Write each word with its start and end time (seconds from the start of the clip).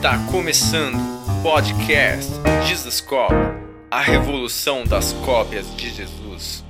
Está 0.00 0.16
começando 0.30 0.96
o 0.96 1.42
podcast 1.42 2.32
Jesus 2.66 3.02
Cop, 3.02 3.34
a 3.90 4.00
revolução 4.00 4.82
das 4.82 5.12
cópias 5.12 5.76
de 5.76 5.90
Jesus. 5.90 6.64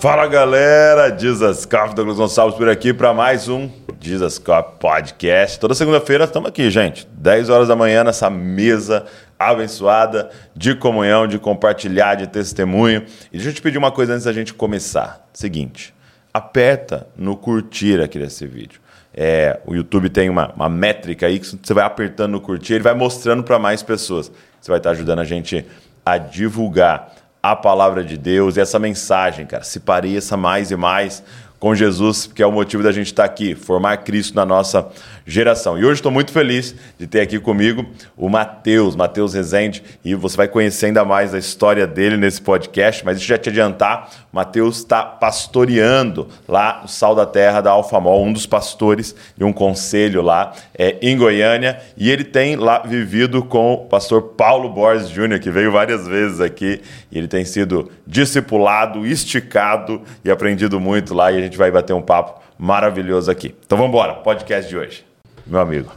Fala 0.00 0.26
galera, 0.26 1.16
Jesus 1.16 1.64
Cop, 1.64 1.94
Douglas 1.94 2.16
Gonçalves 2.16 2.58
por 2.58 2.68
aqui 2.68 2.92
para 2.92 3.14
mais 3.14 3.48
um 3.48 3.70
Jesus 4.00 4.38
Cop 4.38 4.80
Podcast. 4.80 5.60
Toda 5.60 5.72
segunda-feira 5.72 6.24
estamos 6.24 6.48
aqui, 6.48 6.68
gente, 6.68 7.06
10 7.12 7.48
horas 7.48 7.68
da 7.68 7.76
manhã 7.76 8.02
nessa 8.02 8.28
mesa 8.28 9.06
abençoada 9.38 10.28
de 10.52 10.74
comunhão, 10.74 11.28
de 11.28 11.38
compartilhar, 11.38 12.16
de 12.16 12.26
testemunho. 12.26 13.04
E 13.32 13.36
deixa 13.36 13.50
eu 13.50 13.54
te 13.54 13.62
pedir 13.62 13.78
uma 13.78 13.92
coisa 13.92 14.14
antes 14.14 14.24
da 14.24 14.32
gente 14.32 14.52
começar. 14.52 15.24
Seguinte, 15.32 15.94
aperta 16.34 17.06
no 17.16 17.36
curtir 17.36 18.00
aqui 18.00 18.18
desse 18.18 18.48
vídeo. 18.48 18.80
É, 19.18 19.58
o 19.64 19.74
YouTube 19.74 20.10
tem 20.10 20.28
uma, 20.28 20.52
uma, 20.54 20.68
métrica 20.68 21.26
aí 21.26 21.38
que 21.38 21.46
você 21.46 21.72
vai 21.72 21.84
apertando 21.84 22.32
no 22.32 22.40
curtir, 22.40 22.74
ele 22.74 22.84
vai 22.84 22.92
mostrando 22.92 23.42
para 23.42 23.58
mais 23.58 23.82
pessoas. 23.82 24.30
Você 24.60 24.70
vai 24.70 24.78
estar 24.78 24.90
ajudando 24.90 25.20
a 25.20 25.24
gente 25.24 25.64
a 26.04 26.18
divulgar 26.18 27.14
a 27.42 27.56
palavra 27.56 28.04
de 28.04 28.18
Deus 28.18 28.56
e 28.56 28.60
essa 28.60 28.78
mensagem, 28.78 29.46
cara, 29.46 29.64
se 29.64 29.80
pareça 29.80 30.36
mais 30.36 30.70
e 30.70 30.76
mais 30.76 31.22
com 31.58 31.74
Jesus, 31.74 32.30
que 32.32 32.42
é 32.42 32.46
o 32.46 32.52
motivo 32.52 32.82
da 32.82 32.92
gente 32.92 33.06
estar 33.06 33.24
aqui, 33.24 33.54
formar 33.54 33.98
Cristo 33.98 34.34
na 34.34 34.44
nossa 34.44 34.88
geração. 35.26 35.76
E 35.76 35.84
hoje 35.84 35.94
estou 35.94 36.12
muito 36.12 36.30
feliz 36.30 36.74
de 36.98 37.06
ter 37.06 37.20
aqui 37.20 37.38
comigo 37.40 37.84
o 38.16 38.28
Mateus, 38.28 38.94
Mateus 38.94 39.34
Rezende, 39.34 39.82
e 40.04 40.14
você 40.14 40.36
vai 40.36 40.46
conhecer 40.46 40.86
ainda 40.86 41.04
mais 41.04 41.34
a 41.34 41.38
história 41.38 41.86
dele 41.86 42.16
nesse 42.16 42.40
podcast, 42.40 43.04
mas 43.04 43.16
deixa 43.16 43.32
eu 43.32 43.36
já 43.36 43.42
te 43.42 43.48
adiantar, 43.48 44.08
o 44.32 44.36
Mateus 44.36 44.78
está 44.78 45.02
pastoreando 45.02 46.28
lá 46.46 46.80
no 46.82 46.88
Sal 46.88 47.14
da 47.14 47.26
Terra 47.26 47.60
da 47.60 47.70
Alfamol, 47.70 48.24
um 48.24 48.32
dos 48.32 48.46
pastores 48.46 49.16
de 49.36 49.42
um 49.42 49.52
conselho 49.52 50.22
lá 50.22 50.52
é, 50.78 50.96
em 51.02 51.16
Goiânia, 51.16 51.80
e 51.96 52.10
ele 52.10 52.24
tem 52.24 52.54
lá 52.54 52.78
vivido 52.78 53.42
com 53.42 53.74
o 53.74 53.78
pastor 53.86 54.22
Paulo 54.22 54.68
Borges 54.68 55.08
Júnior, 55.08 55.40
que 55.40 55.50
veio 55.50 55.72
várias 55.72 56.06
vezes 56.06 56.40
aqui, 56.40 56.80
e 57.10 57.18
ele 57.18 57.26
tem 57.26 57.44
sido 57.44 57.90
discipulado, 58.06 59.04
esticado 59.04 60.02
e 60.24 60.30
aprendido 60.30 60.78
muito 60.78 61.14
lá, 61.14 61.32
e 61.32 61.38
a 61.38 61.40
gente 61.46 61.58
vai 61.58 61.70
bater 61.70 61.92
um 61.92 62.02
papo 62.02 62.40
maravilhoso 62.58 63.30
aqui. 63.30 63.54
Então 63.64 63.76
vamos 63.76 63.90
embora, 63.90 64.14
podcast 64.14 64.68
de 64.68 64.76
hoje 64.76 65.06
meu 65.46 65.60
amigo. 65.60 65.92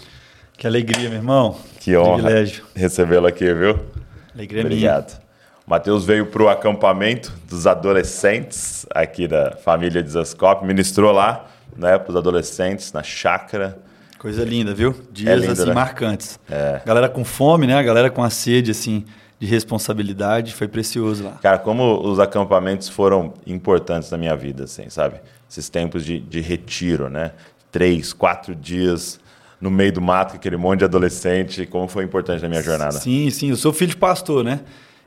Que 0.56 0.68
alegria, 0.68 1.10
meu 1.10 1.18
irmão. 1.18 1.58
Que 1.80 1.98
honra 1.98 2.30
recebê-lo 2.76 3.28
aqui, 3.28 3.52
viu? 3.54 3.80
Alegria 4.34 4.62
Obrigado. 4.62 5.12
minha. 5.12 5.30
Matheus 5.66 6.06
veio 6.06 6.26
para 6.28 6.44
o 6.44 6.50
acampamento 6.50 7.34
dos 7.48 7.66
adolescentes 7.68 8.86
aqui 8.94 9.28
da 9.28 9.56
família 9.64 10.02
de 10.04 10.12
ministrou 10.64 11.12
lá, 11.12 11.46
né, 11.76 11.98
para 11.98 12.10
os 12.10 12.16
adolescentes, 12.16 12.92
na 12.92 13.04
chácara. 13.04 13.78
Coisa 14.18 14.44
linda, 14.44 14.74
viu? 14.74 14.96
Dias 15.12 15.32
é 15.32 15.36
lindo, 15.36 15.52
assim 15.54 15.66
né? 15.68 15.74
marcantes. 15.74 16.40
É. 16.50 16.82
Galera 16.86 17.08
com 17.08 17.24
fome, 17.24 17.68
né? 17.68 17.76
A 17.76 17.84
galera 17.84 18.10
com 18.10 18.24
a 18.24 18.30
sede, 18.30 18.72
assim, 18.72 19.06
de 19.40 19.48
responsabilidade, 19.48 20.54
foi 20.54 20.68
precioso 20.68 21.24
lá. 21.24 21.38
Cara, 21.42 21.58
como 21.58 22.02
os 22.02 22.20
acampamentos 22.20 22.90
foram 22.90 23.34
importantes 23.48 24.12
na 24.12 24.18
minha 24.18 24.36
vida, 24.36 24.66
assim, 24.66 24.90
sabe? 24.90 25.22
Esses 25.50 25.70
tempos 25.70 26.06
de, 26.06 26.20
de 26.20 26.42
retiro, 26.42 27.10
né? 27.10 27.32
Três, 27.72 28.14
quatro 28.14 28.54
dias 28.56 29.20
no 29.60 29.70
meio 29.70 29.92
do 29.92 30.02
mato, 30.02 30.32
com 30.32 30.38
aquele 30.38 30.58
monte 30.58 30.80
de 30.80 30.86
adolescente, 30.86 31.66
como 31.66 31.88
foi 31.88 32.04
importante 32.04 32.42
na 32.42 32.48
minha 32.48 32.62
jornada? 32.62 32.94
Sim, 32.94 33.30
sim, 33.30 33.50
eu 33.50 33.58
sou 33.58 33.74
filho 33.74 33.92
de 33.92 33.98
pastor, 33.98 34.44
né? 34.44 34.62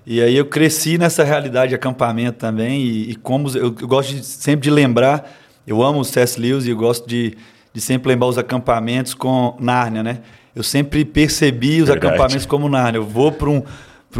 E 0.04 0.20
aí 0.20 0.36
eu 0.36 0.44
cresci 0.44 0.98
nessa 0.98 1.24
realidade 1.24 1.70
de 1.70 1.74
acampamento 1.74 2.38
também, 2.38 2.82
e, 2.82 3.10
e 3.12 3.14
como 3.14 3.48
eu, 3.50 3.74
eu, 3.80 3.88
gosto 3.88 4.14
de, 4.14 4.24
sempre 4.24 4.64
de 4.64 4.70
lembrar, 4.70 5.32
eu 5.66 5.82
amo 5.82 6.00
o 6.00 6.04
C.S. 6.04 6.38
Lewis 6.38 6.66
e 6.66 6.70
eu 6.70 6.76
gosto 6.76 7.08
de, 7.08 7.36
de 7.72 7.80
sempre 7.80 8.08
lembrar 8.08 8.26
os 8.26 8.36
acampamentos 8.36 9.14
com 9.14 9.56
Nárnia, 9.60 10.02
né? 10.02 10.18
Eu 10.54 10.62
sempre 10.62 11.04
percebi 11.04 11.80
os 11.80 11.88
Verdade. 11.88 12.08
acampamentos 12.08 12.44
como 12.44 12.68
Nárnia. 12.68 12.98
Eu 12.98 13.06
vou 13.06 13.32
para 13.32 13.48
um 13.48 13.62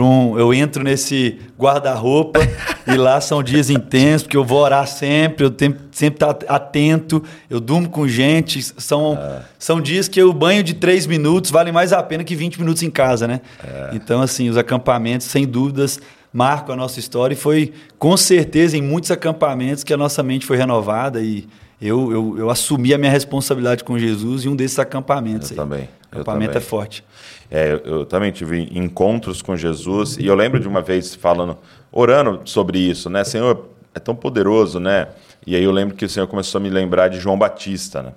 um, 0.00 0.38
eu 0.38 0.54
entro 0.54 0.82
nesse 0.82 1.38
guarda-roupa 1.58 2.40
e 2.86 2.96
lá 2.96 3.20
são 3.20 3.42
dias 3.42 3.68
intensos, 3.68 4.22
porque 4.22 4.36
eu 4.36 4.44
vou 4.44 4.61
orar 4.61 4.86
sempre, 4.86 5.44
eu 5.44 5.50
tenho, 5.50 5.77
sempre 5.90 6.17
estar 6.17 6.33
tá 6.33 6.55
atento, 6.55 7.22
eu 7.50 7.61
durmo 7.61 7.89
com 7.90 8.08
gente. 8.08 8.62
São, 8.62 9.18
é. 9.20 9.42
são 9.58 9.80
dias 9.80 10.08
que 10.08 10.22
o 10.22 10.33
banho 10.33 10.62
de 10.62 10.74
três 10.74 11.06
minutos 11.06 11.50
vale 11.50 11.70
mais 11.70 11.92
a 11.92 12.02
pena 12.02 12.24
que 12.24 12.34
20 12.34 12.58
minutos 12.58 12.83
em 12.83 12.90
casa, 12.90 13.28
né? 13.28 13.40
É. 13.62 13.90
Então, 13.92 14.22
assim, 14.22 14.48
os 14.48 14.56
acampamentos, 14.56 15.27
sem 15.27 15.46
dúvidas, 15.46 16.00
marcam 16.33 16.72
a 16.72 16.77
nossa 16.77 16.98
história 16.98 17.34
e 17.34 17.36
foi 17.36 17.72
com 17.98 18.17
certeza 18.17 18.77
em 18.77 18.83
muitos 18.83 19.11
acampamentos 19.11 19.84
que 19.84 19.92
a 19.92 19.96
nossa 19.96 20.22
mente 20.22 20.46
foi 20.46 20.56
renovada 20.56 21.20
e 21.20 21.46
eu, 21.80 22.12
eu, 22.12 22.38
eu 22.38 22.50
assumi 22.50 22.94
a 22.94 22.98
minha 22.98 23.11
responsabilidade 23.11 23.83
com 23.83 23.98
Jesus 23.98 24.44
em 24.44 24.48
um 24.48 24.56
desses 24.56 24.78
acampamentos. 24.78 25.50
Eu 25.50 25.55
aí. 25.55 25.68
também. 25.68 25.88
O 26.12 26.17
acampamento 26.17 26.52
também. 26.52 26.67
é 26.67 26.68
forte. 26.68 27.05
É, 27.50 27.80
eu 27.84 28.05
também 28.06 28.30
tive 28.30 28.68
encontros 28.77 29.42
com 29.42 29.56
Jesus 29.56 30.17
e 30.18 30.27
eu 30.27 30.34
lembro 30.34 30.61
de 30.61 30.68
uma 30.68 30.83
vez 30.83 31.14
falando, 31.14 31.58
orando 31.90 32.40
sobre 32.45 32.78
isso, 32.78 33.11
né? 33.11 33.24
Senhor, 33.24 33.68
é 33.95 33.98
tão 33.98 34.14
poderoso, 34.14 34.78
né? 34.78 35.08
E 35.46 35.56
aí 35.56 35.64
eu 35.64 35.73
lembro 35.73 35.95
que 35.95 36.05
o 36.05 36.08
Senhor 36.08 36.27
começou 36.27 36.58
a 36.58 36.62
me 36.62 36.70
lembrar 36.70 37.08
de 37.08 37.18
João 37.18 37.39
Batista, 37.39 38.02
né? 38.02 38.12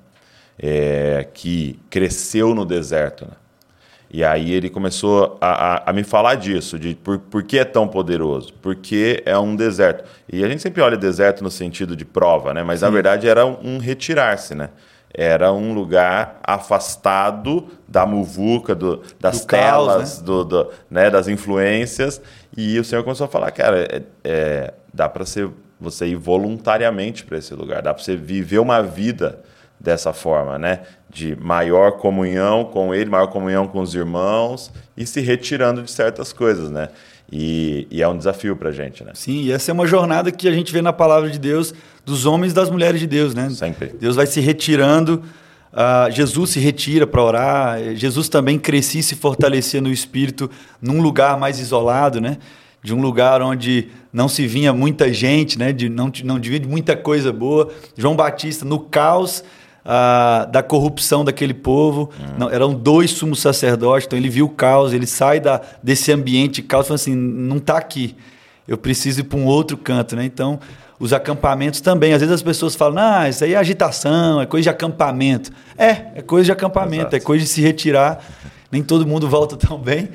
É, 0.57 1.27
que 1.33 1.79
cresceu 1.89 2.55
no 2.55 2.65
deserto, 2.65 3.25
né? 3.25 3.33
E 4.09 4.23
aí 4.23 4.53
ele 4.53 4.69
começou 4.69 5.37
a, 5.41 5.47
a, 5.47 5.89
a, 5.89 5.93
me 5.93 6.03
falar 6.03 6.35
disso, 6.35 6.79
de 6.79 6.95
por, 6.95 7.19
por 7.19 7.43
que 7.43 7.57
é 7.57 7.65
tão 7.65 7.87
poderoso, 7.87 8.53
porque 8.61 9.21
é 9.25 9.37
um 9.37 9.55
deserto. 9.55 10.05
E 10.31 10.43
a 10.43 10.47
gente 10.47 10.61
sempre 10.61 10.81
olha 10.81 10.95
deserto 10.95 11.43
no 11.43 11.51
sentido 11.51 11.95
de 11.95 12.05
prova, 12.05 12.53
né? 12.53 12.63
Mas 12.63 12.79
Sim. 12.79 12.85
na 12.85 12.91
verdade 12.91 13.27
era 13.27 13.45
um, 13.45 13.57
um 13.61 13.77
retirar-se, 13.77 14.55
né? 14.55 14.69
Era 15.17 15.51
um 15.51 15.73
lugar 15.73 16.39
afastado 16.43 17.67
da 17.87 18.05
muvuca, 18.05 18.75
do, 18.75 19.01
das 19.19 19.41
do 19.41 19.47
telas, 19.47 19.95
caos, 19.95 20.19
né? 20.19 20.25
Do, 20.25 20.43
do, 20.43 20.71
né, 20.89 21.09
das 21.09 21.27
influências. 21.27 22.21
E 22.55 22.77
o 22.77 22.83
Senhor 22.83 23.03
começou 23.03 23.25
a 23.25 23.29
falar, 23.29 23.51
cara, 23.51 23.83
é, 23.83 24.01
é, 24.23 24.73
dá 24.93 25.07
para 25.07 25.23
você 25.79 26.05
ir 26.05 26.15
voluntariamente 26.15 27.23
para 27.23 27.37
esse 27.37 27.53
lugar, 27.53 27.81
dá 27.81 27.93
para 27.93 28.03
você 28.03 28.15
viver 28.15 28.59
uma 28.59 28.81
vida 28.81 29.41
dessa 29.79 30.11
forma, 30.11 30.57
né? 30.57 30.81
De 31.09 31.35
maior 31.35 31.93
comunhão 31.93 32.65
com 32.65 32.93
Ele, 32.93 33.09
maior 33.09 33.27
comunhão 33.27 33.67
com 33.67 33.79
os 33.79 33.93
irmãos 33.95 34.71
e 34.97 35.05
se 35.05 35.21
retirando 35.21 35.81
de 35.81 35.91
certas 35.91 36.33
coisas, 36.33 36.69
né? 36.69 36.89
E, 37.31 37.87
e 37.89 38.01
é 38.01 38.07
um 38.07 38.17
desafio 38.17 38.55
para 38.55 38.69
a 38.69 38.71
gente, 38.71 39.03
né? 39.03 39.11
Sim, 39.15 39.41
e 39.41 39.51
essa 39.51 39.71
é 39.71 39.73
uma 39.73 39.87
jornada 39.87 40.31
que 40.31 40.47
a 40.47 40.51
gente 40.51 40.71
vê 40.71 40.81
na 40.81 40.93
palavra 40.93 41.29
de 41.29 41.39
Deus 41.39 41.73
dos 42.05 42.25
homens 42.25 42.51
e 42.51 42.55
das 42.55 42.69
mulheres 42.69 42.99
de 42.99 43.07
Deus, 43.07 43.33
né? 43.33 43.49
Sempre. 43.49 43.87
Deus 43.99 44.15
vai 44.15 44.27
se 44.27 44.39
retirando, 44.39 45.23
uh, 45.73 46.11
Jesus 46.11 46.51
se 46.51 46.59
retira 46.59 47.07
para 47.07 47.23
orar, 47.23 47.95
Jesus 47.95 48.29
também 48.29 48.59
crescia 48.59 48.99
e 48.99 49.03
se 49.03 49.15
fortalecia 49.15 49.81
no 49.81 49.91
Espírito 49.91 50.49
num 50.79 51.01
lugar 51.01 51.37
mais 51.39 51.59
isolado, 51.59 52.21
né? 52.21 52.37
De 52.83 52.93
um 52.93 53.01
lugar 53.01 53.41
onde 53.41 53.89
não 54.13 54.27
se 54.27 54.45
vinha 54.45 54.71
muita 54.71 55.11
gente, 55.11 55.57
né? 55.57 55.73
De, 55.73 55.89
não, 55.89 56.11
não 56.23 56.39
devia 56.39 56.59
de 56.59 56.67
muita 56.67 56.95
coisa 56.95 57.33
boa. 57.33 57.71
João 57.97 58.15
Batista, 58.15 58.63
no 58.63 58.79
caos, 58.79 59.43
ah, 59.85 60.47
da 60.51 60.63
corrupção 60.63 61.23
daquele 61.23 61.53
povo. 61.53 62.09
Hum. 62.19 62.33
Não, 62.39 62.49
eram 62.49 62.73
dois 62.73 63.11
sumos 63.11 63.39
sacerdotes, 63.39 64.07
então 64.07 64.17
ele 64.17 64.29
viu 64.29 64.47
o 64.47 64.49
caos, 64.49 64.91
ele 64.91 65.05
sai 65.05 65.39
da, 65.39 65.61
desse 65.83 66.11
ambiente 66.11 66.55
de 66.55 66.63
caos 66.63 66.85
e 66.85 66.87
fala 66.87 66.95
assim: 66.95 67.15
não 67.15 67.57
está 67.57 67.77
aqui, 67.77 68.15
eu 68.67 68.77
preciso 68.77 69.19
ir 69.19 69.23
para 69.23 69.37
um 69.37 69.45
outro 69.45 69.77
canto. 69.77 70.15
Né? 70.15 70.25
Então, 70.25 70.59
os 70.99 71.13
acampamentos 71.13 71.81
também. 71.81 72.13
Às 72.13 72.21
vezes 72.21 72.33
as 72.33 72.41
pessoas 72.41 72.75
falam: 72.75 72.97
ah, 72.97 73.29
isso 73.29 73.43
aí 73.43 73.53
é 73.53 73.57
agitação, 73.57 74.41
é 74.41 74.45
coisa 74.45 74.63
de 74.63 74.69
acampamento. 74.69 75.51
É, 75.77 75.89
é 76.15 76.21
coisa 76.21 76.45
de 76.45 76.51
acampamento, 76.51 77.01
Exato. 77.01 77.15
é 77.17 77.19
coisa 77.19 77.43
de 77.43 77.49
se 77.49 77.61
retirar. 77.61 78.23
Nem 78.71 78.81
todo 78.81 79.05
mundo 79.05 79.29
volta 79.29 79.55
tão 79.55 79.77
bem, 79.77 80.09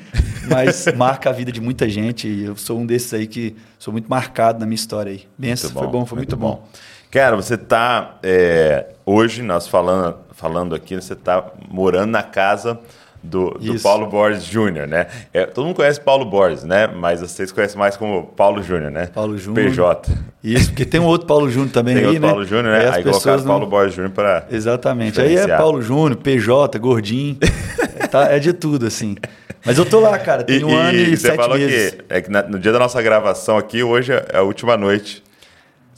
mas 0.49 0.85
marca 0.95 1.29
a 1.29 1.33
vida 1.33 1.51
de 1.51 1.61
muita 1.61 1.89
gente. 1.89 2.27
E 2.27 2.43
eu 2.43 2.57
sou 2.57 2.77
um 2.77 2.85
desses 2.85 3.13
aí 3.13 3.25
que 3.25 3.55
sou 3.79 3.91
muito 3.91 4.09
marcado 4.09 4.59
na 4.59 4.65
minha 4.65 4.75
história 4.75 5.13
aí. 5.13 5.23
Benção, 5.37 5.69
foi 5.71 5.87
bom, 5.87 6.05
foi 6.05 6.17
muito, 6.17 6.35
muito 6.35 6.37
bom. 6.37 6.55
bom. 6.55 6.67
Cara, 7.11 7.35
você 7.35 7.55
está 7.55 8.17
é, 8.23 8.85
hoje 9.05 9.41
nós 9.43 9.67
falando 9.67 10.15
falando 10.31 10.73
aqui, 10.73 10.95
você 10.95 11.11
está 11.11 11.45
morando 11.69 12.09
na 12.09 12.23
casa 12.23 12.79
do, 13.21 13.51
do 13.59 13.79
Paulo 13.81 14.07
Borges 14.07 14.45
Júnior, 14.45 14.87
né? 14.87 15.07
É, 15.33 15.45
todo 15.45 15.65
mundo 15.65 15.75
conhece 15.75 15.99
Paulo 15.99 16.23
Borges, 16.23 16.63
né? 16.63 16.87
Mas 16.87 17.19
vocês 17.19 17.51
conhecem 17.51 17.77
mais 17.77 17.97
como 17.97 18.27
Paulo 18.27 18.63
Júnior, 18.63 18.89
né? 18.89 19.07
Paulo 19.07 19.37
Júnior. 19.37 19.67
PJ. 19.67 20.09
Isso, 20.41 20.69
porque 20.69 20.85
tem 20.85 21.01
um 21.01 21.05
outro 21.05 21.27
Paulo 21.27 21.51
Júnior 21.51 21.71
também 21.73 21.95
tem 21.95 22.03
aí, 22.03 22.07
outro 22.07 22.21
né? 22.21 22.27
Paulo 22.29 22.45
Júnior, 22.45 22.73
né? 22.73 22.79
Aí, 22.79 22.95
aí 22.95 23.03
colocaram 23.03 23.39
não... 23.39 23.45
Paulo 23.45 23.67
Borges 23.67 23.93
Júnior 23.93 24.13
para 24.13 24.47
Exatamente. 24.49 25.21
Aí 25.21 25.35
é 25.35 25.47
Paulo 25.57 25.81
Júnior, 25.81 26.15
PJ, 26.15 26.79
gordinho. 26.79 27.37
é, 27.99 28.07
tá, 28.07 28.31
é 28.31 28.39
de 28.39 28.53
tudo, 28.53 28.87
assim. 28.87 29.17
Mas 29.65 29.77
eu 29.77 29.85
tô 29.85 29.99
lá, 29.99 30.17
cara. 30.17 30.43
Tem 30.43 30.59
e, 30.59 30.63
um 30.63 30.75
ano 30.75 30.97
e, 30.97 31.11
e 31.13 31.17
sete 31.17 31.35
falou 31.35 31.57
meses. 31.57 31.91
Que, 31.91 32.05
é 32.07 32.21
que 32.21 32.31
na, 32.31 32.41
no 32.43 32.57
dia 32.57 32.71
da 32.71 32.79
nossa 32.79 33.01
gravação 33.01 33.57
aqui, 33.57 33.83
hoje 33.83 34.13
é 34.13 34.37
a 34.37 34.41
última 34.41 34.77
noite 34.77 35.21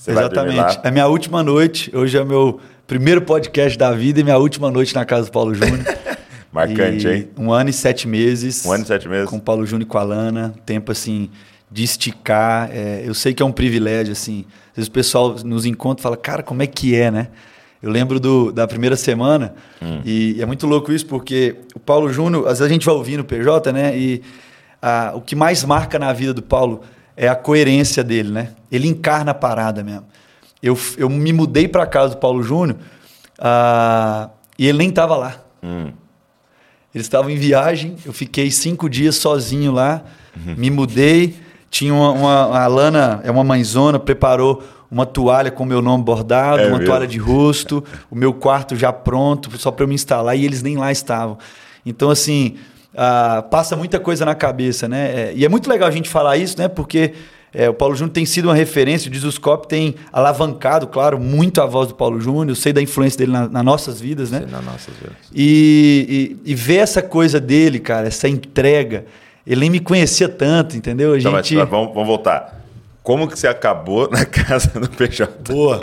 você 0.04 0.12
Exatamente. 0.12 0.80
É 0.84 0.92
minha 0.92 1.08
última 1.08 1.42
noite. 1.42 1.90
Hoje 1.96 2.18
é 2.18 2.26
meu 2.26 2.60
primeiro 2.86 3.22
podcast 3.22 3.78
da 3.78 3.94
vida 3.94 4.20
e 4.20 4.24
minha 4.24 4.38
última 4.38 4.70
noite 4.70 4.94
na 4.94 5.06
casa 5.06 5.28
do 5.28 5.32
Paulo 5.32 5.56
Júnior. 5.56 5.80
Marcante, 6.52 7.08
e 7.08 7.14
hein? 7.14 7.30
Um 7.38 7.54
ano 7.54 7.70
e 7.70 7.74
sete 7.74 8.06
meses. 8.06 8.66
Um 8.66 8.74
ano 8.74 8.84
e 8.84 8.88
sete 8.88 9.08
meses. 9.08 9.30
Com 9.30 9.38
o 9.38 9.42
Paulo 9.42 9.66
Júnior 9.66 9.84
e 9.84 9.90
com 9.90 9.98
a 9.98 10.04
Lana. 10.04 10.54
Tempo, 10.66 10.92
assim, 10.92 11.30
de 11.72 11.86
esticar. 11.86 12.70
É, 12.74 13.02
eu 13.06 13.14
sei 13.14 13.34
que 13.34 13.42
é 13.42 13.46
um 13.46 13.52
privilégio, 13.52 14.12
assim. 14.12 14.44
Às 14.72 14.76
vezes 14.76 14.90
o 14.90 14.92
pessoal 14.92 15.36
nos 15.46 15.66
encontra 15.66 16.02
e 16.02 16.04
fala, 16.04 16.18
cara, 16.18 16.44
como 16.44 16.62
é 16.62 16.68
que 16.68 16.94
é, 16.98 17.10
né? 17.10 17.30
Eu 17.82 17.90
lembro 17.90 18.20
do, 18.20 18.52
da 18.52 18.68
primeira 18.68 18.98
semana, 18.98 19.56
e 20.06 20.38
é 20.42 20.46
muito 20.46 20.66
louco 20.66 20.94
isso, 20.94 21.06
porque 21.06 21.58
o 21.76 21.80
Paulo 21.82 22.12
Júnior, 22.14 22.44
às 22.44 22.60
vezes 22.60 22.62
a 22.62 22.70
gente 22.70 22.86
vai 22.86 22.96
ouvir 22.96 23.18
no 23.18 23.26
PJ, 23.26 23.74
né? 23.74 23.98
E 23.98 24.22
ah, 24.82 25.12
o 25.14 25.20
que 25.20 25.36
mais 25.36 25.66
marca 25.66 26.00
na 26.00 26.14
vida 26.14 26.34
do 26.34 26.42
Paulo 26.42 26.82
é 27.16 27.28
a 27.28 27.36
coerência 27.36 28.04
dele, 28.04 28.32
né? 28.32 28.50
Ele 28.72 28.88
encarna 28.88 29.32
a 29.32 29.36
parada 29.36 29.84
mesmo. 29.84 30.06
Eu, 30.62 30.78
eu 30.98 31.10
me 31.10 31.34
mudei 31.34 31.68
para 31.68 31.86
casa 31.86 32.16
do 32.16 32.18
Paulo 32.20 32.42
Júnior 32.42 32.78
ah, 33.40 34.30
e 34.58 34.68
ele 34.68 34.78
nem 34.78 34.90
estava 34.90 35.16
lá. 35.16 35.36
Eles 36.94 37.06
estavam 37.08 37.30
em 37.32 37.36
viagem, 37.38 37.96
eu 38.06 38.14
fiquei 38.14 38.52
cinco 38.52 38.88
dias 38.90 39.16
sozinho 39.16 39.72
lá, 39.72 40.04
me 40.36 40.70
mudei. 40.70 41.36
Tinha 41.70 41.92
uma, 41.94 42.12
uma- 42.12 42.60
a 42.60 42.68
Lana, 42.68 43.20
é 43.24 43.32
uma 43.32 43.44
mãezona, 43.44 43.98
preparou 44.00 44.62
uma 44.92 45.08
toalha 45.08 45.50
com 45.50 45.66
meu 45.66 45.82
nome 45.82 46.04
bordado, 46.04 46.62
É 46.62 46.68
uma 46.68 46.78
mesmo? 46.78 46.86
toalha 46.86 47.08
de 47.08 47.18
rosto, 47.18 47.84
o 48.12 48.16
meu 48.16 48.32
quarto 48.32 48.76
já 48.76 48.94
pronto, 48.94 49.50
só 49.58 49.72
para 49.72 49.84
eu 49.84 49.88
me 49.88 49.96
instalar, 49.96 50.38
e 50.38 50.46
eles 50.46 50.62
nem 50.62 50.78
lá 50.78 50.92
estavam. 50.92 51.40
Então, 51.84 52.12
assim, 52.12 52.58
ah, 52.96 53.44
passa 53.50 53.76
muita 53.76 54.00
coisa 54.00 54.26
na 54.26 54.36
cabeça, 54.36 54.88
né? 54.88 55.30
É, 55.30 55.34
e 55.36 55.46
é 55.46 55.50
muito 55.50 55.70
legal 55.70 55.88
a 55.88 55.92
gente 55.92 56.10
falar 56.10 56.38
isso, 56.38 56.58
né? 56.60 56.68
Porque 56.68 57.14
é, 57.54 57.70
o 57.70 57.74
Paulo 57.74 57.96
Júnior 57.96 58.14
tem 58.14 58.26
sido 58.26 58.46
uma 58.46 58.56
referência, 58.56 59.08
o 59.08 59.12
Dizoscope 59.12 59.68
tem 59.68 59.96
alavancado, 60.12 60.88
claro, 60.88 61.20
muito 61.20 61.62
a 61.62 61.66
voz 61.66 61.88
do 61.90 61.96
Paulo 61.96 62.20
Júnior, 62.20 62.50
eu 62.50 62.56
sei 62.56 62.74
da 62.74 62.82
influência 62.82 63.18
dele 63.20 63.32
na- 63.32 63.48
nas 63.48 63.64
nossas 63.64 64.02
vidas, 64.02 64.32
né? 64.32 64.46
Na 64.50 64.62
nossa 64.62 64.92
vida. 64.92 65.14
E, 65.34 66.38
e, 66.46 66.52
e 66.52 66.56
ver 66.56 66.78
essa 66.78 67.02
coisa 67.02 67.40
dele, 67.40 67.80
cara, 67.80 68.08
essa 68.08 68.28
entrega. 68.28 69.06
Ele 69.46 69.60
nem 69.62 69.70
me 69.70 69.80
conhecia 69.80 70.30
tanto, 70.30 70.76
entendeu? 70.78 71.14
A 71.14 71.18
Então, 71.20 71.32
mas, 71.32 71.46
gente. 71.48 71.60
mas 71.60 71.70
vamos, 71.70 71.94
vamos 71.94 72.08
voltar. 72.08 72.62
Como 73.04 73.28
que 73.28 73.38
você 73.38 73.48
acabou 73.48 74.08
na 74.12 74.26
casa 74.26 74.80
do 74.80 74.90
PJ? 74.90 75.54
Boa. 75.54 75.82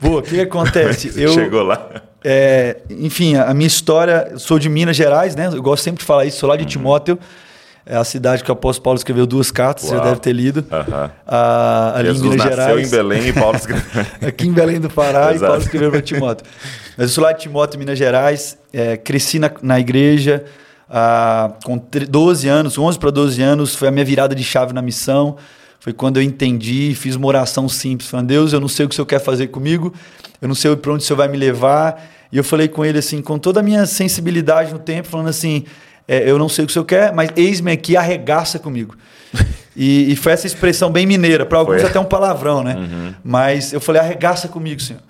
Boa, 0.00 0.20
o 0.20 0.22
que, 0.22 0.38
acontece? 0.40 1.10
Você 1.10 1.26
chegou 1.28 1.62
lá? 1.62 1.88
É, 2.24 2.78
enfim, 2.90 3.36
a 3.36 3.52
minha 3.54 3.66
história, 3.66 4.32
sou 4.36 4.58
de 4.58 4.68
Minas 4.68 4.96
Gerais, 4.96 5.34
né? 5.34 5.46
Eu 5.52 5.62
gosto 5.62 5.82
sempre 5.82 6.00
de 6.00 6.04
falar 6.04 6.24
isso, 6.26 6.38
sou 6.38 6.48
lá 6.48 6.56
de 6.56 6.64
Timóteo, 6.66 7.18
é 7.86 7.96
a 7.96 8.04
cidade 8.04 8.44
que 8.44 8.50
o 8.50 8.52
apóstolo 8.52 8.84
Paulo 8.84 8.96
escreveu 8.98 9.26
duas 9.26 9.50
cartas, 9.50 9.84
você 9.84 9.90
já 9.90 9.96
Uau. 9.96 10.04
deve 10.08 10.20
ter 10.20 10.32
lido. 10.32 10.64
Aham. 10.70 11.10
Ah, 11.26 11.92
ali 11.96 12.08
Jesus 12.08 12.26
em 12.26 12.30
Minas 12.30 12.44
nasceu 12.44 12.64
Gerais. 12.66 12.86
em 12.86 12.90
Belém 12.96 13.28
e 13.28 13.32
Paulo 13.32 13.56
escreveu. 13.56 14.06
aqui 14.28 14.46
em 14.46 14.52
Belém 14.52 14.78
do 14.80 14.90
Pará, 14.90 15.34
e. 15.34 15.38
Paulo 15.38 15.58
escreveu 15.60 15.90
para 15.90 16.02
Timóteo. 16.02 16.46
Mas 16.96 17.08
eu 17.08 17.14
sou 17.14 17.24
lá 17.24 17.32
de 17.32 17.40
Timóteo, 17.40 17.78
Minas 17.78 17.98
Gerais, 17.98 18.58
é, 18.72 18.96
cresci 18.98 19.38
na, 19.38 19.50
na 19.62 19.80
igreja 19.80 20.44
ah, 20.90 21.52
com 21.64 21.78
tre- 21.78 22.04
12 22.04 22.48
anos, 22.48 22.76
11 22.76 22.98
para 22.98 23.10
12 23.10 23.40
anos, 23.42 23.74
foi 23.74 23.88
a 23.88 23.90
minha 23.90 24.04
virada 24.04 24.34
de 24.34 24.44
chave 24.44 24.72
na 24.74 24.82
missão. 24.82 25.36
Foi 25.80 25.94
quando 25.94 26.18
eu 26.18 26.22
entendi, 26.22 26.94
fiz 26.94 27.16
uma 27.16 27.26
oração 27.26 27.68
simples, 27.68 28.08
falando, 28.08 28.26
Deus, 28.28 28.52
eu 28.52 28.60
não 28.60 28.68
sei 28.68 28.84
o 28.84 28.88
que 28.88 28.92
o 28.92 28.96
Senhor 28.96 29.06
quer 29.06 29.18
fazer 29.18 29.46
comigo, 29.46 29.92
eu 30.40 30.46
não 30.46 30.54
sei 30.54 30.76
para 30.76 30.92
onde 30.92 31.02
o 31.02 31.06
Senhor 31.06 31.16
vai 31.16 31.26
me 31.26 31.38
levar. 31.38 32.06
E 32.30 32.36
eu 32.36 32.44
falei 32.44 32.68
com 32.68 32.84
ele 32.84 32.98
assim, 32.98 33.20
com 33.20 33.38
toda 33.38 33.60
a 33.60 33.62
minha 33.62 33.86
sensibilidade 33.86 34.72
no 34.72 34.78
tempo, 34.78 35.08
falando 35.08 35.28
assim, 35.28 35.64
é, 36.06 36.30
eu 36.30 36.38
não 36.38 36.48
sei 36.48 36.64
o 36.64 36.66
que 36.66 36.70
o 36.70 36.74
Senhor 36.74 36.84
quer, 36.84 37.12
mas 37.12 37.30
eis-me 37.34 37.72
aqui, 37.72 37.96
arregaça 37.96 38.58
comigo. 38.58 38.94
E, 39.76 40.12
e 40.12 40.16
foi 40.16 40.32
essa 40.32 40.48
expressão 40.48 40.90
bem 40.90 41.06
mineira, 41.06 41.46
para 41.46 41.56
alguns 41.56 41.80
Foi. 41.80 41.88
até 41.88 41.98
um 41.98 42.04
palavrão, 42.04 42.62
né? 42.62 43.14
Mas 43.22 43.72
eu 43.72 43.80
falei, 43.80 44.02
arregaça 44.02 44.48
comigo, 44.48 44.80
Senhor. 44.80 45.00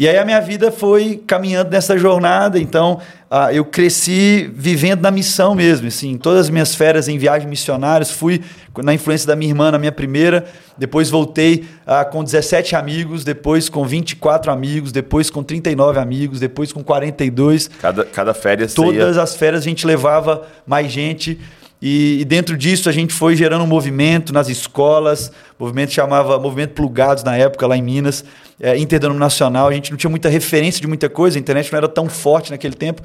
E 0.00 0.08
aí 0.08 0.16
a 0.16 0.24
minha 0.24 0.40
vida 0.40 0.72
foi 0.72 1.22
caminhando 1.26 1.70
nessa 1.70 1.98
jornada, 1.98 2.58
então 2.58 3.02
ah, 3.30 3.52
eu 3.52 3.66
cresci 3.66 4.50
vivendo 4.54 5.02
na 5.02 5.10
missão 5.10 5.54
mesmo, 5.54 5.88
assim, 5.88 6.16
todas 6.16 6.40
as 6.40 6.48
minhas 6.48 6.74
férias 6.74 7.06
em 7.06 7.18
viagens 7.18 7.46
missionárias, 7.46 8.10
fui 8.10 8.40
na 8.82 8.94
influência 8.94 9.26
da 9.26 9.36
minha 9.36 9.50
irmã 9.50 9.70
na 9.70 9.78
minha 9.78 9.92
primeira, 9.92 10.46
depois 10.78 11.10
voltei 11.10 11.66
ah, 11.86 12.02
com 12.02 12.24
17 12.24 12.74
amigos, 12.74 13.24
depois 13.24 13.68
com 13.68 13.84
24 13.84 14.50
amigos, 14.50 14.90
depois 14.90 15.28
com 15.28 15.42
39 15.42 15.98
amigos, 15.98 16.40
depois 16.40 16.72
com 16.72 16.82
42, 16.82 17.68
Cada, 17.68 18.02
cada 18.06 18.32
férias 18.32 18.72
Todas 18.72 19.16
ia... 19.16 19.22
as 19.22 19.36
férias 19.36 19.60
a 19.60 19.68
gente 19.68 19.86
levava 19.86 20.46
mais 20.66 20.90
gente. 20.90 21.38
E, 21.82 22.20
e 22.20 22.24
dentro 22.26 22.56
disso 22.58 22.88
a 22.88 22.92
gente 22.92 23.12
foi 23.14 23.34
gerando 23.34 23.64
um 23.64 23.66
movimento 23.66 24.32
nas 24.34 24.48
escolas, 24.50 25.32
movimento 25.58 25.92
chamava 25.92 26.38
Movimento 26.38 26.74
Plugados 26.74 27.24
na 27.24 27.36
época, 27.36 27.66
lá 27.66 27.76
em 27.76 27.82
Minas, 27.82 28.22
é, 28.60 28.76
interdenominacional. 28.76 29.68
A 29.68 29.72
gente 29.72 29.90
não 29.90 29.96
tinha 29.96 30.10
muita 30.10 30.28
referência 30.28 30.80
de 30.80 30.86
muita 30.86 31.08
coisa, 31.08 31.38
a 31.38 31.40
internet 31.40 31.72
não 31.72 31.78
era 31.78 31.88
tão 31.88 32.08
forte 32.08 32.50
naquele 32.50 32.74
tempo. 32.74 33.00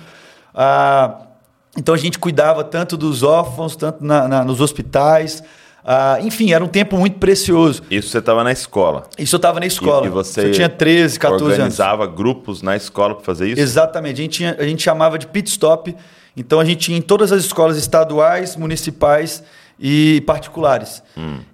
Ah, 0.54 1.22
então 1.78 1.94
a 1.94 1.98
gente 1.98 2.20
cuidava 2.20 2.64
tanto 2.64 2.98
dos 2.98 3.24
órfãos, 3.24 3.76
tanto 3.76 4.04
na- 4.04 4.28
na- 4.28 4.44
nos 4.46 4.60
hospitais. 4.62 5.42
Ah, 5.88 6.18
enfim, 6.22 6.52
era 6.52 6.64
um 6.64 6.68
tempo 6.68 6.98
muito 6.98 7.20
precioso. 7.20 7.84
Isso 7.92 8.10
você 8.10 8.18
estava 8.18 8.44
na 8.44 8.52
escola. 8.52 9.04
Isso 9.20 9.36
eu 9.36 9.38
estava 9.38 9.60
na 9.60 9.68
escola. 9.68 10.06
E, 10.06 10.08
e 10.08 10.12
você 10.12 10.48
eu 10.48 10.52
tinha 10.52 10.68
13, 10.68 11.20
14 11.20 11.44
anos. 11.46 11.54
organizava 11.58 12.08
grupos 12.08 12.62
na 12.62 12.76
escola 12.76 13.14
para 13.16 13.24
fazer 13.24 13.50
isso? 13.50 13.62
Exatamente. 13.62 14.20
A 14.20 14.24
gente, 14.24 14.32
tinha- 14.38 14.56
a 14.60 14.64
gente 14.64 14.82
chamava 14.84 15.18
de 15.20 15.28
pit 15.28 15.48
stop. 15.50 15.96
Então 16.36 16.60
a 16.60 16.66
gente 16.66 16.80
tinha 16.80 16.98
em 16.98 17.02
todas 17.02 17.32
as 17.32 17.44
escolas 17.46 17.78
estaduais, 17.78 18.56
municipais 18.56 19.44
e 19.80 20.22
particulares. 20.26 21.02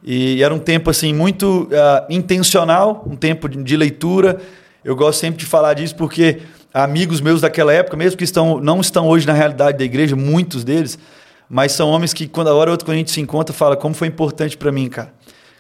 E 0.04 0.44
era 0.44 0.54
um 0.54 0.60
tempo 0.60 0.90
assim 0.90 1.14
muito 1.14 1.70
ah, 1.72 2.06
intencional, 2.10 3.06
um 3.08 3.16
tempo 3.16 3.48
de, 3.48 3.62
de 3.62 3.78
leitura. 3.78 4.40
Eu 4.84 4.96
gosto 4.96 5.20
sempre 5.20 5.40
de 5.40 5.46
falar 5.46 5.74
disso 5.76 5.96
porque 5.96 6.42
amigos 6.74 7.22
meus 7.22 7.42
daquela 7.42 7.74
época, 7.74 7.98
mesmo 7.98 8.18
que 8.18 8.24
estão, 8.24 8.60
não 8.60 8.82
estão 8.82 9.08
hoje 9.08 9.28
na 9.28 9.34
realidade 9.34 9.78
da 9.78 9.84
igreja, 9.84 10.16
muitos 10.16 10.64
deles, 10.64 10.98
mas 11.50 11.74
são 11.74 11.90
homens 11.90 12.14
que 12.14 12.28
quando 12.28 12.48
a 12.48 12.54
hora 12.54 12.70
ou 12.70 12.74
outra 12.74 12.86
quando 12.86 12.96
a 12.96 12.98
gente 12.98 13.12
se 13.12 13.20
encontra 13.20 13.54
fala 13.54 13.76
como 13.76 13.94
foi 13.94 14.08
importante 14.08 14.58
para 14.58 14.72
mim, 14.72 14.88
cara. 14.88 15.14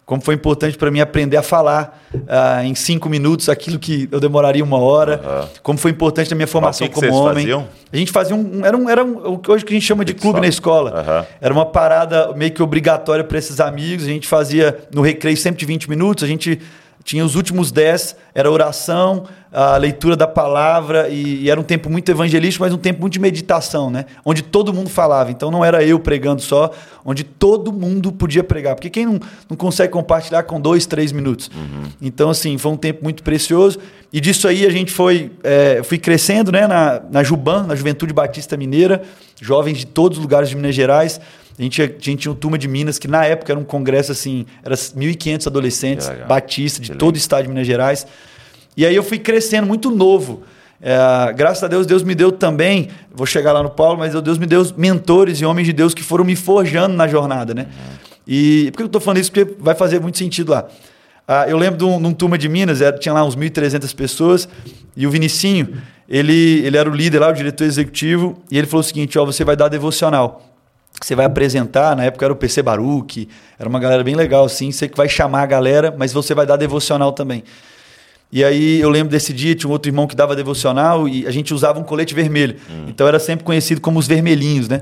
Como 0.05 0.21
foi 0.21 0.35
importante 0.35 0.77
para 0.77 0.91
mim 0.91 0.99
aprender 0.99 1.37
a 1.37 1.43
falar 1.43 2.03
ah, 2.27 2.65
em 2.65 2.75
cinco 2.75 3.07
minutos 3.07 3.47
aquilo 3.47 3.79
que 3.79 4.09
eu 4.11 4.19
demoraria 4.19 4.63
uma 4.63 4.77
hora. 4.77 5.49
Como 5.63 5.77
foi 5.77 5.91
importante 5.91 6.29
na 6.29 6.35
minha 6.35 6.47
formação 6.47 6.87
que 6.87 6.93
como 6.93 7.07
vocês 7.07 7.15
homem. 7.15 7.35
faziam? 7.35 7.67
A 7.93 7.97
gente 7.97 8.11
fazia 8.11 8.35
um. 8.35 8.65
Era, 8.65 8.75
um, 8.75 8.89
era 8.89 9.03
um, 9.03 9.39
hoje 9.47 9.63
que 9.63 9.73
a 9.73 9.75
gente 9.75 9.85
chama 9.85 10.03
de 10.03 10.13
clube 10.13 10.41
na 10.41 10.47
escola. 10.47 10.99
Aham. 10.99 11.25
Era 11.39 11.53
uma 11.53 11.65
parada 11.65 12.33
meio 12.33 12.51
que 12.51 12.61
obrigatória 12.61 13.23
para 13.23 13.37
esses 13.37 13.59
amigos. 13.59 14.05
A 14.05 14.09
gente 14.09 14.27
fazia 14.27 14.79
no 14.93 15.01
recreio 15.01 15.37
sempre 15.37 15.59
de 15.59 15.65
20 15.65 15.89
minutos. 15.89 16.23
A 16.23 16.27
gente 16.27 16.59
tinha 17.03 17.25
os 17.25 17.35
últimos 17.35 17.71
10, 17.71 18.15
era 18.33 18.49
oração, 18.49 19.25
a 19.51 19.75
leitura 19.75 20.15
da 20.15 20.27
palavra, 20.27 21.09
e, 21.09 21.43
e 21.43 21.49
era 21.49 21.59
um 21.59 21.63
tempo 21.63 21.89
muito 21.89 22.09
evangelístico, 22.09 22.63
mas 22.63 22.73
um 22.73 22.77
tempo 22.77 23.01
muito 23.01 23.13
de 23.13 23.19
meditação, 23.19 23.89
né? 23.89 24.05
Onde 24.23 24.41
todo 24.41 24.73
mundo 24.73 24.89
falava. 24.89 25.29
Então 25.31 25.51
não 25.51 25.65
era 25.65 25.83
eu 25.83 25.99
pregando 25.99 26.41
só, 26.41 26.71
onde 27.03 27.23
todo 27.23 27.71
mundo 27.71 28.11
podia 28.11 28.43
pregar. 28.43 28.75
Porque 28.75 28.89
quem 28.89 29.05
não, 29.05 29.19
não 29.49 29.57
consegue 29.57 29.91
compartilhar 29.91 30.43
com 30.43 30.59
dois, 30.61 30.85
três 30.85 31.11
minutos? 31.11 31.51
Então, 32.01 32.29
assim, 32.29 32.57
foi 32.57 32.71
um 32.71 32.77
tempo 32.77 33.03
muito 33.03 33.23
precioso. 33.23 33.79
E 34.13 34.21
disso 34.21 34.47
aí 34.47 34.65
a 34.65 34.69
gente 34.69 34.91
foi, 34.91 35.31
é, 35.43 35.81
fui 35.83 35.97
crescendo 35.97 36.51
né, 36.51 36.67
na, 36.67 37.01
na 37.09 37.23
Juban, 37.23 37.63
na 37.63 37.75
Juventude 37.75 38.13
Batista 38.13 38.55
Mineira, 38.55 39.01
jovens 39.41 39.79
de 39.79 39.85
todos 39.85 40.17
os 40.17 40.21
lugares 40.23 40.49
de 40.49 40.55
Minas 40.55 40.75
Gerais. 40.75 41.19
A 41.61 41.63
gente, 41.63 41.73
tinha- 41.73 41.87
a 41.87 41.91
gente 41.91 42.17
tinha 42.21 42.31
uma 42.31 42.37
turma 42.37 42.57
de 42.57 42.67
Minas, 42.67 42.97
que 42.97 43.07
na 43.07 43.23
época 43.23 43.53
era 43.53 43.59
um 43.59 43.63
congresso 43.63 44.11
assim, 44.11 44.47
era 44.63 44.75
1.500 44.75 45.45
adolescentes, 45.47 46.07
batistas, 46.25 46.81
de 46.87 46.91
Que 46.91 46.97
todo 46.97 47.13
o 47.13 47.17
estado 47.19 47.43
de 47.43 47.49
Minas 47.49 47.67
Gerais. 47.67 48.07
E 48.75 48.83
aí 48.85 48.95
eu 48.95 49.03
fui 49.03 49.19
crescendo 49.19 49.67
muito 49.67 49.91
novo. 49.91 50.41
É, 50.81 51.31
graças 51.33 51.63
a 51.63 51.67
Deus, 51.67 51.85
Deus 51.85 52.01
me 52.01 52.15
deu 52.15 52.31
também, 52.31 52.89
vou 53.13 53.27
chegar 53.27 53.51
lá 53.53 53.61
no 53.61 53.69
Paulo, 53.69 53.99
mas 53.99 54.19
Deus 54.23 54.39
me 54.39 54.47
deu 54.47 54.65
mentores 54.75 55.39
e 55.39 55.45
homens 55.45 55.67
de 55.67 55.73
Deus 55.73 55.93
que 55.93 56.01
foram 56.01 56.25
me 56.25 56.35
forjando 56.35 56.95
na 56.95 57.07
jornada, 57.07 57.53
né? 57.53 57.67
E 58.27 58.69
por 58.71 58.77
que 58.77 58.83
eu 58.83 58.85
estou 58.87 58.99
falando 59.01 59.17
isso? 59.19 59.31
Porque 59.31 59.55
vai 59.59 59.75
fazer 59.75 59.99
muito 59.99 60.17
sentido 60.17 60.51
lá. 60.51 60.67
Ah, 61.27 61.45
eu 61.47 61.57
lembro 61.59 61.77
de 61.77 61.85
um, 61.85 62.01
de 62.01 62.07
um 62.07 62.13
turma 62.13 62.37
de 62.39 62.49
Minas, 62.49 62.81
era- 62.81 62.97
tinha 62.97 63.13
lá 63.13 63.23
uns 63.23 63.35
1.300 63.35 63.93
pessoas, 63.93 64.49
e 64.97 65.05
o 65.05 65.11
Vinicinho, 65.11 65.77
ele, 66.09 66.61
ele 66.65 66.75
era 66.75 66.89
o 66.89 66.93
líder 66.93 67.19
lá, 67.19 67.29
o 67.29 67.33
diretor 67.33 67.65
executivo, 67.65 68.41
e 68.49 68.57
ele 68.57 68.65
falou 68.65 68.81
o 68.81 68.83
seguinte: 68.83 69.19
ó, 69.19 69.25
você 69.25 69.43
vai 69.43 69.55
dar 69.55 69.67
devocional. 69.67 70.47
Você 71.03 71.15
vai 71.15 71.25
apresentar, 71.25 71.95
na 71.95 72.03
época 72.03 72.25
era 72.25 72.33
o 72.33 72.35
PC 72.35 72.61
Baruch, 72.61 73.27
era 73.57 73.67
uma 73.67 73.79
galera 73.79 74.03
bem 74.03 74.15
legal 74.15 74.45
assim, 74.45 74.71
você 74.71 74.87
que 74.87 74.95
vai 74.95 75.09
chamar 75.09 75.41
a 75.41 75.45
galera, 75.47 75.93
mas 75.97 76.13
você 76.13 76.35
vai 76.35 76.45
dar 76.45 76.57
devocional 76.57 77.11
também. 77.11 77.43
E 78.31 78.43
aí 78.43 78.79
eu 78.79 78.89
lembro 78.89 79.09
desse 79.11 79.33
dia, 79.33 79.55
tinha 79.55 79.67
um 79.67 79.73
outro 79.73 79.89
irmão 79.89 80.07
que 80.07 80.15
dava 80.15 80.35
devocional 80.35 81.09
e 81.09 81.27
a 81.27 81.31
gente 81.31 81.53
usava 81.53 81.79
um 81.79 81.83
colete 81.83 82.13
vermelho. 82.13 82.55
Então 82.87 83.07
era 83.07 83.19
sempre 83.19 83.43
conhecido 83.43 83.81
como 83.81 83.99
os 83.99 84.07
vermelhinhos, 84.07 84.69
né? 84.69 84.81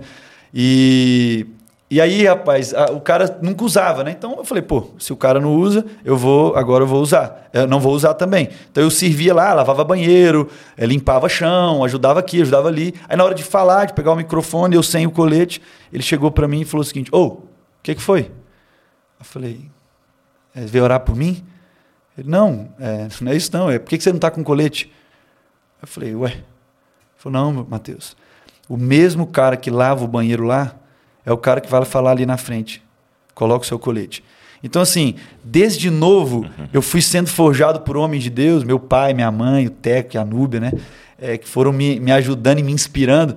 E, 0.54 1.48
e 1.92 2.00
aí, 2.00 2.24
rapaz, 2.26 2.74
a- 2.74 2.92
o 2.92 3.02
cara 3.02 3.40
nunca 3.42 3.64
usava, 3.64 4.04
né? 4.04 4.12
Então 4.12 4.36
eu 4.38 4.46
falei, 4.46 4.62
pô, 4.62 4.92
se 5.00 5.12
o 5.12 5.18
cara 5.18 5.40
não 5.40 5.56
usa, 5.56 5.84
eu 6.06 6.16
vou, 6.16 6.56
agora 6.56 6.84
eu 6.84 6.88
vou 6.88 7.02
usar. 7.02 7.50
Eu 7.52 7.66
não 7.68 7.80
vou 7.80 7.94
usar 7.94 8.14
também. 8.14 8.50
Então 8.72 8.84
eu 8.84 8.92
servia 8.92 9.34
lá, 9.34 9.54
lavava 9.54 9.84
banheiro, 9.84 10.48
eh, 10.78 10.86
limpava 10.86 11.28
chão, 11.28 11.84
ajudava 11.84 12.20
aqui, 12.20 12.42
ajudava 12.44 12.68
ali. 12.68 12.94
Aí 13.08 13.18
na 13.18 13.24
hora 13.24 13.34
de 13.34 13.44
falar, 13.44 13.86
de 13.86 13.94
pegar 13.94 14.12
o 14.12 14.16
microfone, 14.16 14.76
eu 14.76 14.84
sem 14.84 15.08
o 15.08 15.12
colete, 15.12 15.62
ele 15.92 16.04
chegou 16.04 16.30
para 16.30 16.48
mim 16.48 16.62
e 16.62 16.66
falou 16.66 16.82
o 16.82 16.86
seguinte: 16.86 17.10
Ô, 17.12 17.26
o 17.26 17.44
que, 17.82 17.96
que 17.96 18.02
foi? 18.02 18.32
Eu 19.20 19.26
falei, 19.26 19.70
é, 20.56 20.62
veio 20.62 20.84
orar 20.84 21.00
por 21.00 21.16
mim? 21.16 21.44
Ele, 22.18 22.30
não, 22.30 22.70
é, 22.80 23.08
não 23.20 23.32
é 23.32 23.36
isso 23.36 23.50
não, 23.52 23.70
é 23.70 23.80
por 23.80 23.90
que 23.90 23.98
que 23.98 24.04
você 24.04 24.12
não 24.12 24.18
está 24.18 24.30
com 24.30 24.44
colete? 24.44 24.92
Eu 25.82 25.88
falei, 25.88 26.14
ué. 26.16 26.32
Ele 26.34 26.44
falou, 27.18 27.40
não, 27.54 27.66
Matheus, 27.68 28.16
o 28.70 28.78
mesmo 28.78 29.26
cara 29.26 29.58
que 29.58 29.72
lava 29.72 30.06
o 30.06 30.08
banheiro 30.08 30.44
lá 30.44 30.76
é 31.30 31.34
o 31.34 31.38
cara 31.38 31.62
que 31.62 31.70
vai 31.70 31.86
falar 31.86 32.12
ali 32.12 32.26
na 32.26 32.38
frente. 32.38 32.82
Coloca 33.36 33.64
o 33.64 33.68
seu 33.68 33.78
colete. 33.78 34.24
Então, 34.64 34.82
assim, 34.82 35.14
desde 35.44 35.92
novo, 35.92 36.44
eu 36.74 36.82
fui 36.82 37.04
sendo 37.04 37.30
forjado 37.30 37.82
por 37.82 37.96
homens 37.96 38.24
de 38.24 38.32
Deus, 38.32 38.64
meu 38.64 38.80
pai, 38.80 39.14
minha 39.14 39.32
mãe, 39.32 39.68
o 39.68 39.70
Teco 39.70 40.16
e 40.16 40.18
a 40.18 40.26
Núbia, 40.26 40.60
né? 40.60 40.74
É, 41.22 41.38
que 41.38 41.48
foram 41.48 41.72
me, 41.72 42.00
me 42.00 42.12
ajudando 42.12 42.60
e 42.60 42.64
me 42.64 42.72
inspirando. 42.72 43.36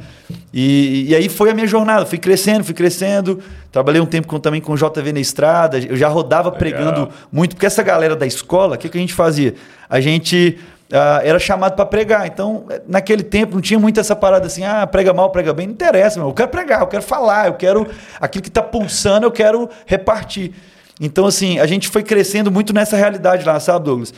E, 0.55 1.05
e 1.09 1.15
aí 1.15 1.29
foi 1.29 1.51
a 1.51 1.55
minha 1.55 1.67
jornada. 1.67 2.07
Fui 2.07 2.17
crescendo, 2.17 2.65
fui 2.65 2.75
crescendo. 2.75 3.41
Trabalhei 3.71 4.01
um 4.01 4.07
tempo 4.07 4.27
com, 4.27 4.41
também 4.41 4.61
com 4.61 4.75
JV 4.75 5.13
na 5.13 5.21
estrada. 5.21 5.79
Eu 5.79 5.97
já 5.97 6.09
rodava 6.09 6.49
Legal. 6.49 6.59
pregando 6.59 7.09
muito, 7.31 7.57
porque 7.57 7.67
essa 7.67 7.83
galera 7.83 8.17
da 8.17 8.27
escola, 8.27 8.77
o 8.77 8.79
que, 8.79 8.89
que 8.89 8.97
a 8.97 9.01
gente 9.01 9.13
fazia? 9.13 9.55
A 9.91 10.01
gente 10.01 10.59
Uh, 10.93 11.25
era 11.25 11.39
chamado 11.39 11.75
para 11.75 11.87
pregar. 11.87 12.27
Então, 12.27 12.67
naquele 12.87 13.23
tempo, 13.23 13.55
não 13.55 13.63
tinha 13.63 13.81
muito 13.81 13.99
essa 13.99 14.15
parada 14.15 14.47
assim, 14.47 14.63
ah, 14.63 14.87
prega 14.87 15.11
mal, 15.15 15.31
prega 15.31 15.55
bem. 15.55 15.67
Não 15.67 15.73
interessa, 15.73 16.19
meu. 16.19 16.29
eu 16.29 16.35
quero 16.35 16.51
pregar, 16.51 16.83
eu 16.83 16.87
quero 16.87 17.03
falar, 17.03 17.47
eu 17.47 17.55
quero. 17.55 17.89
Aquilo 18.21 18.43
que 18.43 18.51
está 18.51 18.63
pulsando, 18.63 19.25
eu 19.25 19.31
quero 19.31 19.71
repartir. 19.87 20.53
Então, 21.01 21.25
assim, 21.25 21.59
a 21.59 21.67
gente 21.67 21.89
foi 21.89 22.03
crescendo 22.03 22.51
muito 22.51 22.75
nessa 22.75 22.95
realidade 22.95 23.43
lá, 23.43 23.59
sabe, 23.59 23.87
Douglas? 23.87 24.13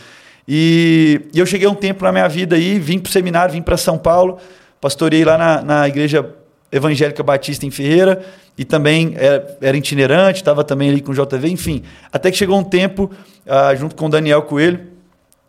E, 0.48 1.22
e 1.32 1.38
eu 1.38 1.46
cheguei 1.46 1.68
um 1.68 1.76
tempo 1.76 2.02
na 2.02 2.10
minha 2.10 2.28
vida 2.28 2.56
aí, 2.56 2.76
vim 2.80 2.98
para 2.98 3.08
o 3.08 3.12
seminário, 3.12 3.52
vim 3.52 3.62
para 3.62 3.76
São 3.76 3.96
Paulo, 3.96 4.38
pastorei 4.80 5.24
lá 5.24 5.38
na, 5.38 5.62
na 5.62 5.88
Igreja 5.88 6.28
Evangélica 6.72 7.22
Batista 7.22 7.64
em 7.64 7.70
Ferreira 7.70 8.20
e 8.58 8.64
também 8.64 9.14
era, 9.16 9.56
era 9.60 9.76
itinerante, 9.76 10.40
estava 10.40 10.64
também 10.64 10.90
ali 10.90 11.00
com 11.00 11.12
o 11.12 11.14
JV, 11.14 11.48
enfim. 11.48 11.84
Até 12.12 12.32
que 12.32 12.36
chegou 12.36 12.58
um 12.58 12.64
tempo, 12.64 13.10
uh, 13.46 13.76
junto 13.76 13.94
com 13.94 14.06
o 14.06 14.08
Daniel 14.08 14.42
Coelho, 14.42 14.93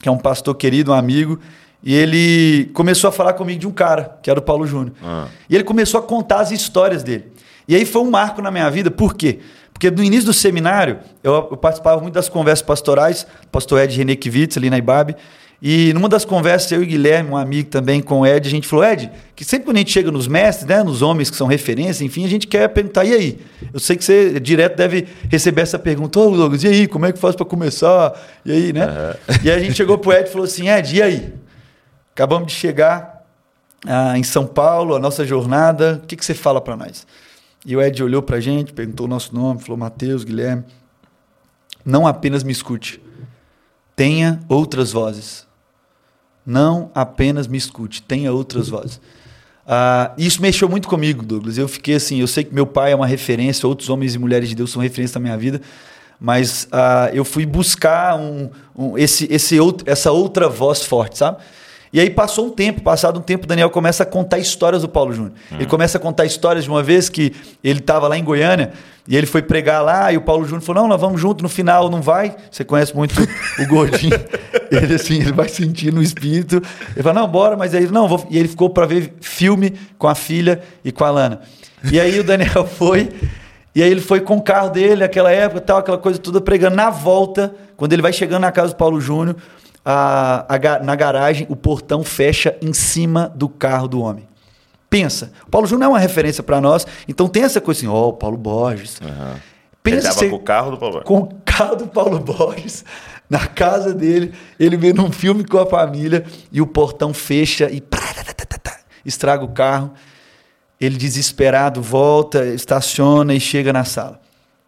que 0.06 0.10
é 0.10 0.12
um 0.12 0.20
pastor 0.20 0.54
querido, 0.54 0.92
um 0.92 0.94
amigo, 0.94 1.40
e 1.82 1.92
ele 1.92 2.70
começou 2.76 3.08
a 3.08 3.12
falar 3.12 3.34
comigo 3.34 3.60
de 3.60 3.66
um 3.66 3.72
cara, 3.72 4.20
que 4.22 4.30
era 4.30 4.38
o 4.38 4.42
Paulo 4.42 4.68
Júnior. 4.68 4.94
Ah. 5.04 5.26
E 5.50 5.56
ele 5.56 5.64
começou 5.64 6.00
a 6.00 6.04
contar 6.04 6.42
as 6.42 6.52
histórias 6.52 7.02
dele. 7.02 7.32
E 7.68 7.76
aí 7.76 7.86
foi 7.86 8.04
um 8.04 8.12
marco 8.12 8.40
na 8.40 8.52
minha 8.52 8.70
vida, 8.70 8.92
por 8.92 9.16
quê? 9.16 9.40
Porque 9.74 9.90
no 9.90 10.04
início 10.04 10.28
do 10.28 10.34
seminário, 10.34 11.00
eu, 11.24 11.34
eu 11.34 11.58
participava 11.58 12.00
muito 12.00 12.14
das 12.14 12.30
conversas 12.30 12.62
pastorais, 12.62 13.26
pastor 13.52 13.82
Ed 13.82 13.98
René 13.98 14.16
Kivitz, 14.16 14.58
ali 14.58 14.70
na 14.70 14.78
IBAB, 14.78 15.16
e 15.62 15.94
numa 15.94 16.10
das 16.10 16.26
conversas, 16.26 16.72
eu 16.72 16.84
e 16.84 16.86
Guilherme, 16.86 17.32
um 17.32 17.38
amigo 17.38 17.70
também 17.70 18.02
com 18.02 18.20
o 18.20 18.26
Ed, 18.26 18.48
a 18.48 18.52
gente 18.52 18.68
falou, 18.68 18.86
Ed, 18.86 19.10
que 19.36 19.44
sempre 19.46 19.66
quando 19.66 19.78
a 19.78 19.80
gente 19.80 19.92
chega 19.92 20.12
nos 20.12 20.28
mestres, 20.28 20.68
né, 20.68 20.84
nos 20.84 21.02
homens 21.02 21.30
que 21.30 21.38
são 21.38 21.48
referência, 21.48 22.04
enfim, 22.04 22.26
a 22.26 22.28
gente 22.28 22.46
quer 22.46 22.68
perguntar, 22.70 23.06
e 23.06 23.14
aí? 23.14 23.40
Eu 23.74 23.80
sei 23.80 23.96
que 23.96 24.04
você 24.04 24.40
direto 24.40 24.76
deve 24.76 25.08
receber 25.30 25.62
essa 25.62 25.80
pergunta, 25.80 26.20
ô 26.20 26.28
oh, 26.28 26.38
Douglas, 26.38 26.64
e 26.64 26.68
aí, 26.68 26.88
como 26.88 27.06
é 27.06 27.14
que 27.14 27.20
faz 27.20 27.36
para 27.36 27.46
começar? 27.46 28.14
E 28.46 28.52
aí, 28.52 28.74
né? 28.74 28.86
Uhum. 28.86 29.36
E 29.44 29.52
aí 29.52 29.58
a 29.58 29.60
gente 29.60 29.76
chegou 29.76 29.98
pro 29.98 30.12
Ed 30.12 30.28
e 30.28 30.32
falou 30.32 30.46
assim, 30.46 30.70
Ed, 30.70 30.96
e 30.96 31.02
aí? 31.02 31.34
Acabamos 32.14 32.48
de 32.48 32.54
chegar 32.54 33.26
ah, 33.86 34.18
em 34.18 34.24
São 34.24 34.46
Paulo, 34.46 34.96
a 34.96 35.00
nossa 35.00 35.26
jornada, 35.26 36.02
o 36.04 36.08
que, 36.08 36.16
que 36.16 36.26
você 36.26 36.34
fala 36.34 36.60
para 36.60 36.76
nós? 36.76 37.08
E 37.66 37.76
o 37.76 37.82
Ed 37.82 38.04
olhou 38.04 38.22
para 38.22 38.38
a 38.38 38.40
gente, 38.40 38.74
perguntou 38.74 39.06
o 39.06 39.10
nosso 39.10 39.34
nome, 39.34 39.62
falou, 39.62 39.78
Mateus, 39.78 40.24
Guilherme, 40.24 40.64
não 41.84 42.06
apenas 42.06 42.44
me 42.44 42.52
escute, 42.52 43.02
tenha 43.96 44.40
outras 44.50 44.92
vozes 44.92 45.46
não 46.46 46.92
apenas 46.94 47.48
me 47.48 47.58
escute, 47.58 48.02
tenha 48.02 48.32
outras 48.32 48.70
vozes. 48.70 48.98
Uh, 49.66 50.14
isso 50.18 50.42
mexeu 50.42 50.70
muito 50.70 50.88
comigo, 50.88 51.26
Douglas. 51.26 51.58
Eu 51.58 51.68
fiquei 51.68 51.96
assim, 51.96 52.20
eu 52.20 52.28
sei 52.28 52.44
que 52.44 52.54
meu 52.54 52.68
pai 52.68 52.92
é 52.92 52.96
uma 52.96 53.08
referência, 53.08 53.68
outros 53.68 53.90
homens 53.90 54.14
e 54.14 54.20
mulheres 54.20 54.48
de 54.48 54.56
Deus 54.56 54.72
são 54.72 54.82
referência 54.82 55.20
na 55.20 55.24
minha 55.24 55.38
vida, 55.38 55.60
mas 56.20 56.66
uh, 56.66 57.14
eu 57.14 57.26
fui 57.26 57.46
buscar 57.46 58.16
um, 58.16 58.52
um, 58.76 58.98
esse, 58.98 59.28
esse 59.32 59.60
outro, 59.60 59.90
essa 59.90 60.12
outra 60.12 60.48
voz 60.48 60.84
forte, 60.84 61.18
sabe? 61.18 61.40
E 61.96 62.00
aí 62.02 62.10
passou 62.10 62.48
um 62.48 62.50
tempo, 62.50 62.82
passado 62.82 63.18
um 63.20 63.22
tempo, 63.22 63.48
Daniel 63.48 63.70
começa 63.70 64.04
a 64.04 64.06
contar 64.06 64.38
histórias 64.38 64.82
do 64.82 64.90
Paulo 64.90 65.14
Júnior. 65.14 65.32
Hum. 65.50 65.56
Ele 65.56 65.66
começa 65.66 65.98
a 65.98 66.02
contar 66.02 66.26
histórias 66.26 66.66
de 66.66 66.70
uma 66.70 66.84
vez 66.84 67.08
que 67.08 67.34
ele 67.64 67.80
estava 67.80 68.06
lá 68.10 68.18
em 68.18 68.24
Goiânia 68.24 68.74
e 69.08 69.16
ele 69.16 69.26
foi 69.26 69.42
pregar 69.42 69.82
lá 69.82 70.12
e 70.12 70.18
o 70.18 70.22
Paulo 70.22 70.44
Júnior 70.44 70.62
falou: 70.62 70.82
Não, 70.82 70.90
nós 70.90 71.00
vamos 71.00 71.22
junto 71.22 71.42
no 71.42 71.48
final, 71.48 71.90
não 71.90 72.02
vai? 72.02 72.36
Você 72.52 72.66
conhece 72.66 72.94
muito 72.94 73.16
o 73.18 73.68
gordinho. 73.68 74.12
ele 74.70 74.94
assim, 74.94 75.22
ele 75.22 75.32
vai 75.32 75.48
sentir 75.48 75.94
no 75.94 76.04
espírito. 76.04 76.62
Ele 76.94 77.02
fala: 77.02 77.22
Não, 77.22 77.30
bora, 77.30 77.56
mas 77.56 77.74
aí, 77.74 77.88
não, 77.88 78.10
vou. 78.10 78.28
E 78.30 78.38
ele 78.38 78.50
ficou 78.50 78.70
para 78.70 78.86
ver 78.86 79.14
filme 79.22 79.72
com 79.98 80.10
a 80.10 80.16
filha 80.16 80.62
e 80.84 80.92
com 80.92 81.06
a 81.06 81.10
Lana. 81.10 81.40
E 81.90 81.98
aí 81.98 82.20
o 82.20 82.26
Daniel 82.26 82.68
foi. 82.78 83.10
E 83.74 83.82
aí 83.82 83.90
ele 83.90 84.02
foi 84.02 84.20
com 84.20 84.36
o 84.36 84.42
carro 84.42 84.70
dele, 84.70 85.02
aquela 85.02 85.32
época, 85.32 85.62
tal, 85.62 85.78
aquela 85.78 85.98
coisa 85.98 86.20
toda, 86.20 86.42
pregando. 86.42 86.76
Na 86.76 86.90
volta, 86.90 87.56
quando 87.78 87.94
ele 87.94 88.02
vai 88.02 88.12
chegando 88.12 88.42
na 88.42 88.52
casa 88.52 88.74
do 88.74 88.76
Paulo 88.76 89.00
Júnior, 89.00 89.38
a, 89.86 90.46
a, 90.50 90.80
na 90.80 90.96
garagem, 90.96 91.46
o 91.50 91.56
portão 91.56 92.04
fecha 92.04 92.58
em 92.60 92.74
cima 92.74 93.32
do 93.36 93.48
carro 93.48 93.88
do 93.88 94.02
homem. 94.02 94.28
Pensa, 94.90 95.32
o 95.46 95.50
Paulo 95.50 95.68
Júnior 95.68 95.86
é 95.86 95.90
uma 95.90 96.00
referência 96.00 96.42
para 96.42 96.60
nós, 96.60 96.88
então 97.08 97.28
tem 97.28 97.44
essa 97.44 97.62
coisa 97.62 97.82
assim, 97.82 97.88
ó, 97.88 98.08
oh, 98.08 98.14
Paulo 98.14 98.38
Borges. 98.38 99.00
Uhum. 99.00 99.40
Pensa 99.84 100.24
ele 100.24 100.32
com 100.32 100.38
o 100.38 100.40
carro 100.40 100.72
do 100.72 100.78
Paulo 100.78 100.94
Borges. 100.94 101.08
Com 101.08 101.18
o 101.20 101.42
carro 101.46 101.76
do 101.76 101.88
Paulo 101.88 102.20
Borges, 102.20 102.84
na 103.30 103.46
casa 103.46 103.94
dele, 103.94 104.34
ele 104.60 104.78
vê 104.78 104.94
num 104.94 105.12
filme 105.12 105.44
com 105.44 105.60
a 105.60 105.66
família 105.66 106.26
e 106.52 106.62
o 106.62 106.66
portão 106.66 107.14
fecha 107.14 107.70
e 107.70 107.84
estraga 109.06 109.44
o 109.44 109.50
carro. 109.50 109.94
Ele 110.80 110.98
desesperado 110.98 111.82
volta, 111.82 112.46
estaciona 112.48 113.34
e 113.34 113.40
chega 113.40 113.72
na 113.72 113.84
sala. 113.84 114.20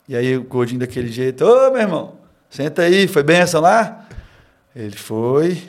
E 0.08 0.16
aí 0.16 0.38
o 0.38 0.44
gordinho 0.44 0.80
daquele 0.80 1.10
jeito, 1.10 1.44
ô 1.44 1.72
meu 1.72 1.82
irmão, 1.82 2.14
senta 2.50 2.84
aí, 2.84 3.08
foi 3.08 3.24
benção 3.24 3.62
lá? 3.62 4.08
Ele 4.78 4.96
foi. 4.96 5.60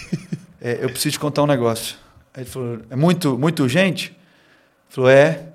é, 0.58 0.78
eu 0.80 0.88
preciso 0.88 1.12
te 1.12 1.18
contar 1.18 1.42
um 1.42 1.46
negócio. 1.46 1.96
Aí 2.32 2.44
ele 2.44 2.48
falou: 2.48 2.78
é 2.88 2.96
muito, 2.96 3.38
muito 3.38 3.62
urgente? 3.62 4.06
Ele 4.06 4.88
falou: 4.88 5.10
é. 5.10 5.48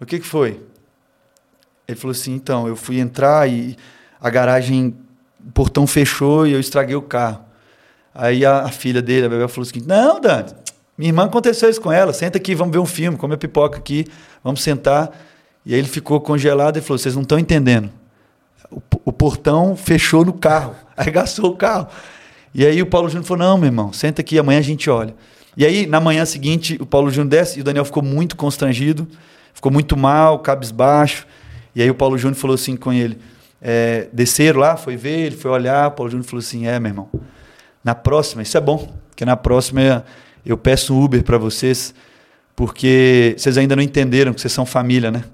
O 0.00 0.04
que, 0.04 0.18
que 0.18 0.26
foi? 0.26 0.60
Ele 1.86 1.96
falou 1.96 2.10
assim: 2.10 2.34
então, 2.34 2.66
eu 2.66 2.74
fui 2.74 2.98
entrar 2.98 3.48
e 3.48 3.76
a 4.20 4.28
garagem, 4.28 4.96
o 5.46 5.52
portão 5.52 5.86
fechou 5.86 6.44
e 6.44 6.52
eu 6.52 6.58
estraguei 6.58 6.96
o 6.96 7.02
carro. 7.02 7.44
Aí 8.12 8.44
a, 8.44 8.62
a 8.62 8.68
filha 8.68 9.00
dele, 9.00 9.26
a 9.26 9.28
Bebel, 9.28 9.48
falou 9.48 9.68
assim: 9.70 9.84
não, 9.86 10.20
Dante, 10.20 10.52
minha 10.98 11.10
irmã 11.10 11.26
aconteceu 11.26 11.70
isso 11.70 11.80
com 11.80 11.92
ela, 11.92 12.12
senta 12.12 12.36
aqui, 12.38 12.56
vamos 12.56 12.72
ver 12.72 12.80
um 12.80 12.86
filme, 12.86 13.16
come 13.16 13.34
a 13.34 13.38
pipoca 13.38 13.78
aqui, 13.78 14.06
vamos 14.42 14.60
sentar. 14.60 15.16
E 15.64 15.72
aí 15.72 15.78
ele 15.78 15.88
ficou 15.88 16.20
congelado 16.20 16.78
e 16.78 16.80
falou: 16.80 16.98
vocês 16.98 17.14
não 17.14 17.22
estão 17.22 17.38
entendendo. 17.38 17.92
O, 18.68 18.82
o 19.04 19.12
portão 19.12 19.76
fechou 19.76 20.24
no 20.24 20.32
carro, 20.32 20.74
arregaçou 20.96 21.52
o 21.52 21.56
carro. 21.56 21.86
E 22.54 22.66
aí 22.66 22.82
o 22.82 22.86
Paulo 22.86 23.08
Júnior 23.08 23.26
falou: 23.26 23.46
não, 23.46 23.58
meu 23.58 23.66
irmão, 23.66 23.92
senta 23.92 24.20
aqui, 24.20 24.38
amanhã 24.38 24.58
a 24.58 24.62
gente 24.62 24.90
olha. 24.90 25.14
E 25.56 25.64
aí, 25.64 25.86
na 25.86 26.00
manhã 26.00 26.24
seguinte, 26.24 26.78
o 26.80 26.86
Paulo 26.86 27.10
Júnior 27.10 27.30
desce 27.30 27.58
e 27.58 27.60
o 27.60 27.64
Daniel 27.64 27.84
ficou 27.84 28.02
muito 28.02 28.36
constrangido, 28.36 29.06
ficou 29.52 29.70
muito 29.70 29.96
mal, 29.96 30.38
cabisbaixo. 30.38 31.26
E 31.74 31.82
aí 31.82 31.90
o 31.90 31.94
Paulo 31.94 32.16
Júnior 32.16 32.36
falou 32.36 32.54
assim 32.54 32.76
com 32.76 32.92
ele: 32.92 33.18
é, 33.60 34.08
desceram 34.12 34.60
lá, 34.60 34.76
foi 34.76 34.96
ver, 34.96 35.26
ele 35.26 35.36
foi 35.36 35.50
olhar. 35.50 35.88
O 35.88 35.92
Paulo 35.92 36.10
Júnior 36.10 36.26
falou 36.26 36.40
assim: 36.40 36.66
é, 36.66 36.78
meu 36.78 36.90
irmão, 36.90 37.08
na 37.84 37.94
próxima, 37.94 38.42
isso 38.42 38.56
é 38.56 38.60
bom, 38.60 38.92
porque 39.10 39.24
na 39.24 39.36
próxima 39.36 40.04
eu 40.44 40.56
peço 40.56 40.94
um 40.94 41.02
Uber 41.02 41.22
para 41.22 41.38
vocês, 41.38 41.94
porque 42.54 43.34
vocês 43.36 43.58
ainda 43.58 43.76
não 43.76 43.82
entenderam 43.82 44.32
que 44.32 44.40
vocês 44.40 44.52
são 44.52 44.64
família, 44.64 45.10
né? 45.10 45.24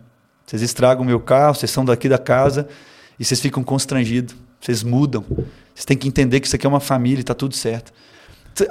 Vocês 0.46 0.62
estragam 0.62 1.02
o 1.02 1.06
meu 1.06 1.20
carro, 1.20 1.54
vocês 1.54 1.70
são 1.70 1.84
daqui 1.84 2.08
da 2.08 2.18
casa 2.18 2.68
e 3.18 3.24
vocês 3.24 3.40
ficam 3.40 3.64
constrangidos, 3.64 4.34
vocês 4.60 4.82
mudam. 4.82 5.24
Vocês 5.76 5.84
têm 5.84 5.96
que 5.96 6.08
entender 6.08 6.40
que 6.40 6.46
isso 6.46 6.56
aqui 6.56 6.64
é 6.64 6.68
uma 6.68 6.80
família 6.80 7.18
e 7.18 7.20
está 7.20 7.34
tudo 7.34 7.54
certo. 7.54 7.92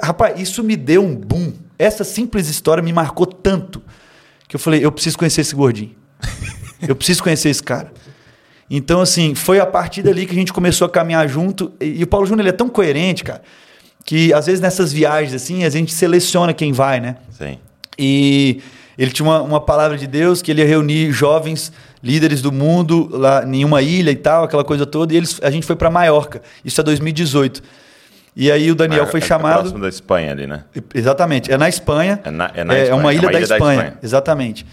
Rapaz, 0.02 0.40
isso 0.40 0.64
me 0.64 0.74
deu 0.74 1.04
um 1.04 1.14
boom. 1.14 1.52
Essa 1.78 2.02
simples 2.02 2.48
história 2.48 2.82
me 2.82 2.92
marcou 2.92 3.24
tanto 3.24 3.80
que 4.48 4.56
eu 4.56 4.60
falei, 4.60 4.84
eu 4.84 4.90
preciso 4.90 5.16
conhecer 5.16 5.42
esse 5.42 5.54
gordinho. 5.54 5.94
eu 6.82 6.96
preciso 6.96 7.22
conhecer 7.22 7.48
esse 7.48 7.62
cara. 7.62 7.92
Então, 8.68 9.00
assim, 9.00 9.36
foi 9.36 9.60
a 9.60 9.66
partir 9.66 10.02
dali 10.02 10.26
que 10.26 10.32
a 10.32 10.34
gente 10.34 10.52
começou 10.52 10.84
a 10.84 10.90
caminhar 10.90 11.28
junto. 11.28 11.72
E, 11.80 12.00
e 12.00 12.02
o 12.02 12.08
Paulo 12.08 12.26
Júnior 12.26 12.40
ele 12.40 12.48
é 12.48 12.52
tão 12.52 12.68
coerente, 12.68 13.22
cara, 13.22 13.42
que 14.04 14.32
às 14.32 14.46
vezes 14.46 14.60
nessas 14.60 14.92
viagens, 14.92 15.32
assim, 15.32 15.62
a 15.62 15.70
gente 15.70 15.92
seleciona 15.92 16.52
quem 16.52 16.72
vai, 16.72 16.98
né? 16.98 17.18
Sim. 17.30 17.60
E 17.96 18.60
ele 18.98 19.10
tinha 19.10 19.28
uma, 19.28 19.42
uma 19.42 19.60
palavra 19.60 19.96
de 19.96 20.06
Deus 20.06 20.40
que 20.40 20.50
ele 20.50 20.62
ia 20.62 20.66
reunir 20.66 21.12
jovens 21.12 21.72
líderes 22.02 22.40
do 22.40 22.52
mundo 22.52 23.08
lá 23.12 23.44
em 23.44 23.64
uma 23.64 23.82
ilha 23.82 24.10
e 24.10 24.16
tal, 24.16 24.44
aquela 24.44 24.64
coisa 24.64 24.86
toda, 24.86 25.12
e 25.12 25.16
eles, 25.16 25.40
a 25.42 25.50
gente 25.50 25.66
foi 25.66 25.76
para 25.76 25.90
Maiorca. 25.90 26.40
Isso 26.64 26.80
é 26.80 26.84
2018. 26.84 27.62
E 28.34 28.50
aí 28.52 28.70
o 28.70 28.74
Daniel 28.74 29.06
foi 29.06 29.20
é 29.20 29.22
chamado. 29.22 29.52
É 29.52 29.60
próximo 29.60 29.80
da 29.80 29.88
Espanha 29.88 30.32
ali, 30.32 30.46
né? 30.46 30.64
Exatamente. 30.94 31.50
É 31.50 31.56
na 31.56 31.68
Espanha. 31.68 32.20
É, 32.22 32.30
na, 32.30 32.50
é, 32.54 32.64
na 32.64 32.74
é, 32.74 32.82
Espanha. 32.82 32.90
é 32.90 32.94
uma 32.94 33.14
ilha, 33.14 33.20
é 33.20 33.22
uma 33.22 33.32
da, 33.32 33.38
ilha 33.38 33.44
Espanha. 33.44 33.60
da 33.60 33.74
Espanha. 33.74 33.98
Exatamente. 34.02 34.66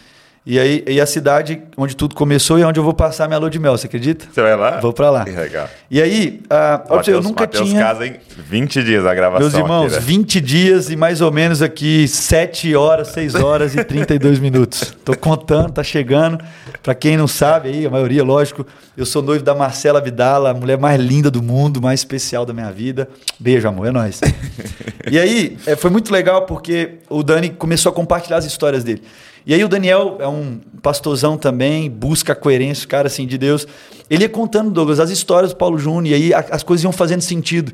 E 0.46 0.60
aí 0.60 0.84
e 0.86 1.00
a 1.00 1.06
cidade 1.06 1.62
onde 1.78 1.96
tudo 1.96 2.16
começou 2.16 2.60
e 2.60 2.66
onde 2.66 2.78
eu 2.78 2.84
vou 2.84 2.94
passar 2.94 3.28
minha 3.28 3.40
lua 3.40 3.50
de 3.50 3.58
mel, 3.58 3.78
você 3.78 3.88
acredita? 3.88 4.26
Você 4.30 4.42
vai 4.42 4.58
lá? 4.58 4.82
Vou 4.82 4.92
para 4.92 5.10
lá. 5.10 5.24
Que 5.24 5.32
legal. 5.32 5.70
E 5.90 6.02
aí, 6.02 6.42
uh, 6.46 6.96
Mateus, 6.96 7.08
eu 7.08 7.24
nunca 7.24 7.44
Mateus 7.44 7.70
tinha... 7.70 7.82
casa 7.82 8.06
em 8.06 8.18
20 8.50 8.84
dias 8.84 9.06
a 9.06 9.16
gravação 9.16 9.48
Meus 9.48 9.54
irmãos, 9.54 9.94
aqui, 9.94 9.96
né? 9.96 10.02
20 10.02 10.42
dias 10.42 10.90
e 10.90 10.98
mais 10.98 11.22
ou 11.22 11.32
menos 11.32 11.62
aqui 11.62 12.10
7 12.10 12.76
horas, 12.76 13.08
6 13.10 13.36
horas 13.36 13.74
e 13.74 13.86
32 13.86 14.40
minutos. 14.40 14.94
Tô 15.06 15.16
contando, 15.16 15.72
tá 15.72 15.84
chegando. 15.84 16.44
Para 16.82 16.94
quem 16.94 17.16
não 17.16 17.28
sabe 17.28 17.70
aí, 17.70 17.86
a 17.86 17.90
maioria, 17.90 18.22
lógico, 18.22 18.68
eu 18.98 19.06
sou 19.06 19.22
noivo 19.22 19.46
da 19.46 19.56
Marcela 19.56 20.02
Vidala, 20.02 20.52
a 20.52 20.54
mulher 20.54 20.78
mais 20.78 21.00
linda 21.00 21.32
do 21.32 21.42
mundo, 21.42 21.82
mais 21.82 22.02
especial 22.02 22.46
da 22.46 22.52
minha 22.52 22.70
vida. 22.70 23.08
Beijo, 23.40 23.66
amor, 23.66 23.88
é 23.88 23.92
nóis. 23.92 24.20
e 25.10 25.18
aí, 25.18 25.58
é, 25.66 25.78
foi 25.78 25.90
muito 25.90 26.12
legal 26.12 26.46
porque 26.46 26.96
o 27.10 27.24
Dani 27.24 27.50
começou 27.50 27.94
a 27.94 27.96
compartilhar 27.96 28.36
as 28.36 28.46
histórias 28.46 28.84
dele. 28.84 29.02
E 29.46 29.54
aí 29.54 29.64
o 29.64 29.68
Daniel 29.68 30.18
é 30.20 30.28
um 30.28 30.60
pastorzão 30.82 31.38
também, 31.38 31.90
busca 31.90 32.34
a 32.34 32.36
coerência, 32.36 32.88
cara 32.88 33.08
assim, 33.08 33.28
de 33.28 33.38
Deus. 33.38 33.68
Ele 34.10 34.24
ia 34.24 34.30
contando, 34.30 34.72
Douglas, 34.72 35.00
as 35.00 35.10
histórias 35.10 35.52
do 35.52 35.58
Paulo 35.58 35.78
Júnior, 35.78 36.08
e 36.08 36.14
aí 36.14 36.34
as 36.34 36.64
coisas 36.64 36.84
iam 36.84 36.92
fazendo 36.92 37.22
sentido. 37.22 37.74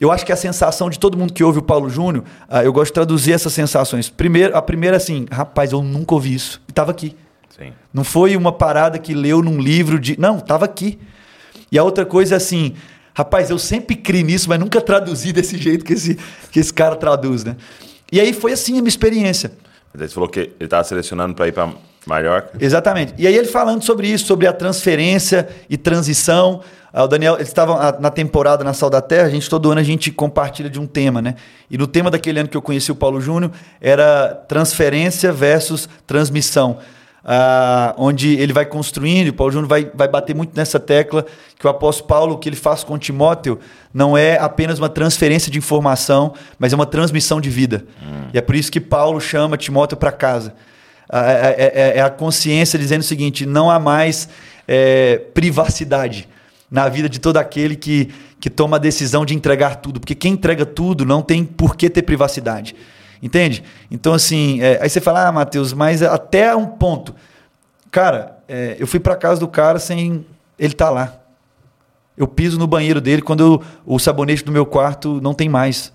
Eu 0.00 0.10
acho 0.10 0.24
que 0.24 0.32
a 0.32 0.36
sensação 0.36 0.88
de 0.88 0.98
todo 0.98 1.18
mundo 1.18 1.32
que 1.32 1.44
ouve 1.44 1.58
o 1.58 1.62
Paulo 1.62 1.90
Júnior, 1.90 2.24
ah, 2.48 2.64
eu 2.64 2.72
gosto 2.72 2.86
de 2.86 2.94
traduzir 2.94 3.32
essas 3.32 3.52
sensações. 3.52 4.08
Primeiro, 4.08 4.56
a 4.56 4.62
primeira 4.62 4.96
assim, 4.96 5.26
rapaz, 5.30 5.72
eu 5.72 5.82
nunca 5.82 6.14
ouvi 6.14 6.34
isso. 6.34 6.60
E 6.66 6.72
estava 6.72 6.90
aqui. 6.90 7.14
Sim. 7.50 7.72
Não 7.92 8.02
foi 8.02 8.34
uma 8.34 8.50
parada 8.50 8.98
que 8.98 9.12
leu 9.12 9.42
num 9.42 9.60
livro 9.60 10.00
de. 10.00 10.18
Não, 10.18 10.38
estava 10.38 10.64
aqui. 10.64 10.98
E 11.70 11.78
a 11.78 11.84
outra 11.84 12.06
coisa 12.06 12.34
é 12.34 12.38
assim, 12.38 12.74
rapaz, 13.12 13.50
eu 13.50 13.58
sempre 13.58 13.94
criei 13.94 14.24
nisso, 14.24 14.48
mas 14.48 14.58
nunca 14.58 14.80
traduzi 14.80 15.32
desse 15.34 15.58
jeito 15.58 15.84
que 15.84 15.92
esse, 15.92 16.18
que 16.50 16.58
esse 16.58 16.72
cara 16.72 16.96
traduz, 16.96 17.44
né? 17.44 17.56
E 18.10 18.18
aí 18.18 18.32
foi 18.32 18.52
assim 18.52 18.72
a 18.72 18.76
minha 18.76 18.88
experiência. 18.88 19.52
Você 19.94 20.08
falou 20.08 20.28
que 20.28 20.40
ele 20.40 20.54
estava 20.60 20.84
selecionando 20.84 21.34
para 21.34 21.48
ir 21.48 21.52
para 21.52 21.72
Mallorca. 22.06 22.52
Exatamente. 22.60 23.14
E 23.18 23.26
aí 23.26 23.36
ele 23.36 23.48
falando 23.48 23.82
sobre 23.82 24.08
isso, 24.08 24.26
sobre 24.26 24.46
a 24.46 24.52
transferência 24.52 25.48
e 25.68 25.76
transição. 25.76 26.62
Ah, 26.92 27.04
O 27.04 27.08
Daniel, 27.08 27.34
eles 27.34 27.48
estavam 27.48 27.76
na 28.00 28.10
temporada 28.10 28.64
na 28.64 28.72
Sal 28.72 28.90
da 28.90 29.00
Terra, 29.00 29.26
a 29.26 29.30
gente 29.30 29.48
todo 29.48 29.70
ano 29.70 29.80
a 29.80 29.84
gente 29.84 30.10
compartilha 30.10 30.70
de 30.70 30.80
um 30.80 30.86
tema, 30.86 31.20
né? 31.20 31.34
E 31.70 31.76
no 31.76 31.86
tema 31.86 32.10
daquele 32.10 32.40
ano 32.40 32.48
que 32.48 32.56
eu 32.56 32.62
conheci 32.62 32.90
o 32.90 32.96
Paulo 32.96 33.20
Júnior 33.20 33.52
era 33.80 34.34
transferência 34.48 35.32
versus 35.32 35.88
transmissão. 36.06 36.78
Ah, 37.24 37.94
onde 37.98 38.34
ele 38.38 38.52
vai 38.52 38.64
construindo, 38.64 39.26
e 39.26 39.30
o 39.30 39.34
Paulo 39.34 39.52
Júnior 39.52 39.68
vai, 39.68 39.90
vai 39.94 40.08
bater 40.08 40.34
muito 40.34 40.56
nessa 40.56 40.80
tecla 40.80 41.26
que 41.58 41.66
o 41.66 41.70
apóstolo 41.70 42.08
Paulo, 42.08 42.34
o 42.34 42.38
que 42.38 42.48
ele 42.48 42.56
faz 42.56 42.82
com 42.82 42.96
Timóteo, 42.98 43.58
não 43.92 44.16
é 44.16 44.38
apenas 44.38 44.78
uma 44.78 44.88
transferência 44.88 45.52
de 45.52 45.58
informação, 45.58 46.32
mas 46.58 46.72
é 46.72 46.76
uma 46.76 46.86
transmissão 46.86 47.38
de 47.40 47.50
vida. 47.50 47.84
E 48.32 48.38
é 48.38 48.40
por 48.40 48.54
isso 48.54 48.72
que 48.72 48.80
Paulo 48.80 49.20
chama 49.20 49.58
Timóteo 49.58 49.98
para 49.98 50.10
casa. 50.10 50.54
É, 51.12 51.18
é- 51.18 51.72
é- 51.74 51.98
é 51.98 52.00
a 52.00 52.08
consciência 52.08 52.78
dizendo 52.78 53.00
o 53.00 53.04
seguinte: 53.04 53.44
não 53.44 53.70
há 53.70 53.78
mais 53.78 54.28
é, 54.66 55.18
privacidade 55.34 56.28
na 56.70 56.88
vida 56.88 57.08
de 57.08 57.18
todo 57.18 57.36
aquele 57.36 57.74
que, 57.74 58.08
que 58.38 58.48
toma 58.48 58.76
a 58.76 58.80
decisão 58.80 59.26
de 59.26 59.34
entregar 59.34 59.76
tudo. 59.76 59.98
Porque 60.00 60.14
quem 60.14 60.34
entrega 60.34 60.64
tudo 60.64 61.04
não 61.04 61.20
tem 61.20 61.44
por 61.44 61.76
que 61.76 61.90
ter 61.90 62.02
privacidade. 62.02 62.74
Entende? 63.22 63.62
Então, 63.90 64.12
assim, 64.14 64.60
é, 64.62 64.78
aí 64.82 64.88
você 64.88 65.00
fala, 65.00 65.26
ah, 65.28 65.32
Matheus, 65.32 65.72
mas 65.72 66.02
até 66.02 66.54
um 66.56 66.66
ponto. 66.66 67.14
Cara, 67.90 68.38
é, 68.48 68.76
eu 68.78 68.86
fui 68.86 68.98
para 69.00 69.14
casa 69.16 69.40
do 69.40 69.48
cara 69.48 69.78
sem 69.78 70.24
ele 70.58 70.72
estar 70.72 70.90
lá. 70.90 71.14
Eu 72.16 72.26
piso 72.26 72.58
no 72.58 72.66
banheiro 72.66 73.00
dele 73.00 73.20
quando 73.22 73.40
eu- 73.40 73.62
o 73.84 73.98
sabonete 73.98 74.44
do 74.44 74.52
meu 74.52 74.64
quarto 74.66 75.20
não 75.22 75.34
tem 75.34 75.48
mais. 75.48 75.92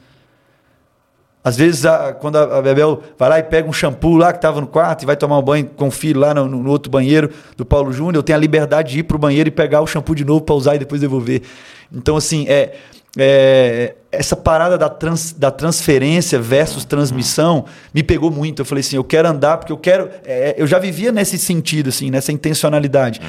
Às 1.43 1.55
vezes, 1.57 1.85
a- 1.85 2.13
quando 2.13 2.37
a, 2.37 2.57
a 2.57 2.61
Bebel 2.61 3.01
vai 3.17 3.29
lá 3.29 3.39
e 3.39 3.43
pega 3.43 3.69
um 3.69 3.73
shampoo 3.73 4.17
lá 4.17 4.31
que 4.31 4.37
estava 4.39 4.59
no 4.59 4.65
quarto 4.67 5.03
e 5.03 5.05
vai 5.05 5.15
tomar 5.15 5.37
um 5.37 5.43
banho 5.43 5.65
com 5.75 5.87
o 5.87 5.91
filho 5.91 6.19
lá 6.19 6.33
no, 6.33 6.47
no 6.47 6.69
outro 6.69 6.91
banheiro 6.91 7.29
do 7.55 7.63
Paulo 7.65 7.91
Júnior, 7.93 8.15
eu 8.15 8.23
tenho 8.23 8.37
a 8.37 8.39
liberdade 8.39 8.93
de 8.93 8.99
ir 8.99 9.03
pro 9.03 9.17
banheiro 9.19 9.47
e 9.47 9.51
pegar 9.51 9.81
o 9.81 9.87
shampoo 9.87 10.15
de 10.15 10.25
novo 10.25 10.41
para 10.41 10.55
usar 10.55 10.75
e 10.75 10.79
depois 10.79 11.01
devolver. 11.01 11.43
Então, 11.93 12.15
assim, 12.17 12.45
é, 12.47 12.75
é, 13.17 13.95
essa 14.11 14.35
parada 14.35 14.77
da, 14.77 14.89
trans- 14.89 15.33
da 15.33 15.51
transferência 15.51 16.39
versus 16.39 16.85
transmissão 16.85 17.65
me 17.93 18.01
pegou 18.01 18.31
muito. 18.31 18.61
Eu 18.61 18.65
falei 18.65 18.81
assim, 18.81 18.95
eu 18.95 19.03
quero 19.03 19.27
andar 19.27 19.57
porque 19.57 19.71
eu 19.71 19.77
quero... 19.77 20.09
é, 20.25 20.55
eu 20.57 20.65
já 20.65 20.79
vivia 20.79 21.11
nesse 21.11 21.37
sentido, 21.37 21.89
assim, 21.89 22.09
nessa 22.09 22.31
intencionalidade. 22.31 23.21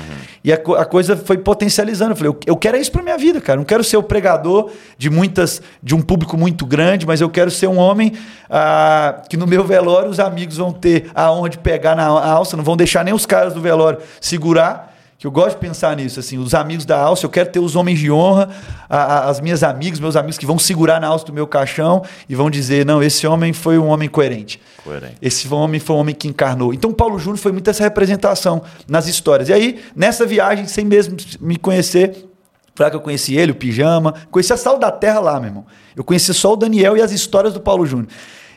E 0.44 0.52
a, 0.52 0.56
a 0.56 0.84
coisa 0.84 1.16
foi 1.16 1.38
potencializando. 1.38 2.12
Eu 2.12 2.16
falei, 2.16 2.30
eu, 2.30 2.40
eu 2.46 2.56
quero 2.56 2.76
isso 2.76 2.92
para 2.92 3.02
minha 3.02 3.18
vida, 3.18 3.40
cara. 3.40 3.56
Eu 3.56 3.60
não 3.60 3.64
quero 3.64 3.82
ser 3.82 3.96
o 3.96 4.02
pregador 4.02 4.70
de 4.96 5.10
muitas, 5.10 5.60
de 5.82 5.94
um 5.94 6.00
público 6.00 6.36
muito 6.36 6.64
grande, 6.64 7.06
mas 7.06 7.20
eu 7.20 7.28
quero 7.28 7.50
ser 7.50 7.66
um 7.66 7.78
homem 7.78 8.12
ah, 8.48 9.22
que 9.28 9.36
no 9.36 9.46
meu 9.46 9.64
velório 9.64 10.08
os 10.08 10.20
amigos 10.20 10.56
vão 10.56 10.72
ter 10.72 11.10
aonde 11.14 11.58
pegar 11.58 11.96
na 11.96 12.06
alça, 12.06 12.56
não 12.56 12.64
vão 12.64 12.76
deixar 12.76 13.04
nem 13.04 13.12
os 13.14 13.26
caras 13.26 13.54
do 13.54 13.60
velório 13.60 13.98
segurar. 14.20 14.95
Que 15.18 15.26
eu 15.26 15.30
gosto 15.30 15.52
de 15.58 15.66
pensar 15.66 15.96
nisso, 15.96 16.20
assim, 16.20 16.36
os 16.36 16.52
amigos 16.54 16.84
da 16.84 16.98
alça, 17.00 17.24
eu 17.24 17.30
quero 17.30 17.48
ter 17.50 17.58
os 17.58 17.74
homens 17.74 17.98
de 17.98 18.10
honra, 18.10 18.50
a- 18.88 18.96
a- 19.02 19.28
as 19.30 19.40
minhas 19.40 19.62
amigas, 19.62 19.98
meus 19.98 20.14
amigos 20.14 20.36
que 20.36 20.44
vão 20.44 20.58
segurar 20.58 21.00
na 21.00 21.06
alça 21.06 21.24
do 21.24 21.32
meu 21.32 21.46
caixão 21.46 22.02
e 22.28 22.34
vão 22.34 22.50
dizer: 22.50 22.84
não, 22.84 23.02
esse 23.02 23.26
homem 23.26 23.52
foi 23.54 23.78
um 23.78 23.86
homem 23.86 24.10
coerente. 24.10 24.60
Coerente. 24.84 25.16
Esse 25.22 25.48
homem 25.52 25.80
foi 25.80 25.96
um 25.96 26.00
homem 26.00 26.14
que 26.14 26.28
encarnou. 26.28 26.74
Então, 26.74 26.92
Paulo 26.92 27.18
Júnior 27.18 27.38
foi 27.38 27.50
muito 27.50 27.68
essa 27.70 27.82
representação 27.82 28.62
nas 28.86 29.06
histórias. 29.08 29.48
E 29.48 29.54
aí, 29.54 29.80
nessa 29.96 30.26
viagem, 30.26 30.66
sem 30.66 30.84
mesmo 30.84 31.16
me 31.40 31.56
conhecer, 31.56 32.26
foi 32.74 32.84
lá 32.84 32.90
que 32.90 32.96
eu 32.96 33.00
conheci 33.00 33.34
ele, 33.36 33.52
o 33.52 33.54
Pijama. 33.54 34.12
Conheci 34.30 34.52
a 34.52 34.56
Sal 34.58 34.78
da 34.78 34.90
Terra 34.90 35.18
lá, 35.20 35.40
meu 35.40 35.48
irmão. 35.48 35.66
Eu 35.96 36.04
conheci 36.04 36.34
só 36.34 36.52
o 36.52 36.56
Daniel 36.56 36.94
e 36.94 37.00
as 37.00 37.10
histórias 37.10 37.54
do 37.54 37.60
Paulo 37.60 37.86
Júnior. 37.86 38.08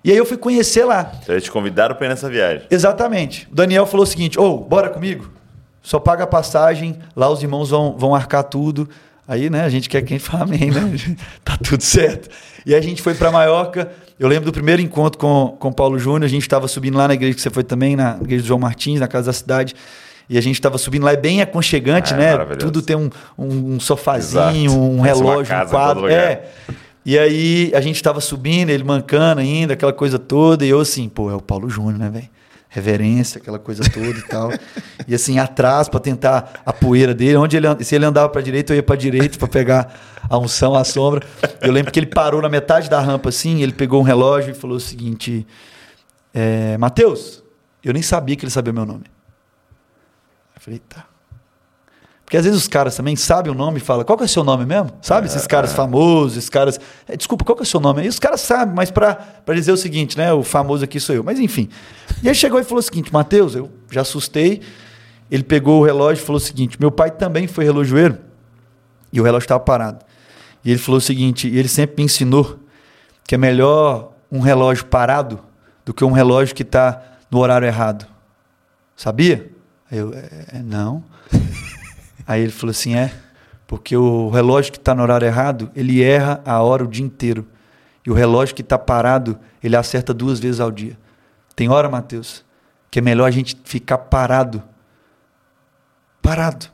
E 0.03 0.11
aí 0.11 0.17
eu 0.17 0.25
fui 0.25 0.35
conhecer 0.35 0.83
lá. 0.83 1.09
Então 1.23 1.33
eles 1.33 1.45
te 1.45 1.51
convidaram 1.51 1.95
para 1.95 2.05
ir 2.05 2.09
nessa 2.09 2.29
viagem. 2.29 2.67
Exatamente. 2.69 3.47
O 3.49 3.55
Daniel 3.55 3.85
falou 3.85 4.03
o 4.03 4.07
seguinte: 4.07 4.37
Ô, 4.37 4.57
bora 4.57 4.89
comigo? 4.89 5.38
Só 5.89 5.99
paga 5.99 6.23
a 6.23 6.27
passagem, 6.27 6.99
lá 7.15 7.27
os 7.31 7.41
irmãos 7.41 7.71
vão, 7.71 7.97
vão 7.97 8.13
arcar 8.13 8.43
tudo. 8.43 8.87
Aí, 9.27 9.49
né, 9.49 9.63
a 9.63 9.69
gente 9.69 9.89
quer 9.89 10.03
quem 10.03 10.19
fala 10.19 10.43
amém, 10.43 10.69
né? 10.69 10.81
tá 11.43 11.57
tudo 11.57 11.81
certo. 11.81 12.29
E 12.63 12.75
a 12.75 12.79
gente 12.79 13.01
foi 13.01 13.15
para 13.15 13.31
Maiorca. 13.31 13.91
Eu 14.19 14.27
lembro 14.27 14.45
do 14.45 14.51
primeiro 14.51 14.83
encontro 14.83 15.17
com 15.17 15.57
com 15.59 15.73
Paulo 15.73 15.97
Júnior. 15.97 16.25
A 16.25 16.27
gente 16.27 16.43
estava 16.43 16.67
subindo 16.67 16.95
lá 16.95 17.07
na 17.07 17.15
igreja 17.15 17.33
que 17.33 17.41
você 17.41 17.49
foi 17.49 17.63
também, 17.63 17.95
na 17.95 18.19
igreja 18.21 18.43
do 18.43 18.47
João 18.47 18.59
Martins, 18.59 18.99
na 18.99 19.07
Casa 19.07 19.25
da 19.25 19.33
Cidade. 19.33 19.75
E 20.29 20.37
a 20.37 20.41
gente 20.41 20.53
estava 20.53 20.77
subindo 20.77 21.05
lá, 21.05 21.13
é 21.13 21.17
bem 21.17 21.41
aconchegante, 21.41 22.13
É, 22.13 22.17
né? 22.17 22.37
Tudo 22.59 22.83
tem 22.83 22.95
um, 22.95 23.09
um, 23.35 23.73
um 23.73 23.79
sofazinho, 23.79 24.69
Exato. 24.69 24.79
um 24.79 25.01
relógio, 25.01 25.55
um 25.55 25.65
quadro. 25.65 26.07
É. 26.07 26.43
E 27.03 27.17
aí 27.17 27.71
a 27.73 27.81
gente 27.81 27.95
estava 27.95 28.21
subindo, 28.21 28.69
ele 28.69 28.83
mancando 28.83 29.41
ainda, 29.41 29.73
aquela 29.73 29.91
coisa 29.91 30.19
toda, 30.19 30.63
e 30.63 30.69
eu 30.69 30.81
assim, 30.81 31.09
pô, 31.09 31.31
é 31.31 31.35
o 31.35 31.41
Paulo 31.41 31.67
Júnior, 31.67 31.97
né, 31.97 32.11
velho? 32.11 32.29
Reverência, 32.71 33.39
aquela 33.39 33.57
coisa 33.57 33.83
toda 33.89 34.17
e 34.17 34.21
tal. 34.21 34.51
E 35.07 35.15
assim, 35.15 35.39
atrás 35.39 35.89
para 35.89 35.99
tentar 35.99 36.61
a 36.63 36.71
poeira 36.71 37.15
dele, 37.15 37.35
onde 37.35 37.57
ele 37.57 37.83
se 37.83 37.95
ele 37.95 38.05
andava 38.05 38.29
para 38.29 38.41
direita, 38.41 38.73
eu 38.73 38.77
ia 38.77 38.83
para 38.83 38.95
direita 38.95 39.39
para 39.39 39.47
pegar 39.47 39.99
a 40.29 40.37
unção, 40.37 40.75
a 40.75 40.83
sombra. 40.83 41.25
Eu 41.61 41.71
lembro 41.71 41.91
que 41.91 41.99
ele 41.99 42.05
parou 42.05 42.41
na 42.41 42.49
metade 42.49 42.87
da 42.87 42.99
rampa 42.99 43.29
assim, 43.29 43.63
ele 43.63 43.73
pegou 43.73 43.99
um 43.99 44.03
relógio 44.03 44.51
e 44.51 44.53
falou 44.53 44.77
o 44.77 44.79
seguinte: 44.79 45.47
é, 46.31 46.77
Mateus, 46.77 47.43
eu 47.83 47.91
nem 47.91 48.03
sabia 48.03 48.35
que 48.35 48.45
ele 48.45 48.51
sabia 48.51 48.71
meu 48.71 48.85
nome. 48.85 49.05
Eu 50.55 50.61
falei, 50.61 50.79
tá. 50.79 51.08
Porque 52.29 52.37
às 52.37 52.45
vezes 52.45 52.59
os 52.61 52.67
caras 52.67 52.95
também 52.95 53.15
sabem 53.15 53.51
o 53.51 53.55
nome 53.55 53.77
e 53.77 53.81
falam, 53.81 54.05
qual 54.05 54.15
que 54.15 54.23
é 54.23 54.27
o 54.27 54.29
seu 54.29 54.43
nome 54.43 54.63
mesmo? 54.63 54.91
Sabe? 55.01 55.25
Esses 55.25 55.47
caras 55.47 55.73
famosos, 55.73 56.37
esses 56.37 56.47
caras. 56.47 56.79
"É, 57.07 57.17
desculpa, 57.17 57.43
qual 57.43 57.55
que 57.55 57.63
é 57.63 57.65
o 57.65 57.67
seu 57.67 57.79
nome? 57.79 58.03
E 58.03 58.07
os 58.07 58.19
caras 58.19 58.39
sabem, 58.41 58.75
mas 58.75 58.91
para 58.91 59.17
dizer 59.55 59.71
o 59.71 59.77
seguinte, 59.77 60.15
né? 60.15 60.31
O 60.31 60.43
famoso 60.43 60.83
aqui 60.83 60.99
sou 60.99 61.15
eu. 61.15 61.23
Mas 61.23 61.39
enfim. 61.39 61.69
E 62.21 62.29
aí 62.29 62.35
chegou 62.35 62.59
e 62.59 62.63
falou 62.63 62.77
o 62.77 62.83
seguinte, 62.83 63.11
Mateus, 63.11 63.55
eu 63.55 63.67
já 63.89 64.01
assustei. 64.01 64.61
Ele 65.31 65.41
pegou 65.41 65.81
o 65.81 65.83
relógio 65.83 66.21
e 66.21 66.23
falou 66.23 66.37
o 66.37 66.39
seguinte: 66.39 66.77
meu 66.79 66.91
pai 66.91 67.09
também 67.09 67.47
foi 67.47 67.65
relojoeiro. 67.65 68.19
E 69.11 69.19
o 69.19 69.23
relógio 69.23 69.45
estava 69.45 69.59
parado. 69.61 70.05
E 70.63 70.69
ele 70.69 70.77
falou 70.79 70.99
o 70.99 71.01
seguinte: 71.01 71.47
e 71.47 71.57
ele 71.57 71.67
sempre 71.67 71.95
me 71.97 72.03
ensinou 72.03 72.59
que 73.27 73.33
é 73.33 73.39
melhor 73.39 74.11
um 74.31 74.39
relógio 74.39 74.85
parado 74.85 75.39
do 75.83 75.95
que 75.95 76.05
um 76.05 76.11
relógio 76.11 76.53
que 76.53 76.61
está 76.61 77.01
no 77.31 77.39
horário 77.39 77.65
errado. 77.65 78.05
Sabia? 78.95 79.49
Eu, 79.91 80.13
"É, 80.13 80.57
é, 80.57 80.61
não. 80.63 81.03
Aí 82.29 82.43
ele 82.43 82.51
falou 82.51 82.69
assim: 82.69 82.93
é, 82.93 83.11
porque 83.65 83.97
o 83.97 84.29
relógio 84.29 84.71
que 84.71 84.77
está 84.77 84.93
no 84.93 85.01
horário 85.01 85.25
errado, 85.25 85.71
ele 85.75 86.03
erra 86.03 86.39
a 86.45 86.61
hora 86.61 86.83
o 86.83 86.87
dia 86.87 87.03
inteiro. 87.03 87.43
E 88.05 88.11
o 88.11 88.13
relógio 88.13 88.53
que 88.53 88.61
está 88.61 88.77
parado, 88.77 89.39
ele 89.63 89.75
acerta 89.75 90.13
duas 90.13 90.39
vezes 90.39 90.59
ao 90.59 90.69
dia. 90.69 90.95
Tem 91.55 91.69
hora, 91.69 91.89
Mateus, 91.89 92.45
que 92.91 92.99
é 92.99 93.01
melhor 93.01 93.25
a 93.25 93.31
gente 93.31 93.59
ficar 93.65 93.97
parado. 93.97 94.61
Parado. 96.21 96.67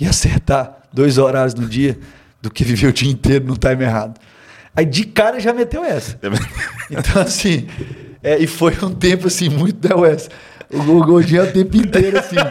E 0.00 0.06
acertar 0.06 0.78
dois 0.90 1.18
horários 1.18 1.54
no 1.54 1.68
dia 1.68 1.98
do 2.40 2.50
que 2.50 2.64
viver 2.64 2.86
o 2.86 2.92
dia 2.92 3.10
inteiro 3.10 3.44
no 3.44 3.56
time 3.56 3.84
errado. 3.84 4.18
Aí 4.74 4.86
de 4.86 5.04
cara 5.04 5.38
já 5.38 5.52
meteu 5.52 5.84
essa. 5.84 6.18
Então, 6.88 7.20
assim, 7.20 7.66
é, 8.22 8.38
e 8.38 8.46
foi 8.46 8.72
um 8.80 8.94
tempo 8.94 9.26
assim, 9.26 9.48
muito 9.48 9.88
da 9.88 9.96
West. 9.96 10.30
O, 10.72 10.78
o 10.78 11.04
Gordinho 11.04 11.40
é 11.40 11.44
o 11.44 11.52
tempo 11.52 11.76
inteiro, 11.76 12.18
assim. 12.18 12.36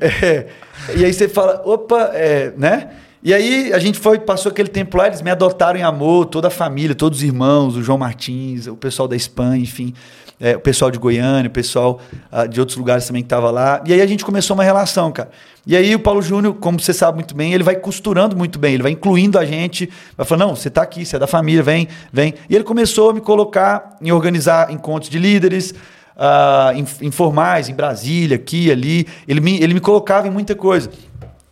É, 0.00 0.48
e 0.96 1.04
aí 1.04 1.12
você 1.12 1.28
fala, 1.28 1.62
opa, 1.64 2.10
é, 2.12 2.52
né? 2.56 2.90
E 3.22 3.32
aí 3.32 3.72
a 3.72 3.78
gente 3.78 3.98
foi, 3.98 4.18
passou 4.18 4.52
aquele 4.52 4.68
tempo 4.68 4.98
lá, 4.98 5.06
eles 5.06 5.22
me 5.22 5.30
adotaram 5.30 5.80
em 5.80 5.82
amor, 5.82 6.26
toda 6.26 6.48
a 6.48 6.50
família, 6.50 6.94
todos 6.94 7.20
os 7.20 7.24
irmãos, 7.24 7.74
o 7.74 7.82
João 7.82 7.96
Martins, 7.96 8.66
o 8.66 8.76
pessoal 8.76 9.08
da 9.08 9.16
Espanha, 9.16 9.62
enfim, 9.62 9.94
é, 10.38 10.54
o 10.54 10.60
pessoal 10.60 10.90
de 10.90 10.98
Goiânia, 10.98 11.48
o 11.48 11.50
pessoal 11.50 12.00
ah, 12.30 12.46
de 12.46 12.60
outros 12.60 12.76
lugares 12.76 13.06
também 13.06 13.22
que 13.22 13.26
estava 13.26 13.50
lá. 13.50 13.82
E 13.86 13.94
aí 13.94 14.02
a 14.02 14.06
gente 14.06 14.22
começou 14.24 14.54
uma 14.54 14.62
relação, 14.62 15.10
cara. 15.10 15.30
E 15.66 15.74
aí 15.74 15.94
o 15.94 15.98
Paulo 15.98 16.20
Júnior, 16.20 16.54
como 16.54 16.78
você 16.78 16.92
sabe 16.92 17.14
muito 17.16 17.34
bem, 17.34 17.54
ele 17.54 17.64
vai 17.64 17.76
costurando 17.76 18.36
muito 18.36 18.58
bem, 18.58 18.74
ele 18.74 18.82
vai 18.82 18.92
incluindo 18.92 19.38
a 19.38 19.44
gente, 19.46 19.88
vai 20.16 20.26
falando, 20.26 20.48
não, 20.48 20.56
você 20.56 20.68
está 20.68 20.82
aqui, 20.82 21.06
você 21.06 21.16
é 21.16 21.18
da 21.18 21.26
família, 21.26 21.62
vem, 21.62 21.88
vem. 22.12 22.34
E 22.50 22.54
ele 22.54 22.64
começou 22.64 23.08
a 23.08 23.14
me 23.14 23.22
colocar 23.22 23.96
em 24.02 24.12
organizar 24.12 24.70
encontros 24.70 25.08
de 25.08 25.18
líderes, 25.18 25.72
inf- 26.76 27.02
informais 27.02 27.68
em 27.68 27.74
Brasília, 27.74 28.36
aqui, 28.36 28.70
ali. 28.70 29.06
Ele 29.26 29.40
me, 29.40 29.60
ele 29.62 29.74
me 29.74 29.80
colocava 29.80 30.28
em 30.28 30.30
muita 30.30 30.54
coisa. 30.54 30.90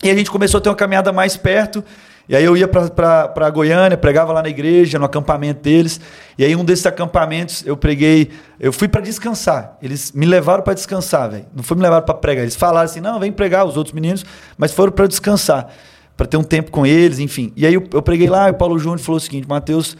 E 0.03 0.11
a 0.11 0.15
gente 0.15 0.31
começou 0.31 0.59
a 0.59 0.61
ter 0.61 0.69
uma 0.69 0.75
caminhada 0.77 1.13
mais 1.13 1.37
perto. 1.37 1.85
E 2.29 2.37
aí 2.37 2.45
eu 2.45 2.57
ia 2.57 2.69
para 2.69 3.51
Goiânia, 3.51 3.97
pregava 3.97 4.33
lá 4.33 4.43
na 4.43 4.49
igreja, 4.49 4.99
no 4.99 5.05
acampamento 5.05 5.61
deles. 5.61 6.01
E 6.39 6.45
aí 6.45 6.55
um 6.55 6.65
desses 6.65 6.87
acampamentos 6.87 7.67
eu 7.67 7.77
preguei, 7.77 8.31
eu 8.61 8.73
fui 8.73 8.89
para 8.89 9.01
descansar. 9.01 9.77
Eles 9.83 10.13
me 10.13 10.25
levaram 10.25 10.63
para 10.63 10.73
descansar, 10.73 11.31
velho. 11.31 11.47
Não 11.55 11.63
foi 11.63 11.77
me 11.77 11.83
levar 11.83 12.01
para 12.03 12.15
pregar. 12.15 12.43
Eles 12.43 12.55
falaram 12.55 12.85
assim: 12.85 13.01
"Não, 13.01 13.19
vem 13.19 13.33
pregar 13.33 13.67
os 13.67 13.77
outros 13.77 13.93
meninos", 13.93 14.25
mas 14.57 14.73
foram 14.73 14.93
para 14.93 15.07
descansar, 15.09 15.69
para 16.17 16.27
ter 16.27 16.37
um 16.37 16.45
tempo 16.45 16.71
com 16.71 16.87
eles, 16.87 17.19
enfim. 17.19 17.53
E 17.57 17.67
aí 17.67 17.75
eu, 17.75 17.85
eu 17.93 18.01
preguei 18.01 18.29
lá, 18.29 18.49
e 18.49 18.53
o 18.53 18.55
Paulo 18.55 18.79
Júnior 18.79 19.01
falou 19.01 19.19
o 19.19 19.21
seguinte: 19.21 19.47
"Mateus, 19.49 19.97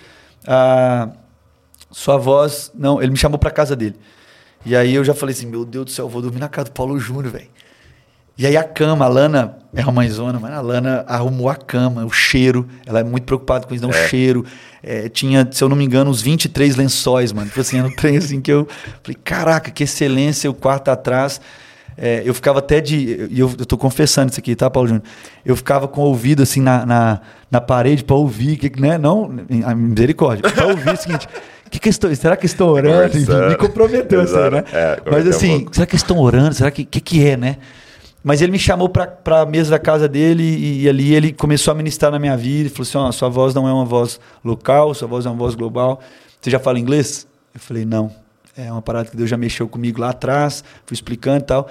ah, 0.47 1.09
sua 1.91 2.17
voz, 2.17 2.71
não, 2.75 3.03
ele 3.03 3.11
me 3.11 3.19
chamou 3.19 3.39
para 3.39 3.51
casa 3.51 3.75
dele. 3.77 3.97
E 4.65 4.77
aí 4.77 4.95
eu 4.95 5.05
já 5.05 5.15
falei 5.15 5.35
assim: 5.35 5.47
"Meu 5.47 5.65
Deus 5.65 5.87
do 5.87 5.91
céu, 5.91 6.07
eu 6.07 6.09
vou 6.09 6.23
dormir 6.23 6.39
na 6.39 6.49
casa 6.49 6.67
do 6.67 6.73
Paulo 6.73 6.99
Júnior, 6.99 7.33
velho". 7.33 7.49
E 8.37 8.47
aí 8.47 8.57
a 8.57 8.65
cama, 8.65 9.05
a 9.05 9.09
Lana 9.09 9.59
é 9.75 9.83
uma 9.83 9.93
mãezona, 9.93 10.41
mas 10.41 10.53
a 10.53 10.61
Lana 10.61 11.05
arrumou 11.07 11.49
a 11.51 11.55
cama, 11.55 12.05
o 12.05 12.11
cheiro. 12.11 12.67
Ela 12.87 13.01
é 13.01 13.05
muito 13.05 13.25
preocupada 13.25 13.67
com 13.67 13.75
isso, 13.75 13.83
não, 13.83 13.93
é. 13.93 14.05
o 14.05 14.09
cheiro. 14.09 14.45
É, 14.83 15.09
tinha, 15.09 15.47
se 15.51 15.63
eu 15.63 15.69
não 15.69 15.77
me 15.77 15.85
engano, 15.85 16.11
uns 16.11 16.23
23 16.23 16.77
lençóis, 16.77 17.33
mano. 17.33 17.49
Tipo 17.49 17.61
assim, 17.61 17.79
era 17.79 17.87
um 17.87 17.93
trem 17.95 18.17
assim 18.17 18.41
que 18.41 18.51
eu 18.51 18.67
falei, 19.03 19.19
caraca, 19.23 19.71
que 19.71 19.85
excelência, 19.85 20.51
o 20.51 20.55
quarto 20.55 20.89
atrás. 20.89 21.41
É, 21.97 22.23
eu 22.25 22.33
ficava 22.33 22.59
até 22.59 22.81
de. 22.81 23.29
E 23.31 23.39
eu, 23.39 23.53
eu 23.59 23.67
tô 23.67 23.77
confessando 23.77 24.31
isso 24.31 24.41
aqui, 24.41 24.57
tá, 24.57 24.71
Paulo 24.71 24.89
Júnior? 24.89 25.05
Eu 25.45 25.55
ficava 25.55 25.87
com 25.87 26.01
o 26.01 26.05
ouvido 26.05 26.43
assim 26.43 26.63
na, 26.63 26.87
na, 26.87 27.21
na 27.51 27.61
parede 27.61 28.03
para 28.03 28.17
ouvir, 28.17 28.57
que, 28.57 28.81
né? 28.81 28.97
Não, 28.97 29.31
a 29.65 29.75
misericórdia, 29.75 30.51
para 30.51 30.67
ouvir 30.69 30.91
o 30.91 30.97
seguinte. 30.97 31.29
Que 31.73 31.81
que 31.81 31.89
estou, 31.89 32.15
será 32.15 32.37
que 32.37 32.45
estão 32.45 32.69
orando? 32.69 33.17
me 33.49 33.57
comprometeu, 33.57 34.21
assim, 34.21 34.35
né? 34.35 34.63
É, 34.75 35.01
Mas 35.11 35.27
assim, 35.27 35.67
será 35.73 35.87
que 35.87 35.97
estão 35.97 36.19
orando? 36.19 36.55
Será 36.55 36.71
que 36.71 36.85
que, 36.85 37.01
que 37.01 37.27
é, 37.27 37.35
né? 37.35 37.57
Mas 38.23 38.43
ele 38.43 38.53
me 38.53 38.59
chamou 38.59 38.91
para 38.91 39.41
a 39.41 39.47
mesa 39.47 39.71
da 39.71 39.79
casa 39.79 40.07
dele 40.07 40.43
e, 40.43 40.83
e, 40.83 40.89
ali 40.89 41.15
ele 41.15 41.33
começou 41.33 41.73
a 41.73 41.75
ministrar 41.75 42.13
na 42.13 42.19
minha 42.19 42.37
vida. 42.37 42.67
e 42.67 42.69
falou 42.69 42.83
assim: 42.83 42.99
oh, 42.99 43.11
sua 43.11 43.31
voz 43.31 43.55
não 43.55 43.67
é 43.67 43.73
uma 43.73 43.87
voz 43.87 44.21
local, 44.45 44.93
sua 44.93 45.09
voz 45.09 45.25
é 45.25 45.31
uma 45.31 45.39
voz 45.39 45.55
global. 45.55 45.99
Você 46.39 46.51
já 46.51 46.59
fala 46.59 46.79
inglês? 46.79 47.27
Eu 47.55 47.61
falei: 47.61 47.87
não. 47.87 48.13
É 48.55 48.71
uma 48.71 48.83
parada 48.83 49.09
que 49.09 49.17
Deus 49.17 49.31
já 49.31 49.39
mexeu 49.39 49.67
comigo 49.67 49.99
lá 49.99 50.11
atrás, 50.11 50.63
fui 50.85 50.95
explicando 50.95 51.39
e 51.39 51.47
tal. 51.47 51.69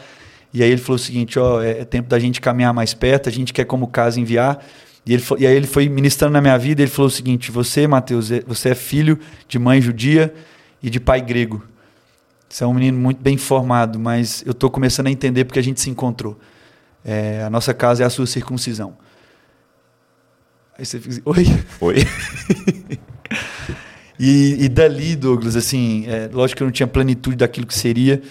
E 0.52 0.64
aí 0.64 0.72
ele 0.72 0.82
falou 0.82 0.96
o 0.96 1.00
seguinte: 1.00 1.38
ó, 1.38 1.62
é, 1.62 1.82
é, 1.82 1.86
tempo 1.86 2.10
da 2.10 2.18
gente 2.18 2.42
caminhar 2.42 2.74
mais 2.74 2.94
perto, 2.96 3.30
a 3.30 3.32
gente 3.32 3.54
quer, 3.54 3.66
como 3.66 3.86
casa, 3.88 4.20
enviar. 4.20 4.66
E, 5.06 5.14
ele, 5.14 5.24
e 5.40 5.48
aí 5.48 5.56
ele 5.56 5.68
foi 5.68 5.90
ministrando 5.90 6.34
na 6.34 6.42
minha 6.42 6.58
vida. 6.58 6.82
Ele 6.82 6.92
falou 6.92 7.08
o 7.08 7.12
seguinte: 7.12 7.52
você, 7.52 7.88
Mateus, 7.88 8.32
é, 8.32 8.42
você 8.42 8.70
é 8.70 8.76
filho 8.76 9.20
de 9.48 9.58
mãe 9.58 9.82
judia 9.82 10.34
e 10.82 10.90
de 10.90 11.00
pai 11.00 11.22
grego. 11.22 11.64
Você 12.48 12.64
é 12.64 12.68
um 12.68 12.74
menino 12.74 12.98
muito 12.98 13.22
bem 13.22 13.38
formado, 13.38 13.98
mas 13.98 14.44
eu 14.46 14.52
estou 14.52 14.70
começando 14.70 15.08
a 15.08 15.12
entender 15.12 15.46
porque 15.46 15.60
a 15.60 15.64
gente 15.64 15.80
se 15.80 15.90
encontrou. 15.90 16.38
É, 17.04 17.44
a 17.44 17.50
nossa 17.50 17.74
casa 17.74 18.04
é 18.04 18.06
a 18.06 18.10
sua 18.10 18.28
circuncisão. 18.28 18.98
Aí 20.78 20.86
você 20.86 21.00
fica 21.00 21.14
assim, 21.14 21.22
oi? 21.24 21.46
Oi. 21.80 21.96
e, 24.20 24.66
e, 24.66 24.70
dali, 24.70 25.16
Douglas, 25.16 25.56
assim, 25.56 26.06
é, 26.08 26.30
lógico 26.32 26.58
que 26.58 26.64
eu 26.64 26.66
não 26.66 26.72
tinha 26.72 26.88
plenitude 26.88 27.38
daquilo 27.38 27.66
que 27.66 27.74
seria, 27.74 28.22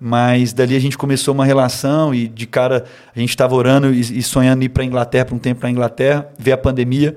mas 0.00 0.52
dali 0.52 0.76
a 0.76 0.80
gente 0.80 0.96
começou 0.96 1.34
uma 1.34 1.44
relação 1.44 2.14
e 2.14 2.28
de 2.28 2.46
cara 2.46 2.84
a 3.14 3.18
gente 3.18 3.30
estava 3.30 3.54
orando 3.54 3.92
e, 3.92 4.00
e, 4.00 4.22
sonhando 4.22 4.62
ir 4.62 4.68
para 4.68 4.82
a 4.82 4.86
Inglaterra, 4.86 5.24
para 5.24 5.34
um 5.34 5.38
tempo 5.38 5.60
para 5.60 5.68
a 5.68 5.72
Inglaterra, 5.72 6.28
ver 6.38 6.52
a 6.52 6.58
pandemia. 6.58 7.16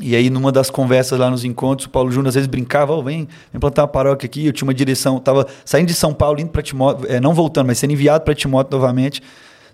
E 0.00 0.16
aí, 0.16 0.30
numa 0.30 0.50
das 0.50 0.70
conversas 0.70 1.18
lá 1.18 1.28
nos 1.28 1.44
encontros, 1.44 1.86
o 1.86 1.90
Paulo 1.90 2.10
Júnior 2.10 2.28
às 2.28 2.34
vezes 2.34 2.46
brincava: 2.46 2.94
oh, 2.94 3.02
vem, 3.02 3.28
vem 3.52 3.60
plantar 3.60 3.82
uma 3.82 3.88
paróquia 3.88 4.26
aqui. 4.26 4.46
Eu 4.46 4.52
tinha 4.52 4.66
uma 4.66 4.72
direção, 4.72 5.18
estava 5.18 5.46
saindo 5.64 5.88
de 5.88 5.94
São 5.94 6.14
Paulo, 6.14 6.40
indo 6.40 6.50
para 6.50 6.62
Timóteo, 6.62 7.06
é, 7.10 7.20
não 7.20 7.34
voltando, 7.34 7.66
mas 7.66 7.78
sendo 7.78 7.92
enviado 7.92 8.24
para 8.24 8.34
Timóteo 8.34 8.78
novamente. 8.78 9.22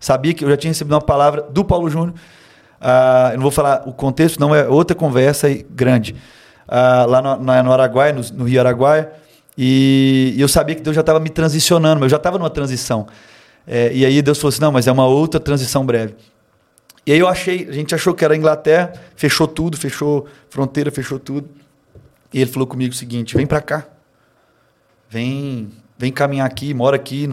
Sabia 0.01 0.35
que 0.35 0.45
eu 0.45 0.51
já 0.51 0.57
tinha 0.57 0.71
recebido 0.71 0.95
uma 0.95 1.01
palavra 1.01 1.43
do 1.43 1.65
Paulo 1.65 1.89
Júnior. 1.89 2.15
Uh, 2.81 3.33
eu 3.33 3.35
não 3.37 3.43
vou 3.43 3.51
falar 3.51 3.85
o 3.87 3.93
contexto, 3.93 4.39
não 4.39 4.55
é 4.55 4.69
outra 4.69 4.95
conversa 4.95 5.49
grande. 5.71 6.15
Uh, 6.69 7.09
lá 7.09 7.23
no, 7.23 7.37
no, 7.37 7.73
Araguaia, 7.73 8.13
no, 8.13 8.23
no, 8.35 8.45
Rio 8.45 8.61
Araguaia. 8.61 9.13
E, 9.57 10.35
e, 10.37 10.41
eu 10.41 10.49
sabia 10.49 10.75
que 10.75 10.83
Deus 10.83 10.95
já 10.95 11.01
estava 11.01 11.19
me 11.19 11.31
transicionando, 11.31 12.05
eu 12.05 12.09
já 12.09 12.17
estava 12.17 12.39
numa 12.39 12.51
transição. 12.51 13.07
É, 13.67 13.93
e 13.93 14.05
aí 14.05 14.21
Deus 14.21 14.39
falou 14.39 14.51
assim: 14.51 14.61
não, 14.61 14.73
mas 14.73 14.87
é 14.87 14.93
uma 14.93 15.07
outra 15.07 15.41
transição 15.41 15.85
breve. 15.85 16.15
E 17.07 17.13
aí 17.13 17.19
eu 17.19 17.29
achei, 17.29 17.69
a 17.69 17.73
gente 17.73 17.95
achou 17.95 18.15
que 18.15 18.25
era 18.25 18.35
a 18.35 18.37
Inglaterra, 18.37 18.93
fechou 19.15 19.47
tudo, 19.47 19.77
fechou 19.77 20.27
fronteira, 20.51 20.91
fechou 20.91 21.19
tudo. 21.19 21.49
E 22.33 22.41
ele 22.41 22.51
falou 22.51 22.67
comigo 22.67 22.93
o 22.93 22.97
seguinte: 22.97 23.37
vem 23.37 23.47
para 23.47 23.61
cá. 23.61 23.87
Vem, 25.09 25.71
vem 25.97 26.13
caminhar 26.13 26.47
aqui, 26.47 26.75
mora 26.75 26.97
aqui, 26.97 27.29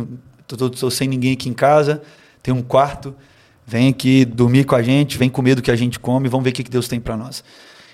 tô, 0.48 0.92
sem 0.92 1.08
ninguém 1.08 1.34
aqui 1.34 1.50
em 1.50 1.54
casa, 1.54 2.04
tem 2.42 2.54
um 2.54 2.62
quarto, 2.62 3.16
vem 3.66 3.90
aqui 3.90 4.24
dormir 4.26 4.64
com 4.66 4.76
a 4.76 4.82
gente, 4.84 5.18
vem 5.18 5.28
comer 5.28 5.56
do 5.56 5.62
que 5.62 5.72
a 5.72 5.76
gente 5.76 6.00
come, 6.00 6.30
vamos 6.30 6.44
ver 6.44 6.52
o 6.52 6.54
que 6.54 6.64
Deus 6.64 6.88
tem 6.88 7.00
para 7.00 7.18
nós. 7.18 7.44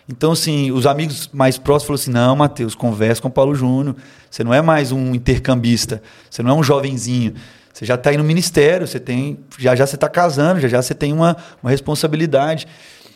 Então, 0.09 0.31
assim, 0.31 0.71
os 0.71 0.87
amigos 0.87 1.29
mais 1.31 1.59
próximos 1.59 1.85
falaram 1.85 2.01
assim: 2.01 2.11
não, 2.11 2.35
Mateus, 2.35 2.73
conversa 2.73 3.21
com 3.21 3.27
o 3.27 3.31
Paulo 3.31 3.53
Júnior. 3.53 3.95
Você 4.29 4.43
não 4.43 4.51
é 4.51 4.61
mais 4.61 4.91
um 4.91 5.13
intercambista, 5.13 6.01
você 6.29 6.41
não 6.41 6.49
é 6.49 6.53
um 6.55 6.63
jovenzinho. 6.63 7.35
Você 7.71 7.85
já 7.85 7.93
está 7.93 8.09
aí 8.09 8.17
no 8.17 8.23
ministério, 8.23 8.87
você 8.87 8.99
tem, 8.99 9.37
já 9.57 9.75
já 9.75 9.85
você 9.85 9.95
está 9.95 10.09
casando, 10.09 10.59
já 10.59 10.67
já 10.67 10.81
você 10.81 10.95
tem 10.95 11.13
uma, 11.13 11.37
uma 11.61 11.69
responsabilidade. 11.69 12.67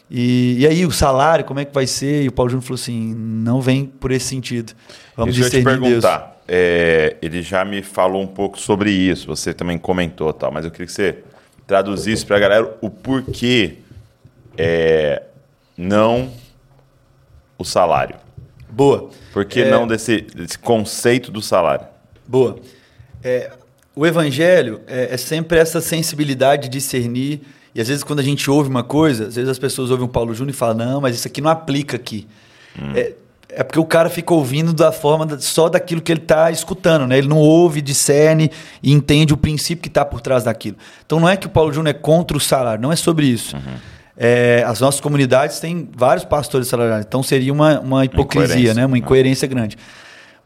E, 0.10 0.58
e, 0.60 0.68
aí, 0.68 0.86
o 0.86 0.92
salário, 0.92 1.44
como 1.44 1.60
é 1.60 1.66
que 1.66 1.74
vai 1.74 1.88
ser? 1.88 2.24
E 2.24 2.28
o 2.28 2.32
Paulo 2.32 2.52
Júnior 2.52 2.64
falou 2.64 2.80
assim: 2.80 3.16
não 3.16 3.60
vem 3.60 3.86
por 3.86 4.12
esse 4.12 4.28
sentido. 4.28 4.74
Vamos 5.18 5.36
Deixa 5.36 5.58
eu 5.58 5.62
te 5.62 5.66
perguntar. 5.66 6.38
É, 6.48 7.18
ele 7.22 7.42
já 7.42 7.66
me 7.66 7.82
falou 7.82 8.22
um 8.22 8.28
pouco 8.28 8.60
sobre 8.60 8.92
isso, 8.92 9.26
você 9.26 9.54
também 9.54 9.78
comentou 9.78 10.32
tal, 10.32 10.52
mas 10.52 10.66
eu 10.66 10.72
queria 10.72 10.86
que 10.86 10.92
você 10.92 11.24
traduzisse 11.66 12.26
para 12.26 12.36
a 12.36 12.40
galera 12.40 12.78
o 12.82 12.90
porquê 12.90 13.78
é, 14.58 15.24
não 15.78 16.30
o 17.64 17.66
salário. 17.66 18.16
Boa. 18.70 19.10
Por 19.32 19.46
que 19.46 19.62
é, 19.62 19.72
não 19.72 19.88
desse, 19.88 20.22
desse 20.22 20.58
conceito 20.58 21.32
do 21.32 21.42
salário? 21.42 21.86
Boa. 22.28 22.58
É, 23.24 23.52
o 23.96 24.06
evangelho 24.06 24.82
é, 24.88 25.14
é, 25.14 25.18
sempre 25.18 25.58
essa 25.58 25.82
sensibilidade 25.82 26.64
de 26.64 26.70
discernir. 26.70 27.42
E 27.76 27.82
às 27.82 27.88
vezes, 27.88 28.04
quando 28.04 28.20
a 28.20 28.24
gente 28.24 28.50
ouve 28.50 28.70
uma 28.70 28.84
coisa, 28.84 29.28
às 29.28 29.36
vezes 29.36 29.50
as 29.50 29.60
pessoas 29.60 29.90
ouvem 29.90 30.06
o 30.06 30.10
Paulo 30.10 30.34
Júnior 30.34 30.54
e 30.54 30.58
falam: 30.58 30.76
não, 30.76 31.02
mas 31.02 31.16
isso 31.16 31.28
aqui 31.28 31.42
não 31.42 31.50
aplica 31.50 31.96
aqui. 31.96 32.28
Hum. 32.80 32.92
É, 32.96 33.14
é, 33.50 33.64
porque 33.64 33.80
o 33.80 33.86
cara 33.86 34.10
fica 34.10 34.34
ouvindo 34.34 34.74
da 34.74 34.92
forma 34.92 35.26
da, 35.26 35.40
só 35.40 35.70
daquilo 35.70 36.02
que 36.02 36.12
ele 36.12 36.22
está 36.22 36.50
escutando, 36.50 37.06
né? 37.06 37.18
Ele 37.18 37.28
não 37.28 37.38
ouve, 37.38 37.82
discerne 37.82 38.50
e 38.82 38.92
entende 38.92 39.34
o 39.34 39.38
princípio 39.38 39.82
que 39.82 39.88
está 39.88 40.04
por 40.04 40.22
trás 40.22 40.44
daquilo. 40.44 40.78
Então 41.06 41.20
não 41.20 41.30
é 41.30 41.38
que 41.38 41.46
o 41.46 41.50
Paulo 41.50 41.72
Júnior 41.72 41.96
é 41.96 42.00
contra 42.00 42.36
o 42.36 42.40
salário, 42.40 42.82
não 42.82 42.92
é 42.92 42.96
sobre 42.96 43.28
isso. 43.28 43.56
Uhum. 43.56 43.78
É, 44.16 44.64
as 44.68 44.80
nossas 44.80 45.02
comunidades 45.02 45.60
têm 45.60 45.90
vários 45.96 46.24
pastores 46.24 46.68
salariados, 46.68 47.06
então 47.06 47.24
seria 47.24 47.52
uma, 47.52 47.80
uma 47.80 48.06
hipocrisia, 48.06 48.74
né? 48.74 48.86
uma 48.86 48.98
incoerência 48.98 49.48
grande. 49.48 49.78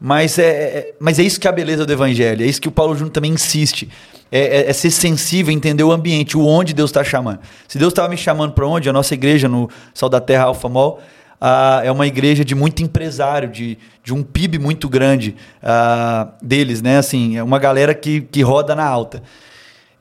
Mas 0.00 0.38
é, 0.38 0.48
é, 0.48 0.94
mas 0.98 1.18
é 1.18 1.22
isso 1.22 1.40
que 1.40 1.46
é 1.46 1.50
a 1.50 1.52
beleza 1.52 1.84
do 1.84 1.92
evangelho, 1.92 2.42
é 2.42 2.46
isso 2.46 2.60
que 2.60 2.68
o 2.68 2.72
Paulo 2.72 2.94
Júnior 2.94 3.12
também 3.12 3.32
insiste. 3.32 3.88
É, 4.30 4.58
é, 4.60 4.70
é 4.70 4.72
ser 4.74 4.90
sensível, 4.90 5.52
entender 5.52 5.82
o 5.82 5.90
ambiente, 5.90 6.36
o 6.36 6.46
onde 6.46 6.74
Deus 6.74 6.90
está 6.90 7.02
chamando. 7.02 7.40
Se 7.66 7.78
Deus 7.78 7.92
estava 7.92 8.08
me 8.08 8.16
chamando 8.16 8.52
para 8.52 8.66
onde? 8.66 8.88
A 8.88 8.92
nossa 8.92 9.14
igreja 9.14 9.48
no 9.48 9.70
Sal 9.94 10.08
da 10.08 10.20
Terra 10.20 10.44
Alfa 10.44 10.68
Mall 10.68 11.00
ah, 11.40 11.80
é 11.82 11.90
uma 11.90 12.06
igreja 12.06 12.44
de 12.44 12.54
muito 12.54 12.82
empresário, 12.82 13.48
de, 13.48 13.78
de 14.04 14.12
um 14.12 14.22
PIB 14.22 14.58
muito 14.58 14.88
grande 14.88 15.34
ah, 15.62 16.28
deles, 16.42 16.82
né? 16.82 16.98
Assim, 16.98 17.38
é 17.38 17.42
uma 17.42 17.58
galera 17.58 17.94
que, 17.94 18.20
que 18.20 18.42
roda 18.42 18.74
na 18.74 18.84
alta. 18.84 19.22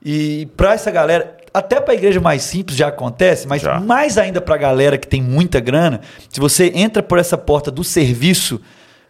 E 0.03 0.47
para 0.57 0.73
essa 0.73 0.91
galera, 0.91 1.36
até 1.57 1.79
para 1.79 1.93
a 1.93 1.97
igreja 1.97 2.19
mais 2.19 2.43
simples 2.43 2.77
já 2.77 2.87
acontece, 2.87 3.47
mas 3.47 3.61
já. 3.61 3.79
mais 3.79 4.17
ainda 4.17 4.39
para 4.39 4.55
a 4.55 4.57
galera 4.57 4.97
que 4.97 5.07
tem 5.07 5.21
muita 5.21 5.59
grana, 5.59 6.01
se 6.29 6.39
você 6.39 6.71
entra 6.75 7.01
por 7.01 7.17
essa 7.17 7.37
porta 7.37 7.71
do 7.71 7.83
serviço 7.83 8.61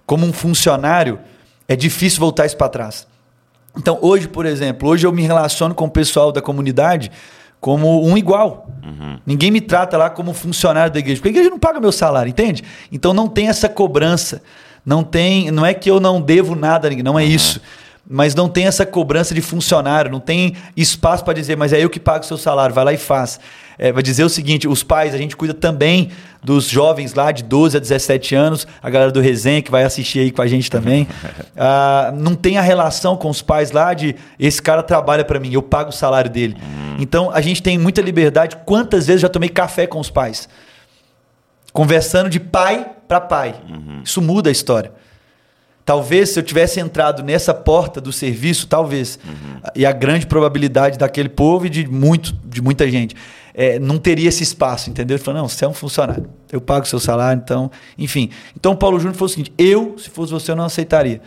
como 0.05 0.25
um 0.25 0.31
funcionário, 0.31 1.19
é 1.67 1.75
difícil 1.75 2.19
voltar 2.19 2.45
isso 2.45 2.55
para 2.55 2.69
trás. 2.69 3.07
Então, 3.77 3.99
hoje, 4.01 4.27
por 4.27 4.45
exemplo, 4.45 4.87
hoje 4.89 5.05
eu 5.05 5.11
me 5.11 5.21
relaciono 5.21 5.75
com 5.75 5.85
o 5.85 5.89
pessoal 5.89 6.31
da 6.31 6.41
comunidade 6.41 7.11
como 7.59 8.05
um 8.07 8.17
igual. 8.17 8.69
Uhum. 8.83 9.19
Ninguém 9.25 9.51
me 9.51 9.59
trata 9.59 9.97
lá 9.97 10.09
como 10.09 10.33
funcionário 10.33 10.93
da 10.93 10.99
igreja, 10.99 11.19
porque 11.19 11.29
a 11.29 11.31
igreja 11.31 11.49
não 11.49 11.59
paga 11.59 11.79
meu 11.79 11.91
salário, 11.91 12.29
entende? 12.29 12.63
Então 12.91 13.13
não 13.13 13.27
tem 13.27 13.49
essa 13.49 13.67
cobrança. 13.67 14.41
Não 14.85 15.03
tem, 15.03 15.51
não 15.51 15.65
é 15.65 15.73
que 15.73 15.91
eu 15.91 15.99
não 15.99 16.21
devo 16.21 16.55
nada 16.55 16.87
a 16.87 16.89
ninguém, 16.89 17.03
não 17.03 17.19
é 17.19 17.23
uhum. 17.23 17.29
isso 17.29 17.61
mas 18.09 18.33
não 18.33 18.47
tem 18.47 18.65
essa 18.65 18.85
cobrança 18.85 19.35
de 19.35 19.41
funcionário, 19.41 20.09
não 20.09 20.19
tem 20.19 20.55
espaço 20.75 21.25
para 21.25 21.33
dizer, 21.33 21.57
mas 21.57 21.73
é 21.73 21.83
eu 21.83 21.89
que 21.89 21.99
pago 21.99 22.23
o 22.23 22.27
seu 22.27 22.37
salário, 22.37 22.73
vai 22.73 22.85
lá 22.85 22.93
e 22.93 22.97
faz. 22.97 23.39
É, 23.77 23.91
vai 23.91 24.01
dizer 24.01 24.23
o 24.23 24.29
seguinte: 24.29 24.67
os 24.67 24.81
pais, 24.81 25.13
a 25.13 25.17
gente 25.17 25.35
cuida 25.35 25.53
também 25.53 26.09
dos 26.41 26.67
jovens 26.69 27.13
lá 27.13 27.31
de 27.31 27.43
12 27.43 27.77
a 27.77 27.79
17 27.79 28.33
anos, 28.33 28.65
a 28.81 28.89
galera 28.89 29.11
do 29.11 29.19
Resenha 29.19 29.61
que 29.61 29.69
vai 29.69 29.83
assistir 29.83 30.19
aí 30.19 30.31
com 30.31 30.41
a 30.41 30.47
gente 30.47 30.71
também. 30.71 31.07
ah, 31.57 32.13
não 32.15 32.33
tem 32.33 32.57
a 32.57 32.61
relação 32.61 33.17
com 33.17 33.29
os 33.29 33.41
pais 33.41 33.71
lá 33.71 33.93
de 33.93 34.15
esse 34.39 34.61
cara 34.61 34.81
trabalha 34.81 35.25
para 35.25 35.39
mim, 35.39 35.51
eu 35.51 35.61
pago 35.61 35.89
o 35.89 35.93
salário 35.93 36.31
dele. 36.31 36.55
Hum. 36.61 36.95
Então 36.99 37.29
a 37.31 37.41
gente 37.41 37.61
tem 37.61 37.77
muita 37.77 38.01
liberdade. 38.01 38.57
Quantas 38.65 39.07
vezes 39.07 39.21
já 39.21 39.29
tomei 39.29 39.49
café 39.49 39.85
com 39.85 39.99
os 39.99 40.09
pais? 40.09 40.47
Conversando 41.73 42.29
de 42.29 42.39
pai 42.39 42.87
para 43.07 43.21
pai. 43.21 43.55
Uhum. 43.69 44.01
Isso 44.03 44.21
muda 44.21 44.49
a 44.49 44.51
história. 44.51 44.91
Talvez 45.87 46.31
se 46.31 46.39
eu 46.39 46.43
tivesse 46.43 46.81
entrado 46.81 47.23
nessa 47.23 47.53
porta 47.53 48.01
do 48.01 48.11
serviço, 48.11 48.67
talvez. 48.67 49.17
Uhum. 49.25 49.61
E 49.73 49.85
a 49.85 49.93
grande 49.93 50.27
probabilidade 50.27 50.97
daquele 50.97 51.29
povo 51.29 51.65
e 51.65 51.69
de, 51.69 51.87
muito, 51.87 52.35
de 52.43 52.61
muita 52.61 52.91
gente. 52.91 53.15
é, 53.57 53.79
não 53.79 53.97
teria 53.97 54.29
esse 54.29 54.43
espaço, 54.43 54.89
entendeu? 54.89 55.15
Ele 55.15 55.23
falou, 55.23 55.41
não, 55.41 55.47
você 55.47 55.65
é 55.65 55.67
um 55.67 55.73
funcionário, 55.73 56.29
eu 56.51 56.61
pago 56.61 56.85
o 56.85 56.87
seu 56.87 56.99
salário, 56.99 57.41
então, 57.43 57.71
enfim. 57.97 58.29
Então 58.55 58.73
o 58.73 58.75
Paulo 58.75 58.99
Júnior 58.99 59.15
falou 59.15 59.27
o 59.27 59.29
seguinte, 59.29 59.51
eu, 59.57 59.95
se 59.97 60.09
fosse 60.09 60.31
você, 60.31 60.51
eu 60.51 60.57
não 60.57 60.65
aceitaria. 60.65 61.21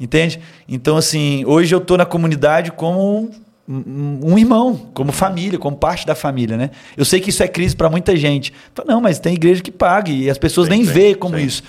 Entende? 0.00 0.40
Então, 0.68 0.96
assim, 0.96 1.44
hoje 1.44 1.74
eu 1.74 1.78
estou 1.78 1.98
na 1.98 2.06
comunidade 2.06 2.70
como 2.70 3.30
um, 3.68 4.20
um 4.32 4.38
irmão, 4.38 4.90
como 4.94 5.10
família, 5.10 5.58
como 5.58 5.76
parte 5.76 6.06
da 6.06 6.14
família, 6.14 6.56
né? 6.56 6.70
Eu 6.96 7.04
sei 7.04 7.20
que 7.20 7.30
isso 7.30 7.42
é 7.42 7.48
crise 7.48 7.76
para 7.76 7.90
muita 7.90 8.16
gente. 8.16 8.52
Não, 8.86 9.00
mas 9.00 9.18
tem 9.18 9.34
igreja 9.34 9.60
que 9.60 9.72
paga 9.72 10.10
e 10.10 10.30
as 10.30 10.38
pessoas 10.38 10.68
sim, 10.68 10.72
nem 10.72 10.84
veem 10.84 11.14
como 11.14 11.36
sim. 11.36 11.44
isso 11.44 11.62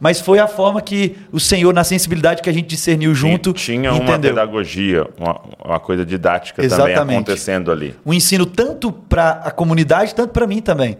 mas 0.00 0.18
foi 0.18 0.38
a 0.38 0.48
forma 0.48 0.80
que 0.80 1.16
o 1.30 1.38
Senhor, 1.38 1.74
na 1.74 1.84
sensibilidade 1.84 2.40
que 2.40 2.48
a 2.48 2.52
gente 2.52 2.66
discerniu 2.66 3.14
junto. 3.14 3.52
Tinha 3.52 3.92
uma 3.92 4.02
entendeu. 4.02 4.30
pedagogia, 4.30 5.06
uma, 5.18 5.40
uma, 5.62 5.78
coisa 5.78 6.06
didática 6.06 6.64
Exatamente. 6.64 6.96
também 6.96 7.16
acontecendo 7.16 7.70
ali. 7.70 7.94
Um 8.04 8.14
ensino 8.14 8.46
tanto 8.46 8.90
para 8.90 9.32
a 9.44 9.50
comunidade, 9.50 10.14
tanto 10.14 10.32
para 10.32 10.46
mim 10.46 10.62
também. 10.62 10.96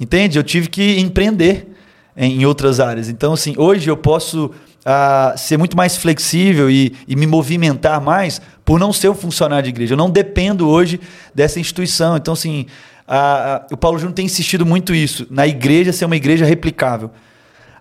Entende? 0.00 0.36
Eu 0.36 0.42
tive 0.42 0.68
que 0.68 0.98
empreender 0.98 1.68
em, 2.16 2.40
em 2.40 2.44
outras 2.44 2.80
áreas. 2.80 3.08
Então, 3.08 3.32
assim, 3.32 3.54
hoje 3.56 3.88
eu 3.88 3.96
posso 3.96 4.46
uh, 4.46 5.38
ser 5.38 5.56
muito 5.56 5.76
mais 5.76 5.96
flexível 5.96 6.68
e, 6.68 6.92
e, 7.06 7.14
me 7.14 7.28
movimentar 7.28 8.00
mais 8.00 8.40
por 8.64 8.80
não 8.80 8.92
ser 8.92 9.08
um 9.08 9.14
funcionário 9.14 9.62
de 9.62 9.70
igreja. 9.70 9.94
Eu 9.94 9.98
não 9.98 10.10
dependo 10.10 10.68
hoje 10.68 11.00
dessa 11.32 11.60
instituição. 11.60 12.16
Então, 12.16 12.34
assim, 12.34 12.66
uh, 13.08 13.64
uh, 13.70 13.74
o 13.74 13.76
Paulo 13.76 13.96
Júnior 13.96 14.14
tem 14.14 14.26
insistido 14.26 14.66
muito 14.66 14.92
isso, 14.92 15.24
na 15.30 15.46
igreja 15.46 15.92
ser 15.92 16.04
uma 16.04 16.16
igreja 16.16 16.44
replicável. 16.44 17.12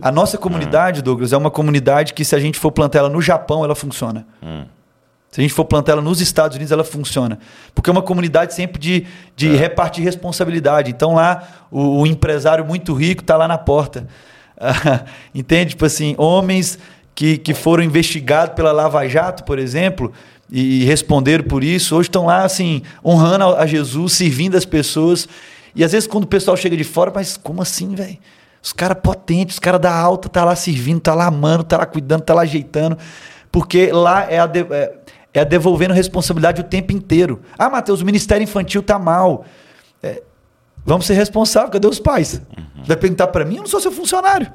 A 0.02 0.12
nossa 0.12 0.38
comunidade, 0.38 1.00
hum. 1.00 1.04
Douglas, 1.04 1.34
é 1.34 1.38
uma 1.38 1.52
comunidade 1.52 2.14
que, 2.14 2.26
se 2.26 2.36
a 2.36 2.40
gente 2.40 2.60
for 2.60 2.72
plantar 2.72 3.00
ela 3.00 3.10
no 3.10 3.22
Japão, 3.22 3.64
ela 3.64 3.76
funciona. 3.76 4.26
Hum. 4.42 4.66
Se 5.34 5.42
a 5.42 5.44
gente 5.44 5.54
for 5.54 5.66
plantar 5.66 5.94
ela 5.94 6.02
nos 6.02 6.22
Estados 6.22 6.56
Unidos, 6.56 6.72
ela 6.72 6.84
funciona. 6.84 7.40
Porque 7.74 7.90
é 7.90 7.94
uma 7.94 8.04
comunidade 8.04 8.54
sempre 8.54 8.80
de, 8.80 9.08
de 9.36 9.50
é. 9.50 9.58
repartir 9.58 10.04
responsabilidade. 10.04 10.92
Então 10.92 11.16
lá, 11.16 11.44
o, 11.72 12.02
o 12.02 12.08
empresário 12.08 12.64
muito 12.64 12.94
rico 12.94 13.22
está 13.22 13.36
lá 13.36 13.48
na 13.48 13.58
porta. 13.58 14.08
entende? 15.34 15.72
Tipo 15.72 15.86
assim, 15.86 16.14
homens 16.20 16.78
que, 17.16 17.38
que 17.38 17.54
foram 17.54 17.84
investigados 17.84 18.56
pela 18.56 18.72
Lava 18.72 19.08
Jato, 19.08 19.44
por 19.44 19.58
exemplo, 19.58 20.12
e 20.52 20.84
responderam 20.84 21.44
por 21.46 21.64
isso, 21.64 21.96
hoje 21.96 22.10
estão 22.10 22.28
lá, 22.28 22.44
assim, 22.44 22.84
honrando 23.04 23.56
a 23.56 23.66
Jesus, 23.66 24.14
servindo 24.14 24.56
as 24.56 24.66
pessoas. 24.66 25.28
E 25.76 25.84
às 25.84 25.94
vezes, 25.94 26.08
quando 26.08 26.26
o 26.26 26.28
pessoal 26.28 26.56
chega 26.56 26.78
de 26.78 26.84
fora, 26.84 27.12
mas 27.14 27.38
como 27.38 27.60
assim, 27.60 27.96
velho? 27.96 28.18
Os 28.63 28.71
caras 28.71 28.97
potentes, 29.04 29.56
os 29.56 29.60
caras 29.60 29.82
da 29.82 29.93
alta, 29.93 30.30
tá 30.30 30.45
lá 30.45 30.56
servindo, 30.56 31.02
tá 31.02 31.13
lá 31.13 31.26
amando, 31.26 31.65
tá 31.65 31.78
lá 31.78 31.86
cuidando, 31.86 32.21
tá 32.21 32.34
lá 32.34 32.43
ajeitando. 32.43 32.97
Porque 33.52 33.91
lá 33.91 34.23
é 34.32 34.39
a, 34.39 34.47
de, 34.47 34.62
é, 34.62 34.95
é 35.34 35.43
devolvendo 35.43 35.93
responsabilidade 35.93 36.62
o 36.62 36.63
tempo 36.63 36.93
inteiro. 36.93 37.41
Ah, 37.58 37.69
Matheus, 37.69 37.99
o 37.99 38.06
Ministério 38.06 38.41
Infantil 38.41 38.82
tá 38.82 38.97
mal. 38.97 39.43
É, 40.02 40.23
vamos 40.86 41.06
ser 41.06 41.15
responsáveis, 41.15 41.73
cadê 41.73 41.86
os 41.88 41.99
pais? 41.99 42.41
Uhum. 42.58 42.84
Vai 42.86 42.95
perguntar 42.95 43.28
para 43.28 43.43
mim, 43.43 43.58
eu 43.58 43.63
não 43.63 43.67
sou 43.67 43.82
seu 43.82 43.91
funcionário. 43.91 44.49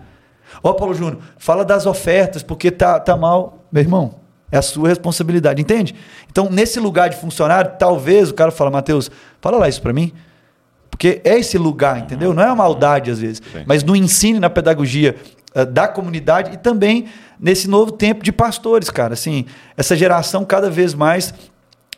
Ó, 0.63 0.73
Paulo 0.73 0.95
Júnior, 0.95 1.19
fala 1.37 1.63
das 1.63 1.85
ofertas, 1.85 2.43
porque 2.43 2.71
tá, 2.71 2.99
tá 2.99 3.15
mal. 3.15 3.59
Meu 3.71 3.83
irmão, 3.83 4.15
é 4.51 4.57
a 4.57 4.63
sua 4.63 4.89
responsabilidade, 4.89 5.61
entende? 5.61 5.95
Então, 6.31 6.49
nesse 6.51 6.81
lugar 6.81 7.11
de 7.11 7.17
funcionário, 7.17 7.73
talvez 7.79 8.31
o 8.31 8.35
cara 8.35 8.51
fala, 8.51 8.71
Matheus, 8.71 9.11
fala 9.43 9.59
lá 9.59 9.69
isso 9.69 9.83
para 9.83 9.93
mim. 9.93 10.15
Porque 10.99 11.21
é 11.23 11.39
esse 11.39 11.57
lugar, 11.57 12.01
entendeu? 12.01 12.35
Não 12.35 12.43
é 12.43 12.47
uma 12.47 12.57
maldade 12.57 13.09
às 13.09 13.21
vezes, 13.21 13.41
Sim. 13.53 13.63
mas 13.65 13.85
no 13.85 13.95
ensino 13.95 14.41
na 14.41 14.51
pedagogia 14.51 15.15
uh, 15.55 15.65
da 15.65 15.87
comunidade 15.87 16.55
e 16.55 16.57
também 16.57 17.05
nesse 17.39 17.71
novo 17.71 17.93
tempo 17.93 18.25
de 18.25 18.33
pastores, 18.33 18.91
cara. 18.91 19.15
Assim, 19.15 19.47
essa 19.77 19.95
geração 19.95 20.45
cada 20.45 20.69
vez 20.69 20.95
mais 20.95 21.33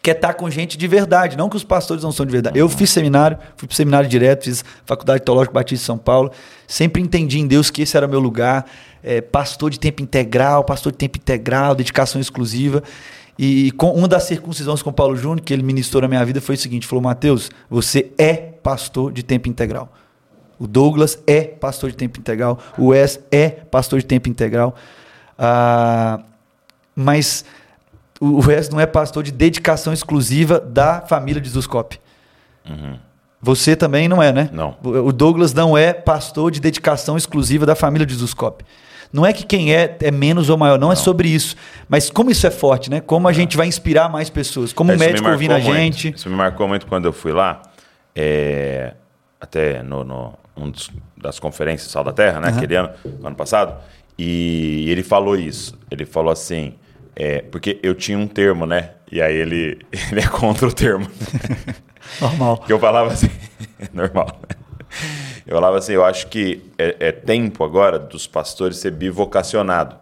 quer 0.02 0.16
estar 0.16 0.34
com 0.34 0.50
gente 0.50 0.76
de 0.76 0.86
verdade, 0.86 1.34
não 1.34 1.48
que 1.48 1.56
os 1.56 1.64
pastores 1.64 2.02
não 2.02 2.12
são 2.12 2.26
de 2.26 2.32
verdade. 2.32 2.58
Eu 2.58 2.68
fiz 2.68 2.90
seminário, 2.90 3.38
fui 3.56 3.66
para 3.66 3.74
seminário 3.74 4.08
direto, 4.08 4.44
fiz 4.44 4.62
faculdade 4.84 5.24
teológica 5.24 5.54
Batista 5.54 5.80
de 5.80 5.86
São 5.86 5.96
Paulo, 5.96 6.30
sempre 6.66 7.00
entendi 7.00 7.38
em 7.38 7.46
Deus 7.46 7.70
que 7.70 7.80
esse 7.80 7.96
era 7.96 8.06
meu 8.06 8.20
lugar, 8.20 8.66
é, 9.02 9.22
pastor 9.22 9.70
de 9.70 9.80
tempo 9.80 10.02
integral, 10.02 10.62
pastor 10.62 10.92
de 10.92 10.98
tempo 10.98 11.16
integral, 11.16 11.74
dedicação 11.74 12.20
exclusiva. 12.20 12.82
E 13.42 13.70
com 13.70 13.92
uma 13.92 14.06
das 14.06 14.24
circuncisões 14.24 14.82
com 14.82 14.92
Paulo 14.92 15.16
Júnior, 15.16 15.40
que 15.40 15.50
ele 15.50 15.62
ministrou 15.62 16.02
na 16.02 16.08
minha 16.08 16.22
vida, 16.26 16.42
foi 16.42 16.56
o 16.56 16.58
seguinte: 16.58 16.86
falou, 16.86 17.02
Mateus, 17.02 17.50
você 17.70 18.12
é 18.18 18.34
pastor 18.34 19.10
de 19.10 19.22
tempo 19.22 19.48
integral. 19.48 19.90
O 20.58 20.66
Douglas 20.66 21.18
é 21.26 21.44
pastor 21.44 21.88
de 21.90 21.96
tempo 21.96 22.20
integral. 22.20 22.58
O 22.76 22.88
Wes 22.88 23.18
é 23.32 23.48
pastor 23.48 23.98
de 23.98 24.04
tempo 24.04 24.28
integral. 24.28 24.74
Ah, 25.38 26.20
mas 26.94 27.46
o 28.20 28.46
Wes 28.46 28.68
não 28.68 28.78
é 28.78 28.84
pastor 28.84 29.22
de 29.22 29.32
dedicação 29.32 29.94
exclusiva 29.94 30.60
da 30.60 31.00
família 31.00 31.40
de 31.40 31.48
Zuscop. 31.48 31.98
Uhum. 32.68 32.98
Você 33.40 33.74
também 33.74 34.06
não 34.06 34.22
é, 34.22 34.34
né? 34.34 34.50
Não. 34.52 34.76
O 34.82 35.12
Douglas 35.12 35.54
não 35.54 35.78
é 35.78 35.94
pastor 35.94 36.50
de 36.50 36.60
dedicação 36.60 37.16
exclusiva 37.16 37.64
da 37.64 37.74
família 37.74 38.06
de 38.06 38.14
Zuscop. 38.14 38.62
Não 39.12 39.26
é 39.26 39.32
que 39.32 39.44
quem 39.44 39.74
é 39.74 39.96
é 40.00 40.10
menos 40.10 40.48
ou 40.48 40.56
maior, 40.56 40.78
não, 40.78 40.88
é 40.88 40.90
não. 40.90 40.92
é 40.92 40.96
sobre 40.96 41.28
isso. 41.28 41.56
Mas 41.88 42.10
como 42.10 42.30
isso 42.30 42.46
é 42.46 42.50
forte, 42.50 42.90
né? 42.90 43.00
Como 43.00 43.26
a 43.26 43.30
é. 43.30 43.34
gente 43.34 43.56
vai 43.56 43.66
inspirar 43.66 44.08
mais 44.08 44.30
pessoas. 44.30 44.72
Como 44.72 44.92
o 44.92 44.98
médico 44.98 45.28
ouvindo 45.28 45.52
a 45.54 45.60
gente. 45.60 46.06
Muito. 46.06 46.18
Isso 46.18 46.30
me 46.30 46.36
marcou 46.36 46.68
muito 46.68 46.86
quando 46.86 47.06
eu 47.06 47.12
fui 47.12 47.32
lá. 47.32 47.60
É, 48.14 48.94
até 49.40 49.82
no, 49.82 50.04
no 50.04 50.38
um 50.56 50.70
dos, 50.70 50.90
das 51.16 51.38
conferências 51.38 51.90
Sal 51.90 52.04
da 52.04 52.12
Terra, 52.12 52.40
né? 52.40 52.50
Uhum. 52.50 52.56
Aquele 52.56 52.76
ano, 52.76 52.90
ano 53.24 53.36
passado. 53.36 53.82
E 54.18 54.86
ele 54.88 55.02
falou 55.02 55.36
isso. 55.36 55.78
Ele 55.90 56.04
falou 56.04 56.32
assim. 56.32 56.74
É, 57.16 57.42
porque 57.42 57.78
eu 57.82 57.94
tinha 57.94 58.16
um 58.16 58.26
termo, 58.26 58.64
né? 58.64 58.90
E 59.10 59.20
aí 59.20 59.34
ele, 59.34 59.78
ele 60.10 60.20
é 60.20 60.26
contra 60.26 60.66
o 60.66 60.72
termo. 60.72 61.06
Normal. 62.20 62.58
que 62.58 62.72
eu 62.72 62.78
falava 62.78 63.12
assim. 63.12 63.30
normal. 63.92 64.40
Eu 65.50 65.56
falava 65.56 65.78
assim, 65.78 65.94
eu 65.94 66.04
acho 66.04 66.28
que 66.28 66.62
é, 66.78 66.94
é 67.00 67.10
tempo 67.12 67.64
agora 67.64 67.98
dos 67.98 68.24
pastores 68.24 68.76
ser 68.76 68.92
bivocacionado, 68.92 69.96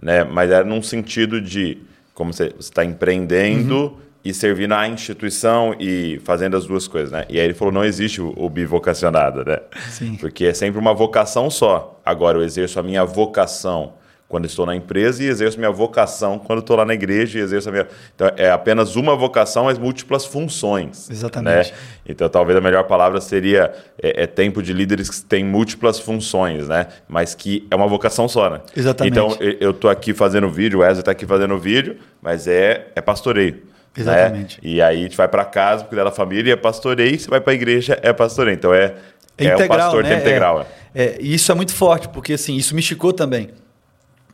né? 0.00 0.24
Mas 0.24 0.50
era 0.50 0.62
num 0.62 0.82
sentido 0.82 1.40
de 1.40 1.78
como 2.12 2.34
você 2.34 2.52
está 2.60 2.84
empreendendo 2.84 3.74
uhum. 3.74 3.96
e 4.22 4.34
servindo 4.34 4.74
à 4.74 4.86
instituição 4.86 5.74
e 5.80 6.20
fazendo 6.22 6.54
as 6.54 6.66
duas 6.66 6.86
coisas, 6.86 7.10
né? 7.10 7.24
E 7.30 7.40
aí 7.40 7.46
ele 7.46 7.54
falou, 7.54 7.72
não 7.72 7.82
existe 7.82 8.20
o, 8.20 8.34
o 8.36 8.50
bivocacionado, 8.50 9.42
né? 9.42 9.60
Sim. 9.88 10.16
Porque 10.16 10.44
é 10.44 10.52
sempre 10.52 10.78
uma 10.78 10.92
vocação 10.92 11.48
só. 11.48 11.98
Agora 12.04 12.36
eu 12.36 12.42
exerço 12.42 12.78
a 12.78 12.82
minha 12.82 13.06
vocação 13.06 13.94
quando 14.34 14.46
estou 14.46 14.66
na 14.66 14.74
empresa 14.74 15.22
e 15.22 15.28
exerço 15.28 15.56
minha 15.60 15.70
vocação 15.70 16.40
quando 16.40 16.58
estou 16.58 16.76
lá 16.76 16.84
na 16.84 16.92
igreja 16.92 17.38
e 17.38 17.40
exerço 17.40 17.68
a 17.68 17.72
minha. 17.72 17.86
Então, 18.16 18.28
é 18.36 18.50
apenas 18.50 18.96
uma 18.96 19.14
vocação, 19.14 19.66
mas 19.66 19.78
múltiplas 19.78 20.26
funções. 20.26 21.08
Exatamente. 21.08 21.70
Né? 21.70 21.78
Então, 22.04 22.28
talvez 22.28 22.58
a 22.58 22.60
melhor 22.60 22.82
palavra 22.82 23.20
seria 23.20 23.72
é, 23.96 24.24
é, 24.24 24.26
tempo 24.26 24.60
de 24.60 24.72
líderes 24.72 25.08
que 25.08 25.24
têm 25.24 25.44
múltiplas 25.44 26.00
funções, 26.00 26.66
né? 26.66 26.88
Mas 27.06 27.32
que 27.32 27.64
é 27.70 27.76
uma 27.76 27.86
vocação 27.86 28.26
só, 28.26 28.50
né? 28.50 28.60
Exatamente. 28.76 29.12
Então, 29.16 29.36
eu 29.60 29.70
estou 29.70 29.88
aqui 29.88 30.12
fazendo 30.12 30.50
vídeo, 30.50 30.80
o 30.80 30.82
Wesley 30.82 30.98
está 30.98 31.12
aqui 31.12 31.26
fazendo 31.26 31.56
vídeo, 31.56 31.96
mas 32.20 32.48
é, 32.48 32.88
é 32.96 33.00
pastoreio. 33.00 33.54
Né? 33.54 33.60
Exatamente. 33.98 34.56
Né? 34.60 34.68
E 34.68 34.82
aí 34.82 34.98
a 34.98 35.02
gente 35.04 35.16
vai 35.16 35.28
para 35.28 35.44
casa, 35.44 35.84
cuidar 35.84 36.02
da 36.02 36.10
família, 36.10 36.54
é 36.54 36.56
pastoreio, 36.56 37.20
você 37.20 37.30
vai 37.30 37.40
para 37.40 37.52
a 37.52 37.54
igreja, 37.54 38.00
é 38.02 38.12
pastoreio. 38.12 38.56
Então, 38.56 38.74
é, 38.74 38.96
é, 39.38 39.46
é 39.46 39.54
integral, 39.54 39.64
o 39.64 39.68
pastor 39.68 40.02
né? 40.02 40.16
integral. 40.16 40.66
É, 40.92 41.04
é, 41.04 41.18
isso 41.20 41.52
é 41.52 41.54
muito 41.54 41.72
forte, 41.72 42.08
porque 42.08 42.32
assim, 42.32 42.56
isso 42.56 42.74
me 42.74 42.80
esticou 42.80 43.12
também. 43.12 43.50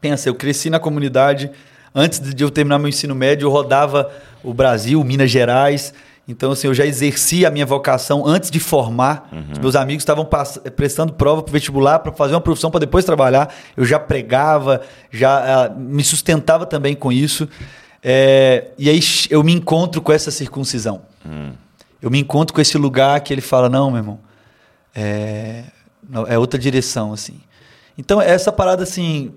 Pensa, 0.00 0.28
eu 0.28 0.34
cresci 0.34 0.70
na 0.70 0.78
comunidade. 0.78 1.50
Antes 1.94 2.20
de 2.20 2.42
eu 2.42 2.50
terminar 2.50 2.78
meu 2.78 2.88
ensino 2.88 3.14
médio, 3.14 3.46
eu 3.46 3.50
rodava 3.50 4.10
o 4.42 4.54
Brasil, 4.54 5.02
Minas 5.04 5.30
Gerais. 5.30 5.92
Então, 6.26 6.52
assim, 6.52 6.68
eu 6.68 6.74
já 6.74 6.86
exerci 6.86 7.44
a 7.44 7.50
minha 7.50 7.66
vocação 7.66 8.24
antes 8.24 8.50
de 8.50 8.60
formar. 8.60 9.28
Uhum. 9.32 9.60
Meus 9.60 9.74
amigos 9.74 10.02
estavam 10.02 10.28
prestando 10.76 11.12
prova 11.12 11.42
para 11.42 11.50
o 11.50 11.52
vestibular 11.52 11.98
para 11.98 12.12
fazer 12.12 12.34
uma 12.34 12.40
profissão 12.40 12.70
para 12.70 12.80
depois 12.80 13.04
trabalhar. 13.04 13.52
Eu 13.76 13.84
já 13.84 13.98
pregava, 13.98 14.80
já 15.10 15.68
uh, 15.68 15.78
me 15.78 16.04
sustentava 16.04 16.64
também 16.66 16.94
com 16.94 17.10
isso. 17.10 17.48
É, 18.02 18.68
e 18.78 18.88
aí 18.88 19.00
eu 19.28 19.42
me 19.42 19.52
encontro 19.52 20.00
com 20.00 20.12
essa 20.12 20.30
circuncisão. 20.30 21.02
Uhum. 21.24 21.52
Eu 22.00 22.10
me 22.10 22.20
encontro 22.20 22.54
com 22.54 22.60
esse 22.60 22.78
lugar 22.78 23.20
que 23.20 23.34
ele 23.34 23.42
fala: 23.42 23.68
não, 23.68 23.90
meu 23.90 23.98
irmão, 23.98 24.20
é, 24.94 25.64
é 26.28 26.38
outra 26.38 26.58
direção, 26.58 27.12
assim. 27.12 27.40
Então, 27.98 28.20
essa 28.22 28.50
parada, 28.50 28.84
assim, 28.84 29.32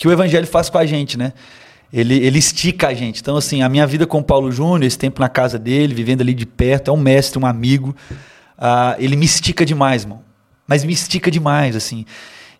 que 0.00 0.08
o 0.08 0.12
evangelho 0.12 0.46
faz 0.46 0.70
com 0.70 0.78
a 0.78 0.86
gente, 0.86 1.18
né? 1.18 1.34
Ele, 1.92 2.16
ele 2.24 2.38
estica 2.38 2.88
a 2.88 2.94
gente. 2.94 3.20
Então, 3.20 3.36
assim, 3.36 3.60
a 3.60 3.68
minha 3.68 3.86
vida 3.86 4.06
com 4.06 4.20
o 4.20 4.24
Paulo 4.24 4.50
Júnior, 4.50 4.84
esse 4.84 4.96
tempo 4.96 5.20
na 5.20 5.28
casa 5.28 5.58
dele, 5.58 5.92
vivendo 5.92 6.22
ali 6.22 6.32
de 6.32 6.46
perto, 6.46 6.90
é 6.90 6.94
um 6.94 6.96
mestre, 6.96 7.38
um 7.38 7.44
amigo. 7.44 7.94
Uh, 8.58 8.96
ele 8.98 9.14
me 9.14 9.26
estica 9.26 9.62
demais, 9.62 10.04
irmão. 10.04 10.22
Mas 10.66 10.84
me 10.84 10.94
estica 10.94 11.30
demais, 11.30 11.76
assim. 11.76 12.06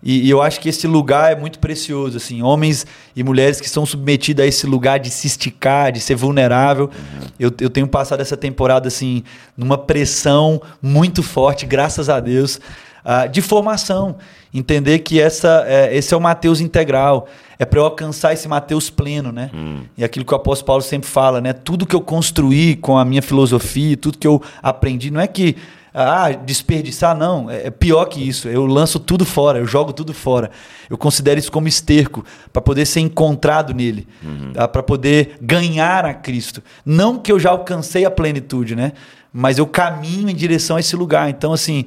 E, 0.03 0.27
e, 0.27 0.31
eu 0.31 0.43
acho 0.43 0.61
que 0.61 0.69
esse 0.69 0.87
lugar 0.87 1.33
é 1.33 1.35
muito 1.35 1.59
precioso, 1.61 2.19
assim. 2.19 2.43
Homens 2.43 2.87
e 3.17 3.25
mulheres 3.25 3.59
que 3.59 3.71
são 3.71 3.87
submetidos 3.87 4.45
a 4.45 4.47
esse 4.47 4.67
lugar 4.67 4.99
de 4.99 5.09
se 5.09 5.27
esticar, 5.27 5.91
de 5.93 6.01
ser 6.01 6.17
vulnerável. 6.17 6.91
Uhum. 6.93 7.27
Eu, 7.39 7.51
eu 7.59 7.71
tenho 7.71 7.89
passado 7.89 8.21
essa 8.21 8.37
temporada, 8.37 8.87
assim, 8.87 9.25
numa 9.57 9.79
pressão 9.79 10.61
muito 10.83 11.23
forte, 11.23 11.65
graças 11.65 12.11
a 12.11 12.21
Deus 12.21 12.61
uh, 13.05 13.29
de 13.29 13.41
formação. 13.41 14.17
Entender 14.53 15.01
que 15.01 15.21
essa, 15.21 15.65
é, 15.67 15.97
esse 15.97 16.13
é 16.13 16.17
o 16.17 16.21
Mateus 16.21 16.61
integral. 16.61 17.29
É 17.59 17.65
para 17.65 17.79
eu 17.79 17.85
alcançar 17.85 18.33
esse 18.33 18.49
Mateus 18.49 18.91
pleno, 18.91 19.31
né? 19.31 19.51
Hum. 19.55 19.83
E 19.97 20.03
aquilo 20.03 20.25
que 20.25 20.33
o 20.33 20.37
apóstolo 20.37 20.67
Paulo 20.67 20.83
sempre 20.83 21.09
fala, 21.09 21.41
né? 21.41 21.53
Tudo 21.53 21.87
que 21.87 21.95
eu 21.95 22.01
construí 22.01 22.75
com 22.77 22.99
a 22.99 23.05
minha 23.05 23.23
filosofia, 23.23 23.97
tudo 23.97 24.19
que 24.19 24.27
eu 24.27 24.43
aprendi, 24.63 25.11
não 25.11 25.21
é 25.21 25.27
que 25.27 25.57
Ah, 25.93 26.31
desperdiçar, 26.31 27.17
não. 27.17 27.51
É 27.51 27.69
pior 27.69 28.05
que 28.05 28.21
isso. 28.27 28.49
Eu 28.49 28.65
lanço 28.65 29.01
tudo 29.01 29.25
fora, 29.25 29.59
eu 29.59 29.67
jogo 29.67 29.93
tudo 29.93 30.15
fora. 30.15 30.51
Eu 30.89 30.97
considero 30.97 31.39
isso 31.41 31.51
como 31.51 31.67
esterco, 31.67 32.25
para 32.53 32.63
poder 32.63 32.87
ser 32.87 33.01
encontrado 33.01 33.75
nele, 33.75 34.07
uhum. 34.23 34.53
tá? 34.53 34.69
para 34.69 34.85
poder 34.85 35.37
ganhar 35.41 36.05
a 36.05 36.15
Cristo. 36.15 36.63
Não 36.87 37.19
que 37.19 37.33
eu 37.33 37.41
já 37.41 37.51
alcancei 37.51 38.05
a 38.05 38.11
plenitude, 38.11 38.77
né? 38.77 38.93
Mas 39.33 39.59
eu 39.59 39.67
caminho 39.67 40.29
em 40.29 40.35
direção 40.35 40.77
a 40.77 40.81
esse 40.81 40.95
lugar. 40.95 41.29
Então, 41.29 41.53
assim, 41.53 41.85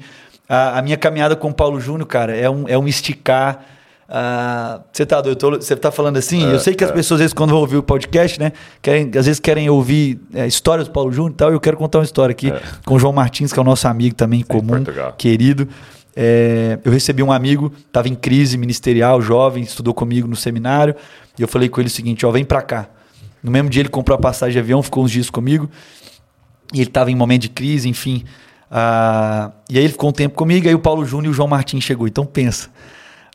a, 0.47 0.79
a 0.79 0.81
minha 0.81 0.97
caminhada 0.97 1.35
com 1.35 1.49
o 1.49 1.53
Paulo 1.53 1.79
Júnior, 1.79 2.07
cara, 2.07 2.35
é 2.35 2.49
um, 2.49 2.67
é 2.67 2.77
um 2.77 2.87
esticar 2.87 3.65
ah, 4.15 4.81
você 4.91 5.07
tá 5.07 5.19
doido? 5.21 5.57
Você 5.57 5.75
tá 5.75 5.91
falando 5.91 6.17
assim? 6.17 6.45
É, 6.45 6.53
eu 6.53 6.59
sei 6.59 6.75
que 6.75 6.83
é. 6.83 6.87
as 6.87 6.93
pessoas, 6.93 7.19
às 7.19 7.23
vezes, 7.23 7.33
quando 7.33 7.49
vão 7.49 7.59
ouvir 7.59 7.77
o 7.77 7.83
podcast, 7.83 8.39
né? 8.39 8.51
Querem, 8.79 9.09
às 9.17 9.25
vezes 9.25 9.39
querem 9.39 9.67
ouvir 9.71 10.19
é, 10.35 10.45
histórias 10.45 10.87
do 10.87 10.93
Paulo 10.93 11.11
Júnior 11.11 11.31
e 11.31 11.35
tal. 11.35 11.51
Eu 11.51 11.59
quero 11.59 11.77
contar 11.77 11.97
uma 11.97 12.03
história 12.03 12.31
aqui 12.31 12.51
é. 12.51 12.61
com 12.85 12.93
o 12.93 12.99
João 12.99 13.11
Martins, 13.11 13.51
que 13.51 13.57
é 13.57 13.61
o 13.61 13.65
nosso 13.65 13.87
amigo 13.87 14.13
também 14.15 14.43
comum, 14.43 14.83
querido. 15.17 15.67
É, 16.15 16.77
eu 16.83 16.91
recebi 16.91 17.23
um 17.23 17.31
amigo, 17.31 17.73
estava 17.87 18.07
em 18.07 18.13
crise 18.13 18.55
ministerial, 18.55 19.19
jovem, 19.19 19.63
estudou 19.63 19.95
comigo 19.95 20.27
no 20.27 20.35
seminário. 20.35 20.95
E 21.39 21.41
eu 21.41 21.47
falei 21.47 21.67
com 21.67 21.81
ele 21.81 21.87
o 21.87 21.91
seguinte: 21.91 22.23
ó, 22.23 22.29
vem 22.29 22.45
pra 22.45 22.61
cá. 22.61 22.87
No 23.41 23.49
mesmo 23.49 23.69
dia 23.69 23.81
ele 23.81 23.89
comprou 23.89 24.15
a 24.15 24.19
passagem 24.19 24.53
de 24.53 24.59
avião, 24.59 24.83
ficou 24.83 25.03
uns 25.03 25.11
dias 25.11 25.29
comigo. 25.29 25.67
E 26.71 26.81
ele 26.81 26.89
estava 26.89 27.09
em 27.09 27.15
momento 27.15 27.43
de 27.43 27.49
crise, 27.49 27.89
enfim. 27.89 28.23
Ah, 28.75 29.51
e 29.69 29.77
aí 29.77 29.83
ele 29.83 29.93
ficou 29.93 30.09
um 30.09 30.13
tempo 30.13 30.33
comigo, 30.33 30.67
aí 30.67 30.73
o 30.73 30.79
Paulo 30.79 31.05
Júnior 31.05 31.27
e 31.27 31.29
o 31.29 31.33
João 31.33 31.47
Martins 31.47 31.83
chegou. 31.83 32.07
Então 32.07 32.25
pensa 32.25 32.71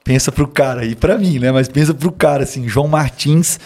pensa 0.09 0.33
pro 0.33 0.49
cara, 0.49 0.87
e 0.87 0.95
para 0.95 1.19
mim, 1.19 1.39
né? 1.39 1.53
Mas 1.53 1.69
pensa 1.69 1.93
pro 1.93 2.11
cara, 2.11 2.43
assim, 2.43 2.67
João 2.67 2.89
Martins, 2.89 3.61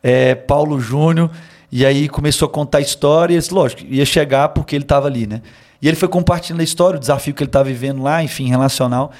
é, 0.00 0.32
Paulo 0.32 0.80
Júnior, 0.80 1.28
e 1.72 1.84
aí 1.84 2.08
começou 2.08 2.46
a 2.46 2.48
contar 2.48 2.80
histórias, 2.80 3.50
lógico, 3.50 3.82
ia 3.84 4.06
chegar 4.06 4.50
porque 4.50 4.76
ele 4.76 4.84
estava 4.84 5.08
ali, 5.08 5.26
né? 5.26 5.42
E 5.82 5.88
ele 5.88 5.96
foi 5.96 6.08
compartilhando 6.08 6.60
a 6.60 6.64
história, 6.64 6.96
o 6.96 7.00
desafio 7.00 7.34
que 7.34 7.42
ele 7.42 7.48
estava 7.48 7.64
vivendo 7.64 8.00
lá, 8.00 8.22
enfim, 8.22 8.48
relacional. 8.48 9.10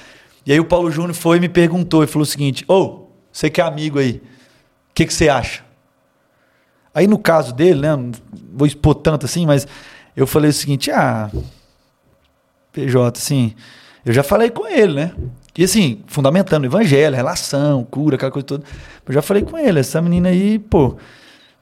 E 0.47 0.53
aí 0.53 0.61
o 0.61 0.65
Paulo 0.65 0.89
Júnior 0.89 1.15
foi 1.15 1.39
e 1.39 1.41
me 1.41 1.49
perguntou, 1.49 2.05
e 2.05 2.07
falou 2.07 2.23
o 2.23 2.27
seguinte, 2.27 2.65
ô, 2.69 2.75
oh, 2.75 3.09
você 3.33 3.51
que 3.51 3.61
é 3.61 3.65
amigo 3.65 3.99
aí, 3.99 4.23
o 4.91 4.95
que, 4.95 5.05
que 5.05 5.13
você 5.13 5.29
acha? 5.29 5.65
Aí 6.95 7.09
no 7.09 7.19
caso 7.19 7.53
dele, 7.53 7.81
né, 7.81 7.97
não 7.97 8.13
vou 8.55 8.69
expor 8.69 8.95
tanto 8.95 9.27
assim, 9.27 9.47
mas 9.47 9.67
eu 10.17 10.29
falei 10.29 10.51
o 10.51 10.53
seguinte, 10.53 10.93
ah, 10.93 11.29
PJ, 12.73 13.19
assim, 13.19 13.55
eu 14.05 14.13
já 14.13 14.23
falei 14.23 14.51
com 14.51 14.67
ele, 14.67 14.95
né? 14.95 15.13
E 15.57 15.65
assim, 15.65 16.03
fundamentando 16.07 16.65
evangelho, 16.65 17.17
relação, 17.17 17.85
cura, 17.85 18.17
aquela 18.17 18.31
coisa 18.31 18.47
toda. 18.47 18.65
Eu 19.07 19.13
já 19.13 19.21
falei 19.21 19.43
com 19.43 19.59
ele, 19.59 19.81
essa 19.81 20.01
menina 20.01 20.29
aí, 20.29 20.59
pô, 20.59 20.97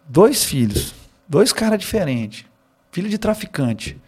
dois 0.07 0.45
filhos, 0.45 0.95
dois 1.27 1.53
caras 1.53 1.79
diferentes, 1.79 2.45
filho 2.93 3.09
de 3.09 3.19
traficante. 3.19 3.99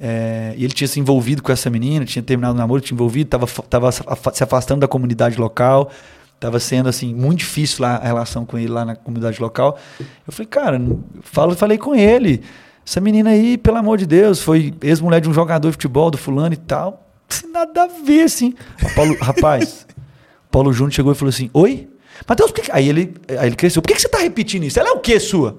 É, 0.00 0.54
e 0.56 0.64
ele 0.64 0.72
tinha 0.72 0.88
se 0.88 0.98
envolvido 0.98 1.42
com 1.42 1.52
essa 1.52 1.70
menina, 1.70 2.04
tinha 2.04 2.22
terminado 2.22 2.54
o 2.54 2.58
namoro, 2.58 2.80
tinha 2.80 2.96
envolvido, 2.96 3.28
estava 3.28 3.46
tava 3.46 3.92
se 3.92 4.42
afastando 4.42 4.80
da 4.80 4.88
comunidade 4.88 5.38
local, 5.38 5.90
estava 6.34 6.58
sendo 6.58 6.88
assim 6.88 7.14
muito 7.14 7.40
difícil 7.40 7.82
lá 7.82 7.96
a 7.96 8.06
relação 8.06 8.44
com 8.44 8.58
ele 8.58 8.68
lá 8.68 8.84
na 8.84 8.96
comunidade 8.96 9.40
local. 9.40 9.78
Eu 10.26 10.32
falei, 10.32 10.48
cara, 10.48 10.80
falo, 11.20 11.54
falei 11.54 11.78
com 11.78 11.94
ele. 11.94 12.42
Essa 12.86 13.00
menina 13.00 13.30
aí, 13.30 13.56
pelo 13.56 13.76
amor 13.76 13.98
de 13.98 14.06
Deus, 14.06 14.40
foi 14.40 14.74
ex-mulher 14.82 15.20
de 15.20 15.28
um 15.28 15.32
jogador 15.34 15.68
de 15.68 15.72
futebol 15.72 16.10
do 16.10 16.18
fulano 16.18 16.54
e 16.54 16.58
tal 16.58 17.02
nada 17.52 17.84
a 17.84 17.86
ver, 17.86 18.24
assim. 18.24 18.54
Paulo, 18.94 19.16
rapaz, 19.22 19.86
Paulo 20.50 20.72
Júnior 20.72 20.92
chegou 20.92 21.12
e 21.12 21.14
falou 21.14 21.30
assim: 21.30 21.48
Oi? 21.52 21.88
Mateus, 22.28 22.50
por 22.50 22.60
que. 22.60 22.72
Aí 22.72 22.88
ele, 22.88 23.14
aí 23.28 23.46
ele 23.46 23.56
cresceu. 23.56 23.80
Por 23.80 23.88
que, 23.88 23.94
que 23.94 24.00
você 24.00 24.08
está 24.08 24.18
repetindo 24.18 24.64
isso? 24.64 24.78
Ela 24.78 24.90
é 24.90 24.92
o 24.92 25.00
quê, 25.00 25.18
sua? 25.18 25.58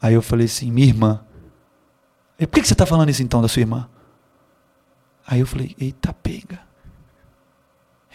Aí 0.00 0.14
eu 0.14 0.22
falei 0.22 0.46
assim: 0.46 0.70
Minha 0.70 0.86
irmã. 0.86 1.20
E 2.38 2.46
por 2.46 2.54
que, 2.54 2.62
que 2.62 2.68
você 2.68 2.74
está 2.74 2.86
falando 2.86 3.10
isso 3.10 3.22
então 3.22 3.42
da 3.42 3.48
sua 3.48 3.60
irmã? 3.60 3.88
Aí 5.26 5.40
eu 5.40 5.46
falei: 5.46 5.74
Eita, 5.80 6.12
pega. 6.12 6.60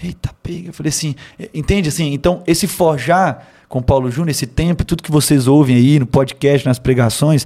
Eita, 0.02 0.34
pega. 0.42 0.70
Eu 0.70 0.74
falei 0.74 0.90
assim: 0.90 1.16
Entende 1.54 1.90
assim? 1.90 2.14
Então, 2.14 2.44
esse 2.48 2.68
forjar 2.68 3.48
com 3.68 3.82
Paulo 3.82 4.10
Júnior, 4.10 4.32
esse 4.32 4.48
tempo, 4.48 4.84
tudo 4.84 5.04
que 5.04 5.12
vocês 5.12 5.48
ouvem 5.48 5.76
aí 5.76 6.00
no 6.00 6.08
podcast, 6.08 6.68
nas 6.68 6.80
pregações, 6.80 7.46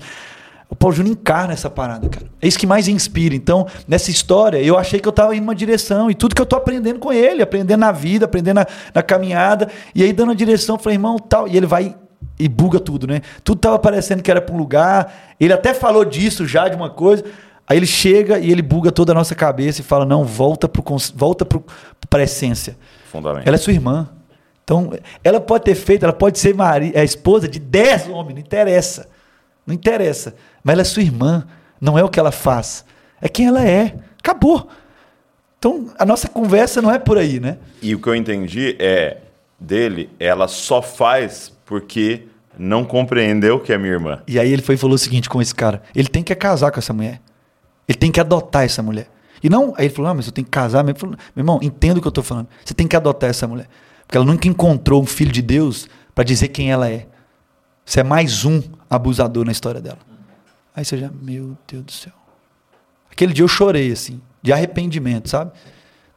o 0.70 0.76
Paulo 0.76 0.96
Júnior 0.96 1.14
encarna 1.14 1.54
essa 1.54 1.70
parada, 1.70 2.10
cara. 2.10 2.26
É 2.42 2.48
isso 2.48 2.58
que 2.58 2.66
mais 2.66 2.88
inspira. 2.88 3.36
Então, 3.36 3.68
nessa 3.88 4.10
história, 4.10 4.58
eu 4.58 4.78
achei 4.78 5.00
que 5.00 5.08
eu 5.08 5.12
estava 5.12 5.36
indo 5.36 5.44
uma 5.44 5.56
direção. 5.56 6.10
E 6.10 6.16
tudo 6.16 6.34
que 6.34 6.42
eu 6.42 6.46
estou 6.46 6.58
aprendendo 6.58 7.00
com 7.00 7.14
ele, 7.14 7.44
aprendendo 7.44 7.80
na 7.80 7.92
vida, 7.92 8.26
aprendendo 8.26 8.56
na, 8.56 8.68
na 8.94 9.04
caminhada. 9.04 9.70
E 9.94 10.04
aí, 10.04 10.12
dando 10.12 10.32
a 10.32 10.36
direção, 10.36 10.80
falei, 10.80 10.96
irmão, 10.96 11.18
tal. 11.20 11.48
E 11.48 11.56
ele 11.56 11.66
vai 11.66 11.96
e 12.40 12.48
buga 12.48 12.80
tudo, 12.80 13.06
né? 13.06 13.22
Tudo 13.44 13.58
estava 13.58 13.78
parecendo 13.78 14.24
que 14.24 14.32
era 14.32 14.42
para 14.42 14.56
um 14.56 14.58
lugar. 14.58 15.36
Ele 15.40 15.54
até 15.54 15.74
falou 15.74 16.04
disso 16.04 16.48
já, 16.48 16.68
de 16.68 16.76
uma 16.76 16.90
coisa. 16.90 17.24
Aí 17.68 17.78
ele 17.78 17.86
chega 17.86 18.40
e 18.40 18.52
ele 18.52 18.62
buga 18.62 18.92
toda 18.92 19.12
a 19.12 19.16
nossa 19.16 19.36
cabeça 19.36 19.82
e 19.82 19.84
fala: 19.84 20.06
não, 20.06 20.24
volta 20.24 20.68
para 20.68 20.84
volta 21.16 21.48
a 22.12 22.22
essência. 22.22 22.78
Fundamento. 23.12 23.48
Ela 23.48 23.56
é 23.56 23.60
sua 23.60 23.74
irmã. 23.74 24.10
Então, 24.64 24.92
ela 25.24 25.42
pode 25.42 25.66
ter 25.66 25.76
feito, 25.76 26.04
ela 26.04 26.14
pode 26.14 26.40
ser 26.40 26.56
Maria, 26.56 26.94
a 26.96 27.04
esposa 27.04 27.50
de 27.50 27.60
dez 27.60 28.08
homens, 28.08 28.36
não 28.36 28.42
interessa. 28.42 29.10
Não 29.66 29.76
interessa. 29.76 30.36
Mas 30.64 30.74
ela 30.74 30.82
é 30.82 30.86
sua 30.86 31.02
irmã. 31.04 31.46
Não 31.80 31.98
é 31.98 32.04
o 32.04 32.10
que 32.10 32.20
ela 32.20 32.32
faz. 32.32 32.86
É 33.22 33.28
quem 33.28 33.48
ela 33.48 33.66
é. 33.66 33.96
Acabou. 34.20 34.70
Então, 35.60 35.90
a 35.98 36.06
nossa 36.06 36.28
conversa 36.28 36.82
não 36.82 36.92
é 36.92 37.00
por 37.00 37.18
aí, 37.18 37.40
né? 37.40 37.58
E 37.82 37.96
o 37.96 38.00
que 38.00 38.08
eu 38.08 38.16
entendi 38.16 38.76
é 38.80 39.18
dele, 39.60 40.10
ela 40.20 40.48
só 40.48 40.82
faz 40.82 41.54
porque 41.66 42.28
não 42.58 42.84
compreendeu 42.86 43.60
que 43.60 43.72
é 43.74 43.78
minha 43.78 43.94
irmã. 43.94 44.22
E 44.28 44.38
aí 44.38 44.52
ele 44.52 44.62
foi 44.62 44.76
e 44.76 44.78
falou 44.78 44.96
o 44.96 45.00
seguinte 45.00 45.30
com 45.30 45.42
esse 45.42 45.56
cara: 45.56 45.82
ele 45.96 46.08
tem 46.08 46.22
que 46.24 46.36
casar 46.36 46.72
com 46.72 46.80
essa 46.80 46.94
mulher. 46.94 47.22
Ele 47.88 47.98
tem 47.98 48.12
que 48.12 48.20
adotar 48.20 48.64
essa 48.64 48.84
mulher. 48.84 49.08
E 49.42 49.50
não, 49.50 49.74
aí 49.78 49.86
ele 49.86 49.94
falou: 49.94 50.12
ah, 50.12 50.14
mas 50.14 50.26
eu 50.26 50.32
tenho 50.32 50.46
que 50.46 50.52
casar. 50.52 50.84
Ele 50.84 50.98
falou, 50.98 51.16
meu 51.36 51.44
irmão, 51.44 51.60
entendo 51.62 51.98
o 51.98 52.02
que 52.02 52.08
eu 52.08 52.10
estou 52.10 52.24
falando. 52.24 52.48
Você 52.64 52.74
tem 52.74 52.88
que 52.88 52.96
adotar 52.96 53.30
essa 53.30 53.48
mulher. 53.48 53.68
Porque 54.06 54.18
ela 54.18 54.26
nunca 54.26 54.48
encontrou 54.48 55.02
um 55.02 55.06
filho 55.06 55.32
de 55.32 55.42
Deus 55.42 55.88
para 56.14 56.24
dizer 56.24 56.50
quem 56.50 56.72
ela 56.72 56.90
é. 56.90 57.08
Você 57.86 58.00
é 58.00 58.04
mais 58.04 58.46
um 58.46 58.62
abusador 58.90 59.46
na 59.46 59.52
história 59.52 59.82
dela. 59.82 60.00
Aí 60.76 60.84
você 60.84 60.98
já, 60.98 61.10
meu 61.22 61.58
Deus 61.68 61.84
do 61.84 61.92
céu. 61.92 62.14
Aquele 63.12 63.32
dia 63.32 63.44
eu 63.44 63.48
chorei, 63.48 63.92
assim, 63.92 64.20
de 64.42 64.52
arrependimento, 64.52 65.30
sabe? 65.30 65.52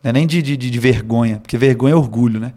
Não 0.02 0.10
é 0.10 0.12
nem 0.12 0.26
de, 0.26 0.40
de, 0.40 0.56
de 0.56 0.78
vergonha, 0.78 1.38
porque 1.40 1.58
vergonha 1.58 1.92
é 1.92 1.96
orgulho, 1.96 2.40
né? 2.40 2.54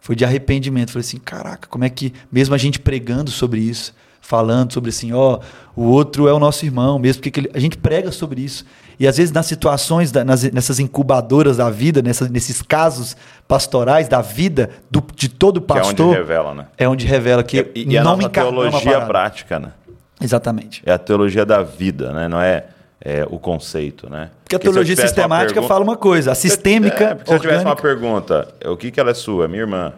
Foi 0.00 0.14
de 0.14 0.24
arrependimento. 0.24 0.92
Falei 0.92 1.06
assim, 1.06 1.18
caraca, 1.18 1.68
como 1.68 1.84
é 1.84 1.88
que, 1.90 2.12
mesmo 2.30 2.54
a 2.54 2.58
gente 2.58 2.78
pregando 2.78 3.30
sobre 3.30 3.60
isso, 3.60 3.94
falando 4.20 4.72
sobre 4.72 4.90
assim, 4.90 5.12
ó, 5.12 5.40
o 5.74 5.84
outro 5.84 6.28
é 6.28 6.32
o 6.32 6.38
nosso 6.38 6.64
irmão, 6.64 6.98
mesmo 6.98 7.22
porque 7.22 7.40
ele, 7.40 7.50
a 7.54 7.58
gente 7.58 7.78
prega 7.78 8.12
sobre 8.12 8.42
isso. 8.42 8.64
E 8.98 9.06
às 9.06 9.16
vezes 9.16 9.32
nas 9.32 9.46
situações, 9.46 10.12
da, 10.12 10.24
nas, 10.24 10.42
nessas 10.44 10.78
incubadoras 10.78 11.56
da 11.56 11.70
vida, 11.70 12.02
nessas, 12.02 12.28
nesses 12.28 12.60
casos 12.60 13.16
pastorais 13.48 14.08
da 14.08 14.20
vida 14.20 14.70
do, 14.90 15.02
de 15.14 15.28
todo 15.28 15.60
pastor. 15.60 15.94
Que 15.94 16.02
é 16.02 16.04
onde 16.04 16.16
revela, 16.16 16.54
né? 16.54 16.66
É 16.76 16.88
onde 16.88 17.06
revela 17.06 17.42
que 17.42 17.66
e, 17.74 17.82
e 17.82 18.00
não 18.00 18.12
a 18.12 18.16
me 18.16 18.28
teologia 18.28 19.00
prática, 19.00 19.58
né? 19.58 19.72
Exatamente. 20.20 20.82
É 20.84 20.92
a 20.92 20.98
teologia 20.98 21.46
da 21.46 21.62
vida, 21.62 22.12
né? 22.12 22.28
Não 22.28 22.40
é, 22.40 22.66
é 23.00 23.26
o 23.30 23.38
conceito, 23.38 24.10
né? 24.10 24.30
Porque 24.44 24.56
a 24.56 24.58
teologia 24.58 24.96
sistemática 24.96 25.54
pergunta... 25.54 25.68
fala 25.68 25.84
uma 25.84 25.96
coisa, 25.96 26.32
a 26.32 26.34
sistêmica. 26.34 27.18
É, 27.20 27.24
se 27.24 27.32
eu 27.32 27.40
tivesse 27.40 27.64
uma 27.64 27.76
pergunta, 27.76 28.48
o 28.66 28.76
que, 28.76 28.90
que 28.90 29.00
ela 29.00 29.10
é 29.10 29.14
sua? 29.14 29.48
Minha 29.48 29.62
irmã. 29.62 29.92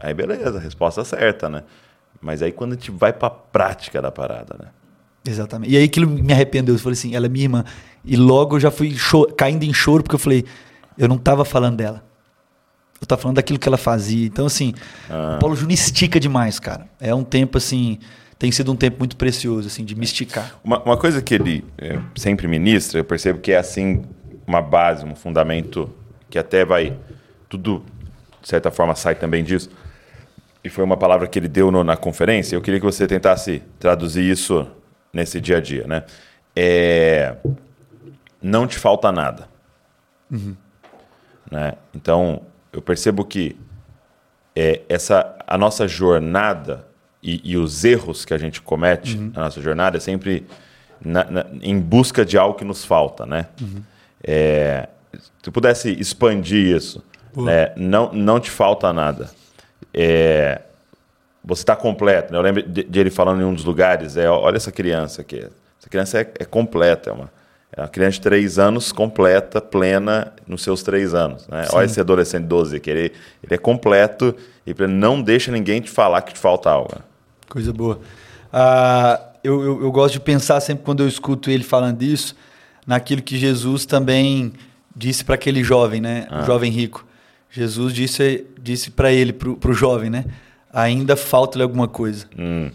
Aí 0.00 0.14
beleza, 0.14 0.58
resposta 0.58 1.04
certa, 1.04 1.48
né? 1.48 1.62
Mas 2.20 2.42
aí 2.42 2.52
quando 2.52 2.72
a 2.72 2.74
gente 2.74 2.90
vai 2.90 3.12
para 3.12 3.28
a 3.28 3.30
prática 3.30 4.02
da 4.02 4.10
parada, 4.10 4.56
né? 4.58 4.68
Exatamente. 5.24 5.72
E 5.72 5.76
aí 5.76 5.84
aquilo 5.84 6.08
me 6.08 6.32
arrependeu. 6.32 6.74
Eu 6.74 6.78
falei 6.78 6.94
assim, 6.94 7.14
ela 7.14 7.26
é 7.26 7.28
minha 7.28 7.44
irmã. 7.44 7.64
E 8.04 8.16
logo 8.16 8.56
eu 8.56 8.60
já 8.60 8.70
fui 8.70 8.96
caindo 9.36 9.64
em 9.64 9.72
choro, 9.72 10.02
porque 10.02 10.14
eu 10.14 10.18
falei, 10.18 10.44
eu 10.96 11.08
não 11.08 11.16
estava 11.16 11.44
falando 11.44 11.76
dela. 11.76 12.02
Eu 13.00 13.04
estava 13.04 13.20
falando 13.20 13.36
daquilo 13.36 13.58
que 13.58 13.68
ela 13.68 13.78
fazia. 13.78 14.26
Então, 14.26 14.46
assim, 14.46 14.74
ah. 15.08 15.36
o 15.36 15.38
Paulo 15.40 15.56
Júnior 15.56 15.72
estica 15.72 16.20
demais, 16.20 16.58
cara. 16.58 16.86
É 17.00 17.14
um 17.14 17.24
tempo, 17.24 17.56
assim, 17.56 17.98
tem 18.40 18.50
sido 18.50 18.72
um 18.72 18.76
tempo 18.76 18.98
muito 18.98 19.18
precioso, 19.18 19.68
assim, 19.68 19.84
de 19.84 19.94
misticar. 19.94 20.58
Uma, 20.64 20.82
uma 20.82 20.96
coisa 20.96 21.20
que 21.20 21.34
ele 21.34 21.62
é, 21.76 22.00
sempre 22.16 22.48
ministra, 22.48 22.98
eu 22.98 23.04
percebo 23.04 23.38
que 23.38 23.52
é, 23.52 23.58
assim, 23.58 24.02
uma 24.46 24.62
base, 24.62 25.04
um 25.04 25.14
fundamento 25.14 25.94
que 26.30 26.38
até 26.38 26.64
vai... 26.64 26.96
Tudo, 27.50 27.84
de 28.40 28.48
certa 28.48 28.70
forma, 28.70 28.94
sai 28.94 29.14
também 29.14 29.44
disso. 29.44 29.68
E 30.64 30.70
foi 30.70 30.82
uma 30.82 30.96
palavra 30.96 31.28
que 31.28 31.38
ele 31.38 31.48
deu 31.48 31.70
no, 31.70 31.84
na 31.84 31.98
conferência. 31.98 32.56
Eu 32.56 32.62
queria 32.62 32.80
que 32.80 32.86
você 32.86 33.06
tentasse 33.06 33.62
traduzir 33.78 34.22
isso 34.22 34.66
nesse 35.12 35.38
dia 35.38 35.58
a 35.58 35.60
dia, 35.60 35.86
né? 35.86 36.04
É, 36.56 37.36
não 38.40 38.66
te 38.66 38.78
falta 38.78 39.12
nada. 39.12 39.50
Uhum. 40.30 40.56
Né? 41.50 41.74
Então, 41.94 42.40
eu 42.72 42.80
percebo 42.80 43.22
que 43.22 43.54
é, 44.56 44.80
essa, 44.88 45.36
a 45.46 45.58
nossa 45.58 45.86
jornada 45.86 46.88
e, 47.22 47.52
e, 47.52 47.56
os 47.56 47.84
erros 47.84 48.24
que 48.24 48.32
a 48.32 48.38
gente 48.38 48.62
comete 48.62 49.16
uhum. 49.16 49.30
na 49.34 49.42
nossa 49.42 49.60
jornada 49.60 49.98
é 49.98 50.00
sempre 50.00 50.46
na, 51.04 51.24
na, 51.24 51.46
em 51.60 51.78
busca 51.78 52.24
de 52.24 52.38
algo 52.38 52.56
que 52.56 52.64
nos 52.64 52.84
falta, 52.84 53.26
né? 53.26 53.46
Uhum. 53.60 53.82
É, 54.22 54.88
se 55.18 55.30
tu 55.42 55.52
pudesse 55.52 55.90
expandir 55.90 56.76
isso, 56.76 57.02
né? 57.36 57.72
não, 57.76 58.12
não 58.12 58.40
te 58.40 58.50
falta 58.50 58.92
nada. 58.92 59.30
É, 59.92 60.60
você 61.44 61.62
está 61.62 61.74
completo. 61.74 62.32
Né? 62.32 62.38
Eu 62.38 62.42
lembro 62.42 62.62
de, 62.62 62.84
de, 62.84 63.00
ele 63.00 63.10
falando 63.10 63.40
em 63.40 63.44
um 63.44 63.54
dos 63.54 63.64
lugares, 63.64 64.16
é, 64.16 64.28
olha 64.30 64.56
essa 64.56 64.72
criança 64.72 65.22
aqui. 65.22 65.38
Essa 65.78 65.88
criança 65.88 66.20
é, 66.20 66.32
é 66.38 66.44
completa, 66.44 67.10
é 67.10 67.12
uma, 67.12 67.30
É 67.72 67.80
uma 67.80 67.88
criança 67.88 68.12
de 68.12 68.20
três 68.20 68.58
anos 68.58 68.92
completa, 68.92 69.60
plena, 69.60 70.32
nos 70.46 70.62
seus 70.62 70.82
três 70.82 71.14
anos. 71.14 71.48
Né? 71.48 71.66
Olha 71.72 71.86
esse 71.86 72.00
adolescente 72.00 72.42
de 72.42 72.48
12 72.48 72.80
que 72.80 72.90
ele, 72.90 73.12
ele 73.42 73.54
é 73.54 73.58
completo 73.58 74.34
e 74.66 74.74
não 74.86 75.20
deixa 75.20 75.50
ninguém 75.50 75.80
te 75.80 75.90
falar 75.90 76.22
que 76.22 76.34
te 76.34 76.38
falta 76.38 76.70
algo. 76.70 77.09
Coisa 77.50 77.72
boa. 77.72 78.00
Ah, 78.50 79.20
eu, 79.44 79.62
eu, 79.62 79.82
eu, 79.82 79.92
gosto 79.92 80.14
de 80.14 80.20
pensar 80.20 80.60
sempre 80.60 80.84
quando 80.84 81.02
eu 81.02 81.08
escuto 81.08 81.50
ele 81.50 81.64
falando 81.64 82.00
isso, 82.02 82.34
naquilo 82.86 83.20
que 83.20 83.36
Jesus 83.36 83.84
também 83.84 84.52
disse 84.96 85.24
para 85.24 85.34
aquele 85.34 85.62
jovem, 85.62 86.00
né? 86.00 86.26
Ah. 86.30 86.42
O 86.42 86.46
jovem 86.46 86.70
rico. 86.70 87.04
Jesus 87.50 87.92
disse, 87.92 88.46
disse 88.62 88.90
para 88.90 89.12
ele, 89.12 89.32
para 89.32 89.70
o 89.70 89.74
jovem, 89.74 90.08
né? 90.08 90.24
Ainda 90.72 91.16
falta-lhe 91.16 91.62
alguma 91.62 91.88
coisa. 91.88 92.26
Hum. 92.38 92.70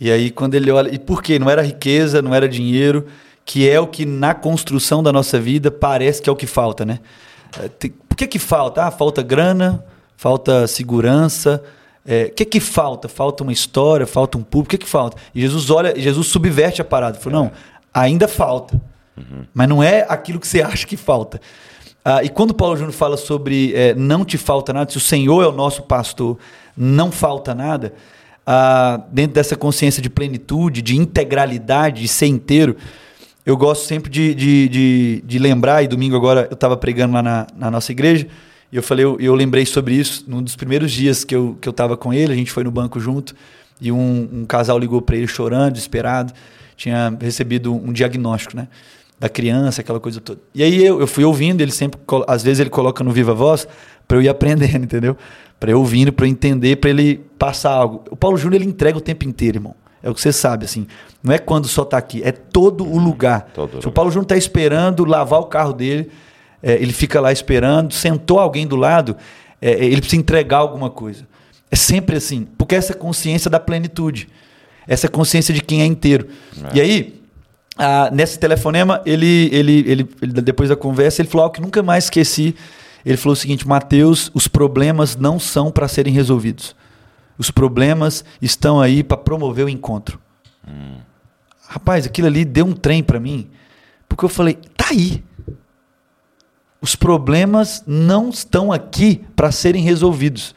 E 0.00 0.10
aí, 0.10 0.30
quando 0.30 0.54
ele 0.54 0.70
olha. 0.70 0.92
E 0.92 0.98
por 0.98 1.22
quê? 1.22 1.38
Não 1.38 1.50
era 1.50 1.62
riqueza, 1.62 2.20
não 2.20 2.34
era 2.34 2.48
dinheiro 2.48 3.06
que 3.46 3.70
é 3.70 3.78
o 3.78 3.86
que 3.86 4.04
na 4.04 4.34
construção 4.34 5.02
da 5.04 5.12
nossa 5.12 5.38
vida 5.38 5.70
parece 5.70 6.20
que 6.20 6.28
é 6.28 6.32
o 6.32 6.36
que 6.36 6.48
falta, 6.48 6.84
né? 6.84 6.98
É, 7.62 7.68
por 8.08 8.16
que 8.16 8.26
que 8.26 8.40
falta? 8.40 8.84
Ah, 8.84 8.90
falta 8.90 9.22
grana, 9.22 9.84
falta 10.16 10.66
segurança. 10.66 11.62
É, 12.06 12.24
o 12.24 12.34
que 12.34 12.44
que 12.44 12.60
falta? 12.60 13.08
Falta 13.08 13.42
uma 13.42 13.52
história, 13.52 14.06
falta 14.06 14.38
um 14.38 14.42
público. 14.42 14.74
O 14.74 14.78
que 14.78 14.84
que 14.84 14.90
falta? 14.90 15.16
E 15.34 15.40
Jesus 15.40 15.70
olha, 15.70 15.98
Jesus 15.98 16.28
subverte 16.28 16.80
a 16.80 16.84
parada. 16.84 17.18
Falou, 17.18 17.44
não, 17.44 17.52
ainda 17.92 18.28
falta. 18.28 18.80
Uhum. 19.16 19.44
Mas 19.52 19.68
não 19.68 19.82
é 19.82 20.06
aquilo 20.08 20.38
que 20.38 20.46
você 20.46 20.62
acha 20.62 20.86
que 20.86 20.96
falta. 20.96 21.40
Ah, 22.08 22.22
e 22.22 22.28
quando 22.28 22.54
Paulo 22.54 22.76
Júnior 22.76 22.92
fala 22.92 23.16
sobre 23.16 23.74
é, 23.74 23.92
não 23.92 24.24
te 24.24 24.38
falta 24.38 24.72
nada, 24.72 24.88
se 24.90 24.96
o 24.96 25.00
Senhor 25.00 25.42
é 25.42 25.46
o 25.48 25.50
nosso 25.50 25.82
pastor, 25.82 26.38
não 26.76 27.10
falta 27.10 27.52
nada, 27.52 27.94
ah, 28.46 29.00
dentro 29.10 29.34
dessa 29.34 29.56
consciência 29.56 30.00
de 30.00 30.08
plenitude, 30.08 30.82
de 30.82 30.96
integralidade, 30.96 32.02
de 32.02 32.06
ser 32.06 32.26
inteiro, 32.26 32.76
eu 33.44 33.56
gosto 33.56 33.86
sempre 33.86 34.08
de, 34.08 34.34
de, 34.36 34.68
de, 34.68 35.22
de 35.24 35.38
lembrar, 35.40 35.82
e 35.82 35.88
domingo 35.88 36.14
agora 36.14 36.46
eu 36.48 36.54
estava 36.54 36.76
pregando 36.76 37.14
lá 37.14 37.22
na, 37.22 37.46
na, 37.56 37.70
nossa 37.72 37.90
igreja, 37.90 38.28
e 38.70 38.76
eu 38.76 38.82
falei, 38.82 39.04
eu, 39.04 39.16
eu, 39.20 39.34
lembrei 39.34 39.64
sobre 39.64 39.94
isso 39.94 40.24
num 40.26 40.42
dos 40.42 40.56
primeiros 40.56 40.90
dias 40.90 41.24
que 41.24 41.34
eu, 41.34 41.56
que 41.60 41.68
eu 41.68 41.70
estava 41.70 41.96
com 41.96 42.12
ele, 42.12 42.32
a 42.32 42.36
gente 42.36 42.50
foi 42.50 42.64
no 42.64 42.70
banco 42.70 42.98
junto, 42.98 43.34
e 43.80 43.92
um, 43.92 44.28
um 44.32 44.44
casal 44.44 44.78
ligou 44.78 45.00
para 45.00 45.16
ele 45.16 45.26
chorando, 45.26 45.72
desesperado, 45.72 46.32
tinha 46.76 47.16
recebido 47.20 47.74
um 47.74 47.92
diagnóstico, 47.92 48.56
né? 48.56 48.68
Da 49.18 49.28
criança, 49.28 49.80
aquela 49.80 49.98
coisa 49.98 50.20
toda. 50.20 50.40
E 50.54 50.62
aí 50.62 50.84
eu, 50.84 51.00
eu 51.00 51.06
fui 51.06 51.24
ouvindo, 51.24 51.62
ele 51.62 51.70
sempre, 51.70 51.98
às 52.26 52.42
vezes 52.42 52.60
ele 52.60 52.68
coloca 52.68 53.02
no 53.02 53.10
Viva 53.10 53.32
Voz, 53.32 53.66
para 54.06 54.18
eu 54.18 54.22
ir 54.22 54.28
aprendendo, 54.28 54.76
entendeu? 54.84 55.16
Para 55.58 55.70
eu 55.70 55.78
ouvindo, 55.78 56.12
para 56.12 56.26
eu 56.26 56.30
entender, 56.30 56.76
para 56.76 56.90
ele 56.90 57.24
passar 57.38 57.70
algo. 57.70 58.04
O 58.10 58.16
Paulo 58.16 58.36
Júnior 58.36 58.60
ele 58.60 58.70
entrega 58.70 58.98
o 58.98 59.00
tempo 59.00 59.26
inteiro, 59.26 59.56
irmão. 59.56 59.74
É 60.02 60.10
o 60.10 60.14
que 60.14 60.20
você 60.20 60.32
sabe, 60.32 60.64
assim. 60.64 60.86
Não 61.22 61.32
é 61.32 61.38
quando 61.38 61.66
só 61.66 61.82
está 61.82 61.96
aqui, 61.96 62.22
é 62.22 62.30
todo 62.30 62.86
o 62.86 62.98
lugar. 62.98 63.50
Todo 63.54 63.70
Se 63.70 63.76
lugar. 63.76 63.88
o 63.88 63.92
Paulo 63.92 64.10
Júnior 64.10 64.24
está 64.24 64.36
esperando 64.36 65.04
lavar 65.04 65.40
o 65.40 65.46
carro 65.46 65.72
dele, 65.72 66.10
é, 66.66 66.72
ele 66.82 66.92
fica 66.92 67.20
lá 67.20 67.30
esperando, 67.30 67.94
sentou 67.94 68.40
alguém 68.40 68.66
do 68.66 68.74
lado, 68.74 69.16
é, 69.62 69.84
ele 69.84 70.00
precisa 70.00 70.20
entregar 70.20 70.56
alguma 70.56 70.90
coisa. 70.90 71.24
É 71.70 71.76
sempre 71.76 72.16
assim, 72.16 72.44
porque 72.58 72.74
essa 72.74 72.92
consciência 72.92 73.48
da 73.48 73.60
plenitude, 73.60 74.28
essa 74.84 75.08
consciência 75.08 75.54
de 75.54 75.60
quem 75.60 75.82
é 75.82 75.86
inteiro. 75.86 76.26
É. 76.72 76.76
E 76.76 76.80
aí, 76.80 77.22
ah, 77.78 78.10
nesse 78.12 78.36
telefonema, 78.40 79.00
ele, 79.06 79.48
ele, 79.52 79.84
ele, 79.86 80.08
ele, 80.20 80.32
depois 80.42 80.68
da 80.68 80.74
conversa, 80.74 81.22
ele 81.22 81.28
falou 81.28 81.44
algo 81.44 81.54
que 81.54 81.62
nunca 81.62 81.84
mais 81.84 82.04
esqueci. 82.04 82.56
Ele 83.04 83.16
falou 83.16 83.34
o 83.34 83.36
seguinte: 83.36 83.66
Mateus, 83.66 84.28
os 84.34 84.48
problemas 84.48 85.14
não 85.14 85.38
são 85.38 85.70
para 85.70 85.86
serem 85.86 86.12
resolvidos. 86.12 86.74
Os 87.38 87.48
problemas 87.48 88.24
estão 88.42 88.80
aí 88.80 89.04
para 89.04 89.16
promover 89.16 89.66
o 89.66 89.68
encontro. 89.68 90.18
Hum. 90.66 90.96
Rapaz, 91.68 92.06
aquilo 92.06 92.26
ali 92.26 92.44
deu 92.44 92.66
um 92.66 92.72
trem 92.72 93.04
para 93.04 93.20
mim, 93.20 93.48
porque 94.08 94.24
eu 94.24 94.28
falei, 94.28 94.58
tá 94.76 94.86
aí. 94.90 95.22
Os 96.86 96.94
problemas 96.94 97.82
não 97.84 98.28
estão 98.28 98.70
aqui 98.70 99.24
para 99.34 99.50
serem 99.50 99.82
resolvidos. 99.82 100.54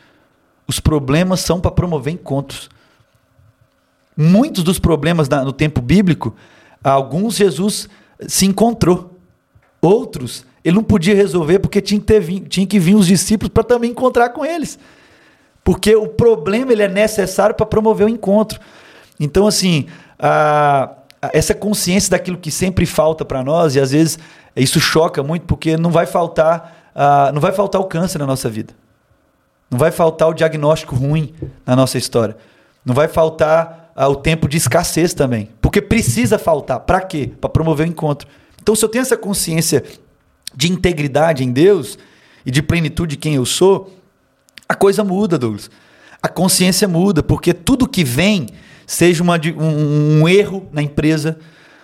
Os 0.67 0.79
problemas 0.79 1.39
são 1.39 1.59
para 1.59 1.71
promover 1.71 2.13
encontros. 2.13 2.69
Muitos 4.15 4.63
dos 4.63 4.77
problemas 4.77 5.27
no 5.27 5.51
tempo 5.51 5.81
bíblico, 5.81 6.35
alguns 6.83 7.35
Jesus 7.35 7.89
se 8.27 8.45
encontrou. 8.45 9.17
Outros, 9.81 10.45
ele 10.63 10.75
não 10.75 10.83
podia 10.83 11.15
resolver 11.15 11.57
porque 11.57 11.81
tinha 11.81 11.99
que, 11.99 12.05
ter, 12.05 12.41
tinha 12.41 12.67
que 12.67 12.77
vir 12.77 12.93
os 12.93 13.07
discípulos 13.07 13.51
para 13.51 13.63
também 13.63 13.89
encontrar 13.89 14.29
com 14.29 14.45
eles. 14.45 14.77
Porque 15.63 15.95
o 15.95 16.07
problema 16.07 16.71
ele 16.71 16.83
é 16.83 16.87
necessário 16.87 17.55
para 17.55 17.65
promover 17.65 18.05
o 18.05 18.09
encontro. 18.09 18.59
Então, 19.19 19.47
assim, 19.47 19.87
a, 20.19 20.91
a, 21.19 21.31
essa 21.33 21.55
consciência 21.55 22.11
daquilo 22.11 22.37
que 22.37 22.51
sempre 22.51 22.85
falta 22.85 23.25
para 23.25 23.43
nós, 23.43 23.73
e 23.73 23.79
às 23.79 23.89
vezes 23.89 24.19
isso 24.61 24.79
choca 24.79 25.23
muito, 25.23 25.45
porque 25.45 25.77
não 25.77 25.91
vai 25.91 26.05
faltar, 26.05 26.91
a, 26.93 27.31
não 27.31 27.41
vai 27.41 27.51
faltar 27.51 27.79
o 27.79 27.85
câncer 27.85 28.19
na 28.19 28.25
nossa 28.25 28.49
vida. 28.49 28.73
Não 29.69 29.77
vai 29.77 29.91
faltar 29.91 30.27
o 30.27 30.33
diagnóstico 30.33 30.95
ruim 30.95 31.33
na 31.65 31.75
nossa 31.75 31.97
história. 31.97 32.35
Não 32.83 32.95
vai 32.95 33.07
faltar 33.07 33.91
o 33.95 34.15
tempo 34.15 34.47
de 34.47 34.57
escassez 34.57 35.13
também. 35.13 35.49
Porque 35.61 35.81
precisa 35.81 36.39
faltar. 36.39 36.79
Para 36.79 37.01
quê? 37.01 37.31
Para 37.39 37.49
promover 37.49 37.85
o 37.85 37.89
encontro. 37.89 38.27
Então, 38.61 38.75
se 38.75 38.83
eu 38.83 38.89
tenho 38.89 39.01
essa 39.01 39.17
consciência 39.17 39.83
de 40.55 40.71
integridade 40.71 41.43
em 41.43 41.51
Deus 41.51 41.97
e 42.45 42.51
de 42.51 42.61
plenitude 42.61 43.15
de 43.15 43.17
quem 43.17 43.35
eu 43.35 43.45
sou, 43.45 43.93
a 44.67 44.73
coisa 44.73 45.03
muda, 45.03 45.37
Douglas. 45.37 45.69
A 46.21 46.27
consciência 46.27 46.87
muda, 46.87 47.21
porque 47.21 47.53
tudo 47.53 47.87
que 47.87 48.03
vem, 48.03 48.47
seja 48.85 49.21
uma, 49.21 49.39
um, 49.57 50.21
um 50.21 50.27
erro 50.27 50.67
na 50.71 50.81
empresa, 50.81 51.37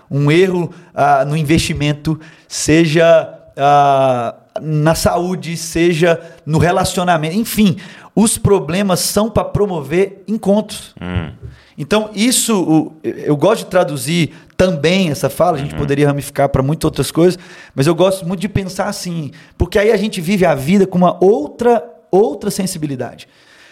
um 0.10 0.32
erro 0.32 0.74
uh, 0.93 1.26
no 1.28 1.36
investimento, 1.36 2.20
seja 2.47 3.34
uh, 3.51 4.62
na 4.62 4.95
saúde, 4.95 5.58
seja 5.58 6.22
no 6.45 6.58
relacionamento, 6.58 7.36
enfim, 7.36 7.78
os 8.16 8.38
problemas 8.38 8.99
são 9.01 9.30
para 9.30 9.43
promover 9.43 10.24
encontros. 10.28 10.95
Hum. 11.01 11.32
Então, 11.78 12.10
isso, 12.16 12.93
eu 13.03 13.36
gosto 13.36 13.66
de 13.66 13.70
traduzir 13.70 14.34
também 14.56 15.10
essa 15.10 15.30
fala, 15.30 15.58
a 15.58 15.60
gente 15.60 15.74
uhum. 15.74 15.80
poderia 15.80 16.08
ramificar 16.08 16.47
para 16.47 16.64
muitas 16.64 16.86
outras 16.86 17.12
coisas, 17.12 17.38
mas 17.76 17.86
eu 17.86 17.93
gosto 17.93 18.26
muito 18.26 18.39
de 18.39 18.47
pensar 18.47 18.88
assim, 18.88 19.32
porque 19.58 19.78
aí 19.78 19.91
a 19.91 19.97
gente 19.97 20.22
vive 20.22 20.45
a 20.45 20.56
vida 20.56 20.88
com 20.88 20.97
uma 20.97 21.22
outra 21.22 21.84
outra 22.16 22.49
sensibilidade. 22.49 23.28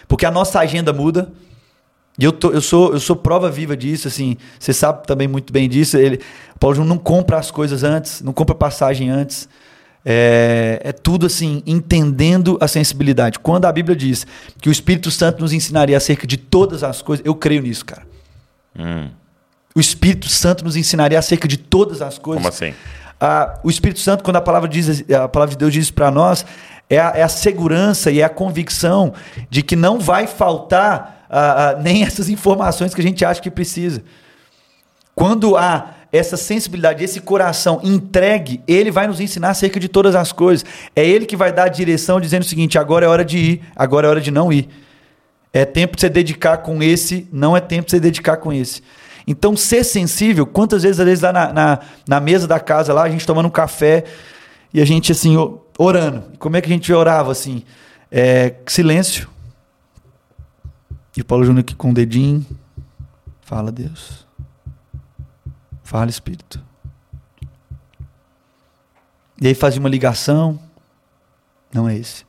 Porque 0.06 0.26
a 0.26 0.30
nossa 0.30 0.60
agenda 0.60 0.92
muda. 0.92 1.32
E 2.18 2.24
eu, 2.24 2.32
tô, 2.32 2.50
eu, 2.50 2.60
sou, 2.60 2.92
eu 2.92 3.00
sou 3.00 3.16
prova 3.16 3.50
viva 3.50 3.76
disso, 3.76 4.06
assim. 4.06 4.36
Você 4.58 4.72
sabe 4.72 5.06
também 5.06 5.26
muito 5.26 5.52
bem 5.52 5.68
disso. 5.68 5.96
Ele, 5.96 6.20
o 6.54 6.58
Paulo 6.58 6.76
Júnior 6.76 6.94
não 6.94 6.98
compra 7.02 7.38
as 7.38 7.50
coisas 7.50 7.82
antes, 7.82 8.22
não 8.22 8.32
compra 8.32 8.54
passagem 8.54 9.10
antes. 9.10 9.48
É, 10.06 10.80
é, 10.84 10.92
tudo 10.92 11.26
assim, 11.26 11.62
entendendo 11.66 12.58
a 12.60 12.68
sensibilidade. 12.68 13.38
Quando 13.38 13.64
a 13.64 13.72
Bíblia 13.72 13.96
diz 13.96 14.26
que 14.60 14.68
o 14.68 14.72
Espírito 14.72 15.10
Santo 15.10 15.40
nos 15.40 15.52
ensinaria 15.52 15.96
acerca 15.96 16.26
de 16.26 16.36
todas 16.36 16.84
as 16.84 17.00
coisas, 17.02 17.24
eu 17.24 17.34
creio 17.34 17.62
nisso, 17.62 17.84
cara. 17.84 18.06
Hum. 18.78 19.08
O 19.74 19.80
Espírito 19.80 20.28
Santo 20.28 20.62
nos 20.64 20.76
ensinaria 20.76 21.18
acerca 21.18 21.48
de 21.48 21.56
todas 21.56 22.00
as 22.00 22.16
coisas. 22.18 22.42
Como 22.42 22.48
assim? 22.48 22.74
Ah, 23.20 23.58
o 23.64 23.70
Espírito 23.70 23.98
Santo, 24.00 24.22
quando 24.22 24.36
a 24.36 24.40
palavra, 24.40 24.68
diz, 24.68 25.02
a 25.10 25.26
palavra 25.26 25.54
de 25.54 25.58
Deus 25.58 25.72
diz 25.72 25.90
para 25.90 26.10
nós, 26.10 26.44
é 26.88 26.98
a, 26.98 27.12
é 27.16 27.22
a, 27.22 27.28
segurança 27.28 28.10
e 28.10 28.20
é 28.20 28.24
a 28.24 28.28
convicção 28.28 29.14
de 29.48 29.62
que 29.62 29.74
não 29.74 29.98
vai 29.98 30.26
faltar 30.26 31.23
nem 31.82 32.02
essas 32.04 32.28
informações 32.28 32.94
que 32.94 33.00
a 33.00 33.04
gente 33.04 33.24
acha 33.24 33.40
que 33.40 33.50
precisa. 33.50 34.02
Quando 35.14 35.56
há 35.56 35.94
essa 36.12 36.36
sensibilidade, 36.36 37.02
esse 37.02 37.20
coração 37.20 37.80
entregue, 37.82 38.62
ele 38.68 38.90
vai 38.90 39.06
nos 39.06 39.20
ensinar 39.20 39.50
acerca 39.50 39.80
de 39.80 39.88
todas 39.88 40.14
as 40.14 40.30
coisas. 40.30 40.64
É 40.94 41.04
ele 41.04 41.26
que 41.26 41.36
vai 41.36 41.52
dar 41.52 41.64
a 41.64 41.68
direção 41.68 42.20
dizendo 42.20 42.42
o 42.42 42.46
seguinte: 42.46 42.78
agora 42.78 43.06
é 43.06 43.08
hora 43.08 43.24
de 43.24 43.38
ir, 43.38 43.62
agora 43.74 44.06
é 44.06 44.10
hora 44.10 44.20
de 44.20 44.30
não 44.30 44.52
ir. 44.52 44.68
É 45.52 45.64
tempo 45.64 45.96
de 45.96 46.00
você 46.00 46.08
dedicar 46.08 46.58
com 46.58 46.82
esse, 46.82 47.28
não 47.32 47.56
é 47.56 47.60
tempo 47.60 47.86
de 47.86 47.90
você 47.92 48.00
dedicar 48.00 48.36
com 48.36 48.52
esse. 48.52 48.82
Então, 49.26 49.56
ser 49.56 49.84
sensível, 49.84 50.46
quantas 50.46 50.82
vezes, 50.82 51.00
às 51.00 51.06
vezes, 51.06 51.22
lá 51.22 51.32
na, 51.32 51.52
na, 51.52 51.78
na 52.06 52.20
mesa 52.20 52.46
da 52.46 52.60
casa, 52.60 52.92
lá, 52.92 53.04
a 53.04 53.08
gente 53.08 53.26
tomando 53.26 53.46
um 53.46 53.50
café 53.50 54.04
e 54.72 54.80
a 54.80 54.84
gente, 54.84 55.12
assim, 55.12 55.36
orando. 55.78 56.24
Como 56.38 56.56
é 56.56 56.60
que 56.60 56.68
a 56.68 56.72
gente 56.72 56.92
orava, 56.92 57.32
assim? 57.32 57.62
É, 58.10 58.54
silêncio. 58.66 59.28
E 61.16 61.20
o 61.20 61.24
Paulo 61.24 61.44
Júnior 61.44 61.60
aqui 61.60 61.74
com 61.74 61.90
o 61.90 61.94
dedinho. 61.94 62.44
Fala, 63.40 63.70
Deus. 63.70 64.26
Fala, 65.82 66.10
Espírito. 66.10 66.60
E 69.40 69.46
aí 69.46 69.54
fazia 69.54 69.80
uma 69.80 69.88
ligação. 69.88 70.58
Não 71.72 71.88
é 71.88 71.96
esse. 71.96 72.24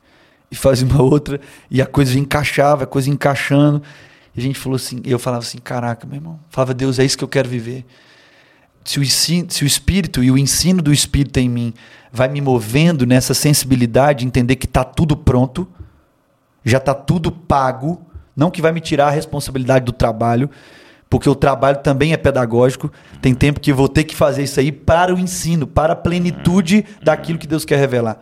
E 0.50 0.54
fazia 0.54 0.86
uma 0.86 1.02
outra. 1.02 1.40
E 1.70 1.82
a 1.82 1.86
coisa 1.86 2.18
encaixava, 2.18 2.84
a 2.84 2.86
coisa 2.86 3.10
encaixando. 3.10 3.82
E 4.34 4.40
a 4.40 4.42
gente 4.42 4.58
falou 4.58 4.76
assim, 4.76 5.00
eu 5.04 5.18
falava 5.18 5.42
assim, 5.42 5.58
caraca, 5.58 6.06
meu 6.06 6.16
irmão, 6.16 6.38
falava, 6.50 6.74
Deus, 6.74 6.98
é 6.98 7.04
isso 7.04 7.16
que 7.16 7.24
eu 7.24 7.28
quero 7.28 7.48
viver. 7.48 7.86
Se 8.84 9.00
o, 9.00 9.02
ensino, 9.02 9.50
se 9.50 9.64
o 9.64 9.66
Espírito 9.66 10.22
e 10.22 10.30
o 10.30 10.38
ensino 10.38 10.82
do 10.82 10.92
Espírito 10.92 11.38
em 11.38 11.48
mim 11.48 11.74
vai 12.12 12.28
me 12.28 12.40
movendo 12.40 13.06
nessa 13.06 13.34
sensibilidade, 13.34 14.20
de 14.20 14.26
entender 14.26 14.56
que 14.56 14.66
está 14.66 14.84
tudo 14.84 15.16
pronto, 15.16 15.66
já 16.64 16.78
está 16.78 16.94
tudo 16.94 17.32
pago, 17.32 18.04
não 18.36 18.50
que 18.50 18.60
vai 18.60 18.70
me 18.70 18.80
tirar 18.80 19.06
a 19.06 19.10
responsabilidade 19.10 19.84
do 19.84 19.92
trabalho, 19.92 20.50
porque 21.08 21.28
o 21.28 21.34
trabalho 21.34 21.78
também 21.78 22.12
é 22.12 22.16
pedagógico. 22.16 22.92
Tem 23.22 23.34
tempo 23.34 23.60
que 23.60 23.72
vou 23.72 23.88
ter 23.88 24.04
que 24.04 24.14
fazer 24.14 24.42
isso 24.42 24.60
aí 24.60 24.70
para 24.70 25.14
o 25.14 25.18
ensino, 25.18 25.66
para 25.66 25.94
a 25.94 25.96
plenitude 25.96 26.84
daquilo 27.02 27.38
que 27.38 27.46
Deus 27.46 27.64
quer 27.64 27.78
revelar. 27.78 28.18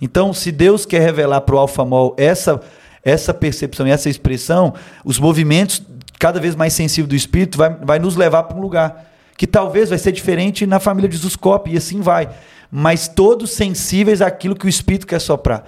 Então, 0.00 0.32
se 0.32 0.52
Deus 0.52 0.84
quer 0.86 1.00
revelar 1.00 1.40
para 1.40 1.54
o 1.54 1.58
Alfamol 1.58 2.14
essa, 2.18 2.60
essa 3.02 3.32
percepção 3.32 3.88
e 3.88 3.90
essa 3.90 4.08
expressão, 4.08 4.74
os 5.04 5.18
movimentos 5.18 5.82
cada 6.18 6.38
vez 6.38 6.54
mais 6.54 6.72
sensíveis 6.72 7.08
do 7.08 7.16
Espírito 7.16 7.58
vai, 7.58 7.74
vai 7.74 7.98
nos 7.98 8.16
levar 8.16 8.44
para 8.44 8.56
um 8.56 8.60
lugar 8.60 9.06
que 9.36 9.46
talvez 9.46 9.90
vai 9.90 9.98
ser 9.98 10.12
diferente 10.12 10.66
na 10.66 10.80
família 10.80 11.08
de 11.08 11.16
Zuscop, 11.16 11.70
e 11.70 11.76
assim 11.76 12.00
vai. 12.00 12.28
Mas 12.70 13.06
todos 13.06 13.50
sensíveis 13.50 14.22
àquilo 14.22 14.56
que 14.56 14.66
o 14.66 14.68
Espírito 14.68 15.06
quer 15.06 15.20
soprar. 15.20 15.64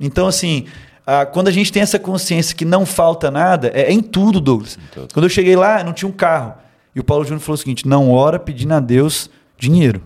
Então, 0.00 0.26
assim, 0.26 0.66
ah, 1.06 1.26
quando 1.26 1.48
a 1.48 1.50
gente 1.50 1.72
tem 1.72 1.82
essa 1.82 1.98
consciência 1.98 2.54
que 2.54 2.64
não 2.64 2.86
falta 2.86 3.30
nada, 3.30 3.70
é, 3.74 3.82
é 3.82 3.92
em 3.92 4.00
tudo, 4.00 4.40
Douglas. 4.40 4.76
Em 4.76 4.94
tudo. 4.94 5.14
Quando 5.14 5.24
eu 5.24 5.30
cheguei 5.30 5.56
lá, 5.56 5.82
não 5.82 5.92
tinha 5.92 6.08
um 6.08 6.12
carro. 6.12 6.54
E 6.94 7.00
o 7.00 7.04
Paulo 7.04 7.24
Júnior 7.24 7.40
falou 7.40 7.54
o 7.54 7.58
seguinte: 7.58 7.86
não 7.86 8.10
ora 8.10 8.38
pedindo 8.38 8.74
a 8.74 8.80
Deus 8.80 9.30
dinheiro. 9.56 10.00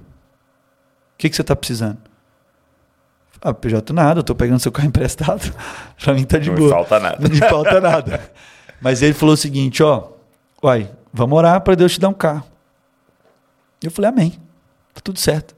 O 1.15 1.19
que, 1.19 1.29
que 1.29 1.37
você 1.37 1.43
está 1.43 1.55
precisando? 1.55 1.99
Ah, 3.41 3.53
PJ, 3.53 3.93
nada, 3.93 4.19
eu 4.19 4.23
estou 4.23 4.35
pegando 4.35 4.61
seu 4.61 4.73
carro 4.73 4.89
emprestado. 4.89 5.55
Para 6.03 6.15
mim 6.15 6.25
tá 6.25 6.39
de 6.39 6.51
não 6.51 6.57
boa. 6.57 6.71
Não 6.71 6.77
falta 6.77 7.01
nada. 7.01 7.17
Não 7.21 7.29
me 7.29 7.39
falta 7.39 7.81
nada. 7.81 8.31
Mas 8.81 9.03
ele 9.03 9.13
falou 9.13 9.35
o 9.35 9.39
seguinte: 9.39 9.83
ó, 9.83 10.09
uai, 10.63 10.91
vamos 11.13 11.37
orar 11.37 11.61
para 11.61 11.75
Deus 11.75 11.93
te 11.93 12.01
dar 12.01 12.09
um 12.09 12.15
carro. 12.15 12.45
Eu 13.83 13.91
falei, 13.91 14.11
amém. 14.11 14.31
Tá 14.95 15.01
tudo 15.03 15.19
certo. 15.21 15.55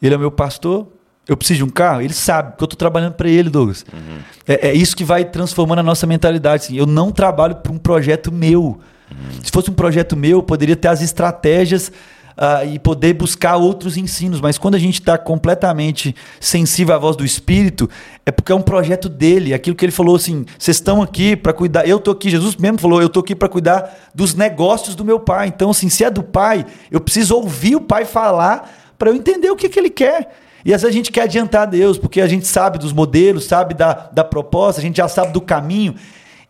Ele 0.00 0.14
é 0.14 0.18
meu 0.18 0.30
pastor, 0.30 0.88
eu 1.28 1.36
preciso 1.36 1.58
de 1.58 1.64
um 1.64 1.68
carro, 1.68 2.02
ele 2.02 2.12
sabe 2.12 2.56
que 2.56 2.62
eu 2.62 2.66
estou 2.66 2.76
trabalhando 2.76 3.14
para 3.14 3.28
ele, 3.28 3.48
Douglas. 3.48 3.84
Uhum. 3.92 4.18
É, 4.46 4.70
é, 4.70 4.74
isso 4.74 4.96
que 4.96 5.04
vai 5.04 5.24
transformando 5.24 5.78
a 5.78 5.82
nossa 5.82 6.06
mentalidade. 6.06 6.64
Assim. 6.64 6.76
Eu 6.76 6.86
não 6.86 7.12
trabalho 7.12 7.56
para 7.56 7.72
um 7.72 7.78
projeto 7.78 8.32
meu. 8.32 8.80
Uhum. 9.10 9.42
Se 9.42 9.50
fosse 9.50 9.70
um 9.70 9.74
projeto 9.74 10.16
meu, 10.16 10.38
eu 10.38 10.42
poderia 10.42 10.74
ter 10.74 10.88
as 10.88 11.00
estratégias 11.00 11.92
uh, 12.32 12.66
e 12.66 12.78
poder 12.78 13.14
buscar 13.14 13.56
outros 13.56 13.96
ensinos. 13.96 14.40
Mas 14.40 14.58
quando 14.58 14.74
a 14.74 14.78
gente 14.78 14.94
está 14.94 15.16
completamente 15.16 16.14
sensível 16.40 16.94
à 16.94 16.98
voz 16.98 17.14
do 17.14 17.24
Espírito, 17.24 17.88
é 18.26 18.32
porque 18.32 18.50
é 18.50 18.54
um 18.54 18.62
projeto 18.62 19.08
dele. 19.08 19.54
Aquilo 19.54 19.76
que 19.76 19.84
ele 19.84 19.92
falou 19.92 20.16
assim: 20.16 20.44
vocês 20.58 20.76
estão 20.76 21.00
aqui 21.00 21.36
para 21.36 21.52
cuidar. 21.52 21.86
Eu 21.86 21.98
estou 21.98 22.12
aqui, 22.12 22.30
Jesus 22.30 22.56
mesmo 22.56 22.78
falou: 22.78 23.00
eu 23.00 23.06
estou 23.06 23.20
aqui 23.20 23.36
para 23.36 23.48
cuidar 23.48 24.10
dos 24.12 24.34
negócios 24.34 24.96
do 24.96 25.04
meu 25.04 25.20
pai. 25.20 25.48
Então, 25.48 25.70
assim, 25.70 25.88
se 25.88 26.02
é 26.02 26.10
do 26.10 26.22
pai, 26.22 26.66
eu 26.90 27.00
preciso 27.00 27.36
ouvir 27.36 27.76
o 27.76 27.80
pai 27.80 28.04
falar 28.04 28.94
para 28.98 29.10
eu 29.10 29.14
entender 29.14 29.50
o 29.50 29.56
que, 29.56 29.68
que 29.68 29.78
ele 29.78 29.90
quer. 29.90 30.41
E 30.64 30.72
às 30.72 30.82
vezes 30.82 30.94
a 30.94 30.96
gente 30.96 31.10
quer 31.10 31.22
adiantar 31.22 31.66
Deus, 31.66 31.98
porque 31.98 32.20
a 32.20 32.26
gente 32.26 32.46
sabe 32.46 32.78
dos 32.78 32.92
modelos, 32.92 33.44
sabe 33.44 33.74
da, 33.74 33.92
da 34.12 34.24
proposta, 34.24 34.80
a 34.80 34.84
gente 34.84 34.96
já 34.96 35.08
sabe 35.08 35.32
do 35.32 35.40
caminho. 35.40 35.94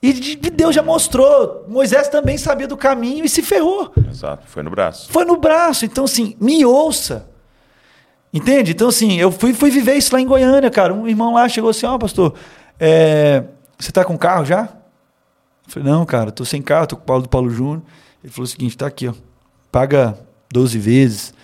E 0.02 0.12
Deus 0.50 0.74
já 0.74 0.82
mostrou. 0.82 1.64
Moisés 1.68 2.08
também 2.08 2.36
sabia 2.36 2.66
do 2.66 2.76
caminho 2.76 3.24
e 3.24 3.28
se 3.28 3.40
ferrou. 3.40 3.92
Exato, 4.10 4.48
foi 4.48 4.62
no 4.62 4.70
braço. 4.70 5.10
Foi 5.12 5.24
no 5.24 5.36
braço. 5.36 5.84
Então, 5.84 6.04
assim, 6.04 6.36
me 6.40 6.64
ouça. 6.64 7.30
Entende? 8.34 8.72
Então, 8.72 8.88
assim, 8.88 9.20
eu 9.20 9.30
fui, 9.30 9.54
fui 9.54 9.70
viver 9.70 9.94
isso 9.94 10.12
lá 10.12 10.20
em 10.20 10.26
Goiânia, 10.26 10.70
cara. 10.70 10.92
Um 10.92 11.06
irmão 11.06 11.34
lá 11.34 11.48
chegou 11.48 11.70
assim: 11.70 11.86
Ó, 11.86 11.94
oh, 11.94 11.98
pastor, 12.00 12.34
é... 12.80 13.44
você 13.78 13.92
tá 13.92 14.04
com 14.04 14.18
carro 14.18 14.44
já? 14.44 14.62
Eu 14.62 15.72
falei: 15.72 15.88
Não, 15.88 16.04
cara, 16.04 16.32
tô 16.32 16.44
sem 16.44 16.60
carro, 16.60 16.88
tô 16.88 16.96
com 16.96 17.02
o 17.02 17.06
Paulo 17.06 17.22
do 17.22 17.28
Paulo 17.28 17.50
Júnior. 17.50 17.82
Ele 18.24 18.32
falou 18.32 18.44
o 18.44 18.48
seguinte: 18.48 18.76
tá 18.76 18.88
aqui, 18.88 19.06
ó. 19.06 19.14
Paga 19.70 20.18
12 20.52 20.78
vezes, 20.78 21.34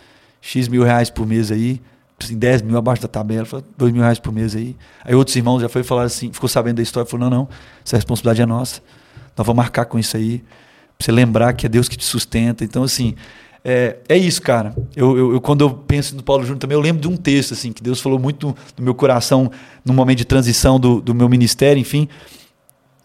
X 0.40 0.66
mil 0.66 0.82
reais 0.82 1.10
por 1.10 1.26
mês 1.26 1.52
aí 1.52 1.80
assim, 2.20 2.38
10 2.38 2.62
mil 2.62 2.76
abaixo 2.76 3.02
da 3.02 3.08
tabela, 3.08 3.46
falou, 3.46 3.64
2 3.76 3.92
mil 3.92 4.02
reais 4.02 4.18
por 4.18 4.32
mês 4.32 4.54
aí. 4.56 4.76
Aí 5.04 5.14
outros 5.14 5.36
irmãos 5.36 5.60
já 5.60 5.68
foi 5.68 5.82
falar 5.82 6.04
assim, 6.04 6.32
ficou 6.32 6.48
sabendo 6.48 6.76
da 6.76 6.82
história, 6.82 7.08
falou, 7.08 7.28
não, 7.28 7.38
não, 7.38 7.48
essa 7.84 7.96
responsabilidade 7.96 8.42
é 8.42 8.46
nossa. 8.46 8.80
Nós 9.36 9.46
vamos 9.46 9.56
marcar 9.56 9.84
com 9.84 9.98
isso 9.98 10.16
aí, 10.16 10.38
pra 10.96 11.04
você 11.04 11.12
lembrar 11.12 11.52
que 11.52 11.66
é 11.66 11.68
Deus 11.68 11.88
que 11.88 11.96
te 11.96 12.04
sustenta. 12.04 12.64
Então, 12.64 12.82
assim, 12.82 13.14
é, 13.64 13.98
é 14.08 14.16
isso, 14.16 14.40
cara. 14.42 14.74
Eu, 14.96 15.16
eu, 15.16 15.32
eu, 15.34 15.40
quando 15.40 15.62
eu 15.62 15.70
penso 15.70 16.16
no 16.16 16.22
Paulo 16.22 16.42
Júnior 16.42 16.58
também, 16.58 16.74
eu 16.76 16.80
lembro 16.80 17.00
de 17.00 17.08
um 17.08 17.16
texto, 17.16 17.54
assim, 17.54 17.72
que 17.72 17.82
Deus 17.82 18.00
falou 18.00 18.18
muito 18.18 18.54
no 18.76 18.84
meu 18.84 18.94
coração, 18.94 19.50
no 19.84 19.92
momento 19.92 20.18
de 20.18 20.24
transição 20.24 20.78
do, 20.80 21.00
do 21.00 21.14
meu 21.14 21.28
ministério, 21.28 21.80
enfim, 21.80 22.08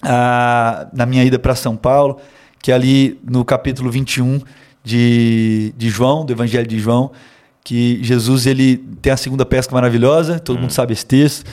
a, 0.02 0.88
na 0.94 1.06
minha 1.06 1.24
ida 1.24 1.38
para 1.38 1.56
São 1.56 1.76
Paulo, 1.76 2.20
que 2.62 2.72
é 2.72 2.76
ali 2.76 3.20
no 3.24 3.44
capítulo 3.44 3.92
21 3.92 4.42
de, 4.84 5.74
de 5.78 5.90
João, 5.90 6.26
do 6.26 6.34
Evangelho 6.34 6.68
de 6.68 6.80
João, 6.80 7.12
que 7.64 8.04
Jesus 8.04 8.46
ele 8.46 8.78
tem 9.02 9.14
a 9.14 9.18
segunda 9.18 9.46
pesca 9.46 9.74
maravilhosa, 9.74 10.40
todo 10.40 10.58
hum. 10.58 10.62
mundo 10.62 10.72
sabe 10.72 10.94
esse 10.94 11.06
texto. 11.06 11.46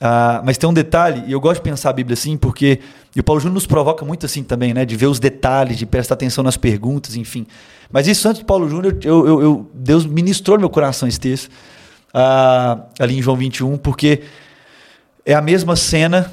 Ah, 0.00 0.42
mas 0.44 0.58
tem 0.58 0.68
um 0.68 0.74
detalhe, 0.74 1.22
e 1.26 1.32
eu 1.32 1.40
gosto 1.40 1.62
de 1.62 1.70
pensar 1.70 1.90
a 1.90 1.92
Bíblia 1.92 2.14
assim, 2.14 2.36
porque 2.36 2.80
e 3.14 3.20
o 3.20 3.22
Paulo 3.24 3.40
Júnior 3.40 3.54
nos 3.54 3.66
provoca 3.66 4.04
muito 4.04 4.26
assim 4.26 4.42
também, 4.42 4.74
né? 4.74 4.84
De 4.84 4.96
ver 4.96 5.06
os 5.06 5.20
detalhes, 5.20 5.78
de 5.78 5.86
prestar 5.86 6.14
atenção 6.14 6.42
nas 6.42 6.56
perguntas, 6.56 7.14
enfim. 7.14 7.46
Mas 7.90 8.08
isso 8.08 8.28
antes 8.28 8.42
do 8.42 8.44
Paulo 8.44 8.68
Júnior, 8.68 8.98
eu, 9.04 9.26
eu, 9.26 9.42
eu, 9.42 9.70
Deus 9.72 10.04
ministrou 10.04 10.56
no 10.56 10.62
meu 10.62 10.70
coração 10.70 11.08
esse 11.08 11.20
texto, 11.20 11.48
ah, 12.12 12.80
ali 12.98 13.16
em 13.16 13.22
João 13.22 13.36
21, 13.36 13.78
porque 13.78 14.22
é 15.24 15.32
a 15.32 15.40
mesma 15.40 15.76
cena, 15.76 16.30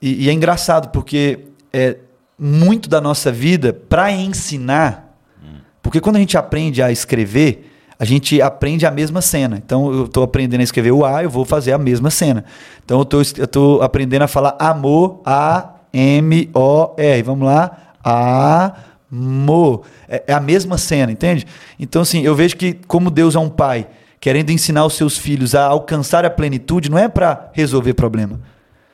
e, 0.00 0.24
e 0.24 0.28
é 0.30 0.32
engraçado, 0.32 0.88
porque 0.88 1.40
é 1.72 1.98
muito 2.38 2.88
da 2.88 3.00
nossa 3.00 3.30
vida 3.30 3.72
para 3.72 4.10
ensinar, 4.10 5.14
hum. 5.42 5.58
porque 5.82 6.00
quando 6.00 6.16
a 6.16 6.20
gente 6.20 6.38
aprende 6.38 6.82
a 6.82 6.90
escrever, 6.90 7.70
a 8.04 8.06
gente 8.06 8.42
aprende 8.42 8.84
a 8.84 8.90
mesma 8.90 9.22
cena. 9.22 9.56
Então, 9.56 9.90
eu 9.90 10.04
estou 10.04 10.22
aprendendo 10.22 10.60
a 10.60 10.64
escrever 10.64 10.92
o 10.92 11.06
A, 11.06 11.22
eu 11.22 11.30
vou 11.30 11.46
fazer 11.46 11.72
a 11.72 11.78
mesma 11.78 12.10
cena. 12.10 12.44
Então, 12.84 13.00
eu 13.10 13.22
estou 13.22 13.80
aprendendo 13.80 14.20
a 14.20 14.28
falar 14.28 14.54
amor, 14.58 15.22
A-M-O-R. 15.24 17.22
Vamos 17.22 17.46
lá? 17.46 17.78
Amor. 18.04 19.86
É, 20.06 20.22
é 20.26 20.34
a 20.34 20.40
mesma 20.40 20.76
cena, 20.76 21.10
entende? 21.10 21.46
Então, 21.80 22.02
assim, 22.02 22.20
eu 22.20 22.34
vejo 22.34 22.58
que 22.58 22.74
como 22.86 23.10
Deus 23.10 23.34
é 23.34 23.38
um 23.38 23.48
pai, 23.48 23.86
querendo 24.20 24.50
ensinar 24.50 24.84
os 24.84 24.92
seus 24.92 25.16
filhos 25.16 25.54
a 25.54 25.64
alcançar 25.64 26.26
a 26.26 26.30
plenitude, 26.30 26.90
não 26.90 26.98
é 26.98 27.08
para 27.08 27.48
resolver 27.54 27.94
problema. 27.94 28.38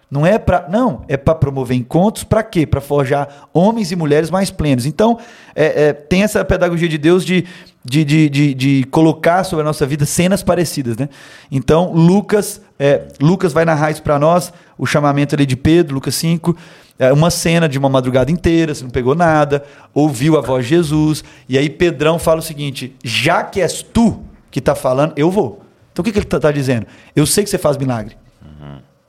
Não 0.08 0.24
é 0.24 0.38
para, 0.38 0.68
não, 0.68 1.04
é 1.08 1.16
para 1.16 1.34
promover 1.34 1.76
encontros, 1.76 2.22
para 2.22 2.44
quê? 2.44 2.64
Para 2.64 2.80
forjar 2.80 3.48
homens 3.52 3.90
e 3.90 3.96
mulheres 3.96 4.30
mais 4.30 4.52
plenos. 4.52 4.86
Então, 4.86 5.18
é, 5.52 5.86
é, 5.86 5.92
tem 5.92 6.22
essa 6.22 6.44
pedagogia 6.44 6.88
de 6.88 6.98
Deus 6.98 7.24
de, 7.24 7.44
de, 7.84 8.04
de, 8.04 8.28
de, 8.28 8.54
de, 8.54 8.84
colocar 8.90 9.42
sobre 9.44 9.62
a 9.62 9.64
nossa 9.64 9.86
vida 9.86 10.04
cenas 10.04 10.42
parecidas, 10.42 10.96
né? 10.96 11.08
Então, 11.50 11.92
Lucas, 11.92 12.60
é, 12.78 13.08
Lucas 13.20 13.52
vai 13.52 13.64
narrar 13.64 13.90
isso 13.90 14.02
para 14.02 14.18
nós, 14.18 14.52
o 14.76 14.84
chamamento 14.84 15.34
ali 15.34 15.46
de 15.46 15.56
Pedro, 15.56 15.94
Lucas 15.94 16.14
5, 16.16 16.54
é 16.98 17.10
uma 17.12 17.30
cena 17.30 17.66
de 17.66 17.78
uma 17.78 17.88
madrugada 17.88 18.30
inteira, 18.30 18.74
você 18.74 18.84
não 18.84 18.90
pegou 18.90 19.14
nada, 19.14 19.64
ouviu 19.94 20.36
a 20.36 20.42
voz 20.42 20.64
de 20.64 20.70
Jesus, 20.70 21.24
e 21.48 21.56
aí 21.56 21.70
Pedrão 21.70 22.18
fala 22.18 22.40
o 22.40 22.42
seguinte: 22.42 22.94
já 23.02 23.42
que 23.42 23.62
és 23.62 23.82
tu 23.82 24.22
que 24.50 24.58
está 24.58 24.74
falando, 24.74 25.14
eu 25.16 25.30
vou. 25.30 25.62
Então 25.92 26.02
o 26.02 26.04
que, 26.04 26.12
que 26.12 26.18
ele 26.18 26.26
está 26.26 26.38
tá 26.38 26.52
dizendo? 26.52 26.86
Eu 27.16 27.24
sei 27.24 27.42
que 27.42 27.48
você 27.48 27.56
faz 27.58 27.78
milagre. 27.78 28.16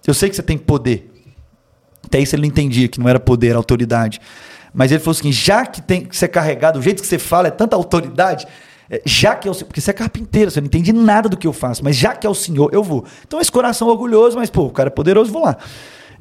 Eu 0.08 0.14
sei 0.14 0.30
que 0.30 0.36
você 0.36 0.42
tem 0.42 0.58
poder. 0.58 1.12
Até 2.04 2.20
isso 2.20 2.36
ele 2.36 2.44
não 2.44 2.50
entendia, 2.50 2.88
que 2.88 3.00
não 3.00 3.08
era 3.08 3.20
poder, 3.20 3.50
era 3.50 3.58
autoridade. 3.58 4.20
Mas 4.74 4.92
ele 4.92 5.00
falou 5.00 5.18
assim: 5.18 5.32
já 5.32 5.66
que 5.66 5.82
tem 5.82 6.06
que 6.06 6.16
ser 6.16 6.28
carregado, 6.28 6.80
o 6.80 6.82
jeito 6.82 7.02
que 7.02 7.08
você 7.08 7.20
fala 7.20 7.48
é 7.48 7.52
tanta 7.52 7.76
autoridade, 7.76 8.48
é, 8.90 9.02
já 9.06 9.36
que 9.36 9.48
é 9.48 9.52
o 9.52 9.54
Senhor, 9.54 9.68
porque 9.68 9.82
você 9.82 9.92
é 9.92 9.94
carpinteiro, 9.94 10.52
você 10.52 10.62
não 10.62 10.68
entende 10.68 10.94
nada 10.94 11.30
do 11.30 11.38
que 11.38 11.48
eu 11.48 11.54
faço, 11.54 11.84
mas 11.84 11.96
já 11.96 12.14
que 12.14 12.26
é 12.26 12.30
o 12.30 12.36
Senhor, 12.36 12.70
eu 12.74 12.84
vou. 12.84 13.06
Então 13.26 13.40
esse 13.40 13.52
coração 13.52 13.88
orgulhoso, 13.88 14.38
mas 14.38 14.50
pô, 14.50 14.64
o 14.64 14.72
cara 14.72 14.88
é 14.88 14.92
poderoso, 14.92 15.32
vou 15.32 15.44
lá. 15.44 15.58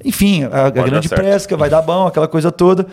Enfim, 0.05 0.44
a, 0.44 0.66
a 0.66 0.70
grande 0.70 1.09
pesca, 1.09 1.57
vai 1.57 1.68
dar 1.68 1.82
bom, 1.82 2.07
aquela 2.07 2.28
coisa 2.28 2.51
toda. 2.51 2.86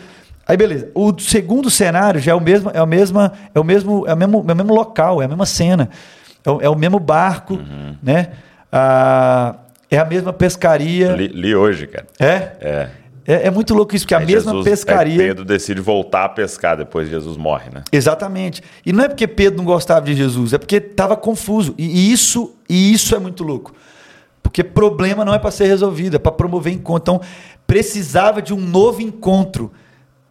Aí 0.47 0.55
beleza. 0.55 0.89
O 0.95 1.18
segundo 1.20 1.70
cenário 1.70 2.22
já 2.22 2.32
é 2.32 2.36
o 2.36 2.39
mesmo, 2.39 2.72
é 2.74 2.82
o 2.82 2.88
mesmo, 2.88 3.20
é 3.20 3.60
o 3.60 3.64
mesmo, 3.64 4.05
é 4.08 4.14
o 4.14 4.18
mesmo, 4.18 4.45
é 4.47 4.53
o 4.53 4.55
mesmo 4.55 4.74
local, 4.74 5.22
é 5.22 5.26
a 5.26 5.28
mesma 5.28 5.45
cena, 5.45 5.89
é 6.45 6.49
o, 6.49 6.62
é 6.62 6.70
o 6.70 6.76
mesmo 6.76 6.99
barco, 6.99 7.55
uhum. 7.55 7.95
né? 8.01 8.30
Ah, 8.72 9.55
é 9.89 9.97
a 9.97 10.05
mesma 10.05 10.32
pescaria. 10.32 11.14
Li, 11.14 11.28
li 11.28 11.55
hoje, 11.55 11.88
cara. 11.88 12.05
É? 12.20 12.51
É. 12.62 12.89
É, 13.28 13.47
é, 13.47 13.51
muito 13.51 13.73
louco 13.73 13.93
isso, 13.93 14.07
que 14.07 14.15
a 14.15 14.21
mesma 14.21 14.53
Jesus, 14.53 14.63
pescaria. 14.63 15.17
Pedro 15.17 15.43
decide 15.43 15.82
voltar 15.82 16.23
a 16.23 16.30
pescar 16.30 16.78
depois 16.78 17.07
de 17.07 17.13
Jesus 17.13 17.36
morre, 17.36 17.69
né? 17.69 17.84
Exatamente. 17.91 18.63
E 18.86 18.93
não 18.93 19.03
é 19.03 19.09
porque 19.09 19.28
Pedro 19.28 19.57
não 19.57 19.65
gostava 19.65 20.05
de 20.05 20.15
Jesus, 20.15 20.53
é 20.53 20.57
porque 20.57 20.78
estava 20.78 21.17
confuso. 21.17 21.75
E 21.78 22.11
isso, 22.13 22.55
e 22.69 22.93
isso 22.93 23.13
é 23.13 23.19
muito 23.19 23.43
louco. 23.43 23.73
Porque 24.41 24.63
problema 24.63 25.25
não 25.25 25.34
é 25.34 25.39
para 25.39 25.51
ser 25.51 25.67
resolvido, 25.67 26.15
é 26.15 26.19
para 26.19 26.32
promover 26.32 26.71
encontro. 26.71 27.15
Então, 27.15 27.28
precisava 27.67 28.41
de 28.41 28.53
um 28.53 28.61
novo 28.61 29.01
encontro 29.01 29.73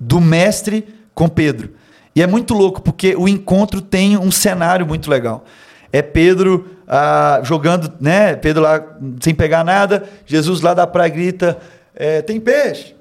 do 0.01 0.19
mestre 0.19 0.89
com 1.15 1.29
Pedro. 1.29 1.75
E 2.15 2.23
é 2.23 2.27
muito 2.27 2.55
louco, 2.55 2.81
porque 2.81 3.15
o 3.15 3.29
encontro 3.29 3.83
tem 3.83 4.17
um 4.17 4.31
cenário 4.31 4.87
muito 4.87 5.11
legal. 5.11 5.45
É 5.93 6.01
Pedro 6.01 6.67
ah, 6.89 7.41
jogando, 7.43 7.93
né? 8.01 8.35
Pedro 8.37 8.63
lá 8.63 8.83
sem 9.21 9.35
pegar 9.35 9.65
nada, 9.65 10.05
Jesus 10.25 10.63
lá 10.63 10.73
da 10.73 10.87
praia 10.87 11.11
grita: 11.11 11.59
é, 11.97 12.21
tem 12.21 12.39
peixe? 12.39 12.95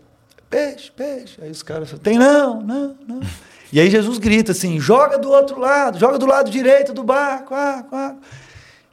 Peixe, 0.49 0.89
peixe. 0.89 1.37
Aí 1.41 1.51
os 1.51 1.61
caras 1.61 1.89
falam: 1.89 2.01
tem 2.01 2.17
não, 2.17 2.61
não, 2.61 2.95
não. 3.05 3.19
E 3.73 3.79
aí 3.79 3.89
Jesus 3.89 4.17
grita 4.17 4.53
assim: 4.53 4.79
joga 4.79 5.19
do 5.19 5.29
outro 5.29 5.59
lado, 5.59 5.99
joga 5.99 6.17
do 6.17 6.25
lado 6.25 6.49
direito 6.49 6.93
do 6.93 7.03
barco. 7.03 7.53
Ah, 7.53 7.83
ah. 7.91 8.15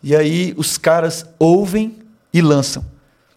E 0.03 0.16
aí 0.16 0.53
os 0.57 0.76
caras 0.76 1.24
ouvem 1.38 1.96
e 2.34 2.42
lançam. 2.42 2.84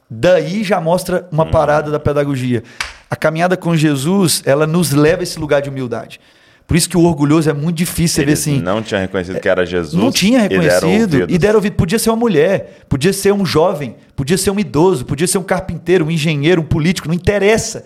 Daí 0.09 0.63
já 0.63 0.81
mostra 0.81 1.27
uma 1.31 1.45
parada 1.45 1.91
da 1.91 1.99
pedagogia. 1.99 2.63
A 3.09 3.15
caminhada 3.15 3.55
com 3.55 3.75
Jesus, 3.75 4.41
ela 4.45 4.65
nos 4.65 4.91
leva 4.91 5.21
a 5.21 5.23
esse 5.23 5.37
lugar 5.37 5.61
de 5.61 5.69
humildade. 5.69 6.19
Por 6.67 6.75
isso 6.75 6.89
que 6.89 6.97
o 6.97 7.03
orgulhoso 7.03 7.49
é 7.49 7.53
muito 7.53 7.77
difícil 7.77 8.25
ver 8.25 8.33
assim. 8.33 8.59
não 8.59 8.81
tinha 8.81 8.99
reconhecido 8.99 9.39
que 9.39 9.47
era 9.47 9.65
Jesus. 9.65 9.93
Não 9.93 10.11
tinha 10.11 10.45
e 10.45 10.49
deram 10.49 10.63
reconhecido 10.63 11.25
e 11.29 11.37
deram 11.37 11.55
ouvido. 11.57 11.75
Podia 11.75 11.99
ser 11.99 12.09
uma 12.09 12.15
mulher, 12.15 12.79
podia 12.89 13.13
ser 13.13 13.31
um 13.33 13.45
jovem, 13.45 13.95
podia 14.15 14.37
ser 14.37 14.49
um 14.49 14.59
idoso, 14.59 15.05
podia 15.05 15.27
ser 15.27 15.37
um 15.37 15.43
carpinteiro, 15.43 16.05
um 16.05 16.11
engenheiro, 16.11 16.61
um 16.61 16.65
político, 16.65 17.07
não 17.07 17.13
interessa. 17.13 17.83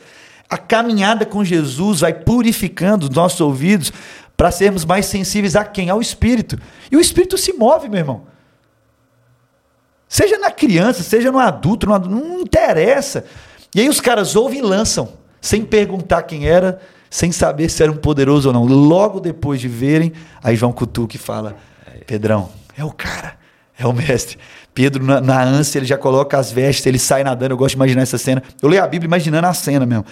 A 0.50 0.58
caminhada 0.58 1.26
com 1.26 1.44
Jesus 1.44 2.00
vai 2.00 2.14
purificando 2.14 3.08
os 3.08 3.16
nossos 3.16 3.42
ouvidos 3.42 3.92
para 4.38 4.50
sermos 4.50 4.86
mais 4.86 5.06
sensíveis 5.06 5.56
a 5.58 5.66
quem? 5.66 5.90
Ao 5.90 6.00
Espírito. 6.00 6.58
E 6.90 6.96
o 6.96 7.02
Espírito 7.02 7.38
se 7.38 7.52
move, 7.52 7.90
meu 7.90 8.00
irmão. 8.00 8.24
Seja 10.08 10.38
na 10.40 10.50
criança, 10.50 11.04
seja 11.04 11.32
no 11.32 11.38
adulto, 11.38 11.86
no 11.86 11.94
adulto, 11.94 12.16
não 12.16 12.40
interessa. 12.40 13.26
E 13.76 13.82
aí 13.82 13.90
os 13.90 14.00
caras 14.00 14.36
ouvem 14.36 14.60
e 14.60 14.62
lançam, 14.62 15.14
sem 15.42 15.64
perguntar 15.64 16.24
quem 16.24 16.48
era, 16.48 16.80
sem 17.10 17.32
saber 17.32 17.70
se 17.70 17.82
era 17.82 17.92
um 17.92 17.98
poderoso 17.98 18.50
ou 18.50 18.54
não. 18.54 18.66
Logo 18.66 19.20
depois 19.20 19.60
de 19.60 19.68
verem, 19.68 20.14
aí 20.44 20.56
João 20.56 20.72
cutuca 20.72 21.16
e 21.16 21.20
fala: 21.20 21.56
Pedrão, 22.06 22.50
é 22.78 22.84
o 22.84 22.92
cara, 22.92 23.36
é 23.78 23.86
o 23.86 23.94
mestre. 23.94 24.38
Pedro, 24.74 25.04
na, 25.04 25.20
na 25.20 25.44
ânsia, 25.44 25.80
ele 25.80 25.86
já 25.86 25.98
coloca 25.98 26.38
as 26.38 26.52
vestes, 26.52 26.86
ele 26.86 27.00
sai 27.00 27.24
nadando. 27.24 27.54
Eu 27.54 27.58
gosto 27.58 27.72
de 27.72 27.78
imaginar 27.78 28.02
essa 28.02 28.18
cena. 28.18 28.42
Eu 28.62 28.70
leio 28.70 28.84
a 28.84 28.88
Bíblia 28.88 29.08
imaginando 29.08 29.48
a 29.48 29.54
cena 29.54 29.86
mesmo. 29.86 30.06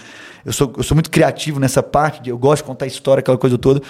Eu 0.43 0.51
sou, 0.51 0.73
eu 0.77 0.83
sou 0.83 0.95
muito 0.95 1.09
criativo 1.09 1.59
nessa 1.59 1.83
parte, 1.83 2.29
eu 2.29 2.37
gosto 2.37 2.63
de 2.63 2.67
contar 2.67 2.85
história, 2.85 3.19
aquela 3.19 3.37
coisa 3.37 3.57
toda. 3.57 3.81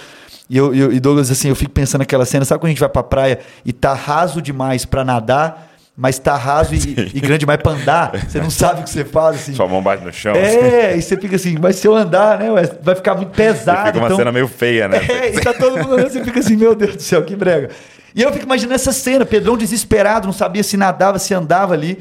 E, 0.50 0.58
eu, 0.58 0.74
eu, 0.74 0.94
e 0.94 1.00
Douglas, 1.00 1.30
assim, 1.30 1.50
eu 1.50 1.56
fico 1.56 1.72
pensando 1.72 2.00
naquela 2.00 2.26
cena. 2.26 2.46
Sabe 2.46 2.60
quando 2.60 2.68
a 2.68 2.72
gente 2.72 2.80
vai 2.80 2.90
pra 2.90 3.04
praia 3.04 3.40
e 3.66 3.74
tá 3.74 3.94
raso 3.94 4.42
demais 4.42 4.86
pra 4.86 5.04
nadar, 5.04 5.70
mas 6.00 6.20
tá 6.20 6.36
raso 6.38 6.76
e, 6.76 6.78
e 7.12 7.20
grande 7.20 7.40
demais 7.40 7.60
pra 7.60 7.72
andar? 7.72 8.12
Você 8.30 8.40
não 8.40 8.52
sabe 8.52 8.82
o 8.82 8.84
que 8.84 8.90
você 8.92 9.04
faz, 9.04 9.38
assim. 9.38 9.56
Sua 9.56 9.68
mão 9.68 9.82
bate 9.82 10.04
no 10.06 10.14
chão. 10.14 10.34
assim. 10.34 10.44
É, 10.44 10.96
e 10.96 11.02
você 11.02 11.18
fica 11.18 11.36
assim, 11.36 11.58
mas 11.60 11.78
se 11.78 11.88
eu 11.88 11.96
andar, 11.96 12.38
né, 12.38 12.52
ué, 12.52 12.70
vai 12.84 12.94
ficar 12.94 13.16
muito 13.16 13.34
E 13.34 13.36
pesado. 13.36 13.88
fica 13.88 13.98
uma 13.98 14.06
então... 14.06 14.18
cena 14.18 14.32
meio 14.32 14.48
feia, 14.48 14.88
né? 14.88 15.00
É, 15.10 15.36
e 15.36 15.42
tá 15.42 15.52
todo 15.54 15.76
mundo 15.76 16.00
você 16.00 16.24
fica 16.24 16.40
assim, 16.40 16.56
meu 16.56 16.76
Deus 16.76 16.98
do 16.98 17.02
céu, 17.02 17.24
que 17.26 17.36
brega. 17.36 17.72
E 18.14 18.22
eu 18.22 18.32
fico 18.32 18.46
imaginando 18.46 18.76
essa 18.76 18.92
cena, 18.92 19.26
Pedrão 19.26 19.58
desesperado, 19.58 20.28
não 20.28 20.34
sabia 20.34 20.62
se 20.62 20.78
nadava, 20.78 21.18
se 21.18 21.34
andava 21.34 21.74
ali. 21.74 21.98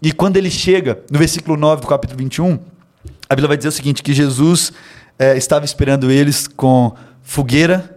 E 0.00 0.12
quando 0.12 0.36
ele 0.36 0.50
chega, 0.50 1.00
no 1.10 1.18
versículo 1.18 1.56
9 1.56 1.82
do 1.82 1.88
capítulo 1.88 2.18
21, 2.18 2.58
a 3.28 3.34
Bíblia 3.34 3.48
vai 3.48 3.56
dizer 3.56 3.68
o 3.68 3.72
seguinte, 3.72 4.02
que 4.04 4.12
Jesus 4.12 4.72
eh, 5.18 5.36
estava 5.36 5.64
esperando 5.64 6.10
eles 6.12 6.46
com 6.46 6.94
fogueira, 7.22 7.96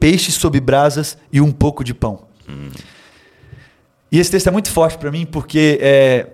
peixes 0.00 0.34
sob 0.34 0.58
brasas 0.58 1.18
e 1.32 1.40
um 1.40 1.50
pouco 1.52 1.82
de 1.84 1.92
pão. 1.92 2.24
E 4.10 4.18
esse 4.18 4.30
texto 4.30 4.46
é 4.46 4.50
muito 4.50 4.70
forte 4.70 4.96
para 4.98 5.10
mim, 5.10 5.26
porque 5.26 5.78
é, 5.80 6.26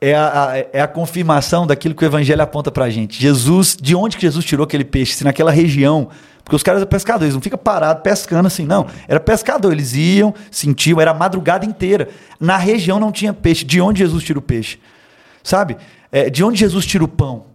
é, 0.00 0.14
a, 0.14 0.66
é 0.72 0.80
a 0.80 0.88
confirmação 0.88 1.66
daquilo 1.66 1.94
que 1.94 2.04
o 2.04 2.06
Evangelho 2.06 2.42
aponta 2.42 2.70
para 2.70 2.86
a 2.86 2.90
gente. 2.90 3.20
Jesus, 3.20 3.76
de 3.80 3.94
onde 3.94 4.16
que 4.16 4.22
Jesus 4.22 4.44
tirou 4.44 4.64
aquele 4.64 4.84
peixe? 4.84 5.14
Se 5.14 5.24
naquela 5.24 5.52
região. 5.52 6.08
Porque 6.42 6.56
os 6.56 6.62
caras 6.64 6.80
eram 6.80 6.90
pescadores, 6.90 7.34
não 7.34 7.40
ficam 7.40 7.58
parados 7.58 8.02
pescando 8.02 8.48
assim, 8.48 8.66
não. 8.66 8.88
Era 9.06 9.20
pescador, 9.20 9.72
eles 9.72 9.94
iam, 9.94 10.34
sentiam, 10.50 11.00
era 11.00 11.12
a 11.12 11.14
madrugada 11.14 11.64
inteira. 11.64 12.08
Na 12.40 12.56
região 12.56 12.98
não 12.98 13.12
tinha 13.12 13.32
peixe. 13.32 13.64
De 13.64 13.80
onde 13.80 14.00
Jesus 14.00 14.24
tira 14.24 14.40
o 14.40 14.42
peixe? 14.42 14.80
Sabe? 15.40 15.76
É, 16.10 16.28
de 16.28 16.42
onde 16.42 16.58
Jesus 16.58 16.84
tira 16.84 17.04
o 17.04 17.08
pão? 17.08 17.46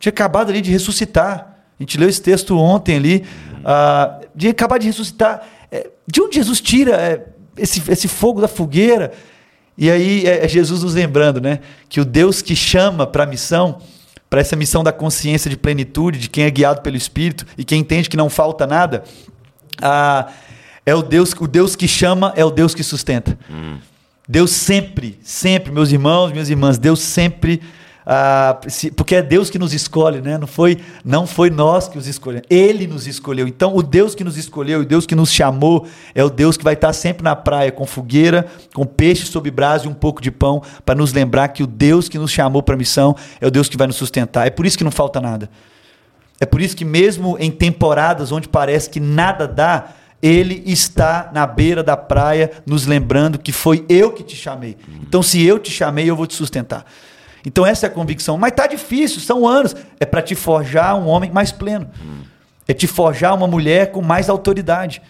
Tinha 0.00 0.10
acabado 0.10 0.50
ali 0.50 0.60
de 0.60 0.72
ressuscitar. 0.72 1.56
A 1.78 1.82
gente 1.82 1.96
leu 1.96 2.08
esse 2.08 2.20
texto 2.20 2.58
ontem 2.58 2.96
ali. 2.96 3.24
ah, 3.64 4.20
de 4.34 4.48
acabar 4.48 4.78
de 4.78 4.88
ressuscitar. 4.88 5.46
É, 5.70 5.88
de 6.04 6.20
onde 6.20 6.34
Jesus 6.34 6.60
tira 6.60 6.96
é, 6.96 7.24
esse, 7.56 7.82
esse 7.90 8.08
fogo 8.08 8.40
da 8.40 8.48
fogueira? 8.48 9.12
E 9.76 9.90
aí 9.90 10.26
é, 10.26 10.44
é 10.44 10.48
Jesus 10.48 10.82
nos 10.82 10.94
lembrando, 10.94 11.40
né? 11.40 11.60
Que 11.88 12.00
o 12.00 12.04
Deus 12.04 12.42
que 12.42 12.54
chama 12.54 13.06
para 13.06 13.24
a 13.24 13.26
missão, 13.26 13.80
para 14.28 14.40
essa 14.40 14.56
missão 14.56 14.82
da 14.84 14.92
consciência 14.92 15.50
de 15.50 15.56
plenitude, 15.56 16.18
de 16.18 16.28
quem 16.28 16.44
é 16.44 16.50
guiado 16.50 16.82
pelo 16.82 16.96
Espírito 16.96 17.46
e 17.56 17.64
quem 17.64 17.80
entende 17.80 18.08
que 18.08 18.16
não 18.16 18.30
falta 18.30 18.66
nada, 18.66 19.04
ah, 19.80 20.28
é 20.84 20.94
o 20.94 21.02
Deus, 21.02 21.32
o 21.38 21.46
Deus 21.46 21.76
que 21.76 21.86
chama 21.86 22.32
é 22.36 22.44
o 22.44 22.50
Deus 22.50 22.74
que 22.74 22.82
sustenta. 22.82 23.38
Deus 24.28 24.50
sempre, 24.52 25.18
sempre, 25.22 25.72
meus 25.72 25.90
irmãos, 25.90 26.32
minhas 26.32 26.48
irmãs, 26.48 26.78
Deus 26.78 27.00
sempre, 27.00 27.60
ah, 28.06 28.58
se- 28.68 28.90
porque 28.90 29.14
é 29.14 29.22
Deus 29.22 29.48
que 29.50 29.58
nos 29.58 29.72
escolhe, 29.72 30.20
né? 30.20 30.36
Não 30.38 30.46
foi, 30.46 30.78
não 31.04 31.26
foi 31.26 31.50
nós 31.50 31.88
que 31.88 31.96
os 31.98 32.06
escolhemos, 32.06 32.46
Ele 32.50 32.86
nos 32.86 33.06
escolheu. 33.06 33.46
Então, 33.46 33.76
o 33.76 33.82
Deus 33.82 34.14
que 34.14 34.24
nos 34.24 34.36
escolheu, 34.36 34.80
o 34.80 34.84
Deus 34.84 35.06
que 35.06 35.14
nos 35.14 35.30
chamou, 35.32 35.86
é 36.14 36.24
o 36.24 36.30
Deus 36.30 36.56
que 36.56 36.64
vai 36.64 36.74
estar 36.74 36.92
sempre 36.92 37.22
na 37.22 37.36
praia 37.36 37.70
com 37.70 37.86
fogueira, 37.86 38.46
com 38.74 38.84
peixe 38.84 39.26
sob 39.26 39.50
brasa 39.50 39.86
e 39.86 39.88
um 39.88 39.94
pouco 39.94 40.20
de 40.20 40.30
pão, 40.30 40.62
para 40.84 40.94
nos 40.94 41.12
lembrar 41.12 41.48
que 41.48 41.62
o 41.62 41.66
Deus 41.66 42.08
que 42.08 42.18
nos 42.18 42.30
chamou 42.30 42.62
para 42.62 42.74
a 42.74 42.78
missão 42.78 43.14
é 43.40 43.46
o 43.46 43.50
Deus 43.50 43.68
que 43.68 43.76
vai 43.76 43.86
nos 43.86 43.96
sustentar. 43.96 44.46
É 44.46 44.50
por 44.50 44.66
isso 44.66 44.76
que 44.78 44.84
não 44.84 44.90
falta 44.90 45.20
nada. 45.20 45.48
É 46.40 46.44
por 46.46 46.60
isso 46.60 46.74
que, 46.76 46.84
mesmo 46.84 47.36
em 47.38 47.50
temporadas 47.52 48.32
onde 48.32 48.48
parece 48.48 48.90
que 48.90 48.98
nada 48.98 49.46
dá, 49.46 49.90
ele 50.20 50.62
está 50.66 51.30
na 51.32 51.46
beira 51.46 51.82
da 51.82 51.96
praia, 51.96 52.50
nos 52.66 52.86
lembrando 52.86 53.38
que 53.38 53.52
foi 53.52 53.84
eu 53.88 54.12
que 54.12 54.22
te 54.24 54.34
chamei. 54.36 54.76
Então, 55.02 55.22
se 55.22 55.42
eu 55.44 55.58
te 55.58 55.70
chamei, 55.70 56.08
eu 56.08 56.14
vou 56.16 56.26
te 56.26 56.34
sustentar. 56.34 56.84
Então, 57.46 57.66
essa 57.66 57.86
é 57.86 57.88
a 57.88 57.90
convicção. 57.90 58.38
Mas 58.38 58.52
tá 58.52 58.66
difícil, 58.66 59.20
são 59.20 59.46
anos. 59.46 59.74
É 59.98 60.06
para 60.06 60.22
te 60.22 60.34
forjar 60.34 60.96
um 60.96 61.08
homem 61.08 61.30
mais 61.30 61.50
pleno. 61.52 61.88
É 62.68 62.72
te 62.72 62.86
forjar 62.86 63.34
uma 63.34 63.46
mulher 63.46 63.90
com 63.90 64.00
mais 64.00 64.28
autoridade. 64.28 65.02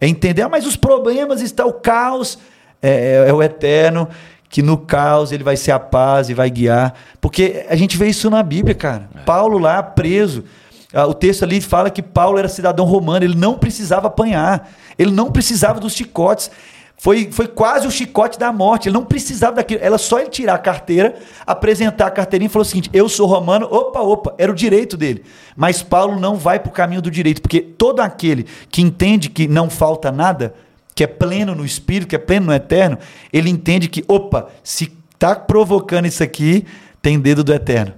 É 0.00 0.06
entender, 0.06 0.42
ah, 0.42 0.48
mas 0.48 0.66
os 0.66 0.76
problemas 0.76 1.40
estão, 1.40 1.68
o 1.68 1.72
caos 1.72 2.38
é, 2.82 3.24
é- 3.26 3.28
é 3.30 3.32
o 3.32 3.42
eterno, 3.42 4.08
que 4.48 4.62
no 4.62 4.76
caos 4.78 5.32
ele 5.32 5.42
vai 5.42 5.56
ser 5.56 5.72
a 5.72 5.80
paz 5.80 6.28
e 6.28 6.34
vai 6.34 6.48
guiar. 6.50 6.94
Porque 7.20 7.64
a 7.68 7.74
gente 7.74 7.96
vê 7.96 8.08
isso 8.08 8.30
na 8.30 8.42
Bíblia, 8.42 8.74
cara. 8.74 9.08
Paulo 9.26 9.58
lá 9.58 9.82
preso. 9.82 10.44
Ah, 10.92 11.06
O 11.06 11.14
texto 11.14 11.42
ali 11.42 11.60
fala 11.60 11.90
que 11.90 12.02
Paulo 12.02 12.38
era 12.38 12.48
cidadão 12.48 12.84
romano, 12.84 13.24
ele 13.24 13.34
não 13.34 13.54
precisava 13.58 14.06
apanhar, 14.06 14.70
ele 14.96 15.10
não 15.10 15.32
precisava 15.32 15.80
dos 15.80 15.92
chicotes. 15.94 16.50
Foi, 16.96 17.30
foi 17.30 17.48
quase 17.48 17.86
o 17.86 17.90
chicote 17.90 18.38
da 18.38 18.52
morte, 18.52 18.88
ele 18.88 18.94
não 18.94 19.04
precisava 19.04 19.56
daquilo. 19.56 19.80
Era 19.82 19.98
só 19.98 20.20
ele 20.20 20.30
tirar 20.30 20.54
a 20.54 20.58
carteira, 20.58 21.16
apresentar 21.46 22.06
a 22.06 22.10
carteirinha 22.10 22.46
e 22.46 22.50
falou 22.50 22.62
o 22.62 22.68
seguinte: 22.68 22.88
Eu 22.92 23.08
sou 23.08 23.26
romano, 23.26 23.66
opa, 23.70 24.00
opa, 24.00 24.34
era 24.38 24.50
o 24.50 24.54
direito 24.54 24.96
dele. 24.96 25.22
Mas 25.56 25.82
Paulo 25.82 26.18
não 26.18 26.36
vai 26.36 26.58
para 26.58 26.70
o 26.70 26.72
caminho 26.72 27.02
do 27.02 27.10
direito, 27.10 27.42
porque 27.42 27.60
todo 27.60 28.00
aquele 28.00 28.46
que 28.70 28.80
entende 28.80 29.28
que 29.28 29.46
não 29.46 29.68
falta 29.68 30.10
nada, 30.10 30.54
que 30.94 31.04
é 31.04 31.06
pleno 31.06 31.54
no 31.54 31.64
espírito, 31.64 32.08
que 32.08 32.16
é 32.16 32.18
pleno 32.18 32.46
no 32.46 32.54
eterno, 32.54 32.98
ele 33.32 33.50
entende 33.50 33.88
que, 33.88 34.04
opa, 34.08 34.48
se 34.62 34.90
está 35.12 35.34
provocando 35.34 36.06
isso 36.06 36.22
aqui, 36.22 36.64
tem 37.02 37.18
dedo 37.18 37.42
do 37.42 37.52
eterno. 37.52 37.92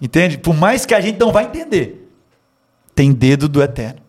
Entende? 0.00 0.36
Por 0.36 0.54
mais 0.54 0.84
que 0.84 0.94
a 0.94 1.00
gente 1.00 1.18
não 1.18 1.30
vai 1.30 1.44
entender, 1.44 2.10
tem 2.92 3.12
dedo 3.12 3.48
do 3.48 3.62
eterno. 3.62 4.00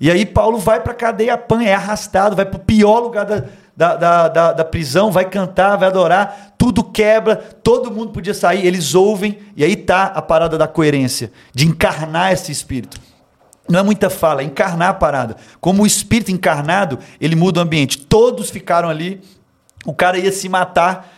E 0.00 0.10
aí 0.10 0.24
Paulo 0.24 0.58
vai 0.58 0.80
para 0.80 0.92
a 0.92 0.96
cadeia, 0.96 1.34
apanha, 1.34 1.70
é 1.70 1.74
arrastado, 1.74 2.34
vai 2.34 2.46
para 2.46 2.56
o 2.56 2.64
pior 2.64 3.00
lugar 3.00 3.24
da, 3.24 3.44
da, 3.76 3.94
da, 3.96 4.28
da, 4.28 4.52
da 4.52 4.64
prisão, 4.64 5.10
vai 5.12 5.26
cantar, 5.26 5.76
vai 5.76 5.88
adorar, 5.88 6.54
tudo 6.56 6.82
quebra, 6.82 7.36
todo 7.36 7.90
mundo 7.90 8.10
podia 8.12 8.32
sair, 8.32 8.66
eles 8.66 8.94
ouvem, 8.94 9.38
e 9.54 9.62
aí 9.62 9.76
tá 9.76 10.04
a 10.04 10.22
parada 10.22 10.56
da 10.56 10.66
coerência, 10.66 11.30
de 11.54 11.66
encarnar 11.66 12.32
esse 12.32 12.50
espírito. 12.50 12.98
Não 13.68 13.80
é 13.80 13.82
muita 13.82 14.08
fala, 14.08 14.40
é 14.42 14.44
encarnar 14.44 14.90
a 14.90 14.94
parada. 14.94 15.36
Como 15.60 15.82
o 15.82 15.86
espírito 15.86 16.30
encarnado, 16.30 16.98
ele 17.20 17.34
muda 17.36 17.60
o 17.60 17.62
ambiente. 17.64 17.98
Todos 17.98 18.48
ficaram 18.48 18.88
ali, 18.88 19.20
o 19.84 19.92
cara 19.92 20.16
ia 20.18 20.30
se 20.32 20.48
matar. 20.48 21.12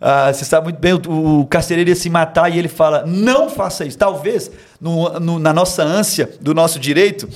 ah, 0.00 0.30
você 0.32 0.44
sabe 0.44 0.64
muito 0.64 0.78
bem, 0.78 0.92
o, 0.92 1.40
o 1.40 1.46
carcereiro 1.46 1.88
ia 1.88 1.96
se 1.96 2.10
matar 2.10 2.52
e 2.54 2.58
ele 2.58 2.68
fala: 2.68 3.02
não 3.06 3.48
faça 3.48 3.84
isso. 3.86 3.96
Talvez, 3.96 4.50
no- 4.78 5.18
no- 5.18 5.38
na 5.38 5.54
nossa 5.54 5.82
ânsia 5.82 6.30
do 6.38 6.52
nosso 6.54 6.78
direito, 6.78 7.26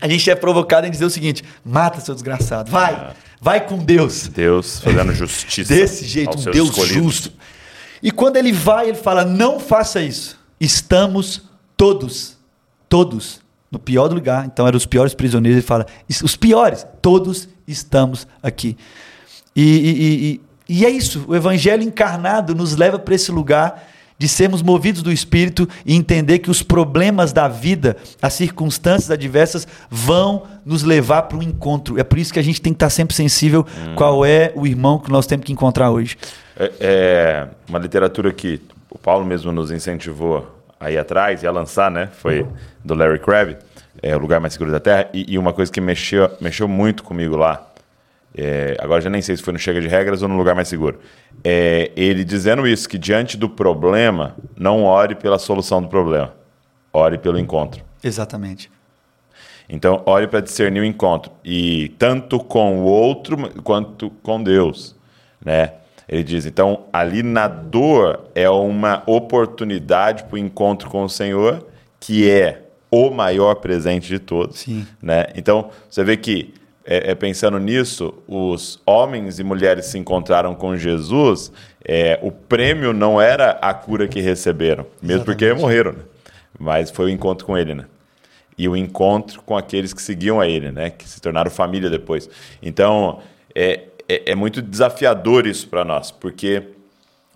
a 0.00 0.08
gente 0.08 0.30
é 0.30 0.34
provocado 0.34 0.86
em 0.86 0.90
dizer 0.90 1.04
o 1.04 1.10
seguinte: 1.10 1.42
mata, 1.64 2.00
seu 2.00 2.14
desgraçado, 2.14 2.70
vai, 2.70 3.14
vai 3.40 3.66
com 3.66 3.78
Deus. 3.78 4.28
Deus 4.28 4.80
fazendo 4.80 5.12
justiça. 5.14 5.72
Desse 5.74 6.04
jeito, 6.04 6.38
um 6.38 6.42
Deus 6.50 6.68
escolhidos. 6.70 7.02
justo. 7.02 7.32
E 8.02 8.10
quando 8.10 8.36
ele 8.36 8.52
vai, 8.52 8.88
ele 8.88 8.98
fala: 8.98 9.24
não 9.24 9.58
faça 9.58 10.00
isso. 10.02 10.38
Estamos 10.60 11.42
todos, 11.76 12.36
todos, 12.88 13.40
no 13.70 13.78
pior 13.78 14.12
lugar. 14.12 14.44
Então 14.46 14.66
eram 14.66 14.76
os 14.76 14.86
piores 14.86 15.14
prisioneiros. 15.14 15.58
Ele 15.58 15.66
fala: 15.66 15.86
"Is- 16.08 16.22
os 16.22 16.36
piores, 16.36 16.86
todos 17.02 17.48
estamos 17.66 18.26
aqui. 18.42 18.76
E- 19.54 19.62
e- 19.62 20.30
e- 20.32 20.40
e 20.80 20.84
é 20.84 20.90
isso. 20.90 21.24
O 21.26 21.34
evangelho 21.34 21.82
encarnado 21.82 22.54
nos 22.54 22.76
leva 22.76 22.98
para 22.98 23.14
esse 23.14 23.30
lugar 23.32 23.88
de 24.18 24.28
sermos 24.28 24.62
movidos 24.62 25.02
do 25.02 25.12
Espírito 25.12 25.68
e 25.84 25.94
entender 25.94 26.38
que 26.38 26.50
os 26.50 26.62
problemas 26.62 27.32
da 27.32 27.48
vida, 27.48 27.96
as 28.20 28.34
circunstâncias 28.34 29.10
adversas, 29.10 29.66
vão 29.90 30.44
nos 30.64 30.82
levar 30.82 31.22
para 31.22 31.38
um 31.38 31.42
encontro. 31.42 31.98
É 31.98 32.04
por 32.04 32.18
isso 32.18 32.32
que 32.32 32.38
a 32.38 32.42
gente 32.42 32.60
tem 32.60 32.72
que 32.72 32.76
estar 32.76 32.90
sempre 32.90 33.14
sensível 33.14 33.66
qual 33.94 34.24
é 34.24 34.52
o 34.54 34.66
irmão 34.66 34.98
que 34.98 35.10
nós 35.10 35.26
temos 35.26 35.44
que 35.44 35.52
encontrar 35.52 35.90
hoje. 35.90 36.16
É, 36.58 36.72
é 36.80 37.48
uma 37.68 37.78
literatura 37.78 38.32
que 38.32 38.60
o 38.90 38.98
Paulo 38.98 39.24
mesmo 39.24 39.52
nos 39.52 39.70
incentivou 39.70 40.54
a 40.80 40.90
ir 40.90 40.98
atrás 40.98 41.42
e 41.42 41.46
a 41.46 41.50
lançar, 41.50 41.90
né? 41.90 42.08
Foi 42.12 42.46
do 42.84 42.94
Larry 42.94 43.18
Crabb, 43.18 43.56
é, 44.02 44.14
O 44.14 44.18
Lugar 44.18 44.40
Mais 44.40 44.52
Seguro 44.52 44.70
da 44.70 44.80
Terra. 44.80 45.08
E, 45.12 45.34
e 45.34 45.38
uma 45.38 45.52
coisa 45.52 45.70
que 45.70 45.80
mexeu, 45.80 46.30
mexeu 46.40 46.68
muito 46.68 47.02
comigo 47.02 47.36
lá, 47.36 47.66
é, 48.36 48.76
agora 48.78 49.00
já 49.00 49.08
nem 49.08 49.22
sei 49.22 49.36
se 49.36 49.42
foi 49.42 49.52
no 49.52 49.58
Chega 49.58 49.80
de 49.80 49.88
Regras 49.88 50.22
ou 50.22 50.28
no 50.28 50.36
Lugar 50.36 50.54
Mais 50.54 50.68
Seguro. 50.68 50.98
É, 51.42 51.90
ele 51.96 52.22
dizendo 52.22 52.66
isso, 52.66 52.88
que 52.88 52.98
diante 52.98 53.36
do 53.36 53.48
problema, 53.48 54.36
não 54.56 54.84
ore 54.84 55.14
pela 55.14 55.38
solução 55.38 55.80
do 55.80 55.88
problema, 55.88 56.34
ore 56.92 57.16
pelo 57.16 57.38
encontro. 57.38 57.82
Exatamente. 58.04 58.70
Então, 59.68 60.02
olhe 60.06 60.26
para 60.26 60.40
discernir 60.40 60.80
o 60.80 60.84
encontro. 60.84 61.32
E 61.44 61.94
tanto 61.98 62.38
com 62.38 62.80
o 62.80 62.84
outro 62.84 63.36
quanto 63.62 64.10
com 64.22 64.42
Deus. 64.42 64.94
Né? 65.44 65.72
Ele 66.08 66.22
diz: 66.22 66.46
então, 66.46 66.84
ali 66.92 67.22
na 67.22 67.48
dor 67.48 68.30
é 68.34 68.48
uma 68.48 69.02
oportunidade 69.06 70.24
para 70.24 70.34
o 70.34 70.38
encontro 70.38 70.88
com 70.88 71.02
o 71.02 71.08
Senhor, 71.08 71.66
que 71.98 72.30
é 72.30 72.62
o 72.90 73.10
maior 73.10 73.56
presente 73.56 74.06
de 74.06 74.18
todos. 74.18 74.60
Sim. 74.60 74.86
Né? 75.02 75.26
Então, 75.34 75.70
você 75.90 76.04
vê 76.04 76.16
que, 76.16 76.54
é, 76.86 77.10
é, 77.10 77.14
pensando 77.14 77.58
nisso, 77.58 78.14
os 78.26 78.80
homens 78.86 79.38
e 79.38 79.44
mulheres 79.44 79.86
se 79.86 79.98
encontraram 79.98 80.54
com 80.54 80.76
Jesus, 80.76 81.52
é, 81.84 82.18
o 82.22 82.30
prêmio 82.30 82.92
não 82.92 83.20
era 83.20 83.50
a 83.60 83.74
cura 83.74 84.06
que 84.08 84.20
receberam, 84.20 84.86
mesmo 85.02 85.22
Exatamente. 85.22 85.24
porque 85.24 85.52
morreram, 85.52 85.92
né? 85.92 86.02
mas 86.58 86.90
foi 86.90 87.06
o 87.06 87.08
encontro 87.08 87.46
com 87.46 87.56
ele. 87.58 87.74
Né? 87.74 87.84
e 88.58 88.68
o 88.68 88.76
encontro 88.76 89.42
com 89.42 89.56
aqueles 89.56 89.92
que 89.92 90.00
seguiam 90.00 90.40
a 90.40 90.48
ele, 90.48 90.72
né? 90.72 90.90
que 90.90 91.06
se 91.08 91.20
tornaram 91.20 91.50
família 91.50 91.90
depois. 91.90 92.28
Então, 92.62 93.20
é, 93.54 93.84
é, 94.08 94.32
é 94.32 94.34
muito 94.34 94.62
desafiador 94.62 95.46
isso 95.46 95.68
para 95.68 95.84
nós, 95.84 96.10
porque 96.10 96.62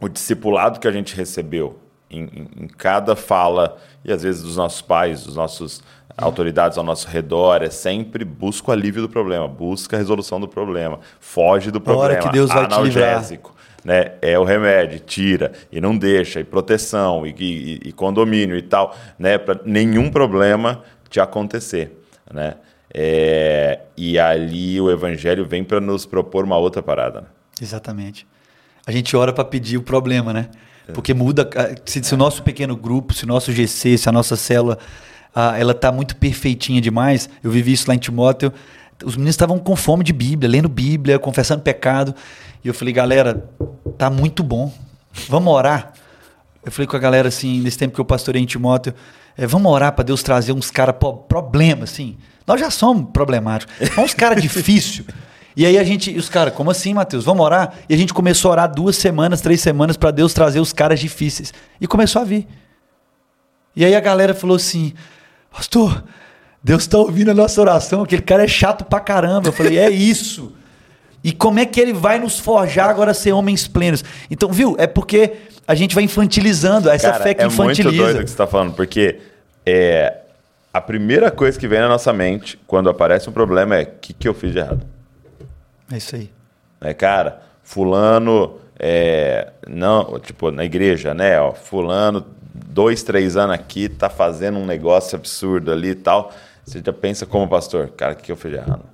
o 0.01 0.09
discipulado 0.09 0.81
que 0.81 0.89
a 0.89 0.93
gente 0.93 1.15
recebeu 1.15 1.79
em, 2.11 2.23
em, 2.23 2.65
em, 2.65 2.69
cada 2.69 3.15
fala, 3.15 3.77
e 4.05 4.13
às 4.13 4.23
vezes 4.23 4.43
dos 4.43 4.57
nossos 4.57 4.81
pais, 4.81 5.25
dos 5.25 5.37
nossos 5.37 5.83
autoridades 6.17 6.79
ao 6.79 6.85
nosso 6.85 7.09
redor, 7.09 7.63
é 7.63 7.71
sempre 7.71 8.25
busca 8.25 8.71
o 8.71 8.73
alívio 8.73 9.03
do 9.03 9.09
problema, 9.09 9.47
busca 9.47 9.97
a 9.97 9.99
resolução 9.99 10.41
do 10.41 10.49
problema, 10.49 11.01
foge 11.19 11.71
do 11.71 11.81
problema, 11.81 12.05
Hora 12.05 12.19
que 12.19 12.29
Deus 12.31 12.49
vai 12.49 12.65
analgésico. 12.65 13.55
Né? 13.85 14.13
É 14.21 14.39
o 14.39 14.45
remédio, 14.45 15.01
tira 15.01 15.53
e 15.73 15.81
não 15.81 15.97
deixa, 15.97 16.41
e 16.41 16.45
proteção, 16.45 17.27
e, 17.27 17.35
e, 17.39 17.89
e 17.89 17.93
condomínio 17.93 18.57
e 18.57 18.63
tal, 18.63 18.95
né? 19.19 19.39
Para 19.39 19.59
nenhum 19.65 20.11
problema 20.11 20.83
de 21.09 21.19
acontecer, 21.19 21.99
né? 22.31 22.57
É, 22.93 23.81
e 23.97 24.19
ali 24.19 24.81
o 24.81 24.91
evangelho 24.91 25.47
vem 25.47 25.63
para 25.63 25.81
nos 25.81 26.05
propor 26.05 26.45
uma 26.45 26.59
outra 26.59 26.83
parada. 26.83 27.23
Né? 27.23 27.27
Exatamente. 27.63 28.27
A 28.87 28.91
gente 28.91 29.17
ora 29.17 29.33
para 29.33 29.45
pedir 29.45 29.77
o 29.77 29.83
problema, 29.83 30.33
né? 30.33 30.49
Porque 30.93 31.15
muda. 31.15 31.49
Se, 31.85 32.03
se, 32.03 32.15
o 32.15 32.17
nosso 32.17 32.43
pequeno 32.43 32.77
grupo, 32.77 33.15
se 33.15 33.25
o 33.25 33.29
nosso 33.29 33.53
GC, 33.53 33.97
se 33.97 34.09
a 34.09 34.13
nossa 34.13 34.35
célula, 34.35 34.77
ah, 35.35 35.59
ela 35.59 35.75
tá 35.75 35.93
muito 35.93 36.17
perfeitinha 36.17 36.81
demais. 36.81 37.29
Eu 37.43 37.51
vivi 37.51 37.73
isso 37.73 37.87
lá 37.89 37.95
em 37.95 37.99
Timóteo. 37.99 38.53
Os 39.05 39.17
meninos 39.17 39.35
estavam 39.35 39.59
com 39.59 39.75
fome 39.77 40.05
de 40.05 40.13
Bíblia, 40.13 40.51
lendo 40.51 40.69
Bíblia, 40.69 41.19
confessando 41.19 41.63
pecado. 41.63 42.15
E 42.65 42.69
eu 42.69 42.75
falei, 42.75 42.93
galera, 42.93 43.49
tá 43.97 44.11
muito 44.11 44.43
bom. 44.43 44.73
Vamos 45.29 45.53
orar. 45.53 45.93
Eu 46.65 46.71
falei 46.71 46.87
com 46.87 46.97
a 46.97 47.01
galera 47.01 47.29
assim, 47.29 47.61
nesse 47.61 47.79
tempo 47.79 47.95
que 47.95 48.01
eu 48.01 48.05
pastorei 48.05 48.43
em 48.43 48.47
Timóteo, 48.47 48.95
é, 49.37 49.47
vamos 49.47 49.73
orar 49.73 49.93
para 49.93 50.05
Deus 50.05 50.23
trazer 50.23 50.53
uns 50.53 50.71
caras 50.71 50.95
problemas, 51.27 51.93
assim. 51.93 52.17
Nós 52.47 52.61
já 52.61 52.71
somos 52.71 53.11
problemáticos. 53.13 53.75
Uns 53.97 54.15
caras 54.15 54.43
difíceis. 54.43 55.07
E 55.57 55.67
aí 55.67 55.77
a 55.77 55.83
gente, 55.83 56.17
os 56.17 56.29
caras, 56.29 56.55
como 56.55 56.71
assim, 56.71 56.95
Mateus? 56.95 57.25
Vamos 57.25 57.45
orar? 57.45 57.75
E 57.89 57.93
a 57.93 57.97
gente 57.97 58.15
começou 58.15 58.51
a 58.51 58.53
orar 58.53 58.73
duas 58.73 58.97
semanas, 58.97 59.41
três 59.41 59.61
semanas 59.61 59.97
para 59.97 60.13
Deus 60.13 60.33
trazer 60.33 60.61
os 60.61 60.73
caras 60.73 61.01
difíceis. 61.01 61.53
E 61.81 61.89
começou 61.89 62.23
a 62.23 62.25
vir. 62.25 62.47
E 63.75 63.85
aí 63.85 63.95
a 63.95 64.01
galera 64.01 64.33
falou 64.33 64.57
assim: 64.57 64.95
Pastor, 65.53 66.05
Deus 66.63 66.83
está 66.83 66.99
ouvindo 66.99 67.31
a 67.31 67.35
nossa 67.35 67.61
oração. 67.61 68.03
Aquele 68.03 68.23
cara 68.23 68.45
é 68.45 68.49
chato 68.49 68.85
pra 68.85 69.01
caramba. 69.01 69.49
Eu 69.49 69.53
falei: 69.53 69.79
É 69.79 69.91
isso. 69.91 70.53
E 71.23 71.33
como 71.33 71.59
é 71.59 71.67
que 71.67 71.81
ele 71.81 71.93
vai 71.93 72.19
nos 72.19 72.39
forjar 72.39 72.89
agora 72.89 73.11
a 73.11 73.15
ser 73.15 73.33
homens 73.33 73.69
plenos? 73.69 74.03
Então, 74.31 74.51
viu? 74.51 74.75
É 74.79 74.87
porque 74.87 75.35
a 75.67 75.75
gente 75.75 75.95
vai 75.95 76.05
infantilizando, 76.05 76.89
essa 76.89 77.13
Cara, 77.13 77.23
fé 77.23 77.35
que 77.35 77.43
é 77.43 77.47
infantiliza. 77.47 77.83
É 77.83 77.93
muito 77.93 78.03
doido 78.03 78.17
o 78.17 78.21
que 78.21 78.29
você 78.29 78.35
está 78.35 78.47
falando, 78.47 78.75
porque 78.75 79.21
é, 79.67 80.17
a 80.73 80.81
primeira 80.81 81.31
coisa 81.31 81.59
que 81.59 81.69
vem 81.69 81.79
na 81.79 81.89
nossa 81.89 82.13
mente 82.13 82.59
quando 82.67 82.89
aparece 82.89 83.29
um 83.29 83.33
problema 83.33 83.77
é: 83.77 83.83
o 83.83 83.87
que, 84.01 84.13
que 84.15 84.29
eu 84.29 84.35
fiz 84.35 84.53
de 84.53 84.59
errado? 84.59 84.87
É 85.93 85.97
isso 85.97 86.17
aí. 86.17 86.31
É, 86.81 86.95
cara, 86.95 87.43
fulano, 87.63 88.57
é, 88.79 89.49
não, 89.69 90.19
tipo, 90.21 90.51
na 90.51 90.65
igreja, 90.65 91.13
né? 91.13 91.39
Ó, 91.39 91.53
fulano, 91.53 92.25
dois, 92.55 93.03
três 93.03 93.37
anos 93.37 93.55
aqui, 93.55 93.89
tá 93.89 94.09
fazendo 94.09 94.59
um 94.59 94.67
negócio 94.67 95.17
absurdo 95.17 95.71
ali 95.71 95.91
e 95.91 95.95
tal. 95.95 96.33
Você 96.65 96.83
já 96.85 96.93
pensa 96.93 97.27
como 97.27 97.49
pastor, 97.49 97.89
cara, 97.89 98.13
o 98.13 98.17
que, 98.17 98.25
que 98.25 98.33
eu 98.33 98.37
fiz 98.37 98.53
de 98.53 98.59
errado? 98.59 98.85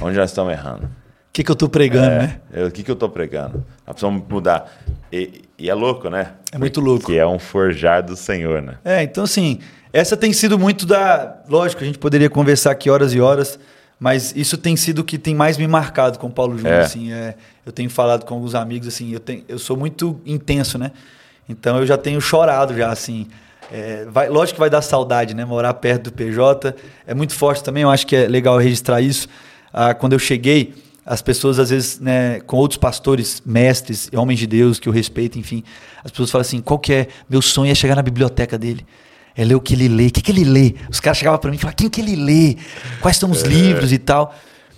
Onde 0.00 0.16
nós 0.16 0.30
estamos 0.30 0.52
errando? 0.52 0.84
O 0.84 1.32
que, 1.32 1.42
que 1.42 1.50
eu 1.50 1.54
estou 1.54 1.68
pregando, 1.68 2.06
é, 2.06 2.18
né? 2.18 2.64
O 2.66 2.70
que, 2.70 2.82
que 2.82 2.90
eu 2.90 2.94
estou 2.94 3.08
pregando? 3.08 3.64
Nós 3.86 3.94
precisamos 3.94 4.22
mudar. 4.28 4.70
E, 5.10 5.42
e, 5.58 5.70
é 5.70 5.74
louco, 5.74 6.10
né? 6.10 6.32
É 6.52 6.58
muito 6.58 6.80
louco. 6.80 7.06
Que 7.06 7.16
é 7.16 7.26
um 7.26 7.38
forjar 7.38 8.02
do 8.02 8.14
Senhor, 8.14 8.60
né? 8.60 8.76
É, 8.84 9.02
então 9.02 9.24
assim, 9.24 9.58
essa 9.92 10.16
tem 10.16 10.32
sido 10.32 10.58
muito 10.58 10.84
da. 10.84 11.42
Lógico, 11.48 11.82
a 11.82 11.86
gente 11.86 11.98
poderia 11.98 12.28
conversar 12.28 12.72
aqui 12.72 12.90
horas 12.90 13.14
e 13.14 13.20
horas, 13.20 13.58
mas 13.98 14.34
isso 14.36 14.58
tem 14.58 14.76
sido 14.76 15.00
o 15.00 15.04
que 15.04 15.16
tem 15.16 15.34
mais 15.34 15.56
me 15.56 15.66
marcado 15.66 16.18
com 16.18 16.26
o 16.26 16.30
Paulo 16.30 16.56
Júnior. 16.56 16.80
É. 16.80 16.80
Assim, 16.82 17.12
é, 17.12 17.34
eu 17.64 17.72
tenho 17.72 17.88
falado 17.88 18.24
com 18.26 18.34
alguns 18.34 18.54
amigos, 18.54 18.88
assim, 18.88 19.12
eu, 19.12 19.20
tenho, 19.20 19.42
eu 19.48 19.58
sou 19.58 19.76
muito 19.76 20.20
intenso, 20.26 20.76
né? 20.76 20.92
Então 21.52 21.78
eu 21.78 21.86
já 21.86 21.96
tenho 21.96 22.20
chorado 22.20 22.76
já, 22.76 22.90
assim. 22.90 23.28
É, 23.70 24.06
vai, 24.10 24.28
lógico 24.28 24.56
que 24.56 24.60
vai 24.60 24.70
dar 24.70 24.82
saudade, 24.82 25.34
né? 25.34 25.44
Morar 25.44 25.72
perto 25.74 26.04
do 26.04 26.12
PJ. 26.12 26.74
É 27.06 27.14
muito 27.14 27.34
forte 27.34 27.62
também, 27.62 27.82
eu 27.82 27.90
acho 27.90 28.06
que 28.06 28.16
é 28.16 28.26
legal 28.26 28.58
registrar 28.58 29.00
isso. 29.00 29.28
Ah, 29.72 29.94
quando 29.94 30.12
eu 30.14 30.18
cheguei 30.18 30.74
as 31.04 31.20
pessoas, 31.22 31.58
às 31.58 31.70
vezes, 31.70 31.98
né, 31.98 32.40
com 32.40 32.56
outros 32.56 32.78
pastores, 32.78 33.42
mestres, 33.44 34.08
homens 34.14 34.38
de 34.38 34.46
Deus 34.46 34.78
que 34.78 34.88
eu 34.88 34.92
respeito, 34.92 35.38
enfim, 35.38 35.64
as 36.04 36.10
pessoas 36.10 36.30
falam 36.30 36.42
assim: 36.42 36.60
qual 36.60 36.78
que 36.78 36.92
é? 36.92 37.08
Meu 37.28 37.42
sonho 37.42 37.70
é 37.70 37.74
chegar 37.74 37.96
na 37.96 38.02
biblioteca 38.02 38.58
dele. 38.58 38.86
É 39.34 39.44
ler 39.44 39.54
o 39.54 39.60
que 39.60 39.72
ele 39.72 39.88
lê. 39.88 40.08
O 40.08 40.10
que, 40.10 40.20
que 40.20 40.30
ele 40.30 40.44
lê? 40.44 40.74
Os 40.90 41.00
caras 41.00 41.18
chegavam 41.18 41.38
para 41.38 41.50
mim 41.50 41.56
e 41.56 41.58
falavam: 41.58 41.76
quem 41.76 41.88
que 41.88 42.00
ele 42.00 42.16
lê? 42.16 42.56
Quais 43.00 43.16
são 43.16 43.30
os 43.30 43.42
é. 43.42 43.48
livros 43.48 43.92
e 43.92 43.98
tal. 43.98 44.34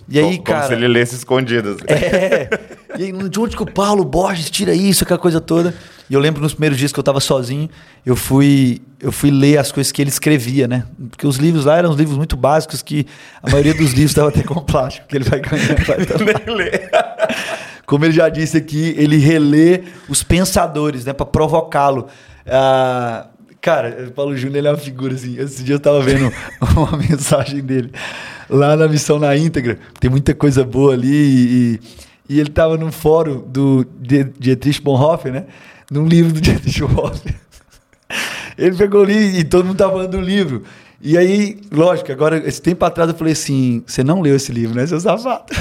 E 0.07 0.19
aí, 0.19 0.25
como, 0.25 0.43
cara. 0.43 0.59
Como 0.59 0.69
se 0.69 0.73
ele 0.75 0.87
lesse 0.87 1.15
escondidas. 1.15 1.77
É. 1.87 2.49
E 2.97 3.03
aí, 3.03 3.29
de 3.29 3.39
onde 3.39 3.55
que 3.55 3.63
o 3.63 3.65
Paulo 3.65 4.05
Borges 4.05 4.49
tira 4.49 4.73
isso, 4.73 5.03
aquela 5.03 5.19
coisa 5.19 5.41
toda? 5.41 5.73
E 6.09 6.13
eu 6.13 6.19
lembro 6.19 6.41
nos 6.41 6.53
primeiros 6.53 6.77
dias 6.77 6.91
que 6.93 6.99
eu 6.99 7.01
estava 7.01 7.19
sozinho, 7.19 7.67
eu 8.05 8.15
fui, 8.15 8.81
eu 8.99 9.11
fui 9.11 9.31
ler 9.31 9.57
as 9.57 9.71
coisas 9.71 9.91
que 9.91 10.01
ele 10.01 10.09
escrevia, 10.09 10.67
né? 10.67 10.85
Porque 11.09 11.25
os 11.25 11.37
livros 11.37 11.65
lá 11.65 11.77
eram 11.77 11.89
uns 11.89 11.97
livros 11.97 12.15
muito 12.15 12.37
básicos 12.37 12.83
que 12.83 13.07
a 13.41 13.49
maioria 13.49 13.73
dos 13.73 13.91
livros 13.91 14.11
estava 14.11 14.29
até 14.29 14.43
com 14.43 14.61
plástico, 14.61 15.07
que 15.07 15.17
ele 15.17 15.25
vai 15.25 15.39
ganhando. 15.39 15.83
Vai 15.85 16.45
ler. 16.55 16.89
Como 17.87 18.05
ele 18.05 18.13
já 18.13 18.29
disse 18.29 18.57
aqui, 18.57 18.93
ele 18.97 19.17
relê 19.17 19.83
os 20.07 20.21
pensadores, 20.21 21.05
né? 21.05 21.13
Para 21.13 21.25
provocá-lo. 21.25 22.07
Ah, 22.45 23.27
cara, 23.59 24.05
o 24.07 24.11
Paulo 24.11 24.37
Júnior 24.37 24.57
ele 24.57 24.67
é 24.67 24.71
uma 24.71 24.77
figura 24.77 25.15
assim. 25.15 25.39
Esse 25.39 25.63
dia 25.63 25.73
eu 25.73 25.77
estava 25.77 25.99
vendo 26.01 26.31
uma 26.77 26.97
mensagem 26.97 27.61
dele 27.61 27.91
lá 28.49 28.75
na 28.75 28.87
missão 28.87 29.19
na 29.19 29.35
íntegra. 29.35 29.79
Tem 29.99 30.09
muita 30.09 30.33
coisa 30.33 30.63
boa 30.63 30.93
ali 30.93 31.09
e, 31.09 31.79
e 32.29 32.39
ele 32.39 32.49
estava 32.49 32.77
num 32.77 32.91
fórum 32.91 33.43
do 33.47 33.85
Dietrich 34.39 34.81
Bonhoeffer, 34.81 35.31
né? 35.31 35.45
num 35.89 36.05
livro 36.05 36.33
do 36.33 36.39
Dietrich 36.41 36.81
Bonhoeffer. 36.81 37.35
Ele 38.57 38.75
pegou 38.75 39.03
ali 39.03 39.39
e 39.39 39.43
todo 39.43 39.65
mundo 39.65 39.77
tava 39.77 39.93
falando 39.93 40.11
do 40.11 40.21
livro. 40.21 40.63
E 41.01 41.17
aí, 41.17 41.59
lógico, 41.71 42.11
agora, 42.11 42.37
esse 42.47 42.61
tempo 42.61 42.85
atrás 42.85 43.09
eu 43.09 43.15
falei 43.15 43.33
assim: 43.33 43.83
você 43.85 44.03
não 44.03 44.21
leu 44.21 44.35
esse 44.35 44.51
livro, 44.51 44.75
né, 44.75 44.87
seu 44.87 44.99
safado? 44.99 45.45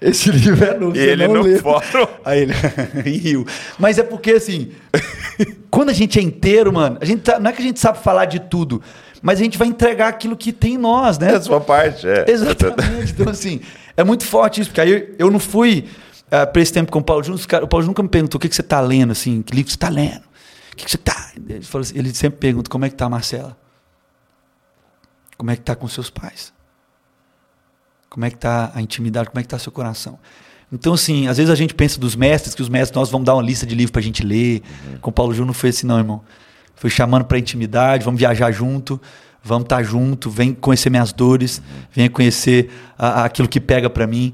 esse 0.00 0.30
livro 0.30 0.64
é 0.64 0.76
novo. 0.76 0.96
E 0.96 1.00
ele 1.00 1.28
não 1.28 1.42
no 1.42 1.58
fórum. 1.60 2.08
Aí 2.24 2.42
ele 2.42 2.52
riu. 3.18 3.46
Mas 3.78 3.98
é 3.98 4.02
porque, 4.02 4.32
assim, 4.32 4.72
quando 5.70 5.90
a 5.90 5.92
gente 5.92 6.18
é 6.18 6.22
inteiro, 6.22 6.72
mano, 6.72 6.98
a 7.00 7.04
gente 7.04 7.22
tá, 7.22 7.38
não 7.38 7.50
é 7.50 7.52
que 7.52 7.62
a 7.62 7.64
gente 7.64 7.78
sabe 7.78 8.02
falar 8.02 8.24
de 8.24 8.40
tudo, 8.40 8.82
mas 9.22 9.40
a 9.40 9.42
gente 9.42 9.58
vai 9.58 9.68
entregar 9.68 10.08
aquilo 10.08 10.36
que 10.36 10.52
tem 10.52 10.74
em 10.74 10.78
nós, 10.78 11.18
né? 11.18 11.32
É 11.32 11.36
a 11.36 11.40
sua 11.40 11.60
parte, 11.60 12.06
é. 12.06 12.24
Exatamente. 12.28 13.12
Então, 13.12 13.28
assim, 13.28 13.60
é 13.96 14.04
muito 14.04 14.24
forte 14.24 14.60
isso, 14.60 14.70
porque 14.70 14.80
aí 14.80 15.14
eu, 15.18 15.30
não 15.30 15.38
fui 15.38 15.88
uh, 16.30 16.36
ah, 16.36 16.46
para 16.46 16.62
esse 16.62 16.72
tempo 16.72 16.90
com 16.92 17.00
o 17.00 17.04
Paulo 17.04 17.22
Júnior, 17.22 17.42
o 17.42 17.68
Paulo 17.68 17.82
Júnior 17.82 17.86
nunca 17.86 18.02
me 18.02 18.08
perguntou 18.08 18.38
o 18.38 18.40
que, 18.40 18.48
que 18.48 18.54
você 18.54 18.60
está 18.60 18.80
lendo, 18.80 19.12
assim, 19.12 19.42
que 19.42 19.54
livro 19.54 19.70
você 19.70 19.76
está 19.76 19.88
lendo, 19.88 20.22
o 20.72 20.76
que, 20.76 20.84
que 20.84 20.90
você 20.90 20.96
está... 20.96 21.32
Ele, 21.36 21.58
assim, 21.58 21.98
ele 21.98 22.14
sempre 22.14 22.38
pergunta, 22.38 22.70
como 22.70 22.84
é 22.84 22.88
que 22.88 22.94
está 22.94 23.06
a 23.06 23.10
Marcela? 23.10 23.56
Como 25.36 25.50
é 25.50 25.56
que 25.56 25.62
está 25.62 25.76
com 25.76 25.86
seus 25.88 26.10
pais? 26.10 26.52
Como 28.10 28.24
é 28.24 28.30
que 28.30 28.36
está 28.36 28.72
a 28.74 28.80
intimidade? 28.80 29.28
Como 29.28 29.38
é 29.38 29.42
que 29.42 29.46
está 29.46 29.58
seu 29.58 29.70
coração? 29.70 30.18
Então, 30.72 30.92
assim, 30.92 31.28
às 31.28 31.36
vezes 31.38 31.50
a 31.50 31.54
gente 31.54 31.74
pensa 31.74 31.98
dos 31.98 32.14
mestres, 32.14 32.54
que 32.54 32.62
os 32.62 32.68
mestres, 32.68 32.94
nós 32.94 33.10
vamos 33.10 33.24
dar 33.24 33.34
uma 33.34 33.42
lista 33.42 33.64
de 33.64 33.74
livros 33.74 33.90
para 33.90 34.00
a 34.00 34.04
gente 34.04 34.22
ler. 34.24 34.62
Uhum. 34.92 34.98
Com 35.00 35.10
o 35.10 35.12
Paulo 35.12 35.32
Júnior 35.32 35.46
não 35.46 35.54
foi 35.54 35.70
assim, 35.70 35.86
não, 35.86 35.98
irmão. 35.98 36.22
Foi 36.78 36.90
chamando 36.90 37.24
para 37.24 37.38
intimidade, 37.38 38.04
vamos 38.04 38.18
viajar 38.18 38.50
junto, 38.52 39.00
vamos 39.42 39.64
estar 39.64 39.78
tá 39.78 39.82
junto, 39.82 40.30
vem 40.30 40.52
conhecer 40.52 40.90
minhas 40.90 41.12
dores, 41.12 41.60
venha 41.92 42.08
conhecer 42.08 42.70
a, 42.98 43.22
a, 43.22 43.24
aquilo 43.24 43.48
que 43.48 43.60
pega 43.60 43.90
para 43.90 44.06
mim 44.06 44.32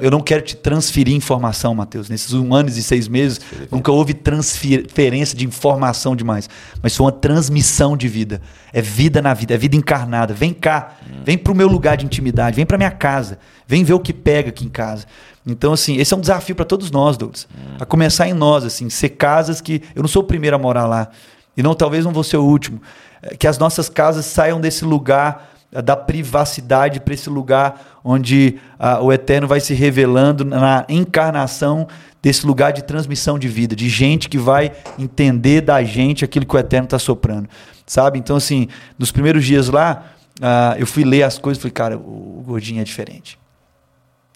eu 0.00 0.12
não 0.12 0.20
quero 0.20 0.42
te 0.42 0.54
transferir 0.54 1.14
informação, 1.14 1.74
Matheus. 1.74 2.08
Nesses 2.08 2.32
um 2.32 2.54
ano 2.54 2.68
e 2.68 2.72
seis 2.72 3.08
meses, 3.08 3.40
nunca 3.70 3.90
houve 3.90 4.14
transferência 4.14 5.36
de 5.36 5.44
informação 5.44 6.14
demais. 6.14 6.48
Mas 6.80 6.96
foi 6.96 7.04
uma 7.04 7.12
transmissão 7.12 7.96
de 7.96 8.06
vida. 8.06 8.40
É 8.72 8.80
vida 8.80 9.20
na 9.20 9.34
vida, 9.34 9.54
é 9.54 9.58
vida 9.58 9.74
encarnada. 9.74 10.32
Vem 10.32 10.54
cá, 10.54 10.96
vem 11.24 11.36
para 11.36 11.52
o 11.52 11.56
meu 11.56 11.66
lugar 11.66 11.96
de 11.96 12.06
intimidade, 12.06 12.54
vem 12.54 12.64
para 12.64 12.78
minha 12.78 12.92
casa, 12.92 13.40
vem 13.66 13.82
ver 13.82 13.94
o 13.94 14.00
que 14.00 14.12
pega 14.12 14.50
aqui 14.50 14.64
em 14.64 14.68
casa. 14.68 15.04
Então, 15.44 15.72
assim, 15.72 15.96
esse 15.96 16.14
é 16.14 16.16
um 16.16 16.20
desafio 16.20 16.54
para 16.54 16.64
todos 16.64 16.90
nós, 16.92 17.16
Douglas. 17.16 17.48
A 17.80 17.84
começar 17.84 18.28
em 18.28 18.34
nós, 18.34 18.64
assim, 18.64 18.88
ser 18.88 19.10
casas 19.10 19.60
que. 19.60 19.82
Eu 19.96 20.02
não 20.02 20.08
sou 20.08 20.22
o 20.22 20.26
primeiro 20.26 20.54
a 20.54 20.58
morar 20.58 20.86
lá. 20.86 21.08
E 21.56 21.62
não, 21.62 21.74
talvez 21.74 22.04
não 22.04 22.12
vou 22.12 22.24
ser 22.24 22.36
o 22.36 22.44
último. 22.44 22.80
É, 23.22 23.36
que 23.36 23.46
as 23.46 23.58
nossas 23.58 23.88
casas 23.88 24.26
saiam 24.26 24.60
desse 24.60 24.84
lugar 24.84 25.50
é, 25.72 25.80
da 25.80 25.96
privacidade 25.96 27.00
para 27.00 27.14
esse 27.14 27.30
lugar 27.30 27.98
onde 28.04 28.58
ah, 28.78 29.00
o 29.00 29.12
Eterno 29.12 29.48
vai 29.48 29.58
se 29.60 29.74
revelando 29.74 30.44
na 30.44 30.84
encarnação 30.88 31.88
desse 32.22 32.46
lugar 32.46 32.72
de 32.72 32.82
transmissão 32.82 33.38
de 33.38 33.48
vida, 33.48 33.74
de 33.74 33.88
gente 33.88 34.28
que 34.28 34.38
vai 34.38 34.72
entender 34.98 35.60
da 35.60 35.82
gente 35.82 36.24
aquilo 36.24 36.46
que 36.46 36.54
o 36.54 36.58
Eterno 36.58 36.86
está 36.86 36.98
soprando, 36.98 37.48
sabe? 37.86 38.18
Então, 38.18 38.36
assim, 38.36 38.68
nos 38.98 39.10
primeiros 39.10 39.44
dias 39.44 39.68
lá, 39.68 40.04
ah, 40.40 40.76
eu 40.78 40.86
fui 40.86 41.04
ler 41.04 41.22
as 41.22 41.38
coisas 41.38 41.60
falei, 41.60 41.72
cara, 41.72 41.98
o, 41.98 42.40
o 42.40 42.42
Gordinho 42.46 42.80
é 42.80 42.84
diferente. 42.84 43.38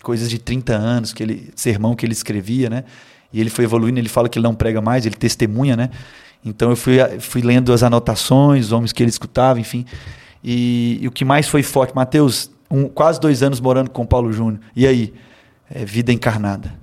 Coisas 0.03 0.31
de 0.31 0.39
30 0.39 0.73
anos, 0.73 1.12
que 1.12 1.23
ele, 1.23 1.51
sermão 1.55 1.95
que 1.95 2.07
ele 2.07 2.12
escrevia, 2.12 2.71
né? 2.71 2.85
E 3.33 3.41
ele 3.41 3.51
foi 3.51 3.64
evoluindo, 3.64 3.99
ele 3.99 4.09
fala 4.09 4.29
que 4.29 4.39
ele 4.39 4.45
não 4.45 4.55
prega 4.55 4.81
mais, 4.81 5.05
ele 5.07 5.14
testemunha, 5.14 5.77
né? 5.77 5.91
Então 6.45 6.70
eu 6.70 6.76
fui, 6.76 6.99
fui 7.20 7.43
lendo 7.43 7.72
as 7.72 7.82
anotações, 7.82 8.66
os 8.66 8.72
homens 8.72 8.93
que 8.93 9.03
ele 9.03 9.11
escutava, 9.11 9.61
enfim. 9.61 9.84
E, 10.43 10.99
e 11.01 11.09
o 11.09 11.11
que 11.11 11.24
mais 11.24 11.49
foi 11.49 11.62
forte, 11.62 11.95
Mateus, 11.95 12.51
um, 12.70 12.88
quase 12.88 13.20
dois 13.20 13.43
anos 13.43 13.61
morando 13.61 13.91
com 13.91 14.07
Paulo 14.07 14.32
Júnior. 14.32 14.61
E 14.74 14.86
aí? 14.86 15.12
É, 15.72 15.84
vida 15.84 16.12
encarnada, 16.12 16.74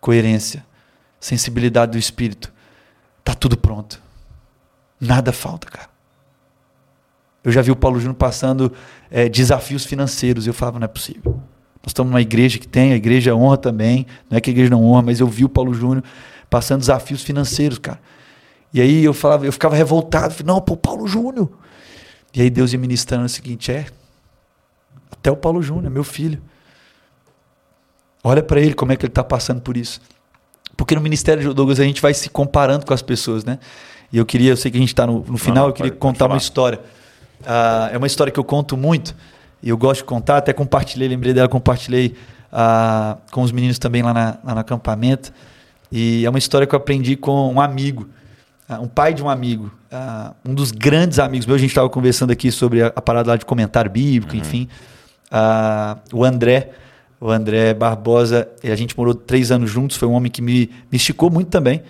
coerência, 0.00 0.64
sensibilidade 1.20 1.92
do 1.92 1.98
espírito. 1.98 2.52
Tá 3.22 3.34
tudo 3.34 3.56
pronto. 3.56 4.02
Nada 5.00 5.32
falta, 5.32 5.68
cara. 5.68 5.88
Eu 7.44 7.52
já 7.52 7.62
vi 7.62 7.70
o 7.70 7.76
Paulo 7.76 7.98
Júnior 8.00 8.16
passando 8.16 8.72
é, 9.10 9.28
desafios 9.28 9.84
financeiros. 9.84 10.46
E 10.46 10.50
eu 10.50 10.54
falava, 10.54 10.78
não 10.78 10.84
é 10.86 10.88
possível. 10.88 11.40
Nós 11.82 11.90
estamos 11.90 12.10
numa 12.10 12.20
igreja 12.20 12.58
que 12.58 12.66
tem, 12.66 12.92
a 12.92 12.96
igreja 12.96 13.34
honra 13.34 13.56
também. 13.56 14.06
Não 14.28 14.36
é 14.36 14.40
que 14.40 14.50
a 14.50 14.52
igreja 14.52 14.70
não 14.70 14.84
honra, 14.84 15.02
mas 15.02 15.20
eu 15.20 15.26
vi 15.26 15.44
o 15.44 15.48
Paulo 15.48 15.72
Júnior 15.72 16.02
passando 16.50 16.80
desafios 16.80 17.22
financeiros, 17.22 17.78
cara. 17.78 18.00
E 18.72 18.80
aí 18.80 19.04
eu 19.04 19.14
falava, 19.14 19.46
eu 19.46 19.52
ficava 19.52 19.74
revoltado. 19.74 20.34
Não, 20.44 20.60
pô, 20.60 20.76
Paulo 20.76 21.06
Júnior. 21.06 21.50
E 22.34 22.42
aí 22.42 22.50
Deus 22.50 22.72
ia 22.72 22.78
ministrando 22.78 23.24
o 23.24 23.28
seguinte: 23.28 23.72
é, 23.72 23.86
até 25.10 25.30
o 25.30 25.36
Paulo 25.36 25.62
Júnior, 25.62 25.90
meu 25.90 26.04
filho. 26.04 26.40
Olha 28.22 28.42
para 28.42 28.60
ele 28.60 28.74
como 28.74 28.92
é 28.92 28.96
que 28.96 29.04
ele 29.04 29.10
está 29.10 29.24
passando 29.24 29.60
por 29.60 29.76
isso. 29.76 30.00
Porque 30.76 30.94
no 30.94 31.00
ministério 31.00 31.42
de 31.42 31.54
Douglas 31.54 31.80
a 31.80 31.84
gente 31.84 32.02
vai 32.02 32.12
se 32.12 32.28
comparando 32.28 32.84
com 32.84 32.92
as 32.92 33.02
pessoas, 33.02 33.44
né? 33.44 33.58
E 34.12 34.18
eu 34.18 34.26
queria, 34.26 34.50
eu 34.50 34.56
sei 34.56 34.70
que 34.70 34.76
a 34.76 34.80
gente 34.80 34.90
está 34.90 35.06
no, 35.06 35.24
no, 35.24 35.38
final, 35.38 35.54
não, 35.54 35.62
não, 35.62 35.68
eu 35.68 35.72
queria 35.72 35.92
pode, 35.92 36.00
contar 36.00 36.24
pode 36.26 36.34
uma 36.34 36.38
história. 36.38 36.80
Uh, 37.40 37.94
é 37.94 37.98
uma 37.98 38.06
história 38.06 38.32
que 38.32 38.38
eu 38.38 38.44
conto 38.44 38.76
muito 38.76 39.14
e 39.62 39.68
eu 39.68 39.76
gosto 39.76 40.00
de 40.00 40.04
contar. 40.04 40.38
Até 40.38 40.52
compartilhei, 40.52 41.08
lembrei 41.08 41.32
dela, 41.32 41.48
compartilhei 41.48 42.16
uh, 42.52 43.18
com 43.30 43.42
os 43.42 43.52
meninos 43.52 43.78
também 43.78 44.02
lá, 44.02 44.12
na, 44.12 44.38
lá 44.44 44.54
no 44.54 44.60
acampamento. 44.60 45.32
E 45.90 46.24
é 46.24 46.30
uma 46.30 46.38
história 46.38 46.66
que 46.66 46.74
eu 46.74 46.78
aprendi 46.78 47.16
com 47.16 47.52
um 47.52 47.60
amigo 47.60 48.08
um 48.76 48.86
pai 48.86 49.14
de 49.14 49.22
um 49.22 49.30
amigo, 49.30 49.72
uh, 49.90 50.34
um 50.44 50.52
dos 50.52 50.70
grandes 50.70 51.18
amigos 51.18 51.46
meus, 51.46 51.56
a 51.56 51.60
gente 51.60 51.70
estava 51.70 51.88
conversando 51.88 52.30
aqui 52.30 52.52
sobre 52.52 52.82
a, 52.82 52.90
parada 52.90 53.30
lá 53.30 53.36
de 53.36 53.46
comentário 53.46 53.90
bíblico, 53.90 54.34
uhum. 54.34 54.40
enfim. 54.40 54.68
Uh, 55.32 56.16
o 56.18 56.24
André, 56.24 56.72
o 57.18 57.30
André 57.30 57.72
Barbosa, 57.72 58.46
a 58.62 58.76
gente 58.76 58.96
morou 58.96 59.14
três 59.14 59.50
anos 59.50 59.70
juntos, 59.70 59.96
foi 59.96 60.06
um 60.06 60.12
homem 60.12 60.30
que 60.30 60.42
me, 60.42 60.70
me 60.90 60.96
esticou 60.96 61.30
muito 61.30 61.48
também, 61.48 61.82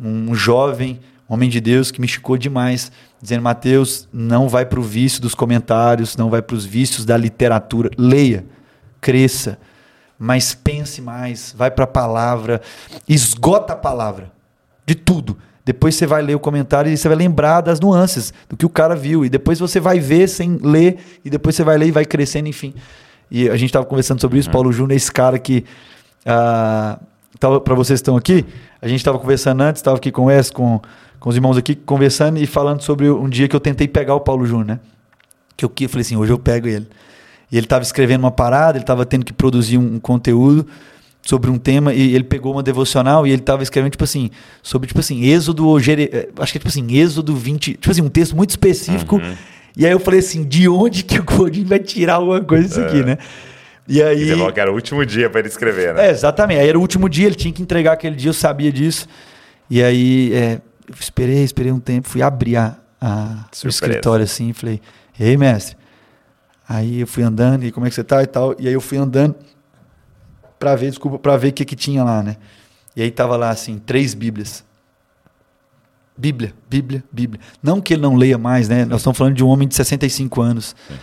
um 0.00 0.34
jovem, 0.34 1.00
um 1.28 1.34
homem 1.34 1.50
de 1.50 1.60
Deus 1.60 1.90
que 1.90 2.00
me 2.00 2.06
esticou 2.06 2.38
demais, 2.38 2.90
dizendo, 3.20 3.42
Mateus, 3.42 4.08
não 4.12 4.48
vai 4.48 4.64
para 4.64 4.80
o 4.80 4.82
vício 4.82 5.20
dos 5.20 5.34
comentários, 5.34 6.16
não 6.16 6.30
vai 6.30 6.40
para 6.40 6.56
os 6.56 6.64
vícios 6.64 7.04
da 7.04 7.16
literatura, 7.16 7.90
leia, 7.98 8.44
cresça, 9.02 9.58
mas 10.18 10.54
pense 10.54 11.02
mais, 11.02 11.54
vai 11.56 11.70
para 11.70 11.84
a 11.84 11.86
palavra, 11.86 12.62
esgota 13.08 13.74
a 13.74 13.76
palavra, 13.76 14.32
de 14.86 14.94
tudo. 14.94 15.36
Depois 15.64 15.94
você 15.94 16.06
vai 16.06 16.22
ler 16.22 16.34
o 16.34 16.40
comentário 16.40 16.90
e 16.90 16.96
você 16.96 17.06
vai 17.08 17.16
lembrar 17.16 17.60
das 17.60 17.78
nuances 17.78 18.34
do 18.48 18.56
que 18.56 18.66
o 18.66 18.68
cara 18.68 18.96
viu. 18.96 19.24
E 19.24 19.28
depois 19.28 19.58
você 19.60 19.78
vai 19.78 20.00
ver 20.00 20.28
sem 20.28 20.58
ler, 20.60 20.98
e 21.24 21.30
depois 21.30 21.54
você 21.54 21.62
vai 21.62 21.78
ler 21.78 21.86
e 21.86 21.90
vai 21.92 22.04
crescendo, 22.04 22.48
enfim. 22.48 22.74
E 23.30 23.48
a 23.48 23.56
gente 23.56 23.68
estava 23.68 23.86
conversando 23.86 24.20
sobre 24.20 24.38
isso. 24.38 24.48
Uhum. 24.48 24.52
Paulo 24.52 24.72
Júnior 24.72 24.92
é 24.92 24.96
esse 24.96 25.10
cara 25.10 25.38
que. 25.38 25.64
Uh, 26.26 27.60
para 27.60 27.74
vocês 27.74 28.00
que 28.00 28.02
estão 28.02 28.16
aqui, 28.16 28.44
a 28.80 28.86
gente 28.86 28.98
estava 28.98 29.18
conversando 29.18 29.62
antes, 29.62 29.80
estava 29.80 29.96
aqui 29.96 30.12
com 30.12 30.22
o 30.22 30.24
Wes, 30.26 30.50
com, 30.50 30.80
com 31.18 31.30
os 31.30 31.34
irmãos 31.34 31.56
aqui, 31.56 31.74
conversando 31.74 32.38
e 32.38 32.46
falando 32.46 32.82
sobre 32.82 33.10
um 33.10 33.28
dia 33.28 33.48
que 33.48 33.56
eu 33.56 33.60
tentei 33.60 33.88
pegar 33.88 34.14
o 34.14 34.20
Paulo 34.20 34.46
Júnior, 34.46 34.66
né? 34.66 34.80
Que 35.56 35.64
eu, 35.64 35.72
eu 35.80 35.88
falei 35.88 36.02
assim: 36.02 36.16
hoje 36.16 36.32
eu 36.32 36.38
pego 36.38 36.68
ele. 36.68 36.88
E 37.50 37.56
ele 37.56 37.66
estava 37.66 37.82
escrevendo 37.82 38.24
uma 38.24 38.30
parada, 38.30 38.78
ele 38.78 38.82
estava 38.82 39.04
tendo 39.06 39.24
que 39.24 39.32
produzir 39.32 39.78
um, 39.78 39.94
um 39.94 40.00
conteúdo 40.00 40.66
sobre 41.22 41.50
um 41.50 41.56
tema 41.56 41.94
e 41.94 42.14
ele 42.14 42.24
pegou 42.24 42.52
uma 42.52 42.62
devocional 42.62 43.26
e 43.26 43.30
ele 43.30 43.40
estava 43.40 43.62
escrevendo 43.62 43.92
tipo 43.92 44.04
assim 44.04 44.30
sobre 44.60 44.88
tipo 44.88 44.98
assim 44.98 45.22
Êxodo 45.24 45.78
eh, 45.78 46.28
acho 46.38 46.52
que 46.52 46.58
é 46.58 46.60
tipo 46.60 46.68
assim 46.68 46.96
Êxodo 46.96 47.34
20 47.36 47.74
tipo 47.74 47.90
assim 47.90 48.02
um 48.02 48.08
texto 48.08 48.36
muito 48.36 48.50
específico. 48.50 49.16
Uhum. 49.16 49.34
e 49.76 49.86
aí 49.86 49.92
eu 49.92 50.00
falei 50.00 50.18
assim 50.18 50.42
de 50.42 50.68
onde 50.68 51.04
que 51.04 51.18
o 51.18 51.22
Godinho 51.22 51.68
vai 51.68 51.78
tirar 51.78 52.14
alguma 52.14 52.40
coisa 52.40 52.66
disso 52.66 52.80
é. 52.80 52.86
aqui 52.86 53.04
né? 53.04 53.18
E 53.86 54.02
aí 54.02 54.30
e 54.30 54.52
que 54.52 54.60
era 54.60 54.70
o 54.70 54.74
último 54.74 55.06
dia 55.06 55.30
para 55.30 55.40
ele 55.40 55.48
escrever 55.48 55.94
né? 55.94 56.08
É, 56.08 56.10
exatamente. 56.10 56.60
Aí 56.60 56.68
era 56.68 56.78
o 56.78 56.80
último 56.80 57.08
dia 57.08 57.26
ele 57.26 57.34
tinha 57.34 57.52
que 57.52 57.62
entregar 57.62 57.92
aquele 57.92 58.16
dia 58.16 58.30
eu 58.30 58.34
sabia 58.34 58.72
disso. 58.72 59.06
E 59.70 59.82
aí 59.82 60.32
é, 60.34 60.60
eu 60.88 60.94
esperei 60.98 61.42
esperei 61.44 61.70
um 61.72 61.80
tempo 61.80 62.08
fui 62.08 62.22
abrir 62.22 62.56
a, 62.56 62.76
a 63.00 63.46
o 63.64 63.68
escritório 63.68 64.24
assim 64.24 64.50
e 64.50 64.52
falei 64.52 64.80
ei 65.18 65.36
mestre? 65.36 65.76
Aí 66.68 67.00
eu 67.00 67.06
fui 67.06 67.22
andando 67.22 67.64
e 67.64 67.72
como 67.72 67.86
é 67.86 67.88
que 67.88 67.94
você 67.94 68.04
tá? 68.04 68.22
E 68.22 68.26
tal. 68.26 68.54
E 68.58 68.66
aí 68.66 68.74
eu 68.74 68.80
fui 68.80 68.98
andando 68.98 69.34
para 70.62 70.76
ver, 70.76 70.90
desculpa, 70.90 71.18
para 71.18 71.36
ver 71.36 71.48
o 71.48 71.52
que, 71.52 71.64
que 71.64 71.74
tinha 71.74 72.04
lá, 72.04 72.22
né? 72.22 72.36
E 72.94 73.02
aí 73.02 73.10
tava 73.10 73.36
lá 73.36 73.50
assim, 73.50 73.80
três 73.84 74.14
Bíblias. 74.14 74.64
Bíblia, 76.16 76.54
Bíblia, 76.70 77.02
Bíblia. 77.10 77.40
Não 77.60 77.80
que 77.80 77.94
ele 77.94 78.02
não 78.02 78.14
leia 78.14 78.38
mais, 78.38 78.68
né? 78.68 78.84
Nós 78.84 79.00
estamos 79.00 79.18
falando 79.18 79.34
de 79.34 79.42
um 79.42 79.48
homem 79.48 79.66
de 79.66 79.74
65 79.74 80.40
anos. 80.40 80.76
Sim. 80.86 80.94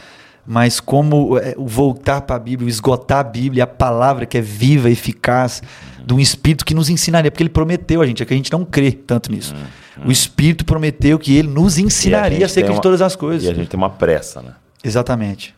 Mas 0.47 0.79
como 0.79 1.37
é, 1.37 1.55
o 1.57 1.67
voltar 1.67 2.21
para 2.21 2.37
a 2.37 2.39
Bíblia, 2.39 2.69
esgotar 2.69 3.19
a 3.19 3.23
Bíblia, 3.23 3.65
a 3.65 3.67
palavra 3.67 4.25
que 4.25 4.37
é 4.37 4.41
viva, 4.41 4.89
eficaz, 4.89 5.61
uhum. 5.97 6.05
de 6.05 6.13
um 6.13 6.19
Espírito 6.21 6.63
que 6.63 6.73
nos 6.73 6.89
ensinaria, 6.89 7.29
porque 7.29 7.43
ele 7.43 7.49
prometeu 7.49 8.01
a 8.01 8.07
gente, 8.07 8.23
é 8.23 8.25
que 8.25 8.33
a 8.33 8.37
gente 8.37 8.53
não 8.53 8.63
crê 8.63 8.93
tanto 8.93 9.29
nisso. 9.29 9.53
Uhum. 9.97 10.07
O 10.07 10.11
Espírito 10.11 10.63
prometeu 10.63 11.19
que 11.19 11.35
ele 11.35 11.49
nos 11.49 11.77
ensinaria 11.77 12.45
acerca 12.45 12.71
de 12.71 12.81
todas 12.81 13.01
as 13.01 13.13
coisas. 13.13 13.45
E 13.45 13.51
a 13.51 13.53
gente 13.53 13.67
tem 13.67 13.77
uma 13.77 13.89
pressa, 13.89 14.41
né? 14.41 14.53
Exatamente. 14.81 15.53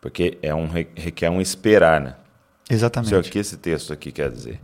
Porque 0.00 0.38
é 0.40 0.54
um, 0.54 0.70
requer 0.94 1.28
um 1.28 1.38
esperar, 1.38 2.00
né? 2.00 2.14
Exatamente. 2.68 3.08
Senhor, 3.10 3.20
o 3.20 3.24
que 3.24 3.38
esse 3.38 3.56
texto 3.56 3.92
aqui 3.92 4.10
quer 4.10 4.30
dizer? 4.30 4.60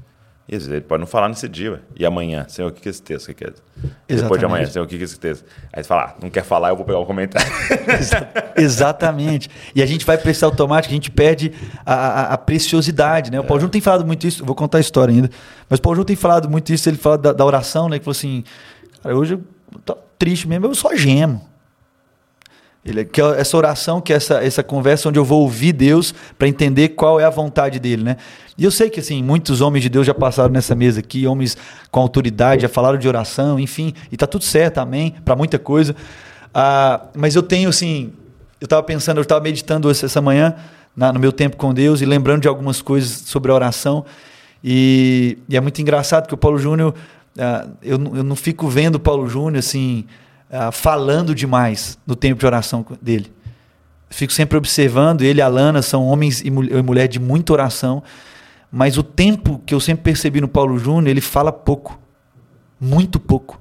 Vezes 0.49 0.69
ele 0.69 0.83
pode 0.83 1.01
não 1.01 1.07
falar 1.07 1.29
nesse 1.29 1.49
dia. 1.49 1.81
E 1.97 2.05
amanhã, 2.05 2.45
Senhor, 2.47 2.69
o 2.69 2.75
que 2.75 2.87
esse 2.87 3.01
texto 3.01 3.31
aqui 3.31 3.45
quer 3.45 3.53
dizer? 3.53 3.63
Exatamente. 4.07 4.23
Depois 4.23 4.39
de 4.39 4.45
amanhã, 4.45 4.67
Senhor, 4.67 4.85
o 4.85 4.89
que 4.89 4.97
esse 4.97 5.19
texto? 5.19 5.45
Aí 5.73 5.83
você 5.83 5.89
fala, 5.89 6.05
ah, 6.05 6.15
não 6.21 6.29
quer 6.29 6.45
falar, 6.45 6.69
eu 6.71 6.77
vou 6.77 6.85
pegar 6.85 6.99
o 6.99 7.07
comentário. 7.07 7.51
Exatamente. 8.57 9.49
E 9.75 9.83
a 9.83 9.87
gente 9.87 10.05
vai 10.05 10.19
prestar 10.19 10.47
automático, 10.47 10.93
a 10.93 10.95
gente 10.95 11.11
perde 11.11 11.53
a, 11.87 11.95
a, 11.95 12.33
a 12.35 12.39
preciosidade. 12.39 13.31
Né? 13.31 13.41
O 13.41 13.45
Paulo 13.45 13.59
é. 13.59 13.61
Júnior 13.61 13.71
tem 13.71 13.81
falado 13.81 14.05
muito 14.05 14.27
isso, 14.27 14.45
vou 14.45 14.55
contar 14.55 14.79
a 14.79 14.81
história 14.81 15.15
ainda, 15.15 15.31
mas 15.71 15.79
o 15.79 15.83
Paulo 15.83 15.97
Júnior 15.97 16.07
tem 16.07 16.17
falado 16.17 16.51
muito 16.51 16.71
isso, 16.71 16.87
ele 16.89 16.99
fala 16.99 17.17
da, 17.17 17.33
da 17.33 17.45
oração, 17.45 17.89
né? 17.89 17.99
Que 17.99 18.05
falou 18.05 18.17
assim, 18.17 18.45
cara, 19.03 19.17
hoje 19.17 19.35
eu 19.35 19.43
tô 19.85 19.97
triste 20.19 20.47
mesmo, 20.47 20.67
eu 20.67 20.75
só 20.75 20.95
gemo. 20.95 21.52
Ele, 22.85 23.05
que 23.05 23.21
é 23.21 23.41
essa 23.41 23.57
oração, 23.57 24.01
que 24.01 24.13
é 24.13 24.17
essa, 24.17 24.43
essa 24.45 24.63
conversa 24.63 25.09
onde 25.09 25.17
eu 25.17 25.25
vou 25.25 25.43
ouvir 25.43 25.73
Deus 25.73 26.13
para 26.37 26.49
entender 26.49 26.91
qual 26.91 27.21
é 27.21 27.25
a 27.25 27.31
vontade 27.31 27.79
dele, 27.79 28.03
né? 28.03 28.17
E 28.59 28.65
eu 28.65 28.73
sei 28.73 28.91
que 28.91 28.99
assim, 28.99 29.23
muitos 29.23 29.61
homens 29.61 29.83
de 29.83 29.89
Deus 29.89 30.05
já 30.05 30.13
passaram 30.13 30.53
nessa 30.53 30.75
mesa 30.75 30.99
aqui, 30.99 31.25
homens 31.27 31.57
com 31.93 32.01
autoridade, 32.01 32.63
já 32.63 32.69
falaram 32.69 32.99
de 32.99 33.07
oração, 33.07 33.59
enfim, 33.59 33.95
e 34.11 34.17
tá 34.17 34.27
tudo 34.27 34.45
certo, 34.45 34.79
amém, 34.79 35.15
para 35.25 35.37
muita 35.37 35.61
coisa. 35.61 35.95
Ah, 36.53 37.07
mas 37.15 37.37
eu 37.37 37.43
tenho 37.43 37.69
assim, 37.69 38.13
eu 38.61 38.65
estava 38.65 38.83
pensando, 38.83 39.19
eu 39.19 39.23
estava 39.23 39.41
meditando 39.41 39.89
essa 39.89 40.21
manhã 40.21 40.57
na, 40.97 41.13
no 41.13 41.21
meu 41.21 41.33
tempo 41.33 41.57
com 41.57 41.73
Deus 41.73 42.01
e 42.01 42.05
lembrando 42.05 42.43
de 42.43 42.49
algumas 42.49 42.83
coisas 42.83 43.11
sobre 43.27 43.53
a 43.53 43.55
oração. 43.55 44.05
E, 44.63 45.39
e 45.49 45.57
é 45.57 45.61
muito 45.61 45.81
engraçado 45.81 46.27
que 46.27 46.35
o 46.35 46.37
Paulo 46.37 46.59
Júnior, 46.59 46.95
ah, 47.39 47.69
eu, 47.81 47.93
eu 47.93 48.25
não 48.25 48.35
fico 48.35 48.67
vendo 48.69 48.97
o 48.97 49.01
Paulo 49.01 49.29
Júnior 49.29 49.61
assim 49.61 50.05
uh, 50.53 50.71
falando 50.71 51.35
demais 51.35 51.99
no 52.07 52.15
tempo 52.15 52.39
de 52.39 52.47
oração 52.47 52.85
dele. 53.01 53.33
fico 54.11 54.33
sempre 54.33 54.59
observando, 54.59 55.23
ele 55.23 55.41
e 55.41 55.43
a 55.43 55.49
Lana 55.49 55.81
são 55.81 56.07
homens 56.07 56.43
e 56.43 56.51
mulher 56.51 57.09
de 57.09 57.19
muita 57.19 57.53
oração, 57.53 58.03
mas 58.71 58.97
o 58.99 59.03
tempo 59.03 59.61
que 59.67 59.75
eu 59.75 59.81
sempre 59.81 60.05
percebi 60.05 60.41
no 60.41 60.49
Paulo 60.49 60.79
Júnior, 60.79 61.09
ele 61.09 61.21
fala 61.21 61.53
pouco. 61.53 61.99
Muito 62.81 63.19
pouco. 63.19 63.61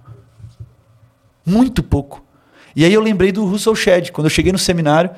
Muito 1.45 1.81
pouco. 1.81 2.23
E 2.75 2.85
aí 2.85 2.93
eu 2.93 3.01
lembrei 3.01 3.31
do 3.31 3.45
Russell 3.45 3.75
Shedd. 3.75 4.11
Quando 4.11 4.27
eu 4.27 4.29
cheguei 4.29 4.51
no 4.51 4.57
seminário, 4.57 5.11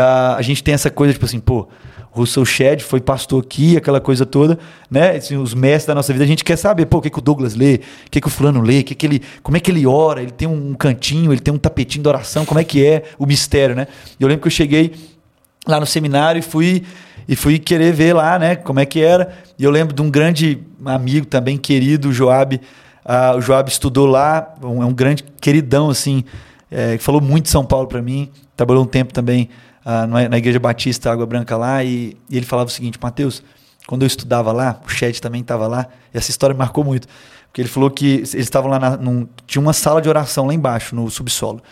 a 0.00 0.42
gente 0.42 0.62
tem 0.62 0.74
essa 0.74 0.90
coisa, 0.90 1.12
tipo 1.12 1.24
assim, 1.24 1.38
pô, 1.40 1.68
Russell 2.10 2.44
Shedd 2.44 2.80
foi 2.82 3.00
pastor 3.00 3.42
aqui, 3.42 3.76
aquela 3.76 4.00
coisa 4.00 4.24
toda, 4.24 4.58
né? 4.90 5.16
Assim, 5.16 5.36
os 5.36 5.52
mestres 5.52 5.86
da 5.86 5.94
nossa 5.94 6.12
vida, 6.12 6.24
a 6.24 6.28
gente 6.28 6.44
quer 6.44 6.56
saber, 6.56 6.86
pô, 6.86 6.98
o 6.98 7.00
que, 7.02 7.10
que 7.10 7.18
o 7.18 7.20
Douglas 7.22 7.54
lê, 7.56 7.80
o 8.06 8.10
que, 8.10 8.20
que 8.20 8.26
o 8.26 8.30
fulano 8.30 8.60
lê, 8.62 8.80
o 8.80 8.84
que, 8.84 8.94
que 8.94 9.04
ele, 9.06 9.22
como 9.42 9.56
é 9.56 9.60
que 9.60 9.70
ele 9.70 9.84
ora, 9.86 10.22
ele 10.22 10.30
tem 10.30 10.46
um 10.46 10.74
cantinho, 10.74 11.32
ele 11.32 11.40
tem 11.40 11.52
um 11.52 11.58
tapetinho 11.58 12.02
de 12.04 12.08
oração, 12.08 12.44
como 12.44 12.60
é 12.60 12.64
que 12.64 12.86
é 12.86 13.02
o 13.18 13.26
mistério, 13.26 13.74
né? 13.74 13.88
Eu 14.20 14.28
lembro 14.28 14.42
que 14.42 14.46
eu 14.46 14.52
cheguei 14.52 14.92
lá 15.66 15.80
no 15.80 15.86
seminário 15.86 16.38
e 16.38 16.42
fui 16.42 16.84
e 17.26 17.34
fui 17.34 17.58
querer 17.58 17.92
ver 17.92 18.12
lá, 18.14 18.38
né, 18.38 18.54
como 18.54 18.78
é 18.80 18.84
que 18.86 19.00
era. 19.00 19.32
E 19.58 19.64
eu 19.64 19.70
lembro 19.70 19.94
de 19.94 20.02
um 20.02 20.10
grande 20.10 20.60
amigo 20.84 21.24
também 21.26 21.56
querido, 21.56 22.12
Joab, 22.12 22.60
Ah, 23.06 23.34
o 23.36 23.40
Joab 23.42 23.68
estudou 23.68 24.06
lá, 24.06 24.54
um- 24.62 24.82
é 24.82 24.86
um 24.86 24.92
grande 24.94 25.22
queridão, 25.38 25.90
assim, 25.90 26.24
é, 26.70 26.96
falou 26.96 27.20
muito 27.20 27.44
de 27.44 27.50
São 27.50 27.62
Paulo 27.62 27.86
para 27.86 28.00
mim. 28.00 28.30
Trabalhou 28.56 28.82
um 28.82 28.86
tempo 28.86 29.12
também 29.12 29.50
ah, 29.84 30.06
na 30.06 30.38
Igreja 30.38 30.58
Batista 30.58 31.10
Água 31.12 31.26
Branca 31.26 31.56
lá. 31.56 31.82
E, 31.84 32.16
e 32.30 32.36
ele 32.36 32.46
falava 32.46 32.68
o 32.68 32.72
seguinte: 32.72 32.98
Mateus, 33.00 33.42
quando 33.86 34.02
eu 34.02 34.06
estudava 34.06 34.52
lá, 34.52 34.80
o 34.84 34.88
Ched 34.88 35.20
também 35.20 35.40
estava 35.42 35.66
lá, 35.66 35.86
e 36.12 36.18
essa 36.18 36.30
história 36.30 36.54
me 36.54 36.58
marcou 36.58 36.82
muito. 36.84 37.06
Porque 37.46 37.60
ele 37.60 37.68
falou 37.68 37.88
que 37.90 38.14
eles 38.16 38.34
estavam 38.34 38.68
lá, 38.70 38.78
na, 38.80 38.96
num- 38.96 39.28
tinha 39.46 39.62
uma 39.62 39.72
sala 39.72 40.02
de 40.02 40.08
oração 40.08 40.46
lá 40.46 40.54
embaixo, 40.54 40.96
no 40.96 41.08
subsolo. 41.08 41.62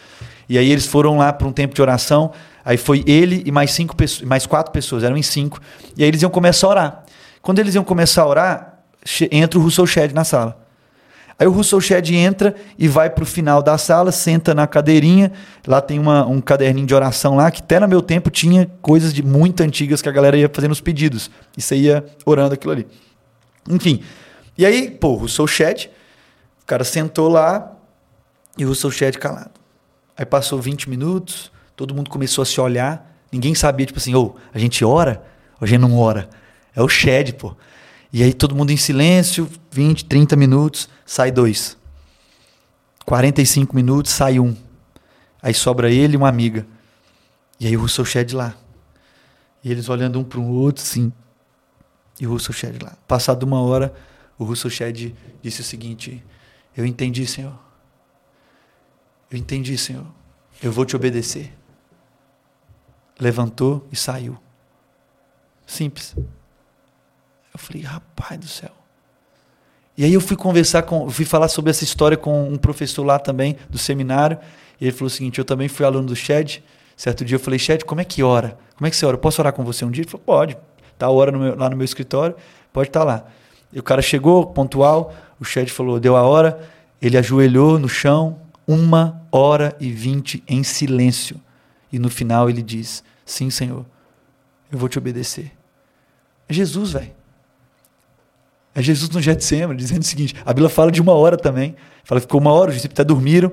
E 0.49 0.57
aí 0.57 0.71
eles 0.71 0.87
foram 0.87 1.17
lá 1.19 1.33
para 1.33 1.47
um 1.49 1.53
tempo 1.53 1.75
de 1.75 1.83
oração. 1.83 2.31
Aí 2.65 2.77
foi 2.77 3.03
ele 3.07 3.43
e 3.45 3.51
mais 3.51 3.73
cinco 3.73 3.97
mais 4.25 4.47
quatro 4.47 4.71
pessoas, 4.73 5.03
eram 5.03 5.17
em 5.17 5.23
cinco. 5.23 5.59
E 5.97 6.03
aí 6.05 6.09
eles 6.09 6.23
iam 6.23 6.31
começar 6.31 6.69
a 6.69 6.71
orar. 6.71 7.05
Quando 7.41 7.59
eles 7.59 7.75
iam 7.75 7.83
começar 7.83 8.23
a 8.23 8.27
orar, 8.27 8.79
entra 9.33 9.59
o 9.59 9.63
Russell 9.63 9.85
Shedd 9.87 10.13
na 10.15 10.23
sala. 10.23 10.62
Aí 11.43 11.49
o 11.49 11.51
Russell 11.51 11.81
Shedd 11.81 12.09
entra 12.15 12.55
e 12.79 12.87
vai 12.87 13.11
pro 13.11 13.27
final 13.27 13.61
da 13.61 13.77
sala, 13.77 14.13
senta 14.13 14.55
na 14.55 14.65
cadeirinha. 14.65 15.33
Lá 15.67 15.81
tem 15.81 15.99
uma- 15.99 16.25
um 16.25 16.41
caderninho 16.41 16.87
de 16.87 16.95
oração 16.95 17.35
lá, 17.35 17.51
que 17.51 17.61
até 17.61 17.81
no 17.81 17.89
meu 17.89 18.01
tempo 18.01 18.31
tinha 18.31 18.71
coisas 18.81 19.13
de 19.13 19.25
muito 19.25 19.61
antigas 19.61 20.01
que 20.01 20.09
a 20.09 20.13
galera 20.13 20.37
ia 20.37 20.49
fazendo 20.49 20.71
os 20.71 20.81
pedidos. 20.81 21.29
E 21.59 21.61
você 21.61 21.75
ia 21.75 22.07
orando 22.25 22.55
aquilo 22.55 22.73
ali. 22.73 22.87
Enfim. 23.69 24.03
E 24.57 24.65
aí, 24.65 24.89
pô, 24.89 25.09
o 25.09 25.17
Russell 25.17 25.49
Shedd, 25.49 25.87
o 26.63 26.65
cara 26.65 26.85
sentou 26.85 27.29
lá 27.29 27.73
e 28.57 28.65
o 28.65 28.69
Russell 28.69 28.93
Shedd 28.93 29.19
calado. 29.19 29.51
Aí 30.17 30.25
passou 30.25 30.61
20 30.61 30.89
minutos, 30.89 31.51
todo 31.75 31.93
mundo 31.93 32.09
começou 32.09 32.43
a 32.43 32.47
se 32.47 32.61
olhar. 32.61 33.11
Ninguém 33.33 33.53
sabia, 33.57 33.85
tipo 33.85 33.99
assim, 33.99 34.15
ô, 34.15 34.37
a 34.55 34.61
gente 34.61 34.85
ora 34.85 35.25
ou 35.61 35.65
a 35.65 35.67
gente 35.67 35.81
não 35.81 35.99
ora? 35.99 36.29
É 36.73 36.81
o 36.81 36.89
Shed, 36.89 37.33
pô. 37.33 37.57
E 38.13 38.23
aí 38.23 38.35
todo 38.35 38.55
mundo 38.55 38.71
em 38.71 38.77
silêncio, 38.77 39.49
20, 39.71 40.05
30 40.05 40.37
minutos, 40.37 40.87
sai 41.13 41.31
dois. 41.31 41.77
45 43.05 43.77
minutos, 43.77 44.13
sai 44.13 44.41
um. 44.41 44.57
Aí 45.43 45.53
sobra 45.53 45.91
ele 45.91 46.15
e 46.15 46.17
uma 46.17 46.29
amiga. 46.29 46.67
E 47.61 47.67
aí 47.67 47.77
o 47.77 47.83
Russell 47.83 48.07
Shed 48.07 48.35
lá. 48.35 48.57
E 49.63 49.71
eles 49.71 49.91
olhando 49.91 50.19
um 50.19 50.25
para 50.25 50.41
o 50.41 50.51
outro, 50.51 50.83
assim. 50.83 51.13
E 52.19 52.27
o 52.27 52.31
Russell 52.31 52.55
Shed 52.55 52.83
lá. 52.83 52.97
Passado 53.07 53.43
uma 53.43 53.61
hora, 53.61 53.95
o 54.39 54.45
Russell 54.45 54.71
Shed 54.71 55.15
disse 55.43 55.61
o 55.61 55.65
seguinte: 55.65 56.25
Eu 56.75 56.87
entendi, 56.87 57.27
Senhor. 57.27 57.59
Eu 59.31 59.37
entendi, 59.37 59.77
Senhor. 59.77 60.07
Eu 60.63 60.73
vou 60.73 60.87
te 60.87 60.97
obedecer. 60.97 61.53
Levantou 63.21 63.87
e 63.93 63.97
saiu. 63.97 64.39
Simples. 65.67 66.17
Eu 66.17 67.59
falei, 67.59 67.83
rapaz 67.83 68.41
do 68.41 68.49
céu. 68.49 68.82
E 69.97 70.05
aí 70.05 70.15
eu 70.15 70.21
fui 70.21 70.37
conversar 70.37 70.83
com, 70.83 71.09
fui 71.11 71.25
falar 71.25 71.49
sobre 71.49 71.71
essa 71.71 71.85
história 71.85 72.17
com 72.17 72.49
um 72.49 72.57
professor 72.57 73.05
lá 73.05 73.19
também 73.19 73.57
do 73.69 73.79
seminário. 73.79 74.39
E 74.81 74.85
ele 74.87 74.93
falou 74.93 75.07
o 75.07 75.11
seguinte: 75.11 75.39
eu 75.39 75.45
também 75.45 75.69
fui 75.69 75.85
aluno 75.85 76.07
do 76.09 76.17
Shed. 76.17 76.63
Certo 76.97 77.25
dia 77.25 77.37
eu 77.37 77.41
falei, 77.41 77.59
Shed, 77.59 77.85
como 77.85 78.01
é 78.01 78.05
que 78.05 78.23
ora? 78.23 78.57
Como 78.77 78.87
é 78.87 78.91
que 78.91 78.97
você 78.97 79.05
ora? 79.05 79.19
Posso 79.19 79.41
orar 79.41 79.53
com 79.53 79.65
você 79.65 79.85
um 79.85 79.91
dia? 79.91 80.03
Ele 80.03 80.11
falou, 80.11 80.25
pode. 80.25 80.57
Tá 80.99 81.07
a 81.07 81.11
hora 81.11 81.33
no 81.33 81.39
meu- 81.39 81.57
lá 81.57 81.69
no 81.69 81.77
meu 81.77 81.85
escritório, 81.85 82.37
pode 82.73 82.89
estar 82.89 83.03
lá. 83.03 83.27
E 83.73 83.79
o 83.79 83.83
cara 83.83 84.03
chegou, 84.03 84.47
pontual, 84.47 85.15
o 85.41 85.45
Shed 85.45 85.71
falou, 85.71 85.99
deu 85.99 86.17
a 86.17 86.23
hora, 86.23 86.61
ele 87.01 87.17
ajoelhou 87.17 87.79
no 87.79 87.89
chão, 87.89 88.39
uma 88.67 89.23
hora 89.33 89.75
e 89.81 89.91
vinte 89.91 90.43
em 90.47 90.63
silêncio. 90.63 91.41
E 91.93 91.99
no 91.99 92.09
final 92.09 92.49
ele 92.49 92.63
diz: 92.63 93.03
Sim, 93.25 93.51
Senhor, 93.51 93.85
eu 94.71 94.79
vou 94.79 94.89
te 94.89 94.99
obedecer. 94.99 95.53
É 96.49 96.53
Jesus, 96.53 96.93
velho. 96.93 97.11
É 98.75 98.83
Jesus 98.83 99.11
no 99.11 99.21
Getsemane, 99.21 99.77
dizendo 99.77 100.03
o 100.03 100.05
seguinte: 100.05 100.35
a 100.45 100.53
Bíblia 100.53 100.69
fala 100.69 100.91
de 100.91 101.01
uma 101.01 101.13
hora 101.13 101.37
também. 101.37 101.77
Fala 102.05 102.21
ficou 102.21 102.41
uma 102.41 102.53
hora, 102.53 102.71
os 102.71 102.77
discípulos 102.77 103.01
até 103.01 103.05
dormiram. 103.05 103.53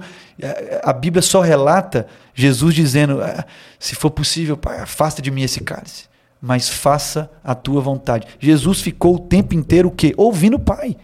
A 0.84 0.94
Bíblia 0.94 1.22
só 1.22 1.42
relata 1.42 2.08
Jesus 2.34 2.74
dizendo: 2.74 3.22
"Ah, 3.22 3.46
se 3.78 3.96
for 3.96 4.10
possível, 4.10 4.58
Pai, 4.58 4.80
afasta 4.80 5.22
de 5.22 5.30
mim 5.30 5.42
esse 5.42 5.60
cálice, 5.62 6.06
mas 6.42 6.70
faça 6.70 7.30
a 7.44 7.54
tua 7.54 7.82
vontade. 7.82 8.28
Jesus 8.40 8.82
ficou 8.82 9.16
o 9.16 9.20
tempo 9.20 9.54
inteiro 9.54 9.90
o 9.90 9.92
quê? 9.92 10.14
Ouvindo 10.18 10.56
o 10.56 10.60
Pai. 10.60 10.96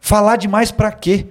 Falar 0.00 0.36
demais 0.36 0.70
para 0.70 0.90
quê? 0.92 1.26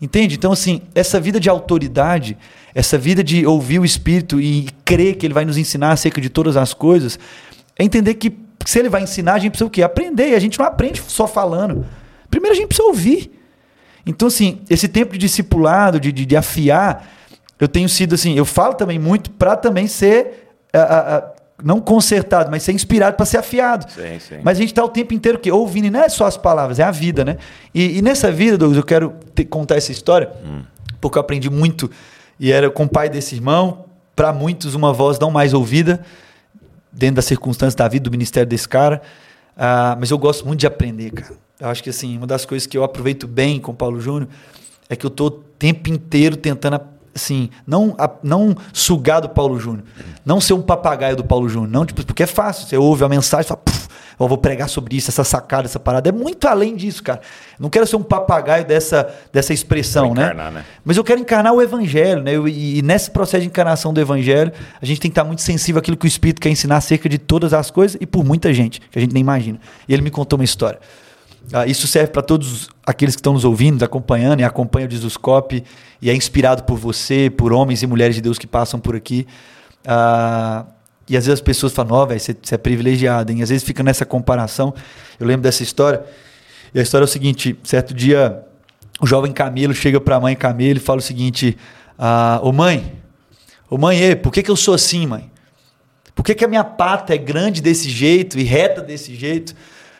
Entende? 0.00 0.34
Então, 0.34 0.52
assim, 0.52 0.82
essa 0.94 1.20
vida 1.20 1.38
de 1.38 1.48
autoridade, 1.48 2.36
essa 2.74 2.98
vida 2.98 3.22
de 3.22 3.46
ouvir 3.46 3.78
o 3.78 3.84
Espírito 3.84 4.40
e 4.40 4.68
crer 4.84 5.16
que 5.16 5.26
Ele 5.26 5.34
vai 5.34 5.44
nos 5.44 5.56
ensinar 5.56 5.92
acerca 5.92 6.20
de 6.20 6.28
todas 6.28 6.56
as 6.56 6.74
coisas, 6.74 7.18
é 7.78 7.84
entender 7.84 8.14
que 8.14 8.43
se 8.70 8.78
Ele 8.78 8.88
vai 8.88 9.02
ensinar, 9.02 9.34
a 9.34 9.38
gente 9.38 9.50
precisa 9.52 9.66
o 9.66 9.70
quê? 9.70 9.82
Aprender. 9.82 10.30
E 10.30 10.34
a 10.34 10.38
gente 10.40 10.58
não 10.58 10.66
aprende 10.66 11.02
só 11.06 11.26
falando. 11.26 11.86
Primeiro 12.30 12.54
a 12.54 12.56
gente 12.56 12.68
precisa 12.68 12.88
ouvir. 12.88 13.30
Então, 14.06 14.28
assim, 14.28 14.60
esse 14.68 14.86
tempo 14.88 15.12
de 15.12 15.18
discipulado, 15.18 15.98
de, 15.98 16.12
de, 16.12 16.26
de 16.26 16.36
afiar, 16.36 17.08
eu 17.58 17.66
tenho 17.68 17.88
sido 17.88 18.14
assim, 18.14 18.36
eu 18.36 18.44
falo 18.44 18.74
também 18.74 18.98
muito 18.98 19.30
para 19.30 19.56
também 19.56 19.86
ser, 19.86 20.50
ah, 20.72 20.78
ah, 20.78 21.16
ah, 21.16 21.32
não 21.62 21.80
consertado, 21.80 22.50
mas 22.50 22.62
ser 22.62 22.72
inspirado 22.72 23.16
para 23.16 23.24
ser 23.24 23.38
afiado. 23.38 23.90
Sim, 23.90 24.18
sim. 24.18 24.40
Mas 24.42 24.58
a 24.58 24.60
gente 24.60 24.70
está 24.72 24.84
o 24.84 24.88
tempo 24.88 25.14
inteiro 25.14 25.38
que 25.38 25.50
ouvindo, 25.50 25.86
e 25.86 25.90
não 25.90 26.00
é 26.00 26.08
só 26.08 26.26
as 26.26 26.36
palavras, 26.36 26.78
é 26.78 26.82
a 26.82 26.90
vida, 26.90 27.24
né? 27.24 27.38
E, 27.74 27.98
e 27.98 28.02
nessa 28.02 28.30
vida, 28.30 28.58
Douglas, 28.58 28.76
eu 28.76 28.84
quero 28.84 29.14
te- 29.34 29.44
contar 29.44 29.76
essa 29.76 29.92
história, 29.92 30.30
porque 31.00 31.16
eu 31.16 31.20
aprendi 31.20 31.48
muito, 31.48 31.90
e 32.38 32.52
era 32.52 32.68
com 32.68 32.84
o 32.84 32.88
pai 32.88 33.08
desse 33.08 33.34
irmão, 33.36 33.86
para 34.14 34.32
muitos 34.32 34.74
uma 34.74 34.92
voz 34.92 35.18
não 35.18 35.30
mais 35.30 35.54
ouvida, 35.54 36.04
dentro 36.94 37.16
das 37.16 37.24
circunstâncias 37.24 37.74
da 37.74 37.86
vida, 37.88 38.04
do 38.04 38.10
ministério 38.10 38.48
desse 38.48 38.68
cara. 38.68 39.02
Ah, 39.56 39.96
mas 39.98 40.10
eu 40.10 40.18
gosto 40.18 40.46
muito 40.46 40.60
de 40.60 40.66
aprender, 40.66 41.10
cara. 41.10 41.32
Eu 41.60 41.68
acho 41.68 41.82
que 41.82 41.90
assim, 41.90 42.16
uma 42.16 42.26
das 42.26 42.44
coisas 42.44 42.66
que 42.66 42.76
eu 42.76 42.82
aproveito 42.84 43.26
bem 43.26 43.60
com 43.60 43.72
o 43.72 43.74
Paulo 43.74 44.00
Júnior 44.00 44.28
é 44.88 44.96
que 44.96 45.06
eu 45.06 45.10
tô 45.10 45.26
o 45.26 45.30
tempo 45.30 45.88
inteiro 45.90 46.36
tentando 46.36 46.80
assim, 47.14 47.48
não, 47.66 47.94
a- 47.96 48.10
não 48.24 48.56
sugar 48.72 49.20
do 49.20 49.28
Paulo 49.28 49.58
Júnior, 49.60 49.84
não 50.24 50.40
ser 50.40 50.52
um 50.54 50.60
papagaio 50.62 51.14
do 51.16 51.22
Paulo 51.24 51.48
Júnior, 51.48 51.70
não, 51.70 51.86
tipo, 51.86 52.04
porque 52.04 52.24
é 52.24 52.26
fácil, 52.26 52.66
você 52.66 52.76
ouve 52.76 53.04
a 53.04 53.08
mensagem 53.08 53.46
fala, 53.46 53.60
"Puf, 53.64 53.83
eu 54.24 54.28
vou 54.28 54.38
pregar 54.38 54.68
sobre 54.68 54.96
isso, 54.96 55.10
essa 55.10 55.24
sacada, 55.24 55.66
essa 55.66 55.78
parada, 55.80 56.08
é 56.08 56.12
muito 56.12 56.46
além 56.46 56.74
disso, 56.76 57.02
cara. 57.02 57.20
Não 57.58 57.68
quero 57.70 57.86
ser 57.86 57.96
um 57.96 58.02
papagaio 58.02 58.64
dessa, 58.64 59.08
dessa 59.32 59.52
expressão, 59.52 60.14
né? 60.14 60.22
encarnar, 60.24 60.50
né? 60.52 60.64
Mas 60.84 60.96
eu 60.96 61.04
quero 61.04 61.20
encarnar 61.20 61.52
o 61.52 61.62
evangelho, 61.62 62.22
né? 62.22 62.32
Eu- 62.36 62.48
E, 62.48 62.78
e 62.78 62.82
nesse 62.82 63.10
processo 63.10 63.42
de 63.42 63.48
encarnação 63.48 63.92
do 63.92 64.00
evangelho, 64.00 64.52
a 64.80 64.84
gente 64.86 65.00
tem 65.00 65.10
que 65.10 65.12
estar 65.12 65.24
muito 65.24 65.42
sensível 65.42 65.78
àquilo 65.78 65.96
que 65.96 66.06
o 66.06 66.08
Espírito 66.08 66.40
quer 66.40 66.50
ensinar 66.50 66.76
acerca 66.76 67.08
de 67.08 67.18
todas 67.18 67.52
as 67.54 67.70
coisas 67.70 67.96
e 68.00 68.06
por 68.06 68.24
muita 68.24 68.52
gente, 68.52 68.80
que 68.90 68.98
a 68.98 69.00
gente 69.00 69.12
nem 69.12 69.20
imagina. 69.20 69.58
E 69.88 69.92
ele 69.92 70.02
me 70.02 70.10
contou 70.10 70.38
uma 70.38 70.44
história. 70.44 70.78
Ah, 71.52 71.66
isso 71.66 71.86
serve 71.86 72.08
para 72.10 72.22
todos 72.22 72.70
aqueles 72.86 73.14
que 73.14 73.20
estão 73.20 73.34
nos 73.34 73.44
ouvindo, 73.44 73.74
nos 73.74 73.82
acompanhando 73.82 74.40
e 74.40 74.44
acompanham 74.44 74.88
o 74.88 74.90
Jesuscope 74.90 75.62
e 76.00 76.08
é 76.08 76.14
inspirado 76.14 76.62
por 76.64 76.78
você, 76.78 77.28
por 77.30 77.52
homens 77.52 77.82
e 77.82 77.86
mulheres 77.86 78.14
de 78.16 78.22
Deus 78.22 78.38
que 78.38 78.46
passam 78.46 78.80
por 78.80 78.96
aqui. 78.96 79.26
Ah, 79.86 80.64
e 81.08 81.16
às 81.16 81.26
vezes 81.26 81.40
as 81.40 81.44
pessoas 81.44 81.72
falam, 81.72 81.96
ó, 81.96 82.06
velho, 82.06 82.18
você, 82.18 82.34
você 82.40 82.54
é 82.54 82.58
privilegiado, 82.58 83.30
hein? 83.30 83.42
Às 83.42 83.50
vezes 83.50 83.64
fica 83.64 83.82
nessa 83.82 84.06
comparação. 84.06 84.74
Eu 85.20 85.26
lembro 85.26 85.42
dessa 85.42 85.62
história. 85.62 86.02
E 86.74 86.78
a 86.78 86.82
história 86.82 87.04
é 87.04 87.06
o 87.06 87.08
seguinte: 87.08 87.58
certo 87.62 87.92
dia, 87.92 88.42
o 89.00 89.06
jovem 89.06 89.32
Camilo 89.32 89.74
chega 89.74 90.00
para 90.00 90.16
a 90.16 90.20
mãe 90.20 90.34
Camilo 90.34 90.78
e 90.78 90.80
fala 90.80 90.98
o 90.98 91.02
seguinte: 91.02 91.58
ah, 91.98 92.40
Ô 92.42 92.52
mãe, 92.52 92.94
ô 93.68 93.76
mãe, 93.76 93.98
ei, 93.98 94.16
por 94.16 94.32
que, 94.32 94.42
que 94.42 94.50
eu 94.50 94.56
sou 94.56 94.74
assim, 94.74 95.06
mãe? 95.06 95.30
Por 96.14 96.24
que, 96.24 96.34
que 96.34 96.44
a 96.44 96.48
minha 96.48 96.64
pata 96.64 97.12
é 97.12 97.18
grande 97.18 97.60
desse 97.60 97.90
jeito 97.90 98.38
e 98.38 98.44
reta 98.44 98.80
desse 98.80 99.14
jeito? 99.14 99.54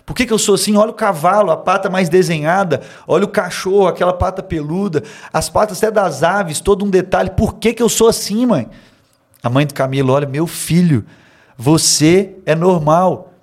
Por 0.06 0.14
que, 0.14 0.26
que 0.26 0.32
eu 0.32 0.38
sou 0.38 0.54
assim? 0.54 0.76
Olha 0.76 0.90
o 0.90 0.94
cavalo, 0.94 1.50
a 1.50 1.56
pata 1.56 1.90
mais 1.90 2.08
desenhada. 2.08 2.82
Olha 3.06 3.24
o 3.24 3.28
cachorro, 3.28 3.88
aquela 3.88 4.12
pata 4.12 4.42
peluda. 4.42 5.02
As 5.32 5.48
patas 5.48 5.78
até 5.78 5.90
das 5.90 6.22
aves, 6.22 6.60
todo 6.60 6.84
um 6.84 6.90
detalhe. 6.90 7.30
Por 7.30 7.54
que, 7.54 7.72
que 7.72 7.82
eu 7.82 7.88
sou 7.88 8.08
assim, 8.08 8.46
mãe? 8.46 8.68
A 9.44 9.50
mãe 9.50 9.66
do 9.66 9.74
Camilo, 9.74 10.10
olha, 10.10 10.26
meu 10.26 10.46
filho, 10.46 11.04
você 11.54 12.34
é 12.46 12.54
normal. 12.54 13.34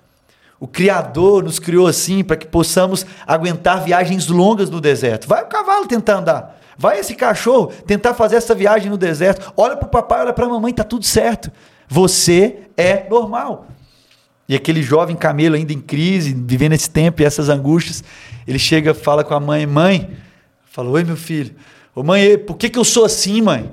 O 0.58 0.66
Criador 0.66 1.44
nos 1.44 1.60
criou 1.60 1.86
assim 1.86 2.24
para 2.24 2.36
que 2.36 2.44
possamos 2.44 3.06
aguentar 3.24 3.84
viagens 3.84 4.26
longas 4.26 4.68
no 4.68 4.80
deserto. 4.80 5.28
Vai 5.28 5.44
o 5.44 5.46
cavalo 5.46 5.86
tentar 5.86 6.16
andar. 6.16 6.60
Vai 6.76 6.98
esse 6.98 7.14
cachorro 7.14 7.68
tentar 7.86 8.14
fazer 8.14 8.34
essa 8.34 8.52
viagem 8.52 8.90
no 8.90 8.98
deserto. 8.98 9.52
Olha 9.56 9.76
para 9.76 9.86
o 9.86 9.90
papai, 9.90 10.22
olha 10.22 10.32
para 10.32 10.44
a 10.44 10.48
mamãe, 10.48 10.74
tá 10.74 10.82
tudo 10.82 11.06
certo. 11.06 11.52
Você 11.86 12.62
é 12.76 13.08
normal. 13.08 13.68
E 14.48 14.56
aquele 14.56 14.82
jovem 14.82 15.14
camelo 15.14 15.54
ainda 15.54 15.72
em 15.72 15.80
crise, 15.80 16.34
vivendo 16.36 16.72
esse 16.72 16.90
tempo 16.90 17.22
e 17.22 17.24
essas 17.24 17.48
angústias, 17.48 18.02
ele 18.44 18.58
chega, 18.58 18.92
fala 18.92 19.22
com 19.22 19.34
a 19.34 19.40
mãe, 19.40 19.66
mãe, 19.66 20.10
fala, 20.64 20.90
oi 20.90 21.04
meu 21.04 21.16
filho, 21.16 21.54
ô 21.94 22.02
mãe, 22.02 22.36
por 22.36 22.56
que, 22.56 22.68
que 22.68 22.78
eu 22.78 22.84
sou 22.84 23.04
assim, 23.04 23.40
mãe? 23.40 23.70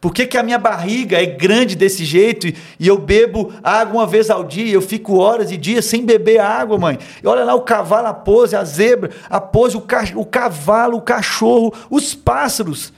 Por 0.00 0.12
que, 0.12 0.26
que 0.26 0.36
a 0.36 0.42
minha 0.42 0.58
barriga 0.58 1.20
é 1.20 1.26
grande 1.26 1.74
desse 1.74 2.04
jeito 2.04 2.46
e, 2.46 2.86
eu 2.86 2.98
bebo 2.98 3.52
água 3.62 3.94
uma 3.94 4.06
vez 4.06 4.30
ao 4.30 4.44
dia? 4.44 4.72
Eu 4.72 4.82
fico 4.82 5.16
horas 5.16 5.50
e 5.50 5.56
dias 5.56 5.84
sem 5.84 6.04
beber 6.04 6.38
água, 6.38 6.78
mãe. 6.78 6.98
E 7.22 7.26
olha 7.26 7.44
lá 7.44 7.54
o 7.54 7.62
cavalo, 7.62 8.06
a 8.06 8.14
pose, 8.14 8.54
a 8.54 8.62
zebra, 8.62 9.10
a 9.28 9.40
pose, 9.40 9.76
o, 9.76 9.80
ca 9.80 10.04
o 10.14 10.24
cavalo, 10.24 10.98
o 10.98 11.02
cachorro, 11.02 11.72
os 11.90 12.14
pássaros. 12.14 12.92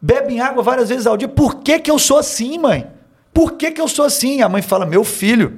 Bebem 0.00 0.40
água 0.40 0.62
várias 0.62 0.88
vezes 0.88 1.06
ao 1.06 1.16
dia. 1.16 1.28
Por 1.28 1.56
que, 1.56 1.80
que 1.80 1.90
eu 1.90 1.98
sou 1.98 2.18
assim, 2.18 2.58
mãe? 2.58 2.86
Por 3.34 3.52
que, 3.52 3.72
que 3.72 3.80
eu 3.80 3.88
sou 3.88 4.04
assim? 4.04 4.40
A 4.40 4.48
mãe 4.48 4.62
fala: 4.62 4.86
Meu 4.86 5.02
filho, 5.02 5.56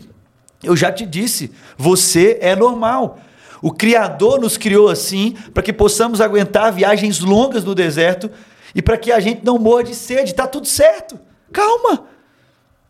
eu 0.62 0.76
já 0.76 0.90
te 0.90 1.04
disse, 1.04 1.50
você 1.76 2.38
é 2.40 2.56
normal. 2.56 3.18
O 3.62 3.70
Criador 3.70 4.40
nos 4.40 4.56
criou 4.56 4.88
assim 4.88 5.34
para 5.52 5.62
que 5.62 5.72
possamos 5.72 6.20
aguentar 6.20 6.72
viagens 6.72 7.20
longas 7.20 7.62
no 7.62 7.74
deserto 7.74 8.30
e 8.74 8.82
para 8.82 8.96
que 8.96 9.12
a 9.12 9.20
gente 9.20 9.44
não 9.44 9.58
morra 9.58 9.84
de 9.84 9.94
sede. 9.94 10.34
Tá 10.34 10.46
tudo 10.46 10.66
certo. 10.66 11.18
Calma. 11.52 12.06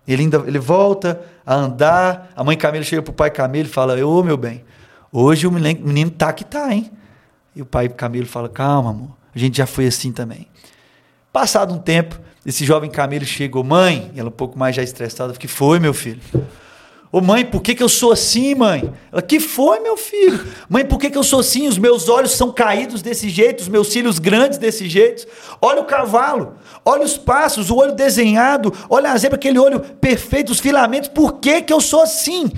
Ele 0.06 0.22
ainda 0.22 0.42
ele 0.46 0.58
volta 0.58 1.20
a 1.44 1.54
andar. 1.54 2.32
A 2.34 2.42
mãe 2.42 2.56
Camila 2.56 2.84
chega 2.84 3.02
pro 3.02 3.12
pai 3.12 3.30
Camilo 3.30 3.68
e 3.68 3.72
fala: 3.72 3.94
Ô 4.04 4.22
meu 4.22 4.36
bem, 4.36 4.64
hoje 5.12 5.46
o 5.46 5.52
menino 5.52 6.10
tá 6.10 6.32
que 6.32 6.44
tá, 6.44 6.72
hein? 6.72 6.90
E 7.54 7.62
o 7.62 7.66
pai 7.66 7.88
Camilo 7.88 8.26
fala: 8.26 8.48
Calma, 8.48 8.90
amor. 8.90 9.10
A 9.34 9.38
gente 9.38 9.56
já 9.56 9.66
foi 9.66 9.86
assim 9.86 10.12
também. 10.12 10.48
Passado 11.32 11.72
um 11.72 11.78
tempo, 11.78 12.18
esse 12.44 12.64
jovem 12.64 12.90
Camilo 12.90 13.24
chegou, 13.24 13.62
mãe, 13.62 14.10
ela 14.16 14.28
um 14.28 14.32
pouco 14.32 14.58
mais 14.58 14.74
já 14.74 14.82
estressada, 14.82 15.32
que 15.34 15.46
foi, 15.46 15.78
meu 15.78 15.94
filho? 15.94 16.20
Ô 17.12 17.20
mãe, 17.20 17.44
por 17.44 17.60
que, 17.60 17.74
que 17.74 17.82
eu 17.82 17.88
sou 17.88 18.12
assim, 18.12 18.54
mãe? 18.54 18.92
Ela, 19.10 19.20
que 19.20 19.40
foi, 19.40 19.80
meu 19.80 19.96
filho? 19.96 20.46
Mãe, 20.68 20.84
por 20.84 20.96
que, 20.96 21.10
que 21.10 21.18
eu 21.18 21.24
sou 21.24 21.40
assim? 21.40 21.66
Os 21.66 21.76
meus 21.76 22.08
olhos 22.08 22.30
são 22.30 22.52
caídos 22.52 23.02
desse 23.02 23.28
jeito, 23.28 23.62
os 23.62 23.68
meus 23.68 23.88
cílios 23.88 24.20
grandes 24.20 24.58
desse 24.58 24.88
jeito. 24.88 25.26
Olha 25.60 25.80
o 25.80 25.86
cavalo, 25.86 26.54
olha 26.84 27.02
os 27.02 27.18
passos, 27.18 27.68
o 27.68 27.76
olho 27.76 27.96
desenhado, 27.96 28.72
olha 28.88 29.10
a 29.10 29.16
zebra, 29.18 29.36
aquele 29.36 29.58
olho 29.58 29.80
perfeito, 29.80 30.52
os 30.52 30.60
filamentos. 30.60 31.08
Por 31.08 31.40
que, 31.40 31.62
que 31.62 31.72
eu 31.72 31.80
sou 31.80 32.00
assim? 32.00 32.52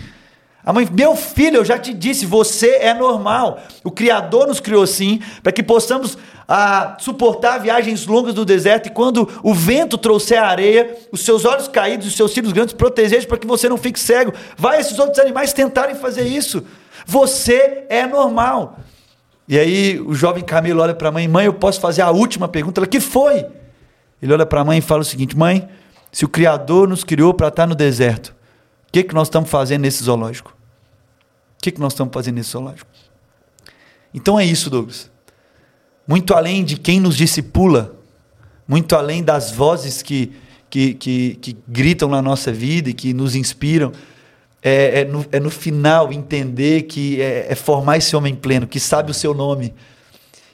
A 0.64 0.72
mãe, 0.72 0.88
meu 0.92 1.16
filho, 1.16 1.56
eu 1.56 1.64
já 1.64 1.76
te 1.76 1.92
disse, 1.92 2.24
você 2.24 2.76
é 2.76 2.94
normal. 2.94 3.60
O 3.82 3.90
Criador 3.90 4.46
nos 4.46 4.60
criou 4.60 4.84
assim, 4.84 5.20
para 5.42 5.50
que 5.50 5.62
possamos 5.62 6.16
ah, 6.46 6.96
suportar 7.00 7.58
viagens 7.58 8.06
longas 8.06 8.32
do 8.32 8.44
deserto 8.44 8.86
e 8.86 8.90
quando 8.90 9.28
o 9.42 9.52
vento 9.52 9.98
trouxer 9.98 10.40
a 10.40 10.46
areia, 10.46 10.96
os 11.10 11.24
seus 11.24 11.44
olhos 11.44 11.66
caídos, 11.66 12.06
os 12.06 12.14
seus 12.14 12.32
cílios 12.32 12.52
grandes, 12.52 12.74
proteger 12.74 13.26
para 13.26 13.38
que 13.38 13.46
você 13.46 13.68
não 13.68 13.76
fique 13.76 13.98
cego. 13.98 14.32
Vai 14.56 14.80
esses 14.80 14.98
outros 15.00 15.18
animais 15.18 15.52
tentarem 15.52 15.96
fazer 15.96 16.28
isso. 16.28 16.64
Você 17.06 17.84
é 17.88 18.06
normal. 18.06 18.78
E 19.48 19.58
aí 19.58 20.00
o 20.00 20.14
jovem 20.14 20.44
Camilo 20.44 20.80
olha 20.80 20.94
para 20.94 21.08
a 21.08 21.12
mãe, 21.12 21.26
mãe, 21.26 21.46
eu 21.46 21.54
posso 21.54 21.80
fazer 21.80 22.02
a 22.02 22.10
última 22.10 22.46
pergunta? 22.46 22.80
Ela, 22.80 22.86
que 22.86 23.00
foi? 23.00 23.44
Ele 24.22 24.32
olha 24.32 24.46
para 24.46 24.60
a 24.60 24.64
mãe 24.64 24.78
e 24.78 24.82
fala 24.82 25.02
o 25.02 25.04
seguinte, 25.04 25.36
mãe, 25.36 25.68
se 26.12 26.24
o 26.24 26.28
Criador 26.28 26.88
nos 26.88 27.02
criou 27.02 27.34
para 27.34 27.48
estar 27.48 27.66
no 27.66 27.74
deserto, 27.74 28.32
que, 28.92 29.02
que 29.02 29.14
nós 29.14 29.28
estamos 29.28 29.48
fazendo 29.48 29.82
nesse 29.82 30.04
zoológico? 30.04 30.50
O 30.50 31.62
que, 31.62 31.72
que 31.72 31.80
nós 31.80 31.94
estamos 31.94 32.12
fazendo 32.12 32.34
nesse 32.34 32.50
zoológico? 32.50 32.90
Então 34.12 34.38
é 34.38 34.44
isso, 34.44 34.68
Douglas. 34.68 35.10
Muito 36.06 36.34
além 36.34 36.62
de 36.62 36.76
quem 36.76 37.00
nos 37.00 37.16
discipula, 37.16 37.96
muito 38.68 38.94
além 38.94 39.24
das 39.24 39.50
vozes 39.50 40.02
que, 40.02 40.32
que, 40.68 40.92
que, 40.94 41.38
que 41.40 41.56
gritam 41.66 42.08
na 42.08 42.20
nossa 42.20 42.52
vida 42.52 42.90
e 42.90 42.92
que 42.92 43.14
nos 43.14 43.34
inspiram, 43.34 43.92
é, 44.62 45.00
é, 45.00 45.04
no, 45.06 45.24
é 45.32 45.40
no 45.40 45.50
final 45.50 46.12
entender 46.12 46.82
que 46.82 47.20
é, 47.20 47.46
é 47.50 47.54
formar 47.54 47.96
esse 47.96 48.14
homem 48.14 48.34
pleno, 48.34 48.66
que 48.66 48.78
sabe 48.78 49.10
o 49.10 49.14
seu 49.14 49.32
nome 49.32 49.72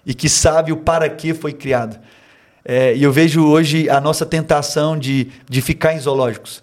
e 0.07 0.15
que 0.15 0.29
sabe 0.29 0.71
o 0.71 0.77
para 0.77 1.09
que 1.11 1.35
foi 1.35 1.53
criado. 1.53 1.99
É, 2.65 2.95
e 2.95 3.03
eu 3.03 3.11
vejo 3.11 3.45
hoje 3.45 3.91
a 3.91 4.01
nossa 4.01 4.25
tentação 4.25 4.97
de, 4.97 5.29
de 5.49 5.61
ficar 5.61 5.95
em 5.95 5.99
zoológicos 5.99 6.63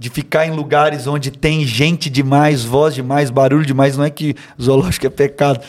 de 0.00 0.08
ficar 0.08 0.46
em 0.46 0.50
lugares 0.50 1.06
onde 1.06 1.30
tem 1.30 1.66
gente 1.66 2.08
demais, 2.08 2.64
voz 2.64 2.94
demais, 2.94 3.28
barulho 3.28 3.66
demais. 3.66 3.98
Não 3.98 4.04
é 4.04 4.08
que 4.08 4.34
zoológico 4.60 5.06
é 5.06 5.10
pecado, 5.10 5.60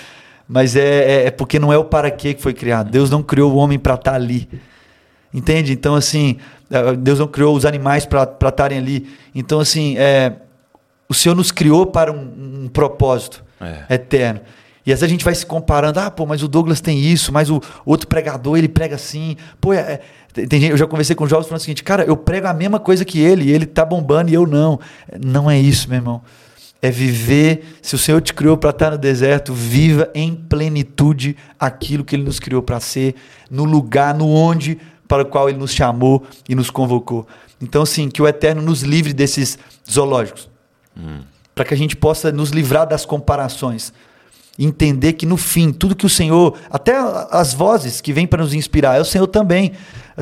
mas 0.48 0.74
é, 0.78 1.24
é, 1.24 1.26
é 1.26 1.32
porque 1.32 1.60
não 1.60 1.74
é 1.74 1.78
o 1.78 1.84
para 1.84 2.10
quê 2.10 2.34
que 2.34 2.42
foi 2.42 2.54
criado. 2.54 2.90
Deus 2.90 3.10
não 3.10 3.22
criou 3.22 3.52
o 3.52 3.58
homem 3.58 3.78
para 3.78 3.96
estar 3.96 4.12
tá 4.12 4.16
ali. 4.16 4.48
Entende? 5.34 5.74
Então, 5.74 5.96
assim, 5.96 6.38
é, 6.70 6.96
Deus 6.96 7.20
não 7.20 7.28
criou 7.28 7.54
os 7.54 7.66
animais 7.66 8.06
para 8.06 8.24
estarem 8.24 8.78
ali. 8.78 9.10
Então, 9.36 9.60
assim, 9.60 9.98
é, 9.98 10.38
o 11.10 11.14
Senhor 11.14 11.36
nos 11.36 11.52
criou 11.52 11.86
para 11.86 12.10
um, 12.10 12.64
um 12.64 12.70
propósito 12.70 13.44
é. 13.60 13.96
eterno. 13.96 14.40
E 14.86 14.92
às 14.92 15.00
vezes 15.00 15.04
a 15.04 15.12
gente 15.12 15.26
vai 15.26 15.36
se 15.36 15.46
comparando, 15.46 16.00
ah, 16.00 16.10
pô, 16.10 16.26
mas 16.26 16.42
o 16.42 16.48
Douglas 16.48 16.82
tem 16.82 17.00
isso, 17.00 17.32
mas 17.32 17.50
o 17.50 17.62
outro 17.86 18.08
pregador, 18.08 18.58
ele 18.58 18.68
prega 18.68 18.96
assim. 18.96 19.36
Pô, 19.60 19.74
é, 19.74 20.00
tem 20.34 20.62
gente, 20.62 20.72
eu 20.72 20.78
já 20.78 20.88
conversei 20.88 21.16
com 21.16 21.28
jovens 21.28 21.48
falando 21.48 21.60
o 21.60 21.64
seguinte, 21.64 21.84
cara, 21.84 22.04
eu 22.04 22.16
prego 22.16 22.48
a 22.48 22.54
mesma 22.54 22.80
coisa 22.80 23.04
que 23.04 23.20
ele, 23.20 23.46
e 23.46 23.52
ele 23.52 23.66
tá 23.66 23.84
bombando 23.84 24.32
e 24.32 24.34
eu 24.34 24.48
não. 24.48 24.80
Não 25.24 25.50
é 25.50 25.60
isso, 25.60 25.90
meu 25.90 25.98
irmão. 25.98 26.22
É 26.82 26.90
viver, 26.90 27.78
se 27.82 27.94
o 27.94 27.98
Senhor 27.98 28.22
te 28.22 28.34
criou 28.34 28.58
para 28.58 28.72
estar 28.72 28.92
no 28.92 28.98
deserto, 28.98 29.54
viva 29.54 30.10
em 30.16 30.34
plenitude 30.34 31.38
aquilo 31.60 32.04
que 32.04 32.16
ele 32.16 32.24
nos 32.24 32.40
criou 32.40 32.64
para 32.64 32.80
ser, 32.80 33.16
no 33.50 33.66
lugar, 33.66 34.16
no 34.16 34.28
onde 34.30 34.80
para 35.08 35.24
o 35.24 35.26
qual 35.26 35.50
ele 35.50 35.58
nos 35.58 35.74
chamou 35.74 36.24
e 36.48 36.56
nos 36.56 36.70
convocou. 36.70 37.28
Então, 37.62 37.84
assim, 37.84 38.10
que 38.10 38.22
o 38.22 38.28
Eterno 38.28 38.62
nos 38.62 38.82
livre 38.82 39.14
desses 39.14 39.60
zoológicos. 39.90 40.50
Hum. 40.98 41.20
Para 41.54 41.66
que 41.66 41.74
a 41.74 41.78
gente 41.78 41.96
possa 41.96 42.32
nos 42.32 42.50
livrar 42.50 42.88
das 42.88 43.06
comparações 43.06 43.94
entender 44.58 45.14
que 45.14 45.26
no 45.26 45.38
fim, 45.38 45.72
tudo 45.72 45.96
que 45.96 46.06
o 46.06 46.10
Senhor, 46.10 46.58
até 46.70 46.94
as 47.32 47.54
vozes 47.54 48.02
que 48.02 48.14
vêm 48.14 48.28
para 48.28 48.44
nos 48.44 48.54
inspirar, 48.54 48.98
é 48.98 49.02
o 49.02 49.06
Senhor 49.06 49.28
também 49.28 49.74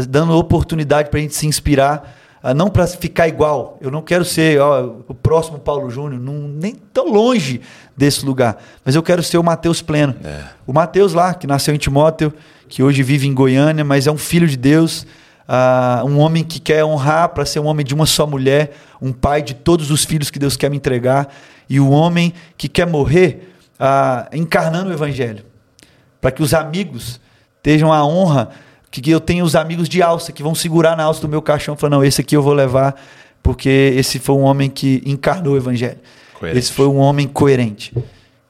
dando 0.08 0.38
oportunidade 0.38 1.10
para 1.10 1.20
a 1.20 1.22
gente 1.22 1.36
se 1.36 1.48
inspirar, 1.48 2.16
ah, 2.42 2.54
não 2.54 2.70
para 2.70 2.88
ficar 2.88 3.28
igual. 3.28 3.78
Eu 3.82 3.92
não 3.92 4.02
quero 4.02 4.24
ser 4.24 4.60
ó, 4.60 4.96
o 5.08 5.14
próximo 5.14 5.60
Paulo 5.60 5.90
Júnior, 5.90 6.22
não, 6.22 6.34
nem 6.34 6.74
tão 6.74 7.12
longe 7.12 7.62
desse 7.96 8.26
lugar, 8.26 8.58
mas 8.86 8.96
eu 8.96 9.04
quero 9.04 9.22
ser 9.22 9.38
o 9.38 9.44
Mateus 9.44 9.82
pleno. 9.82 10.16
É. 10.24 10.44
O 10.66 10.72
Mateus 10.72 11.14
lá, 11.14 11.34
que 11.34 11.46
nasceu 11.46 11.76
em 11.76 11.78
Timóteo, 11.78 12.34
que 12.68 12.82
hoje 12.82 13.04
vive 13.04 13.28
em 13.28 13.34
Goiânia, 13.34 13.84
mas 13.84 14.08
é 14.08 14.12
um 14.12 14.18
filho 14.18 14.48
de 14.48 14.56
Deus. 14.56 15.06
Uh, 15.50 16.06
um 16.06 16.20
homem 16.20 16.44
que 16.44 16.60
quer 16.60 16.86
honrar 16.86 17.30
para 17.30 17.44
ser 17.44 17.60
um 17.60 17.66
homem 17.66 17.84
de 17.84 17.94
uma 17.94 18.06
só 18.06 18.28
mulher, 18.28 18.72
um 19.02 19.12
pai 19.12 19.42
de 19.42 19.56
todos 19.56 19.90
os 19.90 20.06
filhos 20.06 20.30
que 20.30 20.38
Deus 20.38 20.56
quer 20.56 20.70
me 20.70 20.78
entregar, 20.78 21.28
e 21.68 21.80
o 21.80 21.90
homem 21.90 22.34
que 22.56 22.70
quer 22.70 22.86
morrer 22.86 23.50
ah, 23.80 24.28
encarnando 24.32 24.90
o 24.90 24.94
Evangelho. 24.94 25.44
Para 26.20 26.32
que 26.32 26.44
os 26.44 26.54
amigos 26.54 27.20
tenham 27.64 27.94
a 27.94 28.06
honra 28.06 28.50
que, 28.92 29.10
eu 29.10 29.20
tenho 29.20 29.46
os 29.46 29.56
amigos 29.56 29.88
de 29.88 30.02
alça 30.02 30.32
que 30.32 30.42
vão 30.42 30.56
segurar 30.56 30.96
na 30.98 31.04
alça 31.04 31.22
do 31.22 31.28
meu 31.28 31.42
caixão 31.42 31.76
e 31.76 31.78
falar: 31.78 31.98
não, 31.98 32.04
esse 32.04 32.22
aqui 32.22 32.36
eu 32.36 32.42
vou 32.42 32.54
levar, 32.54 32.96
porque 33.44 33.94
esse 33.96 34.20
foi 34.20 34.36
um 34.36 34.42
homem 34.42 34.70
que 34.70 35.02
encarnou 35.06 35.54
o 35.54 35.58
Evangelho. 35.58 36.00
Coerente. 36.40 36.60
Esse 36.60 36.72
foi 36.72 36.88
um 36.88 36.98
homem 36.98 37.28
coerente. 37.28 37.94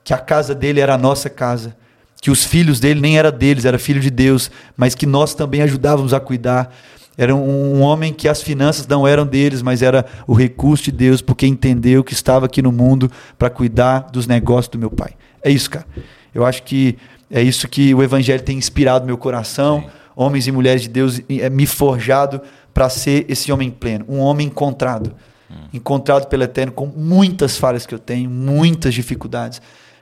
Que 0.04 0.14
a 0.14 0.18
casa 0.18 0.56
dele 0.56 0.80
era 0.80 0.94
a 0.96 0.98
nossa 0.98 1.30
casa. 1.30 1.76
Que 2.22 2.30
os 2.30 2.44
filhos 2.44 2.80
dele 2.80 3.00
nem 3.00 3.18
era 3.18 3.32
deles, 3.32 3.66
era 3.66 3.80
filho 3.80 4.02
de 4.02 4.10
Deus, 4.10 4.52
mas 4.76 4.94
que 4.94 5.06
nós 5.06 5.34
também 5.34 5.62
ajudávamos 5.62 6.14
a 6.14 6.20
cuidar. 6.20 6.74
Era 7.18 7.36
um, 7.36 7.76
um 7.76 7.82
homem 7.82 8.14
que 8.14 8.28
as 8.28 8.42
finanças 8.42 8.88
não 8.88 9.08
eram 9.08 9.26
deles, 9.26 9.62
mas 9.62 9.82
era 9.82 10.06
o 10.26 10.34
recurso 10.34 10.86
de 10.86 10.92
Deus, 10.92 11.22
porque 11.22 11.46
entendeu 11.46 12.04
que 12.04 12.14
estava 12.14 12.46
aqui 12.46 12.62
no 12.62 12.72
mundo 12.72 13.12
para 13.38 13.50
cuidar 13.50 14.10
dos 14.12 14.28
negócios 14.28 14.70
do 14.70 14.78
meu 14.78 14.90
pai. 14.90 15.12
É 15.42 15.50
isso, 15.50 15.70
cara. 15.70 15.86
Eu 16.34 16.46
acho 16.46 16.64
que 16.64 16.98
é 17.30 17.42
isso 17.42 17.68
que 17.68 17.94
o 17.94 18.02
evangelho 18.02 18.42
tem 18.42 18.58
inspirado 18.58 19.06
meu 19.06 19.18
coração. 19.18 19.82
Sim. 19.82 19.99
Homens 20.22 20.48
e 20.48 20.52
mulheres 20.52 20.82
de 20.82 20.90
Deus 20.90 21.22
é 21.30 21.50
me 21.50 21.66
forjado 21.66 22.42
para 22.74 22.90
ser 22.90 23.26
esse 23.30 23.54
homem 23.54 23.72
pleno, 23.72 24.04
um 24.10 24.20
homem 24.20 24.48
encontrado. 24.48 25.16
Hum. 25.50 25.70
Encontrado 25.74 26.28
pelo 26.28 26.44
Eterno 26.44 26.74
com 26.74 26.88
muitas 26.88 27.56
falhas 27.56 27.86
que 27.86 27.96
eu 27.96 28.00
tenho, 28.00 28.30
muitas 28.30 28.94
dificuldades, 28.94 29.62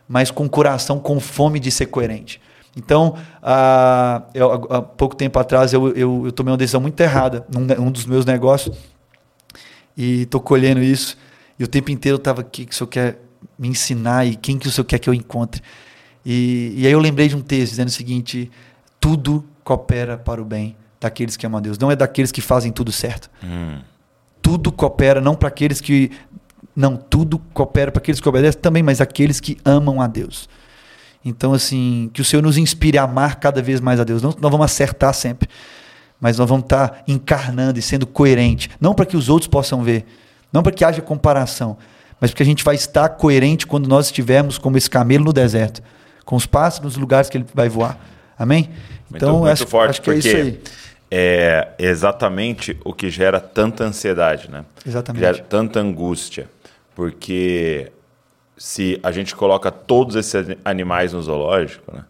mas 0.10 0.32
com 0.32 0.50
coração 0.50 0.98
com 0.98 1.20
fome 1.20 1.60
de 1.60 1.70
ser 1.70 1.86
coerente. 1.86 2.42
Então, 2.76 3.16
há, 3.44 4.24
eu, 4.34 4.52
há 4.72 4.82
pouco 4.82 5.16
tempo 5.16 5.38
atrás, 5.38 5.72
eu, 5.72 5.90
eu, 5.90 6.26
eu, 6.26 6.32
tomei 6.32 6.52
uma 6.52 6.58
decisão 6.58 6.82
muito 6.82 7.00
errada 7.00 7.46
num 7.48 7.68
um 7.86 7.92
dos 7.92 8.08
meus 8.08 8.26
negócios 8.26 8.76
e 9.96 10.24
estou 10.24 10.42
colhendo 10.42 10.82
isso. 10.82 11.16
E 11.60 11.64
o 11.64 11.68
tempo 11.68 11.92
inteiro 11.92 12.16
eu 12.16 12.20
estava 12.20 12.42
aqui, 12.42 12.66
que 12.66 12.74
o 12.74 12.76
senhor 12.76 12.88
quer 12.88 13.20
me 13.58 13.68
ensinar 13.68 14.26
e 14.26 14.36
quem 14.36 14.58
que 14.58 14.68
o 14.68 14.72
senhor 14.72 14.86
quer 14.86 14.98
que 14.98 15.08
eu 15.08 15.14
encontre. 15.14 15.62
E, 16.26 16.74
e 16.76 16.88
aí 16.88 16.92
eu 16.92 17.00
lembrei 17.00 17.28
de 17.28 17.36
um 17.36 17.42
texto 17.42 17.70
dizendo 17.70 17.90
o 17.90 17.92
seguinte: 17.92 18.50
tudo 19.00 19.46
coopera 19.68 20.18
para 20.18 20.42
o 20.42 20.46
bem 20.46 20.78
daqueles 20.98 21.36
que 21.36 21.46
amam 21.46 21.58
a 21.58 21.62
Deus, 21.62 21.78
não 21.78 21.92
é 21.92 21.96
daqueles 21.96 22.32
que 22.32 22.40
fazem 22.40 22.72
tudo 22.72 22.90
certo. 22.90 23.30
Hum. 23.44 23.80
Tudo 24.42 24.72
coopera, 24.72 25.20
não 25.20 25.36
para 25.36 25.50
aqueles 25.50 25.82
que. 25.82 26.10
Não, 26.74 26.96
tudo 26.96 27.38
coopera 27.54 27.92
para 27.92 28.00
aqueles 28.00 28.22
que 28.22 28.30
obedecem 28.30 28.62
também, 28.62 28.82
mas 28.82 29.02
aqueles 29.02 29.42
que 29.42 29.58
amam 29.66 30.00
a 30.02 30.08
Deus. 30.08 30.48
Então, 31.26 31.54
assim, 31.54 32.10
que 32.14 32.22
o 32.22 32.26
Senhor 32.26 32.42
nos 32.42 32.58
inspire 32.58 32.98
a 32.98 33.04
amar 33.04 33.42
cada 33.42 33.62
vez 33.62 33.82
mais 33.82 34.00
a 34.00 34.06
Deus. 34.06 34.22
Não 34.22 34.34
nós 34.40 34.52
vamos 34.52 34.64
acertar 34.64 35.14
sempre, 35.14 35.50
mas 36.18 36.38
nós 36.38 36.48
vamos 36.48 36.64
estar 36.64 37.04
encarnando 37.06 37.78
e 37.78 37.82
sendo 37.82 38.08
coerente. 38.08 38.70
Não 38.80 38.94
para 38.94 39.06
que 39.06 39.18
os 39.18 39.28
outros 39.28 39.50
possam 39.50 39.84
ver, 39.84 40.06
não 40.54 40.64
para 40.64 40.72
que 40.72 40.86
haja 40.86 41.02
comparação, 41.02 41.78
mas 42.22 42.32
porque 42.32 42.44
a 42.44 42.46
gente 42.46 42.64
vai 42.64 42.76
estar 42.76 43.10
coerente 43.10 43.68
quando 43.68 43.90
nós 43.90 44.06
estivermos 44.06 44.58
como 44.58 44.78
esse 44.78 44.90
camelo 44.90 45.26
no 45.26 45.34
deserto, 45.34 45.82
com 46.24 46.38
os 46.38 46.46
pássaros 46.46 46.94
nos 46.94 46.96
lugares 46.96 47.30
que 47.30 47.38
ele 47.38 47.46
vai 47.54 47.68
voar. 47.68 48.00
Amém? 48.38 48.70
Muito, 49.10 49.16
então, 49.16 49.40
muito 49.40 49.52
acho, 49.52 49.68
forte, 49.68 49.90
acho 49.92 50.02
que 50.02 50.12
é 50.12 50.16
isso 50.16 50.36
aí. 50.36 50.62
É 51.10 51.70
exatamente 51.80 52.78
o 52.84 52.94
que 52.94 53.10
gera 53.10 53.40
tanta 53.40 53.84
ansiedade, 53.86 54.52
né? 54.52 54.66
Exatamente. 54.86 55.22
Gera 55.22 55.38
tanta 55.40 55.80
angústia. 55.80 56.50
Porque 56.94 57.92
se 58.58 59.00
a 59.04 59.12
gente 59.12 59.36
coloca 59.36 59.72
todos 59.72 60.16
esses 60.16 60.58
animais 60.66 61.14
no 61.14 61.22
zoológico, 61.22 61.96
né, 61.96 62.04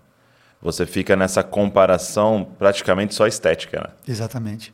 você 0.61 0.85
fica 0.85 1.15
nessa 1.15 1.43
comparação 1.43 2.47
praticamente 2.57 3.13
só 3.13 3.27
estética. 3.27 3.81
Né? 3.81 3.89
Exatamente. 4.07 4.73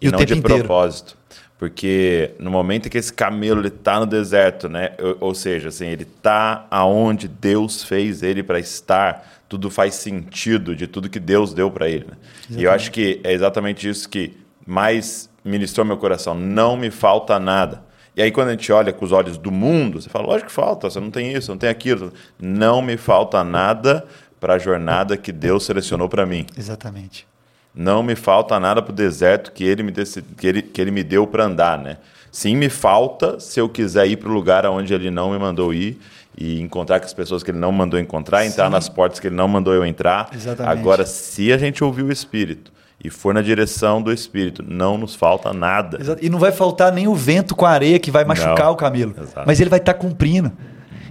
E, 0.00 0.08
e 0.08 0.10
não 0.10 0.18
de 0.18 0.34
inteiro. 0.34 0.58
propósito. 0.58 1.16
Porque 1.56 2.32
no 2.38 2.50
momento 2.50 2.86
em 2.86 2.90
que 2.90 2.98
esse 2.98 3.12
camelo 3.12 3.60
ele 3.60 3.70
tá 3.70 4.00
no 4.00 4.06
deserto, 4.06 4.68
né? 4.68 4.90
Ou, 4.98 5.28
ou 5.28 5.34
seja, 5.34 5.68
assim, 5.68 5.86
ele 5.86 6.04
tá 6.04 6.66
aonde 6.70 7.28
Deus 7.28 7.84
fez 7.84 8.22
ele 8.22 8.42
para 8.42 8.58
estar, 8.58 9.43
tudo 9.54 9.70
faz 9.70 9.94
sentido 9.94 10.74
de 10.74 10.88
tudo 10.88 11.08
que 11.08 11.20
Deus 11.20 11.54
deu 11.54 11.70
para 11.70 11.88
ele. 11.88 12.06
Né? 12.06 12.16
E 12.58 12.64
eu 12.64 12.72
acho 12.72 12.90
que 12.90 13.20
é 13.22 13.32
exatamente 13.32 13.88
isso 13.88 14.08
que 14.08 14.36
mais 14.66 15.30
ministrou 15.44 15.86
meu 15.86 15.96
coração. 15.96 16.34
Não 16.34 16.76
me 16.76 16.90
falta 16.90 17.38
nada. 17.38 17.84
E 18.16 18.22
aí, 18.22 18.32
quando 18.32 18.48
a 18.48 18.50
gente 18.50 18.72
olha 18.72 18.92
com 18.92 19.04
os 19.04 19.12
olhos 19.12 19.38
do 19.38 19.52
mundo, 19.52 20.02
você 20.02 20.08
fala, 20.08 20.26
lógico 20.26 20.48
que 20.48 20.54
falta, 20.54 20.90
você 20.90 20.98
não 20.98 21.10
tem 21.10 21.32
isso, 21.32 21.52
não 21.52 21.58
tem 21.58 21.68
aquilo. 21.68 22.12
Não 22.36 22.82
me 22.82 22.96
falta 22.96 23.44
nada 23.44 24.04
para 24.40 24.54
a 24.54 24.58
jornada 24.58 25.16
que 25.16 25.30
Deus 25.30 25.64
selecionou 25.64 26.08
para 26.08 26.26
mim. 26.26 26.46
Exatamente. 26.58 27.24
Não 27.72 28.02
me 28.02 28.16
falta 28.16 28.58
nada 28.58 28.82
para 28.82 28.90
o 28.92 28.94
deserto 28.94 29.52
que 29.52 29.62
ele 29.62 29.84
me, 29.84 29.92
decid... 29.92 30.24
que 30.36 30.46
ele, 30.48 30.62
que 30.62 30.80
ele 30.80 30.90
me 30.90 31.04
deu 31.04 31.28
para 31.28 31.44
andar, 31.44 31.78
né? 31.78 31.98
Sim, 32.32 32.56
me 32.56 32.68
falta 32.68 33.38
se 33.38 33.60
eu 33.60 33.68
quiser 33.68 34.08
ir 34.08 34.16
para 34.16 34.28
o 34.28 34.32
lugar 34.32 34.66
onde 34.66 34.92
ele 34.92 35.12
não 35.12 35.30
me 35.30 35.38
mandou 35.38 35.72
ir 35.72 36.00
e 36.36 36.60
encontrar 36.60 37.00
com 37.00 37.06
as 37.06 37.14
pessoas 37.14 37.42
que 37.42 37.50
ele 37.50 37.58
não 37.58 37.70
mandou 37.70 37.98
encontrar, 37.98 38.44
entrar 38.44 38.68
nas 38.68 38.88
portas 38.88 39.20
que 39.20 39.28
ele 39.28 39.36
não 39.36 39.46
mandou 39.46 39.72
eu 39.72 39.84
entrar. 39.84 40.30
Exatamente. 40.34 40.78
Agora, 40.78 41.06
se 41.06 41.52
a 41.52 41.58
gente 41.58 41.82
ouvir 41.84 42.02
o 42.02 42.12
Espírito 42.12 42.72
e 43.02 43.10
for 43.10 43.34
na 43.34 43.42
direção 43.42 44.02
do 44.02 44.12
Espírito, 44.12 44.64
não 44.66 44.98
nos 44.98 45.14
falta 45.14 45.52
nada. 45.52 45.98
Exato. 46.00 46.24
E 46.24 46.28
não 46.28 46.38
vai 46.38 46.52
faltar 46.52 46.92
nem 46.92 47.06
o 47.06 47.14
vento 47.14 47.54
com 47.54 47.64
a 47.64 47.70
areia 47.70 47.98
que 47.98 48.10
vai 48.10 48.24
machucar 48.24 48.66
Não. 48.66 48.72
o 48.72 48.76
camelo. 48.76 49.14
Exato. 49.16 49.44
Mas 49.46 49.60
ele 49.60 49.70
vai 49.70 49.78
estar 49.78 49.94
cumprindo. 49.94 50.50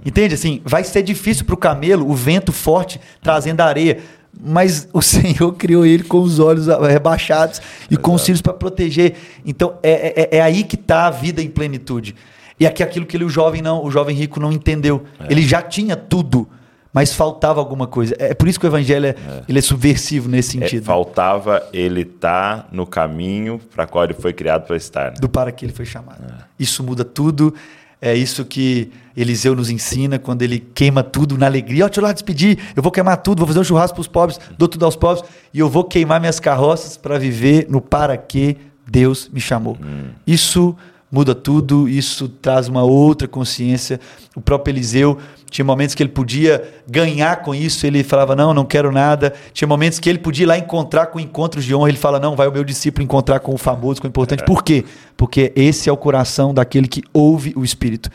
Entende? 0.04 0.34
Assim, 0.34 0.60
vai 0.64 0.84
ser 0.84 1.02
difícil 1.02 1.44
para 1.44 1.54
o 1.54 1.58
camelo 1.58 2.08
o 2.10 2.14
vento 2.14 2.52
forte 2.52 3.00
trazendo 3.22 3.60
a 3.60 3.64
areia. 3.64 4.00
Mas 4.38 4.88
o 4.92 5.00
Senhor 5.02 5.52
criou 5.52 5.86
ele 5.86 6.02
com 6.02 6.18
os 6.18 6.38
olhos 6.38 6.66
rebaixados 6.66 7.62
e 7.90 7.96
com 7.96 8.14
os 8.14 8.22
cílios 8.22 8.42
para 8.42 8.52
proteger. 8.52 9.14
Então 9.46 9.78
é, 9.82 10.28
é, 10.32 10.38
é 10.38 10.40
aí 10.42 10.64
que 10.64 10.74
está 10.74 11.06
a 11.06 11.10
vida 11.10 11.40
em 11.40 11.48
plenitude. 11.48 12.14
E 12.58 12.66
aqui 12.66 12.82
é 12.82 12.86
aquilo 12.86 13.04
que 13.06 13.16
ele, 13.16 13.24
o 13.24 13.28
jovem 13.28 13.60
não, 13.60 13.84
o 13.84 13.90
jovem 13.90 14.16
rico 14.16 14.38
não 14.40 14.52
entendeu. 14.52 15.02
Ele 15.28 15.42
já 15.42 15.60
tinha 15.60 15.96
tudo, 15.96 16.48
mas 16.92 17.12
faltava 17.12 17.58
alguma 17.60 17.86
coisa. 17.86 18.14
É 18.18 18.32
por 18.32 18.46
isso 18.46 18.60
que 18.60 18.66
o 18.66 18.68
evangelho 18.68 19.06
é, 19.06 19.14
ele 19.48 19.58
é 19.58 19.62
subversivo 19.62 20.28
nesse 20.28 20.56
É, 20.56 20.60
sentido. 20.60 20.84
faltava 20.84 21.62
ele 21.72 22.02
estar 22.02 22.68
no 22.70 22.86
caminho 22.86 23.60
para 23.74 23.86
qual 23.86 24.04
ele 24.04 24.14
foi 24.14 24.32
criado 24.32 24.66
para 24.66 24.76
estar. 24.76 25.10
né? 25.10 25.16
do 25.20 25.28
para 25.28 25.50
que 25.50 25.64
ele 25.64 25.72
foi 25.72 25.84
chamado. 25.84 26.22
Isso 26.58 26.82
muda 26.84 27.04
tudo. 27.04 27.52
É 28.00 28.14
isso 28.14 28.44
que 28.44 28.90
Eliseu 29.16 29.54
nos 29.56 29.70
ensina 29.70 30.18
quando 30.18 30.42
ele 30.42 30.58
queima 30.60 31.02
tudo 31.02 31.38
na 31.38 31.46
alegria. 31.46 31.84
Ó, 31.86 31.88
deixa 31.88 32.00
eu 32.00 32.04
lá 32.04 32.12
despedir. 32.12 32.58
Eu 32.76 32.82
vou 32.82 32.92
queimar 32.92 33.16
tudo, 33.16 33.38
vou 33.38 33.46
fazer 33.48 33.60
um 33.60 33.64
churrasco 33.64 33.94
para 33.94 34.00
os 34.02 34.08
pobres, 34.08 34.38
dou 34.58 34.68
tudo 34.68 34.84
aos 34.84 34.94
pobres 34.94 35.24
e 35.54 35.58
eu 35.58 35.68
vou 35.70 35.84
queimar 35.84 36.20
minhas 36.20 36.38
carroças 36.38 36.96
para 36.98 37.18
viver 37.18 37.66
no 37.70 37.80
para 37.80 38.16
que 38.18 38.58
Deus 38.86 39.30
me 39.32 39.40
chamou. 39.40 39.78
Isso 40.26 40.76
muda 41.14 41.34
tudo, 41.34 41.88
isso 41.88 42.28
traz 42.28 42.66
uma 42.68 42.82
outra 42.82 43.28
consciência. 43.28 44.00
O 44.34 44.40
próprio 44.40 44.72
Eliseu 44.72 45.16
tinha 45.48 45.64
momentos 45.64 45.94
que 45.94 46.02
ele 46.02 46.10
podia 46.10 46.62
ganhar 46.88 47.36
com 47.42 47.54
isso, 47.54 47.86
ele 47.86 48.02
falava: 48.02 48.34
Não, 48.34 48.52
não 48.52 48.64
quero 48.64 48.90
nada. 48.90 49.32
Tinha 49.52 49.68
momentos 49.68 50.00
que 50.00 50.08
ele 50.10 50.18
podia 50.18 50.42
ir 50.44 50.46
lá 50.46 50.58
encontrar 50.58 51.06
com 51.06 51.20
encontros 51.20 51.64
de 51.64 51.72
honra, 51.74 51.88
ele 51.88 51.98
fala: 51.98 52.18
Não, 52.18 52.34
vai 52.34 52.48
o 52.48 52.52
meu 52.52 52.64
discípulo 52.64 53.04
encontrar 53.04 53.38
com 53.38 53.54
o 53.54 53.58
famoso, 53.58 54.00
com 54.00 54.08
o 54.08 54.10
importante. 54.10 54.44
Por 54.44 54.64
quê? 54.64 54.84
Porque 55.16 55.52
esse 55.54 55.88
é 55.88 55.92
o 55.92 55.96
coração 55.96 56.52
daquele 56.52 56.88
que 56.88 57.02
ouve 57.12 57.52
o 57.56 57.62
Espírito. 57.64 58.10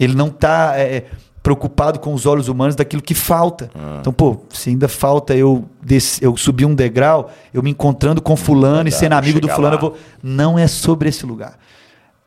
Ele 0.00 0.14
não 0.14 0.26
está 0.26 0.74
preocupado 1.42 1.98
com 2.00 2.12
os 2.12 2.26
olhos 2.26 2.48
humanos 2.48 2.74
daquilo 2.76 3.00
que 3.00 3.14
falta. 3.14 3.70
Então, 4.00 4.12
pô, 4.12 4.38
se 4.50 4.70
ainda 4.70 4.88
falta 4.88 5.34
eu, 5.34 5.64
des- 5.82 6.20
eu 6.20 6.36
subir 6.36 6.64
um 6.66 6.74
degrau, 6.74 7.30
eu 7.54 7.62
me 7.62 7.70
encontrando 7.70 8.20
com 8.20 8.36
fulano 8.36 8.80
e 8.88 8.90
Verdade, 8.90 8.96
sendo 8.96 9.12
amigo 9.14 9.40
do 9.40 9.48
fulano, 9.48 9.76
lá. 9.76 9.80
eu 9.82 9.90
vou. 9.90 9.96
Não 10.22 10.58
é 10.58 10.66
sobre 10.66 11.08
esse 11.08 11.24
lugar. 11.24 11.56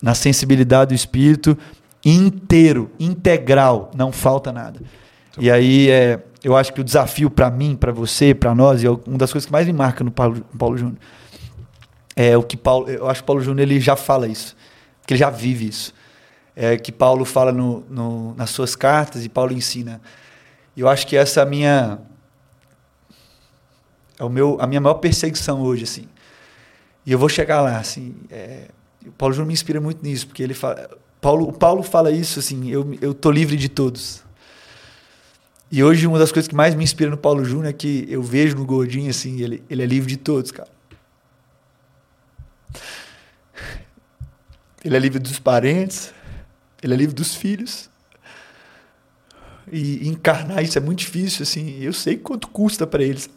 Na 0.02 0.16
sensibilidade 0.16 0.90
do 0.90 0.96
Espírito, 0.96 1.58
inteiro, 2.04 2.90
integral, 3.00 3.92
não 3.96 4.12
falta 4.12 4.52
nada. 4.52 4.82
E 5.38 5.50
aí, 5.52 5.90
é, 5.90 6.20
eu 6.44 6.58
acho 6.58 6.74
que 6.74 6.82
o 6.82 6.84
desafio 6.84 7.30
para 7.30 7.50
mim, 7.52 7.76
para 7.76 7.92
você, 7.92 8.34
para 8.34 8.54
nós, 8.56 8.82
e 8.84 8.88
é 8.88 8.90
uma 8.90 9.18
das 9.18 9.32
coisas 9.32 9.46
que 9.46 9.52
mais 9.52 9.68
me 9.68 9.74
marca 9.74 10.04
no 10.04 10.12
Paulo, 10.12 10.38
no 10.52 10.58
Paulo 10.58 10.78
Júnior, 10.78 10.98
é 12.16 12.36
o 12.36 12.44
que 12.44 12.58
Paulo, 12.58 12.90
eu 12.90 13.08
acho 13.10 13.22
que 13.22 13.28
Paulo 13.28 13.42
Júnior 13.42 13.68
ele 13.68 13.80
já 13.80 13.96
fala 13.96 14.28
isso, 14.28 14.56
porque 15.02 15.14
ele 15.14 15.20
já 15.20 15.30
vive 15.30 15.68
isso. 15.68 15.94
É 16.56 16.78
que 16.78 16.92
Paulo 16.92 17.24
fala 17.24 17.52
no, 17.52 17.82
no- 17.90 18.34
nas 18.36 18.50
suas 18.50 18.76
cartas 18.76 19.24
e 19.24 19.30
Paulo 19.30 19.54
ensina. 19.54 20.02
Eu 20.76 20.90
acho 20.90 21.08
que 21.08 21.16
essa 21.16 21.40
é 21.40 21.44
a 21.44 21.46
minha 21.46 22.00
é 24.20 24.24
o 24.24 24.30
meu 24.30 24.58
a 24.60 24.68
minha 24.68 24.82
maior 24.82 24.96
perseguição 24.96 25.62
hoje 25.62 25.84
assim. 25.86 26.06
E 27.06 27.12
eu 27.12 27.18
vou 27.18 27.30
chegar 27.30 27.62
lá 27.62 27.78
assim. 27.78 28.16
é, 28.30 28.68
o 29.06 29.12
Paulo 29.12 29.34
Júnior 29.34 29.48
me 29.48 29.54
inspira 29.54 29.82
muito 29.82 30.04
nisso, 30.04 30.28
porque 30.28 30.44
ele 30.44 30.54
fala 30.54 30.90
Paulo, 31.20 31.48
o 31.48 31.54
Paulo 31.54 31.84
fala 31.84 32.12
isso 32.12 32.40
assim, 32.40 32.70
eu 32.70 32.98
eu 33.02 33.14
tô 33.14 33.32
livre 33.32 33.56
de 33.56 33.70
todos. 33.70 34.24
E 35.72 35.84
hoje 35.84 36.06
uma 36.06 36.20
das 36.20 36.32
coisas 36.32 36.48
que 36.48 36.56
mais 36.56 36.76
me 36.76 36.84
inspira 36.84 37.10
no 37.10 37.18
Paulo 37.18 37.46
Júnior 37.46 37.68
é 37.68 37.74
que 37.74 38.06
eu 38.10 38.22
vejo 38.22 38.58
no 38.58 38.66
Gordinho 38.66 39.10
assim, 39.10 39.42
ele 39.42 39.64
ele 39.70 39.82
é 39.84 39.86
livre 39.86 40.10
de 40.10 40.18
todos, 40.18 40.52
cara. 40.52 40.70
Ele 44.84 44.96
é 44.96 45.00
livre 45.00 45.20
dos 45.20 45.38
parentes, 45.38 46.12
ele 46.82 46.94
é 46.94 46.98
livre 46.98 47.14
dos 47.14 47.36
filhos. 47.36 47.90
E 49.72 50.08
encarnar 50.08 50.64
isso 50.64 50.78
é 50.78 50.82
muito 50.82 51.00
difícil, 51.00 51.44
assim. 51.44 51.80
Eu 51.82 51.94
sei 51.94 52.18
quanto 52.18 52.48
custa 52.48 52.88
para 52.88 53.04
eles. 53.04 53.30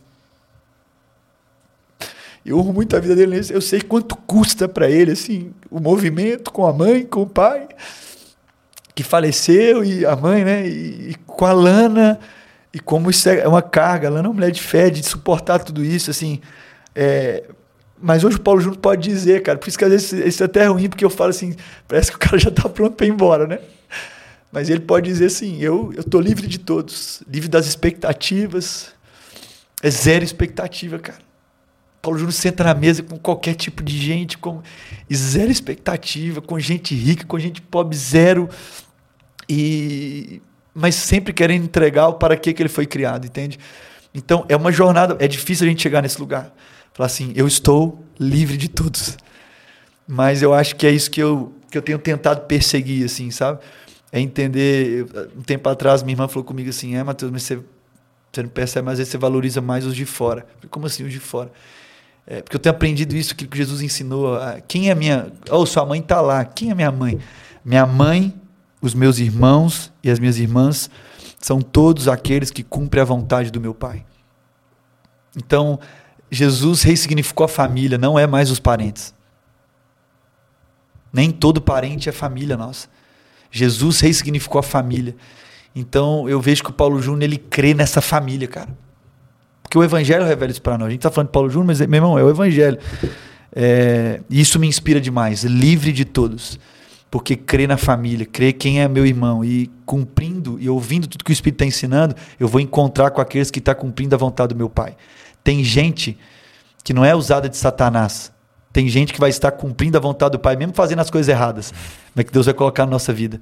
Eu 2.45 2.59
honro 2.59 2.73
muito 2.73 2.95
a 2.95 3.01
vida 3.01 3.16
dele. 3.16 3.41
Eu 3.51 3.61
sei 3.61 3.81
quanto 3.81 4.16
custa 4.16 4.69
para 4.69 4.91
ele, 4.91 5.12
assim, 5.12 5.53
o 5.71 5.81
movimento 5.81 6.53
com 6.53 6.66
a 6.66 6.73
mãe, 6.73 7.05
com 7.05 7.23
o 7.23 7.27
pai, 7.27 7.69
que 8.95 9.03
faleceu, 9.03 9.83
e 9.83 10.05
a 10.05 10.15
mãe, 10.15 10.45
né? 10.45 10.66
E, 10.66 11.11
e 11.11 11.15
com 11.27 11.47
a 11.47 11.53
Lana, 11.53 12.21
e 12.73 12.79
como 12.79 13.11
isso 13.11 13.29
é 13.29 13.49
uma 13.49 13.62
carga. 13.62 14.09
A 14.09 14.11
Lana 14.11 14.27
é 14.27 14.29
uma 14.29 14.35
mulher 14.35 14.51
de 14.51 14.62
fé, 14.62 14.91
de 14.91 15.03
suportar 15.03 15.61
tudo 15.61 15.83
isso, 15.85 16.11
assim. 16.11 16.41
É, 16.95 17.45
mas 18.01 18.23
hoje 18.23 18.37
o 18.37 18.41
Paulo 18.41 18.61
Júnior 18.61 18.81
pode 18.81 19.09
dizer, 19.09 19.43
cara, 19.43 19.57
por 19.57 19.69
isso 19.69 19.79
que 19.79 19.85
às 19.85 19.91
vezes 19.91 20.12
isso 20.12 20.43
é 20.43 20.47
até 20.47 20.66
ruim, 20.66 20.89
porque 20.91 21.05
eu 21.05 21.11
falo 21.11 21.31
assim, 21.31 21.57
parece 21.89 22.11
que 22.11 22.16
o 22.16 22.21
cara 22.21 22.39
já 22.39 22.51
tá 22.51 22.69
pronto 22.69 22.95
para 22.95 23.07
ir 23.07 23.11
embora, 23.11 23.47
né? 23.47 23.61
Mas 24.53 24.69
ele 24.69 24.81
pode 24.81 25.11
dizer 25.11 25.27
assim, 25.27 25.61
eu 25.61 25.93
eu 25.97 26.05
tô 26.05 26.21
livre 26.21 26.47
de 26.47 26.59
todos, 26.59 27.23
livre 27.27 27.49
das 27.49 27.66
expectativas. 27.66 28.93
É 29.83 29.91
zero 29.91 30.25
expectativa, 30.25 30.99
cara. 30.99 31.19
Paulo 32.05 32.19
Júnior 32.19 32.35
senta 32.35 32.63
na 32.63 32.75
mesa 32.75 33.03
com 33.03 33.19
qualquer 33.19 33.55
tipo 33.55 33.83
de 33.83 33.97
gente, 33.97 34.37
com 34.37 34.61
zero 35.13 35.51
expectativa, 35.51 36.43
com 36.43 36.61
gente 36.61 36.95
rica, 36.95 37.25
com 37.25 37.39
gente 37.39 37.63
pobre, 37.63 37.97
zero. 37.97 38.47
E 39.49 40.43
mas 40.75 40.97
sempre 40.97 41.33
querendo 41.33 41.65
entregar 41.65 42.09
o 42.09 42.15
para 42.15 42.37
que 42.37 42.53
que 42.53 42.61
ele 42.61 42.69
foi 42.69 42.85
criado, 42.85 43.25
entende? 43.25 43.59
Então 44.15 44.45
é 44.51 44.57
uma 44.57 44.71
jornada, 44.71 45.17
é 45.19 45.27
difícil 45.27 45.65
a 45.65 45.69
gente 45.71 45.81
chegar 45.81 46.03
nesse 46.03 46.21
lugar. 46.21 46.55
Falar 46.93 47.07
assim, 47.07 47.33
eu 47.35 47.47
estou 47.47 48.05
livre 48.21 48.59
de 48.59 48.69
todos. 48.69 49.17
Mas 50.07 50.43
eu 50.43 50.53
acho 50.53 50.77
que 50.77 50.87
é 50.87 50.91
isso 50.91 51.11
que 51.11 51.23
eu, 51.23 51.55
que 51.71 51.79
eu 51.79 51.83
tenho 51.83 51.99
tentado 51.99 52.43
perseguir, 52.43 53.07
assim, 53.07 53.31
sabe? 53.31 53.61
É 54.13 54.21
entender. 54.21 55.07
Um 55.35 55.43
tempo 55.43 55.67
atrás, 55.71 56.03
minha 56.03 56.13
irmã 56.13 56.29
falou 56.29 56.45
comigo 56.45 56.69
assim: 56.69 56.97
é, 56.97 57.03
Matheus, 57.03 57.33
mas 57.33 57.45
você, 57.45 57.59
você 58.31 58.43
não 58.43 58.51
percebe, 58.51 58.85
mas 58.85 58.93
às 58.93 58.99
vezes 58.99 59.11
você 59.11 59.19
valoriza 59.19 59.63
mais 59.63 59.87
os 59.87 59.97
de 59.97 60.05
fora. 60.05 60.47
Falei, 60.57 60.69
Como 60.69 60.85
assim, 60.85 61.03
os 61.03 61.11
de 61.11 61.19
fora? 61.19 61.51
É, 62.27 62.41
porque 62.41 62.57
eu 62.57 62.61
tenho 62.61 62.75
aprendido 62.75 63.15
isso, 63.15 63.35
que 63.35 63.49
Jesus 63.57 63.83
ensinou. 63.83 64.39
Quem 64.67 64.91
é 64.91 64.95
minha. 64.95 65.31
Oh, 65.51 65.67
sua 65.67 65.85
mãe 65.85 66.01
está 66.01 66.21
lá. 66.21 66.45
Quem 66.45 66.71
é 66.71 66.75
minha 66.75 66.91
mãe? 66.91 67.19
Minha 67.65 67.87
mãe, 67.87 68.35
os 68.81 68.95
meus 68.95 69.19
irmãos 69.19 69.93
e 70.03 70.11
as 70.11 70.19
minhas 70.19 70.39
irmãs 70.39 70.91
são 71.39 71.61
todos 71.61 72.09
aqueles 72.09 72.51
que 72.51 72.63
cumprem 72.63 73.03
a 73.03 73.05
vontade 73.05 73.51
do 73.51 73.61
meu 73.61 73.75
Pai. 73.75 74.05
Então, 75.37 75.79
Jesus 76.31 76.83
ressignificou 76.83 77.45
a 77.45 77.49
família, 77.49 77.99
não 77.99 78.19
é 78.19 78.27
mais 78.27 78.51
os 78.51 78.59
parentes. 78.59 79.15
Nem 81.13 81.31
todo 81.31 81.61
parente 81.61 82.09
é 82.09 82.13
família 82.13 82.57
nossa. 82.57 82.89
Jesus 83.51 84.01
ressignificou 84.01 84.59
a 84.59 84.63
família. 84.63 85.15
Então, 85.77 86.29
eu 86.29 86.41
vejo 86.41 86.63
que 86.63 86.71
o 86.71 86.73
Paulo 86.73 87.01
Júnior 87.01 87.25
ele 87.25 87.39
crê 87.39 87.75
nessa 87.75 88.01
família, 88.01 88.49
cara. 88.49 88.77
Porque 89.75 89.79
o 89.81 89.83
Evangelho 89.83 90.25
revela 90.25 90.53
isso 90.53 90.63
para 90.63 90.79
nós. 90.79 90.87
A 90.87 90.91
gente 90.91 91.01
está 91.01 91.11
falando 91.11 91.27
de 91.27 91.33
Paulo 91.33 91.51
Júnior, 91.51 91.67
mas, 91.67 91.81
meu 91.81 91.97
irmão, 91.97 92.17
é 92.17 92.23
o 92.23 92.31
Evangelho. 92.31 92.79
É, 93.53 94.21
isso 94.31 94.57
me 94.61 94.69
inspira 94.69 95.01
demais. 95.01 95.43
Livre 95.43 95.91
de 95.91 96.05
todos. 96.05 96.61
Porque 97.11 97.35
crê 97.35 97.67
na 97.67 97.77
família, 97.77 98.25
crê 98.25 98.53
quem 98.53 98.81
é 98.81 98.87
meu 98.87 99.05
irmão. 99.05 99.45
E 99.45 99.69
cumprindo 99.85 100.59
e 100.61 100.69
ouvindo 100.69 101.09
tudo 101.09 101.25
que 101.25 101.33
o 101.33 101.33
Espírito 101.33 101.57
está 101.57 101.67
ensinando, 101.67 102.15
eu 102.39 102.47
vou 102.47 102.61
encontrar 102.61 103.11
com 103.11 103.21
aqueles 103.21 103.51
que 103.51 103.59
estão 103.59 103.75
cumprindo 103.75 104.15
a 104.15 104.19
vontade 104.19 104.55
do 104.55 104.57
meu 104.57 104.71
Pai. 104.71 104.97
Tem 105.43 105.65
gente 105.65 106.17
que 106.85 106.95
não 106.95 107.05
é 107.05 107.13
usada 107.13 107.49
de 107.49 107.57
Satanás. 107.57 108.31
Tem 108.73 108.89
gente 108.89 109.13
que 109.13 109.19
vai 109.19 109.31
estar 109.31 109.51
cumprindo 109.51 109.99
a 109.99 110.01
vontade 110.01 110.33
do 110.33 110.39
Pai, 110.39 110.55
mesmo 110.55 110.73
fazendo 110.73 111.01
as 111.01 111.11
coisas 111.11 111.29
erradas, 111.29 111.75
mas 112.15 112.25
que 112.25 112.31
Deus 112.33 112.47
vai 112.47 112.55
colocar 112.55 112.85
na 112.85 112.93
nossa 112.93 113.13
vida. 113.13 113.41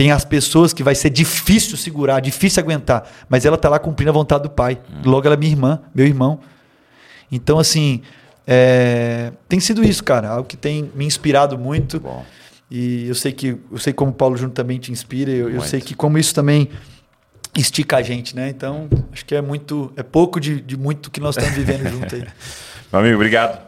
Tem 0.00 0.12
as 0.12 0.24
pessoas 0.24 0.72
que 0.72 0.82
vai 0.82 0.94
ser 0.94 1.10
difícil 1.10 1.76
segurar, 1.76 2.20
difícil 2.20 2.62
aguentar, 2.62 3.06
mas 3.28 3.44
ela 3.44 3.56
está 3.56 3.68
lá 3.68 3.78
cumprindo 3.78 4.08
a 4.08 4.14
vontade 4.14 4.44
do 4.44 4.48
Pai. 4.48 4.80
Logo 5.04 5.26
ela 5.26 5.34
é 5.34 5.36
minha 5.36 5.52
irmã, 5.52 5.82
meu 5.94 6.06
irmão. 6.06 6.40
Então, 7.30 7.58
assim, 7.58 8.00
é, 8.46 9.30
tem 9.46 9.60
sido 9.60 9.84
isso, 9.84 10.02
cara, 10.02 10.30
algo 10.30 10.48
que 10.48 10.56
tem 10.56 10.90
me 10.94 11.04
inspirado 11.04 11.58
muito. 11.58 12.00
Bom. 12.00 12.24
E 12.70 13.08
eu 13.08 13.14
sei 13.14 13.30
que 13.30 13.58
eu 13.70 13.76
sei 13.76 13.92
como 13.92 14.10
o 14.10 14.14
Paulo 14.14 14.38
Júnior 14.38 14.54
também 14.54 14.78
te 14.78 14.90
inspira, 14.90 15.30
eu, 15.30 15.50
eu 15.50 15.60
sei 15.60 15.82
que 15.82 15.94
como 15.94 16.16
isso 16.16 16.34
também 16.34 16.70
estica 17.54 17.98
a 17.98 18.02
gente, 18.02 18.34
né? 18.34 18.48
Então, 18.48 18.88
acho 19.12 19.26
que 19.26 19.34
é 19.34 19.42
muito, 19.42 19.92
é 19.98 20.02
pouco 20.02 20.40
de, 20.40 20.62
de 20.62 20.78
muito 20.78 21.10
que 21.10 21.20
nós 21.20 21.36
estamos 21.36 21.54
vivendo 21.54 21.86
junto 21.92 22.14
aí. 22.14 22.24
Meu 22.90 23.00
amigo, 23.02 23.16
obrigado. 23.16 23.60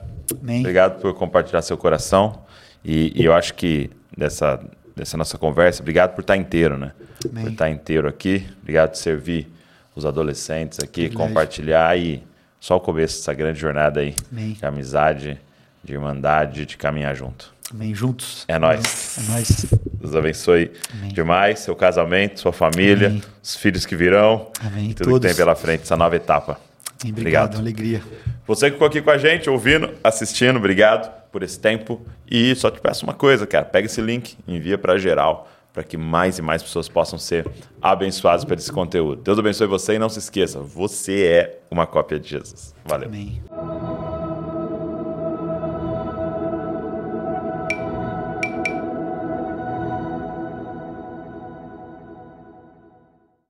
Amém. 0.43 0.61
Obrigado 0.61 0.99
por 0.99 1.13
compartilhar 1.13 1.61
seu 1.61 1.77
coração. 1.77 2.43
E, 2.83 3.13
e 3.15 3.23
eu 3.23 3.35
acho 3.35 3.53
que 3.53 3.91
dessa, 4.17 4.59
dessa 4.95 5.17
nossa 5.17 5.39
conversa, 5.39 5.83
obrigado 5.83 6.15
por 6.15 6.21
estar 6.21 6.37
inteiro, 6.37 6.77
né? 6.77 6.93
Amém. 7.29 7.45
Por 7.45 7.53
estar 7.53 7.71
inteiro 7.71 8.09
aqui. 8.09 8.47
Obrigado 8.61 8.91
por 8.91 8.97
servir 8.97 9.49
os 9.95 10.07
adolescentes 10.07 10.79
aqui, 10.81 11.11
compartilhar 11.11 11.97
e 11.99 12.23
só 12.59 12.77
o 12.77 12.81
começo 12.81 13.19
dessa 13.19 13.35
grande 13.35 13.59
jornada 13.59 14.01
aí 14.01 14.15
Amém. 14.31 14.53
de 14.53 14.65
amizade, 14.65 15.41
de 15.83 15.93
irmandade, 15.93 16.65
de 16.65 16.77
caminhar 16.77 17.15
junto. 17.15 17.53
Amém. 17.71 17.95
Juntos. 17.95 18.45
É 18.49 18.59
nóis. 18.59 19.19
É 19.19 19.33
nóis. 19.33 19.67
Deus 19.95 20.15
abençoe 20.15 20.71
Amém. 20.93 21.13
demais 21.13 21.61
seu 21.61 21.75
casamento, 21.75 22.41
sua 22.41 22.53
família, 22.53 23.09
Amém. 23.09 23.23
os 23.43 23.57
filhos 23.57 23.87
que 23.87 23.97
virão, 23.97 24.49
Amém. 24.61 24.89
tudo 24.93 25.05
que 25.07 25.11
Todos. 25.11 25.27
tem 25.27 25.35
pela 25.35 25.55
frente, 25.55 25.83
essa 25.83 25.97
nova 25.97 26.15
etapa. 26.17 26.61
Obrigado, 27.05 27.19
Obrigado. 27.19 27.57
alegria. 27.59 28.03
Você 28.47 28.67
que 28.67 28.73
ficou 28.73 28.87
aqui 28.87 29.01
com 29.01 29.11
a 29.11 29.19
gente, 29.19 29.49
ouvindo, 29.49 29.91
assistindo, 30.05 30.57
obrigado 30.57 31.22
por 31.33 31.43
esse 31.43 31.59
tempo. 31.59 32.01
E 32.31 32.55
só 32.55 32.71
te 32.71 32.81
peço 32.81 33.05
uma 33.05 33.15
coisa, 33.15 33.47
cara, 33.47 33.65
pega 33.65 33.87
esse 33.87 34.01
link, 34.01 34.37
envia 34.47 34.79
para 34.79 34.99
geral, 34.99 35.49
para 35.73 35.83
que 35.83 35.97
mais 35.97 36.39
e 36.39 36.43
mais 36.43 36.63
pessoas 36.63 36.89
possam 36.89 37.19
ser 37.19 37.49
abençoadas 37.81 38.45
por 38.45 38.57
esse 38.57 38.71
conteúdo. 38.71 39.23
Deus 39.23 39.39
abençoe 39.39 39.67
você 39.67 39.95
e 39.95 39.99
não 39.99 40.11
se 40.11 40.19
esqueça, 40.19 40.61
você 40.61 41.25
é 41.25 41.61
uma 41.71 41.87
cópia 41.87 42.21
de 42.21 42.29
Jesus. 42.29 42.75
Valeu. 42.85 43.09
Amém. 43.09 43.43